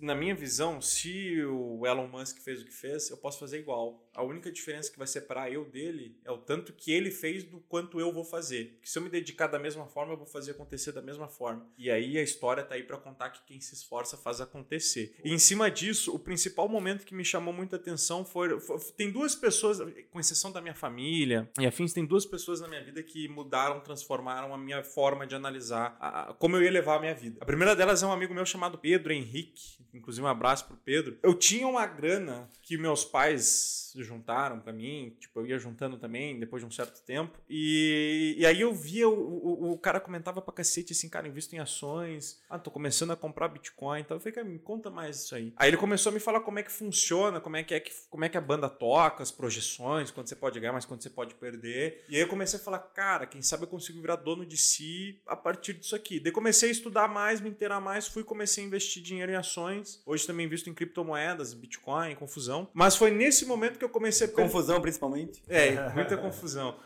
Na 0.00 0.14
minha 0.14 0.34
visão, 0.34 0.80
se 0.80 1.42
o 1.44 1.86
Elon 1.86 2.08
Musk 2.08 2.38
fez 2.38 2.62
o 2.62 2.64
que 2.64 2.72
fez, 2.72 3.10
eu 3.10 3.16
posso 3.16 3.38
fazer 3.38 3.58
igual. 3.58 4.06
A 4.14 4.22
única 4.22 4.50
diferença 4.50 4.90
que 4.90 4.98
vai 4.98 5.06
separar 5.06 5.52
eu 5.52 5.64
dele 5.64 6.18
é 6.24 6.30
o 6.30 6.38
tanto 6.38 6.72
que 6.72 6.90
ele 6.90 7.10
fez 7.10 7.44
do 7.44 7.60
quanto 7.60 8.00
eu 8.00 8.10
vou 8.12 8.24
fazer. 8.24 8.76
Porque 8.76 8.88
se 8.88 8.98
eu 8.98 9.02
me 9.02 9.10
dedicar 9.10 9.46
da 9.46 9.58
mesma 9.58 9.86
forma, 9.86 10.14
eu 10.14 10.16
vou 10.16 10.26
fazer 10.26 10.52
acontecer 10.52 10.92
da 10.92 11.02
mesma 11.02 11.28
forma. 11.28 11.68
E 11.76 11.90
aí 11.90 12.16
a 12.16 12.22
história 12.22 12.64
tá 12.64 12.74
aí 12.74 12.82
para 12.82 12.96
contar 12.96 13.30
que 13.30 13.44
quem 13.44 13.60
se 13.60 13.74
esforça 13.74 14.16
faz 14.16 14.40
acontecer. 14.40 15.14
E 15.22 15.32
em 15.32 15.38
cima 15.38 15.70
disso, 15.70 16.14
o 16.14 16.18
principal 16.18 16.66
momento 16.68 17.04
que 17.04 17.14
me 17.14 17.24
chamou 17.24 17.52
muita 17.52 17.76
atenção 17.76 18.24
foi, 18.24 18.58
foi 18.60 18.78
tem 18.96 19.10
duas 19.10 19.25
pessoas, 19.34 19.78
com 20.10 20.20
exceção 20.20 20.52
da 20.52 20.60
minha 20.60 20.74
família 20.74 21.50
e 21.58 21.66
afins, 21.66 21.92
tem 21.92 22.04
duas 22.04 22.24
pessoas 22.24 22.60
na 22.60 22.68
minha 22.68 22.82
vida 22.82 23.02
que 23.02 23.28
mudaram, 23.28 23.80
transformaram 23.80 24.54
a 24.54 24.58
minha 24.58 24.82
forma 24.82 25.26
de 25.26 25.34
analisar 25.34 25.96
a, 26.00 26.30
a, 26.30 26.34
como 26.34 26.56
eu 26.56 26.62
ia 26.62 26.70
levar 26.70 26.96
a 26.96 27.00
minha 27.00 27.14
vida. 27.14 27.38
A 27.40 27.44
primeira 27.44 27.74
delas 27.74 28.02
é 28.02 28.06
um 28.06 28.12
amigo 28.12 28.34
meu 28.34 28.46
chamado 28.46 28.78
Pedro 28.78 29.12
Henrique, 29.12 29.78
inclusive 29.92 30.24
um 30.24 30.28
abraço 30.28 30.66
pro 30.66 30.76
Pedro. 30.76 31.18
Eu 31.22 31.34
tinha 31.34 31.66
uma 31.66 31.86
grana 31.86 32.50
que 32.62 32.76
meus 32.76 33.04
pais 33.04 33.85
juntaram 34.02 34.60
para 34.60 34.72
mim, 34.72 35.16
tipo, 35.18 35.40
eu 35.40 35.46
ia 35.46 35.58
juntando 35.58 35.96
também 35.96 36.38
depois 36.38 36.62
de 36.62 36.66
um 36.66 36.70
certo 36.70 37.02
tempo. 37.04 37.38
E, 37.48 38.34
e 38.38 38.46
aí 38.46 38.60
eu 38.60 38.72
via 38.72 39.08
o, 39.08 39.12
o, 39.12 39.72
o, 39.72 39.78
cara 39.78 40.00
comentava 40.00 40.42
pra 40.42 40.52
cacete 40.52 40.92
assim, 40.92 41.08
cara, 41.08 41.26
invisto 41.26 41.54
em 41.54 41.58
ações, 41.58 42.40
ah, 42.48 42.58
tô 42.58 42.70
começando 42.70 43.12
a 43.12 43.16
comprar 43.16 43.48
Bitcoin. 43.48 44.00
Então 44.00 44.16
eu 44.16 44.20
falei, 44.20 44.34
cara, 44.34 44.46
me 44.46 44.58
conta 44.58 44.90
mais 44.90 45.16
isso 45.24 45.34
aí. 45.34 45.52
Aí 45.56 45.70
ele 45.70 45.76
começou 45.76 46.10
a 46.10 46.12
me 46.12 46.20
falar 46.20 46.40
como 46.40 46.58
é 46.58 46.62
que 46.62 46.70
funciona, 46.70 47.40
como 47.40 47.56
é 47.56 47.62
que 47.62 47.74
é 47.74 47.80
que, 47.80 47.92
como 48.10 48.24
é 48.24 48.28
que 48.28 48.36
a 48.36 48.40
banda 48.40 48.68
toca, 48.68 49.22
as 49.22 49.30
projeções, 49.30 50.10
quando 50.10 50.28
você 50.28 50.36
pode 50.36 50.60
ganhar, 50.60 50.72
mas 50.72 50.84
quando 50.84 51.02
você 51.02 51.10
pode 51.10 51.34
perder. 51.34 52.04
E 52.08 52.16
aí 52.16 52.22
eu 52.22 52.28
comecei 52.28 52.58
a 52.58 52.62
falar, 52.62 52.78
cara, 52.78 53.26
quem 53.26 53.42
sabe 53.42 53.64
eu 53.64 53.68
consigo 53.68 54.00
virar 54.00 54.16
dono 54.16 54.44
de 54.44 54.56
si 54.56 55.20
a 55.26 55.36
partir 55.36 55.74
disso 55.74 55.96
aqui. 55.96 56.20
Daí 56.20 56.32
comecei 56.32 56.68
a 56.68 56.72
estudar 56.72 57.08
mais, 57.08 57.40
me 57.40 57.48
inteirar 57.50 57.80
mais, 57.80 58.06
fui 58.06 58.24
comecei 58.24 58.62
a 58.62 58.66
investir 58.66 59.02
dinheiro 59.02 59.32
em 59.32 59.36
ações. 59.36 60.02
Hoje 60.04 60.26
também 60.26 60.46
invisto 60.46 60.68
em 60.68 60.74
criptomoedas, 60.74 61.54
Bitcoin, 61.54 62.14
confusão. 62.14 62.68
Mas 62.74 62.96
foi 62.96 63.10
nesse 63.10 63.46
momento 63.46 63.78
que 63.78 63.84
eu 63.86 63.90
comecei 63.90 64.26
a... 64.26 64.30
Confusão, 64.30 64.80
principalmente. 64.80 65.42
É, 65.48 65.90
muita 65.94 66.16
confusão. 66.16 66.76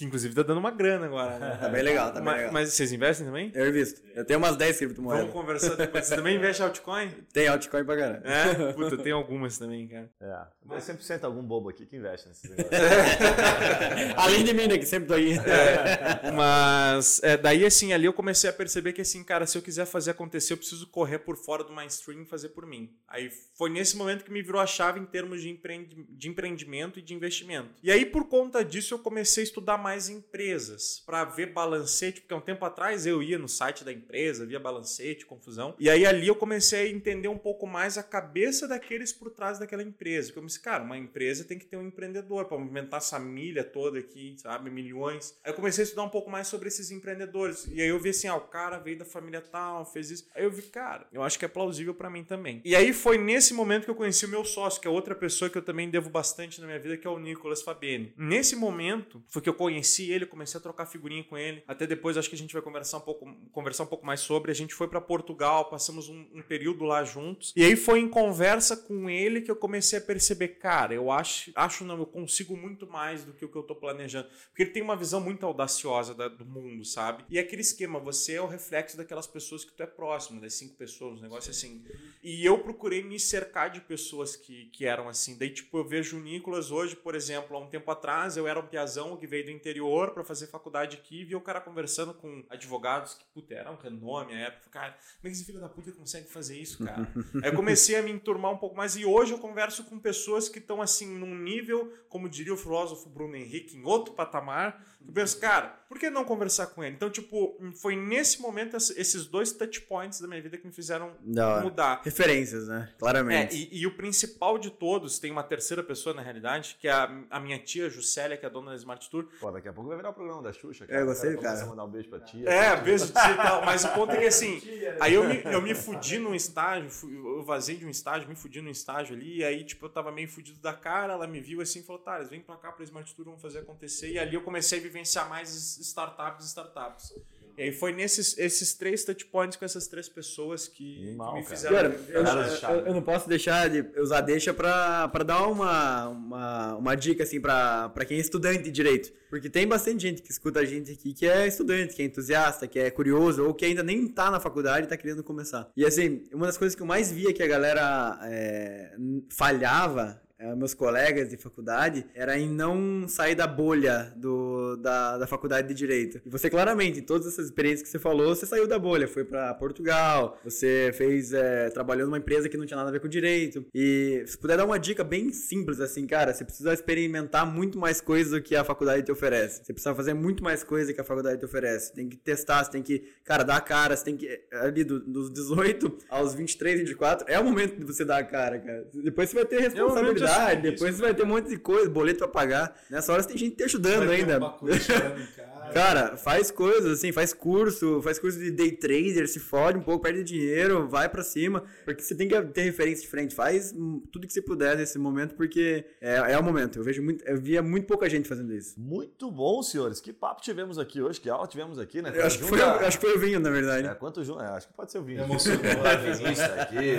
Que 0.00 0.06
inclusive 0.06 0.34
tá 0.34 0.42
dando 0.42 0.56
uma 0.56 0.70
grana 0.70 1.04
agora, 1.04 1.38
né? 1.38 1.58
Tá 1.60 1.68
bem 1.68 1.82
legal, 1.82 2.06
tá 2.06 2.14
bem 2.14 2.24
mas, 2.24 2.36
legal. 2.36 2.52
Mas 2.54 2.72
vocês 2.72 2.90
investem 2.90 3.26
também? 3.26 3.52
Eu 3.54 3.68
invisto. 3.68 4.00
Eu 4.14 4.24
tenho 4.24 4.38
umas 4.38 4.56
10 4.56 4.78
criptomoedas. 4.78 5.26
Vamos 5.26 5.38
conversar 5.38 5.74
depois. 5.76 6.06
Você 6.06 6.16
também 6.16 6.36
investe 6.36 6.62
em 6.62 6.64
altcoin? 6.64 7.10
Tem 7.34 7.48
altcoin 7.48 7.84
pra 7.84 7.98
caramba. 7.98 8.22
É? 8.26 8.72
Puta, 8.72 8.96
tem 8.96 9.12
algumas 9.12 9.58
também, 9.58 9.86
cara. 9.86 10.10
É. 10.18 10.38
Mas 10.64 10.84
sempre 10.84 11.04
senta 11.04 11.26
algum 11.26 11.42
bobo 11.42 11.68
aqui 11.68 11.84
que 11.84 11.96
investe 11.96 12.28
nesses 12.28 12.48
negócios. 12.48 12.70
Além 14.16 14.42
de 14.42 14.54
mim, 14.54 14.68
né? 14.68 14.78
Que 14.78 14.86
sempre 14.86 15.06
tô 15.06 15.12
aí. 15.12 15.32
É, 15.32 16.32
mas 16.32 17.20
é, 17.22 17.36
daí, 17.36 17.66
assim, 17.66 17.92
ali 17.92 18.06
eu 18.06 18.14
comecei 18.14 18.48
a 18.48 18.54
perceber 18.54 18.94
que, 18.94 19.02
assim, 19.02 19.22
cara, 19.22 19.46
se 19.46 19.58
eu 19.58 19.60
quiser 19.60 19.84
fazer 19.84 20.12
acontecer, 20.12 20.54
eu 20.54 20.56
preciso 20.56 20.86
correr 20.86 21.18
por 21.18 21.36
fora 21.36 21.62
do 21.62 21.74
mainstream 21.74 22.22
e 22.22 22.24
fazer 22.24 22.48
por 22.50 22.64
mim. 22.64 22.90
Aí 23.06 23.30
foi 23.54 23.68
nesse 23.68 23.98
momento 23.98 24.24
que 24.24 24.32
me 24.32 24.40
virou 24.40 24.62
a 24.62 24.66
chave 24.66 24.98
em 24.98 25.04
termos 25.04 25.42
de 25.42 26.28
empreendimento 26.28 26.98
e 26.98 27.02
de 27.02 27.12
investimento. 27.12 27.68
E 27.82 27.92
aí, 27.92 28.06
por 28.06 28.30
conta 28.30 28.64
disso, 28.64 28.94
eu 28.94 28.98
comecei 28.98 29.42
a 29.42 29.44
estudar 29.44 29.76
mais 29.76 29.89
empresas 30.08 31.02
para 31.04 31.24
ver 31.24 31.52
balancete, 31.52 32.20
porque 32.20 32.34
há 32.34 32.36
um 32.36 32.40
tempo 32.40 32.64
atrás 32.64 33.06
eu 33.06 33.22
ia 33.22 33.38
no 33.38 33.48
site 33.48 33.84
da 33.84 33.92
empresa, 33.92 34.46
via 34.46 34.60
balancete, 34.60 35.26
confusão. 35.26 35.74
E 35.78 35.88
aí 35.88 36.06
ali 36.06 36.28
eu 36.28 36.34
comecei 36.34 36.86
a 36.86 36.90
entender 36.90 37.28
um 37.28 37.38
pouco 37.38 37.66
mais 37.66 37.98
a 37.98 38.02
cabeça 38.02 38.68
daqueles 38.68 39.12
por 39.12 39.30
trás 39.30 39.58
daquela 39.58 39.82
empresa. 39.82 40.28
Porque 40.28 40.40
eu 40.40 40.46
disse, 40.46 40.60
cara, 40.60 40.82
uma 40.82 40.96
empresa 40.96 41.44
tem 41.44 41.58
que 41.58 41.66
ter 41.66 41.76
um 41.76 41.86
empreendedor 41.86 42.46
para 42.46 42.58
movimentar 42.58 42.98
essa 42.98 43.18
milha 43.18 43.64
toda 43.64 43.98
aqui, 43.98 44.34
sabe? 44.38 44.70
Milhões. 44.70 45.38
Aí 45.44 45.50
eu 45.50 45.54
comecei 45.56 45.82
a 45.82 45.84
estudar 45.84 46.02
um 46.02 46.08
pouco 46.08 46.30
mais 46.30 46.46
sobre 46.46 46.68
esses 46.68 46.90
empreendedores. 46.90 47.66
E 47.66 47.80
aí 47.80 47.88
eu 47.88 47.98
vi 47.98 48.10
assim, 48.10 48.28
ah, 48.28 48.36
o 48.36 48.48
cara 48.48 48.78
veio 48.78 48.98
da 48.98 49.04
família 49.04 49.40
tal, 49.40 49.84
fez 49.84 50.10
isso. 50.10 50.26
Aí 50.34 50.44
eu 50.44 50.50
vi, 50.50 50.62
cara, 50.62 51.06
eu 51.12 51.22
acho 51.22 51.38
que 51.38 51.44
é 51.44 51.48
plausível 51.48 51.94
para 51.94 52.10
mim 52.10 52.24
também. 52.24 52.60
E 52.64 52.76
aí 52.76 52.92
foi 52.92 53.18
nesse 53.18 53.54
momento 53.54 53.84
que 53.84 53.90
eu 53.90 53.94
conheci 53.94 54.24
o 54.24 54.28
meu 54.28 54.44
sócio, 54.44 54.80
que 54.80 54.86
é 54.86 54.90
outra 54.90 55.14
pessoa 55.14 55.50
que 55.50 55.58
eu 55.58 55.62
também 55.62 55.90
devo 55.90 56.10
bastante 56.10 56.60
na 56.60 56.66
minha 56.66 56.78
vida, 56.78 56.96
que 56.96 57.06
é 57.06 57.10
o 57.10 57.18
Nicolas 57.18 57.62
Fabene. 57.62 58.12
Nesse 58.16 58.56
momento 58.56 59.22
foi 59.28 59.42
que 59.42 59.48
eu 59.48 59.54
conheci 59.54 59.79
ele, 60.10 60.26
comecei 60.26 60.58
a 60.58 60.62
trocar 60.62 60.86
figurinha 60.86 61.24
com 61.24 61.36
ele. 61.36 61.62
Até 61.66 61.86
depois 61.86 62.16
acho 62.16 62.28
que 62.28 62.34
a 62.34 62.38
gente 62.38 62.52
vai 62.52 62.62
conversar 62.62 62.98
um 62.98 63.02
pouco, 63.02 63.26
conversar 63.52 63.84
um 63.84 63.86
pouco 63.86 64.04
mais 64.04 64.20
sobre. 64.20 64.50
A 64.50 64.54
gente 64.54 64.74
foi 64.74 64.88
para 64.88 65.00
Portugal, 65.00 65.70
passamos 65.70 66.08
um, 66.08 66.26
um, 66.34 66.42
período 66.42 66.84
lá 66.84 67.04
juntos. 67.04 67.52
E 67.56 67.64
aí 67.64 67.76
foi 67.76 68.00
em 68.00 68.08
conversa 68.08 68.76
com 68.76 69.08
ele 69.08 69.40
que 69.40 69.50
eu 69.50 69.56
comecei 69.56 69.98
a 69.98 70.02
perceber, 70.02 70.48
cara, 70.48 70.94
eu 70.94 71.10
acho, 71.10 71.50
acho 71.54 71.84
não, 71.84 71.98
eu 71.98 72.06
consigo 72.06 72.56
muito 72.56 72.86
mais 72.86 73.24
do 73.24 73.32
que 73.32 73.44
o 73.44 73.48
que 73.48 73.56
eu 73.56 73.62
tô 73.62 73.74
planejando. 73.74 74.28
Porque 74.48 74.62
ele 74.62 74.70
tem 74.70 74.82
uma 74.82 74.96
visão 74.96 75.20
muito 75.20 75.44
audaciosa 75.46 76.14
da, 76.14 76.28
do 76.28 76.44
mundo, 76.44 76.84
sabe? 76.84 77.24
E 77.28 77.38
aquele 77.38 77.62
esquema, 77.62 77.98
você 77.98 78.34
é 78.34 78.42
o 78.42 78.46
reflexo 78.46 78.96
daquelas 78.96 79.26
pessoas 79.26 79.64
que 79.64 79.72
tu 79.72 79.82
é 79.82 79.86
próximo, 79.86 80.40
das 80.40 80.54
cinco 80.54 80.76
pessoas, 80.76 81.18
um 81.18 81.22
negócio 81.22 81.50
assim. 81.50 81.84
E 82.22 82.44
eu 82.44 82.58
procurei 82.58 83.02
me 83.02 83.18
cercar 83.18 83.70
de 83.70 83.80
pessoas 83.80 84.36
que, 84.36 84.66
que 84.66 84.84
eram 84.84 85.08
assim. 85.08 85.38
Daí, 85.38 85.50
tipo, 85.50 85.78
eu 85.78 85.84
vejo 85.84 86.16
o 86.16 86.20
Nicolas 86.20 86.70
hoje, 86.70 86.96
por 86.96 87.14
exemplo, 87.14 87.56
há 87.56 87.60
um 87.60 87.68
tempo 87.68 87.90
atrás, 87.90 88.36
eu 88.36 88.46
era 88.46 88.58
um 88.58 88.66
piazão 88.66 89.16
que 89.16 89.26
veio 89.26 89.44
do 89.44 89.50
interior 89.50 89.69
para 90.14 90.24
fazer 90.24 90.46
faculdade 90.46 90.96
aqui 90.96 91.20
e 91.20 91.24
vi 91.24 91.36
o 91.36 91.40
cara 91.40 91.60
conversando 91.60 92.14
com 92.14 92.44
advogados 92.48 93.14
que, 93.14 93.24
puta, 93.32 93.54
era 93.54 93.70
um 93.70 93.76
renome 93.76 94.34
à 94.34 94.46
época. 94.46 94.70
Cara, 94.70 94.92
como 94.92 95.24
é 95.24 95.28
que 95.28 95.32
esse 95.32 95.44
filho 95.44 95.60
da 95.60 95.68
puta 95.68 95.92
consegue 95.92 96.28
fazer 96.28 96.58
isso, 96.58 96.84
cara? 96.84 97.06
Aí 97.42 97.50
eu 97.50 97.54
comecei 97.54 97.96
a 97.96 98.02
me 98.02 98.10
enturmar 98.10 98.52
um 98.52 98.58
pouco 98.58 98.76
mais 98.76 98.96
e 98.96 99.04
hoje 99.04 99.32
eu 99.32 99.38
converso 99.38 99.84
com 99.84 99.98
pessoas 99.98 100.48
que 100.48 100.58
estão, 100.58 100.80
assim, 100.82 101.06
num 101.06 101.34
nível, 101.36 101.92
como 102.08 102.28
diria 102.28 102.54
o 102.54 102.56
filósofo 102.56 103.08
Bruno 103.08 103.36
Henrique, 103.36 103.76
em 103.76 103.84
outro 103.84 104.14
patamar. 104.14 104.98
Eu 105.06 105.12
penso, 105.12 105.40
cara, 105.40 105.80
por 105.88 105.98
que 105.98 106.08
não 106.08 106.24
conversar 106.24 106.68
com 106.68 106.84
ele? 106.84 106.94
Então, 106.94 107.10
tipo, 107.10 107.58
foi 107.74 107.96
nesse 107.96 108.40
momento 108.40 108.76
esses 108.76 109.26
dois 109.26 109.50
touch 109.50 109.80
points 109.82 110.20
da 110.20 110.28
minha 110.28 110.40
vida 110.40 110.56
que 110.56 110.64
me 110.64 110.72
fizeram 110.72 111.12
não, 111.20 111.62
mudar. 111.62 112.00
Referências, 112.04 112.68
né? 112.68 112.92
Claramente. 112.96 113.56
É, 113.56 113.58
e, 113.58 113.80
e, 113.80 113.86
o 113.88 113.96
principal 113.96 114.56
de 114.56 114.70
todos, 114.70 115.18
tem 115.18 115.32
uma 115.32 115.42
terceira 115.42 115.82
pessoa 115.82 116.14
na 116.14 116.22
realidade, 116.22 116.76
que 116.78 116.86
é 116.86 116.92
a, 116.92 117.10
a 117.28 117.40
minha 117.40 117.58
tia 117.58 117.90
Juscelia, 117.90 118.36
que 118.36 118.44
é 118.44 118.48
a 118.48 118.52
dona 118.52 118.70
da 118.70 118.76
Smart 118.76 119.10
Tour. 119.10 119.26
Pô, 119.40 119.50
daqui 119.50 119.68
a 119.68 119.72
pouco 119.72 119.88
vai 119.88 119.96
virar 119.96 120.10
o 120.10 120.14
programa 120.14 120.42
da 120.42 120.52
Xuxa, 120.52 120.86
cara. 120.86 120.98
É, 120.98 121.02
eu 121.02 121.06
gostei, 121.06 121.34
cara. 121.36 121.56
cara. 121.56 121.66
mandar 121.66 121.84
um 121.84 121.90
beijo 121.90 122.08
pra 122.08 122.20
tia. 122.20 122.48
É, 122.48 122.76
beijo 122.76 123.06
de 123.06 123.12
tia 123.12 123.32
e 123.32 123.36
tal. 123.36 123.64
Mas 123.64 123.84
o 123.84 123.88
ponto 123.88 124.12
é 124.12 124.18
que 124.18 124.26
assim, 124.26 124.62
aí 125.00 125.14
eu 125.14 125.24
me, 125.24 125.42
eu 125.44 125.60
me 125.60 125.74
fudi 125.74 126.20
num 126.20 126.36
estágio, 126.36 126.88
eu 127.12 127.42
vazei 127.42 127.76
de 127.76 127.84
um 127.84 127.90
estágio, 127.90 128.28
me 128.28 128.36
fudi 128.36 128.60
num 128.60 128.70
estágio 128.70 129.16
ali, 129.16 129.38
e 129.38 129.44
aí, 129.44 129.64
tipo, 129.64 129.86
eu 129.86 129.90
tava 129.90 130.12
meio 130.12 130.28
fudido 130.28 130.60
da 130.60 130.72
cara, 130.72 131.14
ela 131.14 131.26
me 131.26 131.40
viu 131.40 131.60
assim 131.60 131.80
e 131.80 131.82
falou, 131.82 132.00
Thales, 132.00 132.28
vem 132.28 132.40
pra 132.40 132.56
cá 132.56 132.70
pra 132.70 132.84
Smart 132.84 133.12
Tour, 133.12 133.24
vamos 133.24 133.42
fazer 133.42 133.58
acontecer. 133.58 134.12
E 134.12 134.18
ali 134.20 134.36
eu 134.36 134.42
comecei 134.42 134.78
a 134.78 134.82
vivenciar 134.90 135.28
mais 135.28 135.78
startups, 135.78 136.46
startups. 136.46 137.14
E 137.58 137.64
aí 137.64 137.72
foi 137.72 137.92
nesses 137.92 138.38
esses 138.38 138.72
três 138.72 139.04
touchpoints 139.04 139.56
com 139.56 139.66
essas 139.66 139.86
três 139.86 140.08
pessoas 140.08 140.66
que, 140.66 141.14
Mal, 141.14 141.34
que 141.34 141.40
me 141.40 141.46
fizeram. 141.46 141.76
Cara, 141.76 142.00
eu, 142.08 142.24
eu, 142.24 142.86
eu, 142.86 142.94
não 142.94 143.02
posso 143.02 143.28
deixar 143.28 143.68
de 143.68 143.84
usar 144.00 144.22
deixa 144.22 144.54
pra, 144.54 145.08
pra 145.08 145.22
dar 145.22 145.46
uma, 145.46 146.08
uma, 146.08 146.76
uma 146.76 146.94
dica 146.94 147.22
assim 147.22 147.38
pra, 147.38 147.90
pra 147.90 148.06
quem 148.06 148.16
é 148.16 148.20
estudante 148.20 148.62
de 148.62 148.70
direito. 148.70 149.12
Porque 149.28 149.50
tem 149.50 149.66
bastante 149.66 150.00
gente 150.00 150.22
que 150.22 150.30
escuta 150.30 150.60
a 150.60 150.64
gente 150.64 150.92
aqui 150.92 151.12
que 151.12 151.26
é 151.26 151.46
estudante, 151.46 151.94
que 151.94 152.00
é 152.00 152.06
entusiasta, 152.06 152.66
que 152.66 152.78
é 152.78 152.90
curioso, 152.90 153.44
ou 153.44 153.52
que 153.52 153.66
ainda 153.66 153.82
nem 153.82 154.08
tá 154.08 154.30
na 154.30 154.40
faculdade 154.40 154.86
e 154.86 154.88
tá 154.88 154.96
querendo 154.96 155.22
começar. 155.22 155.70
E 155.76 155.84
assim, 155.84 156.24
uma 156.32 156.46
das 156.46 156.56
coisas 156.56 156.74
que 156.74 156.80
eu 156.80 156.86
mais 156.86 157.12
via 157.12 157.32
que 157.34 157.42
a 157.42 157.46
galera 157.46 158.18
é, 158.22 158.96
falhava 159.28 160.18
meus 160.56 160.74
colegas 160.74 161.28
de 161.28 161.36
faculdade 161.36 162.06
era 162.14 162.38
em 162.38 162.48
não 162.48 163.06
sair 163.06 163.34
da 163.34 163.46
bolha 163.46 164.12
do, 164.16 164.76
da, 164.76 165.18
da 165.18 165.26
faculdade 165.26 165.68
de 165.68 165.74
Direito. 165.74 166.20
E 166.24 166.30
você, 166.30 166.48
claramente, 166.48 167.00
em 167.00 167.02
todas 167.02 167.26
essas 167.26 167.46
experiências 167.46 167.82
que 167.82 167.88
você 167.88 167.98
falou, 167.98 168.34
você 168.34 168.46
saiu 168.46 168.66
da 168.66 168.78
bolha. 168.78 169.06
Foi 169.06 169.24
para 169.24 169.52
Portugal, 169.54 170.38
você 170.42 170.90
fez, 170.94 171.32
é, 171.32 171.68
trabalhou 171.70 172.06
numa 172.06 172.18
empresa 172.18 172.48
que 172.48 172.56
não 172.56 172.66
tinha 172.66 172.76
nada 172.76 172.88
a 172.88 172.92
ver 172.92 173.00
com 173.00 173.08
Direito. 173.08 173.64
E 173.74 174.22
se 174.26 174.38
puder 174.38 174.56
dar 174.56 174.64
uma 174.64 174.78
dica 174.78 175.04
bem 175.04 175.32
simples, 175.32 175.80
assim, 175.80 176.06
cara, 176.06 176.32
você 176.32 176.44
precisa 176.44 176.72
experimentar 176.72 177.46
muito 177.46 177.78
mais 177.78 178.00
coisas 178.00 178.32
do 178.32 178.42
que 178.42 178.56
a 178.56 178.64
faculdade 178.64 179.02
te 179.02 179.12
oferece. 179.12 179.64
Você 179.64 179.72
precisa 179.72 179.94
fazer 179.94 180.14
muito 180.14 180.42
mais 180.42 180.64
coisa 180.64 180.92
que 180.92 181.00
a 181.00 181.04
faculdade 181.04 181.38
te 181.38 181.44
oferece. 181.44 181.92
Tem 181.92 182.08
que 182.08 182.16
testar, 182.16 182.64
você 182.64 182.70
tem 182.70 182.82
que, 182.82 183.04
cara, 183.24 183.42
dar 183.42 183.56
a 183.56 183.60
cara, 183.60 183.96
você 183.96 184.04
tem 184.04 184.16
que, 184.16 184.40
ali 184.52 184.84
do, 184.84 185.00
dos 185.00 185.30
18 185.30 185.98
aos 186.08 186.34
23, 186.34 186.80
24, 186.80 187.26
é 187.28 187.38
o 187.38 187.44
momento 187.44 187.78
de 187.78 187.84
você 187.84 188.04
dar 188.04 188.18
a 188.18 188.24
cara, 188.24 188.58
cara. 188.58 188.88
Depois 188.94 189.28
você 189.28 189.36
vai 189.36 189.44
ter 189.44 189.60
responsabilidade 189.60 190.29
Depois 190.62 190.94
você 190.94 191.02
vai 191.02 191.14
ter 191.14 191.22
um 191.22 191.26
monte 191.26 191.48
de 191.48 191.56
coisa, 191.58 191.88
boleto 191.90 192.18
pra 192.18 192.28
pagar. 192.28 192.76
Nessa 192.88 193.12
hora 193.12 193.22
você 193.22 193.28
tem 193.28 193.38
gente 193.38 193.56
te 193.56 193.64
ajudando 193.64 194.10
ainda. 194.10 194.40
Cara, 195.72 196.16
faz 196.16 196.50
coisas 196.50 196.98
assim, 196.98 197.12
faz 197.12 197.32
curso, 197.32 198.00
faz 198.02 198.18
curso 198.18 198.38
de 198.38 198.50
day 198.50 198.72
trader, 198.72 199.28
se 199.28 199.38
fode 199.38 199.78
um 199.78 199.82
pouco, 199.82 200.02
perde 200.02 200.24
dinheiro, 200.24 200.88
vai 200.88 201.08
para 201.08 201.22
cima, 201.22 201.64
porque 201.84 202.02
você 202.02 202.14
tem 202.14 202.28
que 202.28 202.40
ter 202.42 202.62
referência 202.62 203.02
de 203.02 203.08
frente, 203.08 203.34
faz 203.34 203.72
tudo 204.12 204.26
que 204.26 204.32
você 204.32 204.42
puder 204.42 204.76
nesse 204.76 204.98
momento, 204.98 205.34
porque 205.34 205.84
é, 206.00 206.32
é 206.32 206.38
o 206.38 206.42
momento. 206.42 206.78
Eu 206.78 206.84
vejo 206.84 207.02
muito, 207.02 207.24
eu 207.24 207.40
via 207.40 207.62
muito 207.62 207.86
pouca 207.86 208.08
gente 208.08 208.28
fazendo 208.28 208.52
isso. 208.54 208.78
Muito 208.78 209.30
bom, 209.30 209.62
senhores. 209.62 210.00
Que 210.00 210.12
papo 210.12 210.42
tivemos 210.42 210.78
aqui 210.78 211.00
hoje, 211.00 211.20
que 211.20 211.30
aula 211.30 211.46
tivemos 211.46 211.78
aqui, 211.78 212.02
né? 212.02 212.12
Eu 212.14 212.26
acho, 212.26 212.38
que 212.38 212.44
foi, 212.44 212.60
acho 212.60 212.98
que 212.98 213.06
foi 213.06 213.16
o 213.16 213.20
vinho, 213.20 213.40
na 213.40 213.50
verdade. 213.50 213.86
É, 213.86 213.94
quanto 213.94 214.20
é, 214.20 214.46
acho 214.46 214.68
que 214.68 214.74
pode 214.74 214.92
ser 214.92 214.98
o 214.98 215.02
vinho. 215.02 215.22
Emocionou. 215.22 215.60
aqui, 216.60 216.96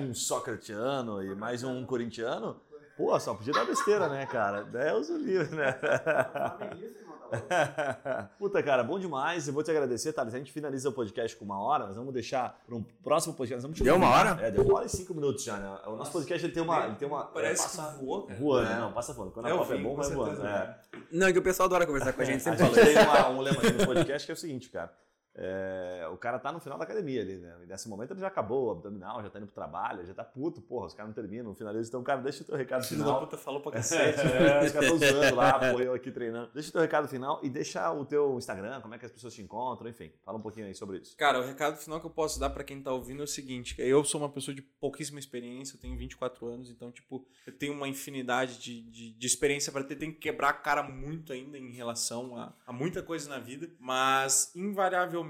um 0.00 0.14
socretiano 0.14 1.22
e 1.22 1.34
mais 1.34 1.62
um 1.62 1.84
corintiano. 1.84 2.60
Pô, 2.96 3.18
só 3.20 3.34
podia 3.34 3.52
dar 3.52 3.66
besteira, 3.66 4.08
né, 4.08 4.24
cara? 4.24 4.62
Deus 4.62 5.10
o 5.10 5.18
livre, 5.18 5.54
né? 5.54 5.78
Puta, 8.38 8.62
cara, 8.62 8.82
bom 8.82 8.98
demais. 8.98 9.48
Eu 9.48 9.54
vou 9.54 9.62
te 9.62 9.70
agradecer, 9.70 10.12
Thales. 10.12 10.34
A 10.34 10.38
gente 10.38 10.52
finaliza 10.52 10.88
o 10.88 10.92
podcast 10.92 11.36
com 11.36 11.44
uma 11.44 11.60
hora, 11.60 11.86
nós 11.86 11.96
vamos 11.96 12.12
deixar 12.12 12.60
para 12.66 12.74
um 12.74 12.82
próximo 13.02 13.34
podcast. 13.34 13.62
Vamos 13.62 13.80
deu 13.80 13.96
uma 13.96 14.08
hora? 14.08 14.38
É, 14.40 14.50
deu 14.50 14.64
uma 14.64 14.76
hora 14.76 14.86
e 14.86 14.88
cinco 14.88 15.14
minutos 15.14 15.44
já, 15.44 15.56
né? 15.56 15.78
O 15.86 15.96
nosso 15.96 16.12
podcast 16.12 16.44
ele 16.44 16.52
tem 16.52 16.62
uma. 16.62 16.86
Ele 16.86 16.96
tem 16.96 17.08
uma 17.08 17.24
Parece 17.24 17.62
é, 17.62 17.64
passa, 17.64 17.92
que 17.92 18.04
voou. 18.04 18.28
Voando, 18.38 18.70
é. 18.70 18.76
não, 18.78 18.92
passa 18.92 19.12
voando. 19.12 19.30
Quando 19.32 19.46
é, 19.46 19.52
a 19.52 19.56
copa 19.56 19.74
é 19.74 19.78
bom, 19.78 19.96
vai 19.96 20.10
voando. 20.10 20.46
É. 20.46 20.78
Não, 21.10 21.26
é 21.26 21.32
que 21.32 21.38
o 21.38 21.42
pessoal 21.42 21.66
adora 21.66 21.86
conversar 21.86 22.12
com 22.12 22.22
a 22.22 22.24
gente, 22.26 22.42
sempre 22.42 22.62
a 22.62 22.66
gente 22.66 22.80
tem 22.80 23.02
uma, 23.02 23.28
um 23.30 23.40
lema 23.40 23.58
aqui 23.58 23.72
no 23.72 23.86
podcast 23.86 24.26
que 24.26 24.32
é 24.32 24.34
o 24.34 24.38
seguinte, 24.38 24.68
cara. 24.70 24.92
É, 25.38 26.08
o 26.10 26.16
cara 26.16 26.38
tá 26.38 26.50
no 26.50 26.58
final 26.58 26.78
da 26.78 26.84
academia 26.84 27.20
ali, 27.20 27.36
né? 27.36 27.54
E 27.62 27.66
nesse 27.66 27.88
momento 27.90 28.12
ele 28.12 28.20
já 28.20 28.28
acabou 28.28 28.68
o 28.68 28.70
abdominal, 28.70 29.22
já 29.22 29.28
tá 29.28 29.38
indo 29.38 29.46
pro 29.46 29.54
trabalho, 29.54 30.06
já 30.06 30.14
tá 30.14 30.24
puto, 30.24 30.62
porra, 30.62 30.86
os 30.86 30.94
caras 30.94 31.10
não 31.10 31.14
terminam, 31.14 31.54
finalizam. 31.54 31.88
Então, 31.88 32.02
cara, 32.02 32.22
deixa 32.22 32.42
o 32.42 32.46
teu 32.46 32.56
recado 32.56 32.84
Filho 32.84 33.02
final. 33.02 33.20
da 33.20 33.26
puta 33.26 33.36
falou 33.36 33.60
pra 33.60 33.72
cacete. 33.72 34.20
é, 34.20 34.64
os 34.64 34.72
caras 34.72 34.90
estão 34.90 34.98
zoando 34.98 35.36
lá, 35.36 35.58
pô, 35.58 35.80
eu 35.80 35.92
aqui 35.92 36.10
treinando. 36.10 36.50
Deixa 36.54 36.70
o 36.70 36.72
teu 36.72 36.80
recado 36.80 37.06
final 37.06 37.38
e 37.42 37.50
deixa 37.50 37.92
o 37.92 38.06
teu 38.06 38.38
Instagram, 38.38 38.80
como 38.80 38.94
é 38.94 38.98
que 38.98 39.04
as 39.04 39.12
pessoas 39.12 39.34
te 39.34 39.42
encontram, 39.42 39.90
enfim. 39.90 40.10
Fala 40.24 40.38
um 40.38 40.40
pouquinho 40.40 40.66
aí 40.66 40.74
sobre 40.74 40.98
isso. 40.98 41.14
Cara, 41.18 41.38
o 41.38 41.44
recado 41.44 41.76
final 41.76 42.00
que 42.00 42.06
eu 42.06 42.10
posso 42.10 42.40
dar 42.40 42.48
para 42.48 42.64
quem 42.64 42.80
tá 42.80 42.90
ouvindo 42.90 43.20
é 43.20 43.24
o 43.24 43.28
seguinte: 43.28 43.74
eu 43.78 44.02
sou 44.04 44.22
uma 44.22 44.30
pessoa 44.30 44.54
de 44.54 44.62
pouquíssima 44.62 45.18
experiência, 45.18 45.76
eu 45.76 45.80
tenho 45.80 45.98
24 45.98 46.46
anos, 46.46 46.70
então, 46.70 46.90
tipo, 46.90 47.26
eu 47.46 47.52
tenho 47.52 47.74
uma 47.74 47.86
infinidade 47.86 48.58
de, 48.58 48.80
de, 48.90 49.10
de 49.10 49.26
experiência 49.26 49.70
para 49.70 49.84
ter, 49.84 49.96
tenho 49.96 50.12
que 50.14 50.18
quebrar 50.18 50.48
a 50.48 50.54
cara 50.54 50.82
muito 50.82 51.30
ainda 51.30 51.58
em 51.58 51.72
relação 51.72 52.36
a, 52.38 52.54
a 52.66 52.72
muita 52.72 53.02
coisa 53.02 53.28
na 53.28 53.38
vida, 53.38 53.68
mas 53.78 54.50
invariavelmente 54.56 55.25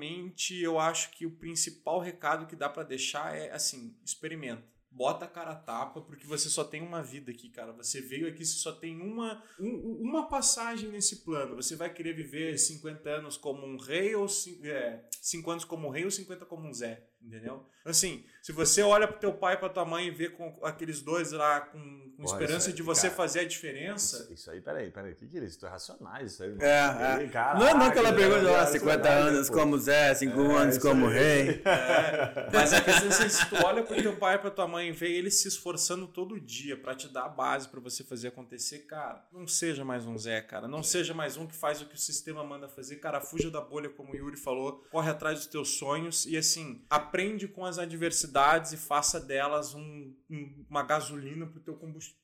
eu 0.62 0.76
eu 0.76 0.78
acho 0.78 1.10
que 1.10 1.24
o 1.24 1.30
principal 1.30 2.00
recado 2.00 2.46
que 2.46 2.54
dá 2.54 2.68
para 2.68 2.82
deixar 2.82 3.34
é 3.34 3.50
assim: 3.50 3.96
experimenta. 4.04 4.76
Bota 4.90 5.26
a 5.26 5.28
cara 5.28 5.50
a 5.50 5.56
tapa, 5.56 6.00
porque 6.00 6.26
você 6.26 6.48
só 6.48 6.64
tem 6.64 6.80
uma 6.80 7.02
vida 7.02 7.30
aqui, 7.30 7.50
cara. 7.50 7.70
Você 7.72 8.00
veio 8.00 8.26
aqui, 8.26 8.46
você 8.46 8.58
só 8.58 8.72
tem 8.72 8.98
uma, 8.98 9.42
um, 9.60 9.98
uma 10.00 10.26
passagem 10.26 10.88
nesse 10.88 11.16
plano. 11.16 11.56
Você 11.56 11.76
vai 11.76 11.92
querer 11.92 12.14
viver 12.14 12.56
50 12.58 13.06
anos 13.10 13.36
como 13.36 13.66
um 13.66 13.76
rei, 13.76 14.14
ou 14.14 14.26
é, 14.62 15.04
5 15.20 15.50
anos 15.50 15.64
como 15.66 15.86
um 15.86 15.90
rei, 15.90 16.04
ou 16.06 16.10
50 16.10 16.46
como 16.46 16.66
um 16.66 16.72
Zé. 16.72 17.06
Entendeu? 17.26 17.66
Assim, 17.84 18.24
se 18.42 18.52
você 18.52 18.82
olha 18.82 19.06
pro 19.06 19.18
teu 19.18 19.32
pai 19.32 19.54
e 19.54 19.56
pra 19.56 19.68
tua 19.68 19.84
mãe 19.84 20.08
e 20.08 20.10
vê 20.10 20.28
com 20.28 20.56
aqueles 20.62 21.02
dois 21.02 21.30
lá 21.30 21.60
com, 21.60 21.78
com 22.16 22.22
Porra, 22.22 22.42
esperança 22.42 22.68
aí, 22.68 22.74
de 22.74 22.82
você 22.82 23.02
cara, 23.02 23.14
fazer 23.14 23.40
a 23.40 23.44
diferença. 23.44 24.22
Isso, 24.24 24.32
isso, 24.32 24.50
aí, 24.50 24.60
peraí, 24.60 24.90
peraí, 24.90 25.12
o 25.12 25.16
que, 25.16 25.26
que 25.26 25.38
é 25.38 25.44
isso? 25.44 25.60
Tu 25.60 25.66
é 25.66 25.68
racionais, 25.68 26.32
isso 26.32 26.42
aí. 26.42 26.56
É, 26.60 27.24
é. 27.24 27.28
Caraca, 27.28 27.58
não, 27.58 27.78
não 27.78 27.86
aquela 27.86 28.12
pergunta 28.12 28.42
lá, 28.42 28.66
50 28.66 29.08
anos 29.08 29.50
como 29.50 29.78
Zé, 29.78 30.14
5 30.14 30.40
é, 30.40 30.56
anos 30.56 30.78
como 30.78 31.06
aí. 31.06 31.14
rei. 31.14 31.62
É, 31.64 32.50
mas 32.52 32.72
a 32.72 32.80
questão 32.80 33.06
é 33.06 33.08
assim, 33.08 33.28
se 33.28 33.48
tu 33.48 33.56
olha 33.64 33.82
pro 33.84 34.02
teu 34.02 34.16
pai 34.16 34.34
e 34.34 34.38
pra 34.38 34.50
tua 34.50 34.66
mãe 34.66 34.88
e 34.88 34.92
vê 34.92 35.12
eles 35.12 35.40
se 35.40 35.46
esforçando 35.46 36.08
todo 36.08 36.40
dia 36.40 36.76
pra 36.76 36.94
te 36.94 37.08
dar 37.08 37.26
a 37.26 37.28
base 37.28 37.68
pra 37.68 37.78
você 37.78 38.02
fazer 38.02 38.28
acontecer, 38.28 38.80
cara, 38.80 39.24
não 39.32 39.46
seja 39.46 39.84
mais 39.84 40.06
um 40.06 40.18
Zé, 40.18 40.40
cara. 40.40 40.66
Não 40.66 40.82
seja 40.82 41.14
mais 41.14 41.36
um 41.36 41.46
que 41.46 41.54
faz 41.54 41.80
o 41.80 41.86
que 41.86 41.94
o 41.94 41.98
sistema 41.98 42.42
manda 42.42 42.68
fazer, 42.68 42.96
cara. 42.96 43.20
Fuja 43.20 43.48
da 43.48 43.60
bolha, 43.60 43.88
como 43.88 44.12
o 44.12 44.16
Yuri 44.16 44.36
falou. 44.36 44.84
Corre 44.90 45.10
atrás 45.10 45.38
dos 45.38 45.46
teus 45.46 45.70
sonhos 45.78 46.26
e 46.26 46.36
assim, 46.36 46.84
aprende 47.16 47.48
com 47.48 47.64
as 47.64 47.78
adversidades 47.78 48.72
e 48.72 48.76
faça 48.76 49.18
delas 49.18 49.74
um, 49.74 50.14
um, 50.30 50.66
uma 50.68 50.82
gasolina 50.82 51.46
para 51.46 51.58
o 51.58 51.62
teu 51.62 51.74
combustível, 51.74 52.20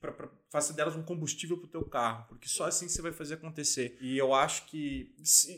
faça 0.51 0.75
delas 0.75 0.95
um 0.95 1.03
combustível 1.03 1.57
para 1.57 1.67
o 1.67 1.71
teu 1.71 1.83
carro, 1.83 2.27
porque 2.29 2.47
só 2.47 2.67
assim 2.67 2.87
você 2.89 3.01
vai 3.01 3.11
fazer 3.11 3.35
acontecer. 3.35 3.97
E 4.03 4.19
eu 4.19 4.35
acho 4.35 4.67
que 4.67 5.15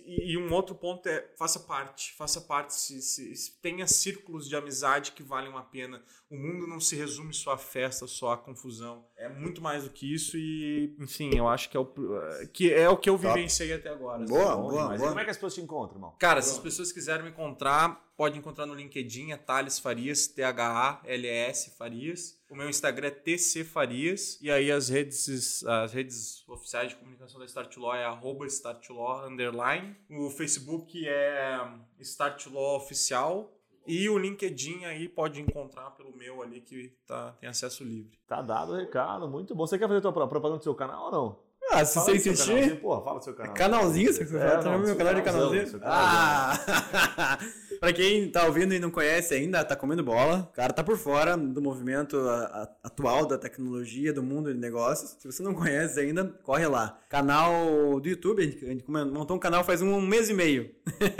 e 0.06 0.38
um 0.38 0.52
outro 0.52 0.76
ponto 0.76 1.08
é 1.08 1.32
faça 1.36 1.58
parte, 1.58 2.12
faça 2.12 2.40
parte, 2.40 2.74
se, 2.74 3.02
se, 3.02 3.34
se 3.34 3.60
tenha 3.60 3.88
círculos 3.88 4.48
de 4.48 4.54
amizade 4.54 5.10
que 5.12 5.22
valem 5.22 5.52
a 5.56 5.62
pena. 5.62 6.00
O 6.34 6.36
mundo 6.36 6.66
não 6.66 6.80
se 6.80 6.96
resume 6.96 7.32
só 7.32 7.52
a 7.52 7.58
festa, 7.58 8.08
só 8.08 8.32
a 8.32 8.36
confusão. 8.36 9.06
É 9.16 9.28
muito 9.28 9.62
mais 9.62 9.84
do 9.84 9.90
que 9.90 10.12
isso 10.12 10.36
e, 10.36 10.92
enfim, 10.98 11.30
eu 11.32 11.46
acho 11.46 11.70
que 11.70 11.76
é 11.76 11.80
o 11.80 11.86
que 12.52 12.72
é 12.72 12.88
o 12.88 12.96
que 12.96 13.08
eu 13.08 13.16
vivenciei 13.16 13.72
até 13.72 13.88
agora. 13.90 14.24
Boa, 14.24 14.52
assim. 14.52 14.60
boa, 14.60 14.88
Mas 14.88 14.98
boa. 14.98 15.10
como 15.10 15.20
é 15.20 15.24
que 15.24 15.30
as 15.30 15.36
pessoas 15.36 15.54
te 15.54 15.60
encontram, 15.60 15.96
irmão? 15.98 16.16
Cara, 16.18 16.40
boa. 16.40 16.42
se 16.42 16.50
as 16.50 16.58
pessoas 16.58 16.90
quiserem 16.90 17.22
me 17.22 17.30
encontrar, 17.30 18.04
pode 18.16 18.36
encontrar 18.36 18.66
no 18.66 18.74
LinkedIn, 18.74 19.30
é 19.30 19.36
Thales 19.36 19.78
Farias, 19.78 20.26
T-H-A-L-S 20.26 21.76
Farias. 21.78 22.36
O 22.50 22.56
meu 22.56 22.68
Instagram 22.68 23.06
é 23.06 23.10
TC 23.12 23.62
Farias. 23.62 24.36
E 24.42 24.50
aí 24.50 24.72
as 24.72 24.88
redes, 24.88 25.64
as 25.64 25.92
redes 25.92 26.42
oficiais 26.48 26.88
de 26.88 26.96
comunicação 26.96 27.38
da 27.38 27.46
Startlaw 27.46 27.94
é 27.94 28.04
arroba 28.04 28.44
Startlaw 28.46 29.28
underline. 29.28 29.96
O 30.10 30.30
Facebook 30.30 31.06
é 31.06 31.60
Startlaw 32.00 32.76
Oficial. 32.76 33.52
E 33.86 34.08
o 34.08 34.18
LinkedIn 34.18 34.84
aí 34.84 35.08
pode 35.08 35.40
encontrar 35.40 35.90
pelo 35.90 36.16
meu 36.16 36.42
ali 36.42 36.60
que 36.60 36.92
tá, 37.06 37.34
tem 37.40 37.48
acesso 37.48 37.84
livre. 37.84 38.18
Tá 38.26 38.40
dado 38.40 38.72
o 38.72 38.76
recado, 38.76 39.28
muito 39.28 39.54
bom. 39.54 39.66
Você 39.66 39.78
quer 39.78 39.86
fazer 39.86 39.98
a 39.98 40.12
tua 40.12 40.12
propaganda 40.12 40.58
do 40.58 40.64
seu 40.64 40.74
canal 40.74 41.06
ou 41.06 41.12
não? 41.12 41.54
Ah, 41.70 41.84
se 41.84 41.98
você 41.98 42.16
insistir. 42.16 42.80
Porra, 42.80 43.02
fala 43.02 43.18
do 43.18 43.24
seu 43.24 43.34
canal. 43.34 43.54
Canalzinho, 43.54 44.12
você 44.12 44.22
é, 44.36 44.56
tá 44.58 44.76
no 44.76 44.84
meu 44.84 44.96
canal 44.96 45.14
de 45.14 45.22
canalzinho? 45.22 45.80
Ah! 45.82 47.38
pra 47.80 47.92
quem 47.92 48.30
tá 48.30 48.46
ouvindo 48.46 48.74
e 48.74 48.78
não 48.78 48.90
conhece 48.90 49.34
ainda, 49.34 49.64
tá 49.64 49.74
comendo 49.74 50.02
bola. 50.02 50.48
O 50.50 50.54
cara 50.54 50.72
tá 50.72 50.84
por 50.84 50.96
fora 50.96 51.36
do 51.36 51.60
movimento 51.60 52.16
atual 52.82 53.26
da 53.26 53.38
tecnologia, 53.38 54.12
do 54.12 54.22
mundo 54.22 54.52
de 54.52 54.60
negócios. 54.60 55.16
Se 55.18 55.26
você 55.26 55.42
não 55.42 55.54
conhece 55.54 55.98
ainda, 55.98 56.24
corre 56.42 56.66
lá. 56.66 56.98
Canal 57.08 57.98
do 58.00 58.08
YouTube, 58.08 58.42
a 58.42 58.46
gente 58.46 58.84
montou 58.88 59.36
um 59.36 59.40
canal 59.40 59.64
faz 59.64 59.82
um 59.82 60.00
mês 60.00 60.28
e 60.28 60.34
meio. 60.34 60.70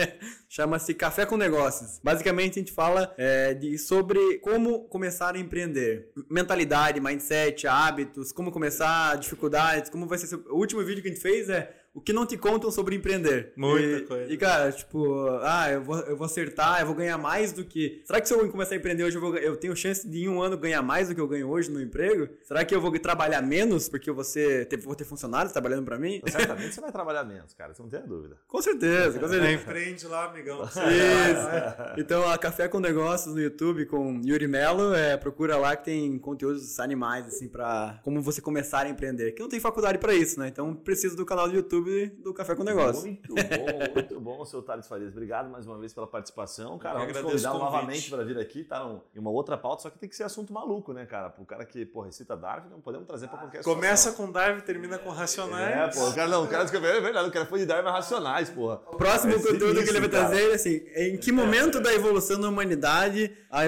Chama-se 0.55 0.95
Café 0.95 1.27
com 1.27 1.37
Negócios. 1.37 1.99
Basicamente, 2.01 2.53
a 2.53 2.63
gente 2.63 2.71
fala 2.71 3.13
é, 3.19 3.55
de, 3.55 3.77
sobre 3.77 4.39
como 4.39 4.85
começar 4.85 5.35
a 5.35 5.39
empreender. 5.41 6.13
Mentalidade, 6.31 7.01
mindset, 7.01 7.67
hábitos, 7.67 8.31
como 8.31 8.53
começar, 8.53 9.19
dificuldades, 9.19 9.91
como 9.91 10.07
vai 10.07 10.17
ser. 10.17 10.37
O 10.49 10.59
último 10.59 10.81
vídeo 10.85 11.03
que 11.03 11.09
a 11.09 11.11
gente 11.11 11.21
fez 11.21 11.49
é 11.49 11.75
o 11.95 12.01
que 12.01 12.13
não 12.13 12.27
te 12.27 12.37
contam 12.37 12.73
sobre 12.73 12.97
empreender. 12.97 13.53
Muita 13.57 13.99
e, 13.99 14.01
coisa. 14.03 14.33
E, 14.33 14.37
cara, 14.37 14.73
tipo, 14.73 15.29
ah, 15.43 15.71
eu 15.71 15.81
vou, 15.81 15.99
eu 16.01 16.17
vou 16.17 16.25
acertar, 16.25 16.81
eu 16.81 16.87
vou 16.87 16.95
ganhar 16.95 17.17
mais 17.17 17.53
do 17.53 17.65
que. 17.65 18.03
Será 18.05 18.21
que 18.21 18.27
se 18.27 18.35
eu 18.35 18.51
começar 18.51 18.75
a 18.75 18.79
empreender 18.79 19.05
hoje, 19.05 19.17
eu, 19.17 19.21
vou, 19.21 19.37
eu 19.37 19.57
tenho 19.57 19.77
chance 19.77 20.07
de 20.09 20.25
em 20.25 20.29
um 20.29 20.43
ano 20.43 20.59
ganhar 20.59 20.83
mais 20.83 21.09
do 21.09 21.15
que 21.15 21.21
eu 21.21 21.29
ganho 21.29 21.49
hoje 21.49 21.71
no 21.71 21.81
emprego? 21.81 22.29
Será 22.43 22.65
que 22.65 22.75
eu 22.75 22.81
vou 22.81 22.91
trabalhar 22.99 23.41
menos 23.43 23.89
porque 23.89 24.11
eu 24.11 24.15
vou, 24.15 24.25
ser, 24.25 24.67
ter, 24.67 24.77
vou 24.79 24.97
ter 24.97 25.05
funcionários 25.05 25.53
trabalhando 25.53 25.85
para 25.85 25.97
mim? 25.97 26.21
Certamente 26.27 26.75
você 26.75 26.81
vai 26.81 26.91
trabalhar 26.91 27.23
menos, 27.23 27.55
cara, 27.55 27.73
você 27.73 27.81
não 27.81 27.89
tem 27.89 28.05
dúvida. 28.05 28.37
Com 28.49 28.61
certeza, 28.61 29.19
com 29.21 29.29
certeza. 29.29 29.53
Empreende 29.53 30.07
lá, 30.09 30.25
amigão. 30.25 30.65
Isso. 30.65 31.95
Então, 31.97 32.29
a 32.29 32.37
Café 32.37 32.67
com 32.67 32.81
Negócios 32.81 33.35
no 33.35 33.41
YouTube 33.41 33.87
com 33.87 34.21
Yuri 34.25 34.49
Mello, 34.49 34.95
é, 34.95 35.17
procura 35.17 35.57
lá 35.57 35.77
que 35.77 35.85
tem 35.85 36.19
conteúdos 36.19 36.81
animais, 36.81 37.27
assim, 37.27 37.49
para 37.49 38.01
como 38.03 38.21
você 38.21 38.41
começar 38.41 38.87
a 38.87 38.89
empreender. 38.89 39.33
Que 39.33 39.43
não 39.43 39.49
tem 39.49 39.61
faculdade 39.61 39.99
para 39.99 40.13
isso, 40.13 40.41
né? 40.41 40.49
Então, 40.49 40.75
precisa 40.75 41.15
do 41.15 41.25
canal 41.25 41.49
do 41.49 41.55
YouTube 41.55 41.84
do 42.23 42.35
Café 42.35 42.55
com 42.55 42.65
Negócio. 42.65 43.03
Muito 43.03 43.35
bom, 43.35 43.93
muito 43.95 44.21
bom, 44.21 44.45
seu 44.45 44.63
Thales 44.63 44.87
Farias. 44.87 45.13
Obrigado 45.13 45.51
mais 45.51 45.67
uma 45.67 45.79
vez 45.79 45.93
pela 45.93 46.07
participação. 46.07 46.79
Cara, 46.79 46.99
vamos 47.01 47.21
convidar 47.21 47.53
novamente 47.55 48.11
para 48.11 48.25
vir 48.25 48.39
aqui, 48.39 48.65
tá 48.65 48.85
em 49.15 49.19
uma 49.19 49.31
outra 49.31 49.57
pauta, 49.57 49.83
só 49.83 49.91
que 49.91 49.99
tem 49.99 50.09
que 50.09 50.17
ser 50.17 50.25
assunto 50.25 50.53
maluco, 50.53 50.93
né, 50.93 51.07
cara? 51.07 51.31
Pro 51.31 51.45
cara 51.45 51.65
que, 51.65 51.85
pô, 51.85 52.01
recita 52.01 52.37
Darwin, 52.37 52.71
não 52.71 52.81
podemos 52.81 53.07
trazer 53.07 53.29
para 53.29 53.39
qualquer 53.39 53.63
Começa 53.63 54.11
situação. 54.11 54.27
com 54.27 54.33
Darwin, 54.33 54.61
termina 54.61 54.99
com 54.99 55.11
Racionais. 55.11 55.97
É, 55.97 56.01
pô, 56.01 56.09
o 56.09 56.15
cara 56.15 56.29
não, 56.29 56.45
o 56.45 56.49
cara 56.49 56.65
é 56.65 57.01
verdade, 57.01 57.29
o 57.29 57.33
cara 57.33 57.47
foi 57.47 57.59
de 57.61 57.67
Darwin 57.67 57.91
Racionais, 57.91 58.51
porra. 58.51 58.81
O 58.91 58.97
próximo 58.97 59.35
é 59.35 59.39
conteúdo 59.39 59.83
que 59.83 59.89
ele 59.89 60.01
vai 60.01 60.09
trazer 60.09 60.51
é 60.51 60.55
assim, 60.55 60.83
em 60.97 61.17
que 61.17 61.31
momento 61.33 61.81
da 61.81 61.93
evolução 61.93 62.41
da 62.41 62.49
humanidade 62.49 63.37
a 63.51 63.67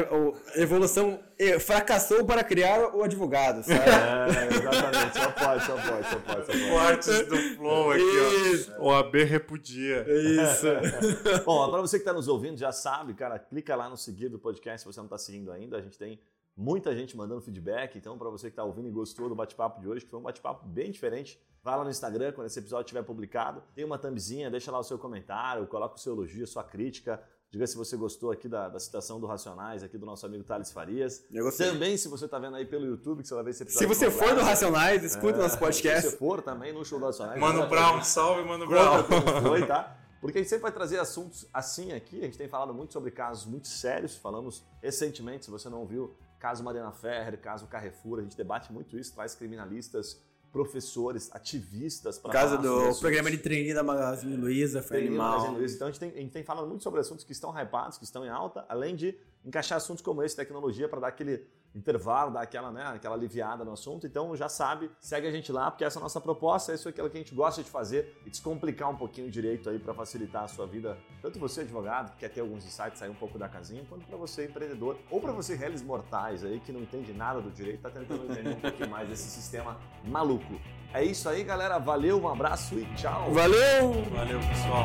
evolução 0.60 1.20
fracassou 1.60 2.24
para 2.24 2.42
criar 2.42 2.94
o 2.94 3.04
advogado, 3.04 3.62
sabe? 3.62 3.78
É, 3.78 4.48
exatamente. 4.56 5.18
Só 5.18 5.30
pode, 5.30 5.64
só 5.64 5.76
pode, 5.76 6.08
só 6.08 6.16
pode. 6.16 6.46
Só 6.46 6.52
pode. 6.52 6.70
Cortes 6.70 7.26
do 7.26 7.36
flow 7.56 7.92
aqui, 7.92 8.02
Isso. 8.06 8.72
ó. 8.78 8.88
O 8.88 8.94
AB 8.94 9.24
repudia. 9.24 10.06
Isso. 10.08 10.66
Bom, 11.44 11.70
para 11.70 11.80
você 11.80 11.98
que 11.98 12.02
está 12.02 12.12
nos 12.12 12.28
ouvindo, 12.28 12.56
já 12.56 12.72
sabe, 12.72 13.14
cara, 13.14 13.38
clica 13.38 13.74
lá 13.74 13.88
no 13.88 13.96
seguir 13.96 14.28
do 14.28 14.38
podcast 14.38 14.80
se 14.80 14.86
você 14.86 15.00
não 15.00 15.06
está 15.06 15.18
seguindo 15.18 15.50
ainda. 15.52 15.76
A 15.76 15.80
gente 15.80 15.98
tem 15.98 16.20
muita 16.56 16.94
gente 16.96 17.16
mandando 17.16 17.40
feedback. 17.40 17.96
Então, 17.98 18.16
para 18.16 18.30
você 18.30 18.46
que 18.46 18.52
está 18.52 18.64
ouvindo 18.64 18.88
e 18.88 18.90
gostou 18.90 19.28
do 19.28 19.34
bate-papo 19.34 19.80
de 19.80 19.88
hoje, 19.88 20.04
que 20.04 20.10
foi 20.10 20.18
um 20.18 20.22
bate-papo 20.22 20.66
bem 20.66 20.90
diferente, 20.90 21.38
vai 21.62 21.76
lá 21.76 21.84
no 21.84 21.90
Instagram 21.90 22.32
quando 22.32 22.46
esse 22.46 22.58
episódio 22.58 22.84
estiver 22.84 23.02
publicado. 23.02 23.62
Tem 23.74 23.84
uma 23.84 23.98
thumbzinha, 23.98 24.50
deixa 24.50 24.70
lá 24.70 24.78
o 24.78 24.84
seu 24.84 24.98
comentário, 24.98 25.66
coloca 25.66 25.96
o 25.96 25.98
seu 25.98 26.14
elogio, 26.14 26.44
a 26.44 26.46
sua 26.46 26.64
crítica. 26.64 27.22
Diga 27.50 27.66
se 27.66 27.76
você 27.76 27.96
gostou 27.96 28.32
aqui 28.32 28.48
da, 28.48 28.68
da, 28.68 28.78
citação 28.80 29.20
do 29.20 29.26
Racionais, 29.26 29.82
aqui 29.82 29.96
do 29.96 30.04
nosso 30.04 30.26
amigo 30.26 30.42
Thales 30.42 30.72
Farias. 30.72 31.24
Eu 31.32 31.44
gostei. 31.44 31.70
Também, 31.70 31.96
se 31.96 32.08
você 32.08 32.24
está 32.24 32.38
vendo 32.38 32.56
aí 32.56 32.66
pelo 32.66 32.84
YouTube, 32.84 33.22
que 33.22 33.28
você 33.28 33.34
vai 33.34 33.44
ver 33.44 33.50
esse 33.50 33.62
episódio. 33.62 33.88
Se 33.88 33.94
você 33.94 34.10
for 34.10 34.34
do 34.34 34.40
Racionais, 34.42 35.04
escuta 35.04 35.38
o 35.38 35.40
é, 35.40 35.42
nosso 35.44 35.58
podcast. 35.58 36.02
Se 36.02 36.10
você 36.10 36.16
for 36.16 36.42
também 36.42 36.72
no 36.72 36.84
show 36.84 36.98
do 36.98 37.06
Racionais. 37.06 37.40
Mano 37.40 37.68
Brown, 37.68 38.02
salve, 38.02 38.42
Mano 38.42 38.66
Brown. 38.66 39.04
Foi, 39.42 39.64
tá? 39.64 39.96
Porque 40.20 40.38
a 40.38 40.40
gente 40.40 40.48
sempre 40.48 40.64
vai 40.64 40.72
trazer 40.72 40.98
assuntos 40.98 41.46
assim 41.54 41.92
aqui. 41.92 42.18
A 42.18 42.24
gente 42.24 42.36
tem 42.36 42.48
falado 42.48 42.74
muito 42.74 42.92
sobre 42.92 43.12
casos 43.12 43.46
muito 43.46 43.68
sérios. 43.68 44.16
Falamos 44.16 44.64
recentemente, 44.82 45.44
se 45.44 45.50
você 45.50 45.68
não 45.68 45.78
ouviu, 45.78 46.16
caso 46.40 46.64
Mariana 46.64 46.90
Ferrer, 46.90 47.40
caso 47.40 47.68
Carrefour. 47.68 48.18
A 48.18 48.22
gente 48.22 48.36
debate 48.36 48.72
muito 48.72 48.98
isso, 48.98 49.14
traz 49.14 49.36
criminalistas 49.36 50.20
professores, 50.56 51.28
ativistas. 51.32 52.18
Por 52.18 52.32
causa 52.32 52.56
do 52.56 52.94
programa 52.98 53.30
de 53.30 53.36
treininho 53.36 53.74
da 53.74 53.82
Magazine 53.82 54.34
Luiza, 54.36 54.82
foi 54.82 55.02
animal. 55.02 55.50
Luiza. 55.52 55.74
Então 55.74 55.88
a 55.88 55.90
gente, 55.90 56.00
tem, 56.00 56.10
a 56.10 56.16
gente 56.16 56.32
tem 56.32 56.42
falado 56.42 56.66
muito 56.66 56.82
sobre 56.82 56.98
assuntos 56.98 57.26
que 57.26 57.32
estão 57.32 57.52
hypados, 57.60 57.98
que 57.98 58.04
estão 58.04 58.24
em 58.24 58.30
alta, 58.30 58.64
além 58.66 58.96
de 58.96 59.14
encaixar 59.44 59.76
assuntos 59.76 60.02
como 60.02 60.22
esse, 60.22 60.34
tecnologia, 60.34 60.88
para 60.88 61.00
dar 61.00 61.08
aquele 61.08 61.44
intervalo, 61.76 62.32
dar 62.32 62.40
aquela, 62.40 62.72
né, 62.72 62.84
aquela 62.86 63.14
aliviada 63.14 63.64
no 63.64 63.72
assunto. 63.72 64.06
Então 64.06 64.34
já 64.34 64.48
sabe, 64.48 64.90
segue 64.98 65.26
a 65.26 65.30
gente 65.30 65.52
lá, 65.52 65.70
porque 65.70 65.84
essa 65.84 65.98
é 65.98 66.00
a 66.00 66.02
nossa 66.02 66.20
proposta, 66.20 66.72
isso 66.72 66.88
é 66.88 66.90
aquilo 66.90 67.10
que 67.10 67.16
a 67.16 67.20
gente 67.20 67.34
gosta 67.34 67.62
de 67.62 67.70
fazer 67.70 68.18
e 68.24 68.30
descomplicar 68.30 68.90
um 68.90 68.96
pouquinho 68.96 69.28
o 69.28 69.30
direito 69.30 69.68
aí 69.68 69.78
para 69.78 69.94
facilitar 69.94 70.44
a 70.44 70.48
sua 70.48 70.66
vida, 70.66 70.96
tanto 71.20 71.38
você 71.38 71.60
advogado, 71.60 72.12
que 72.12 72.18
quer 72.18 72.30
ter 72.30 72.40
alguns 72.40 72.64
insights, 72.64 72.98
sair 72.98 73.10
um 73.10 73.14
pouco 73.14 73.38
da 73.38 73.48
casinha, 73.48 73.84
quanto 73.88 74.06
para 74.06 74.16
você 74.16 74.46
empreendedor, 74.46 74.96
ou 75.10 75.20
para 75.20 75.32
você 75.32 75.54
réis 75.54 75.82
mortais 75.82 76.44
aí 76.44 76.60
que 76.60 76.72
não 76.72 76.80
entende 76.80 77.12
nada 77.12 77.40
do 77.40 77.50
direito, 77.50 77.82
tá 77.82 77.90
tentando 77.90 78.24
entender 78.24 78.50
um 78.50 78.60
pouquinho 78.60 78.90
mais 78.90 79.08
desse 79.08 79.28
sistema 79.28 79.76
maluco. 80.04 80.60
É 80.92 81.04
isso 81.04 81.28
aí, 81.28 81.44
galera. 81.44 81.78
Valeu, 81.78 82.20
um 82.20 82.28
abraço 82.28 82.78
e 82.78 82.86
tchau. 82.94 83.30
Valeu! 83.32 83.92
Valeu, 84.14 84.40
pessoal. 84.40 84.84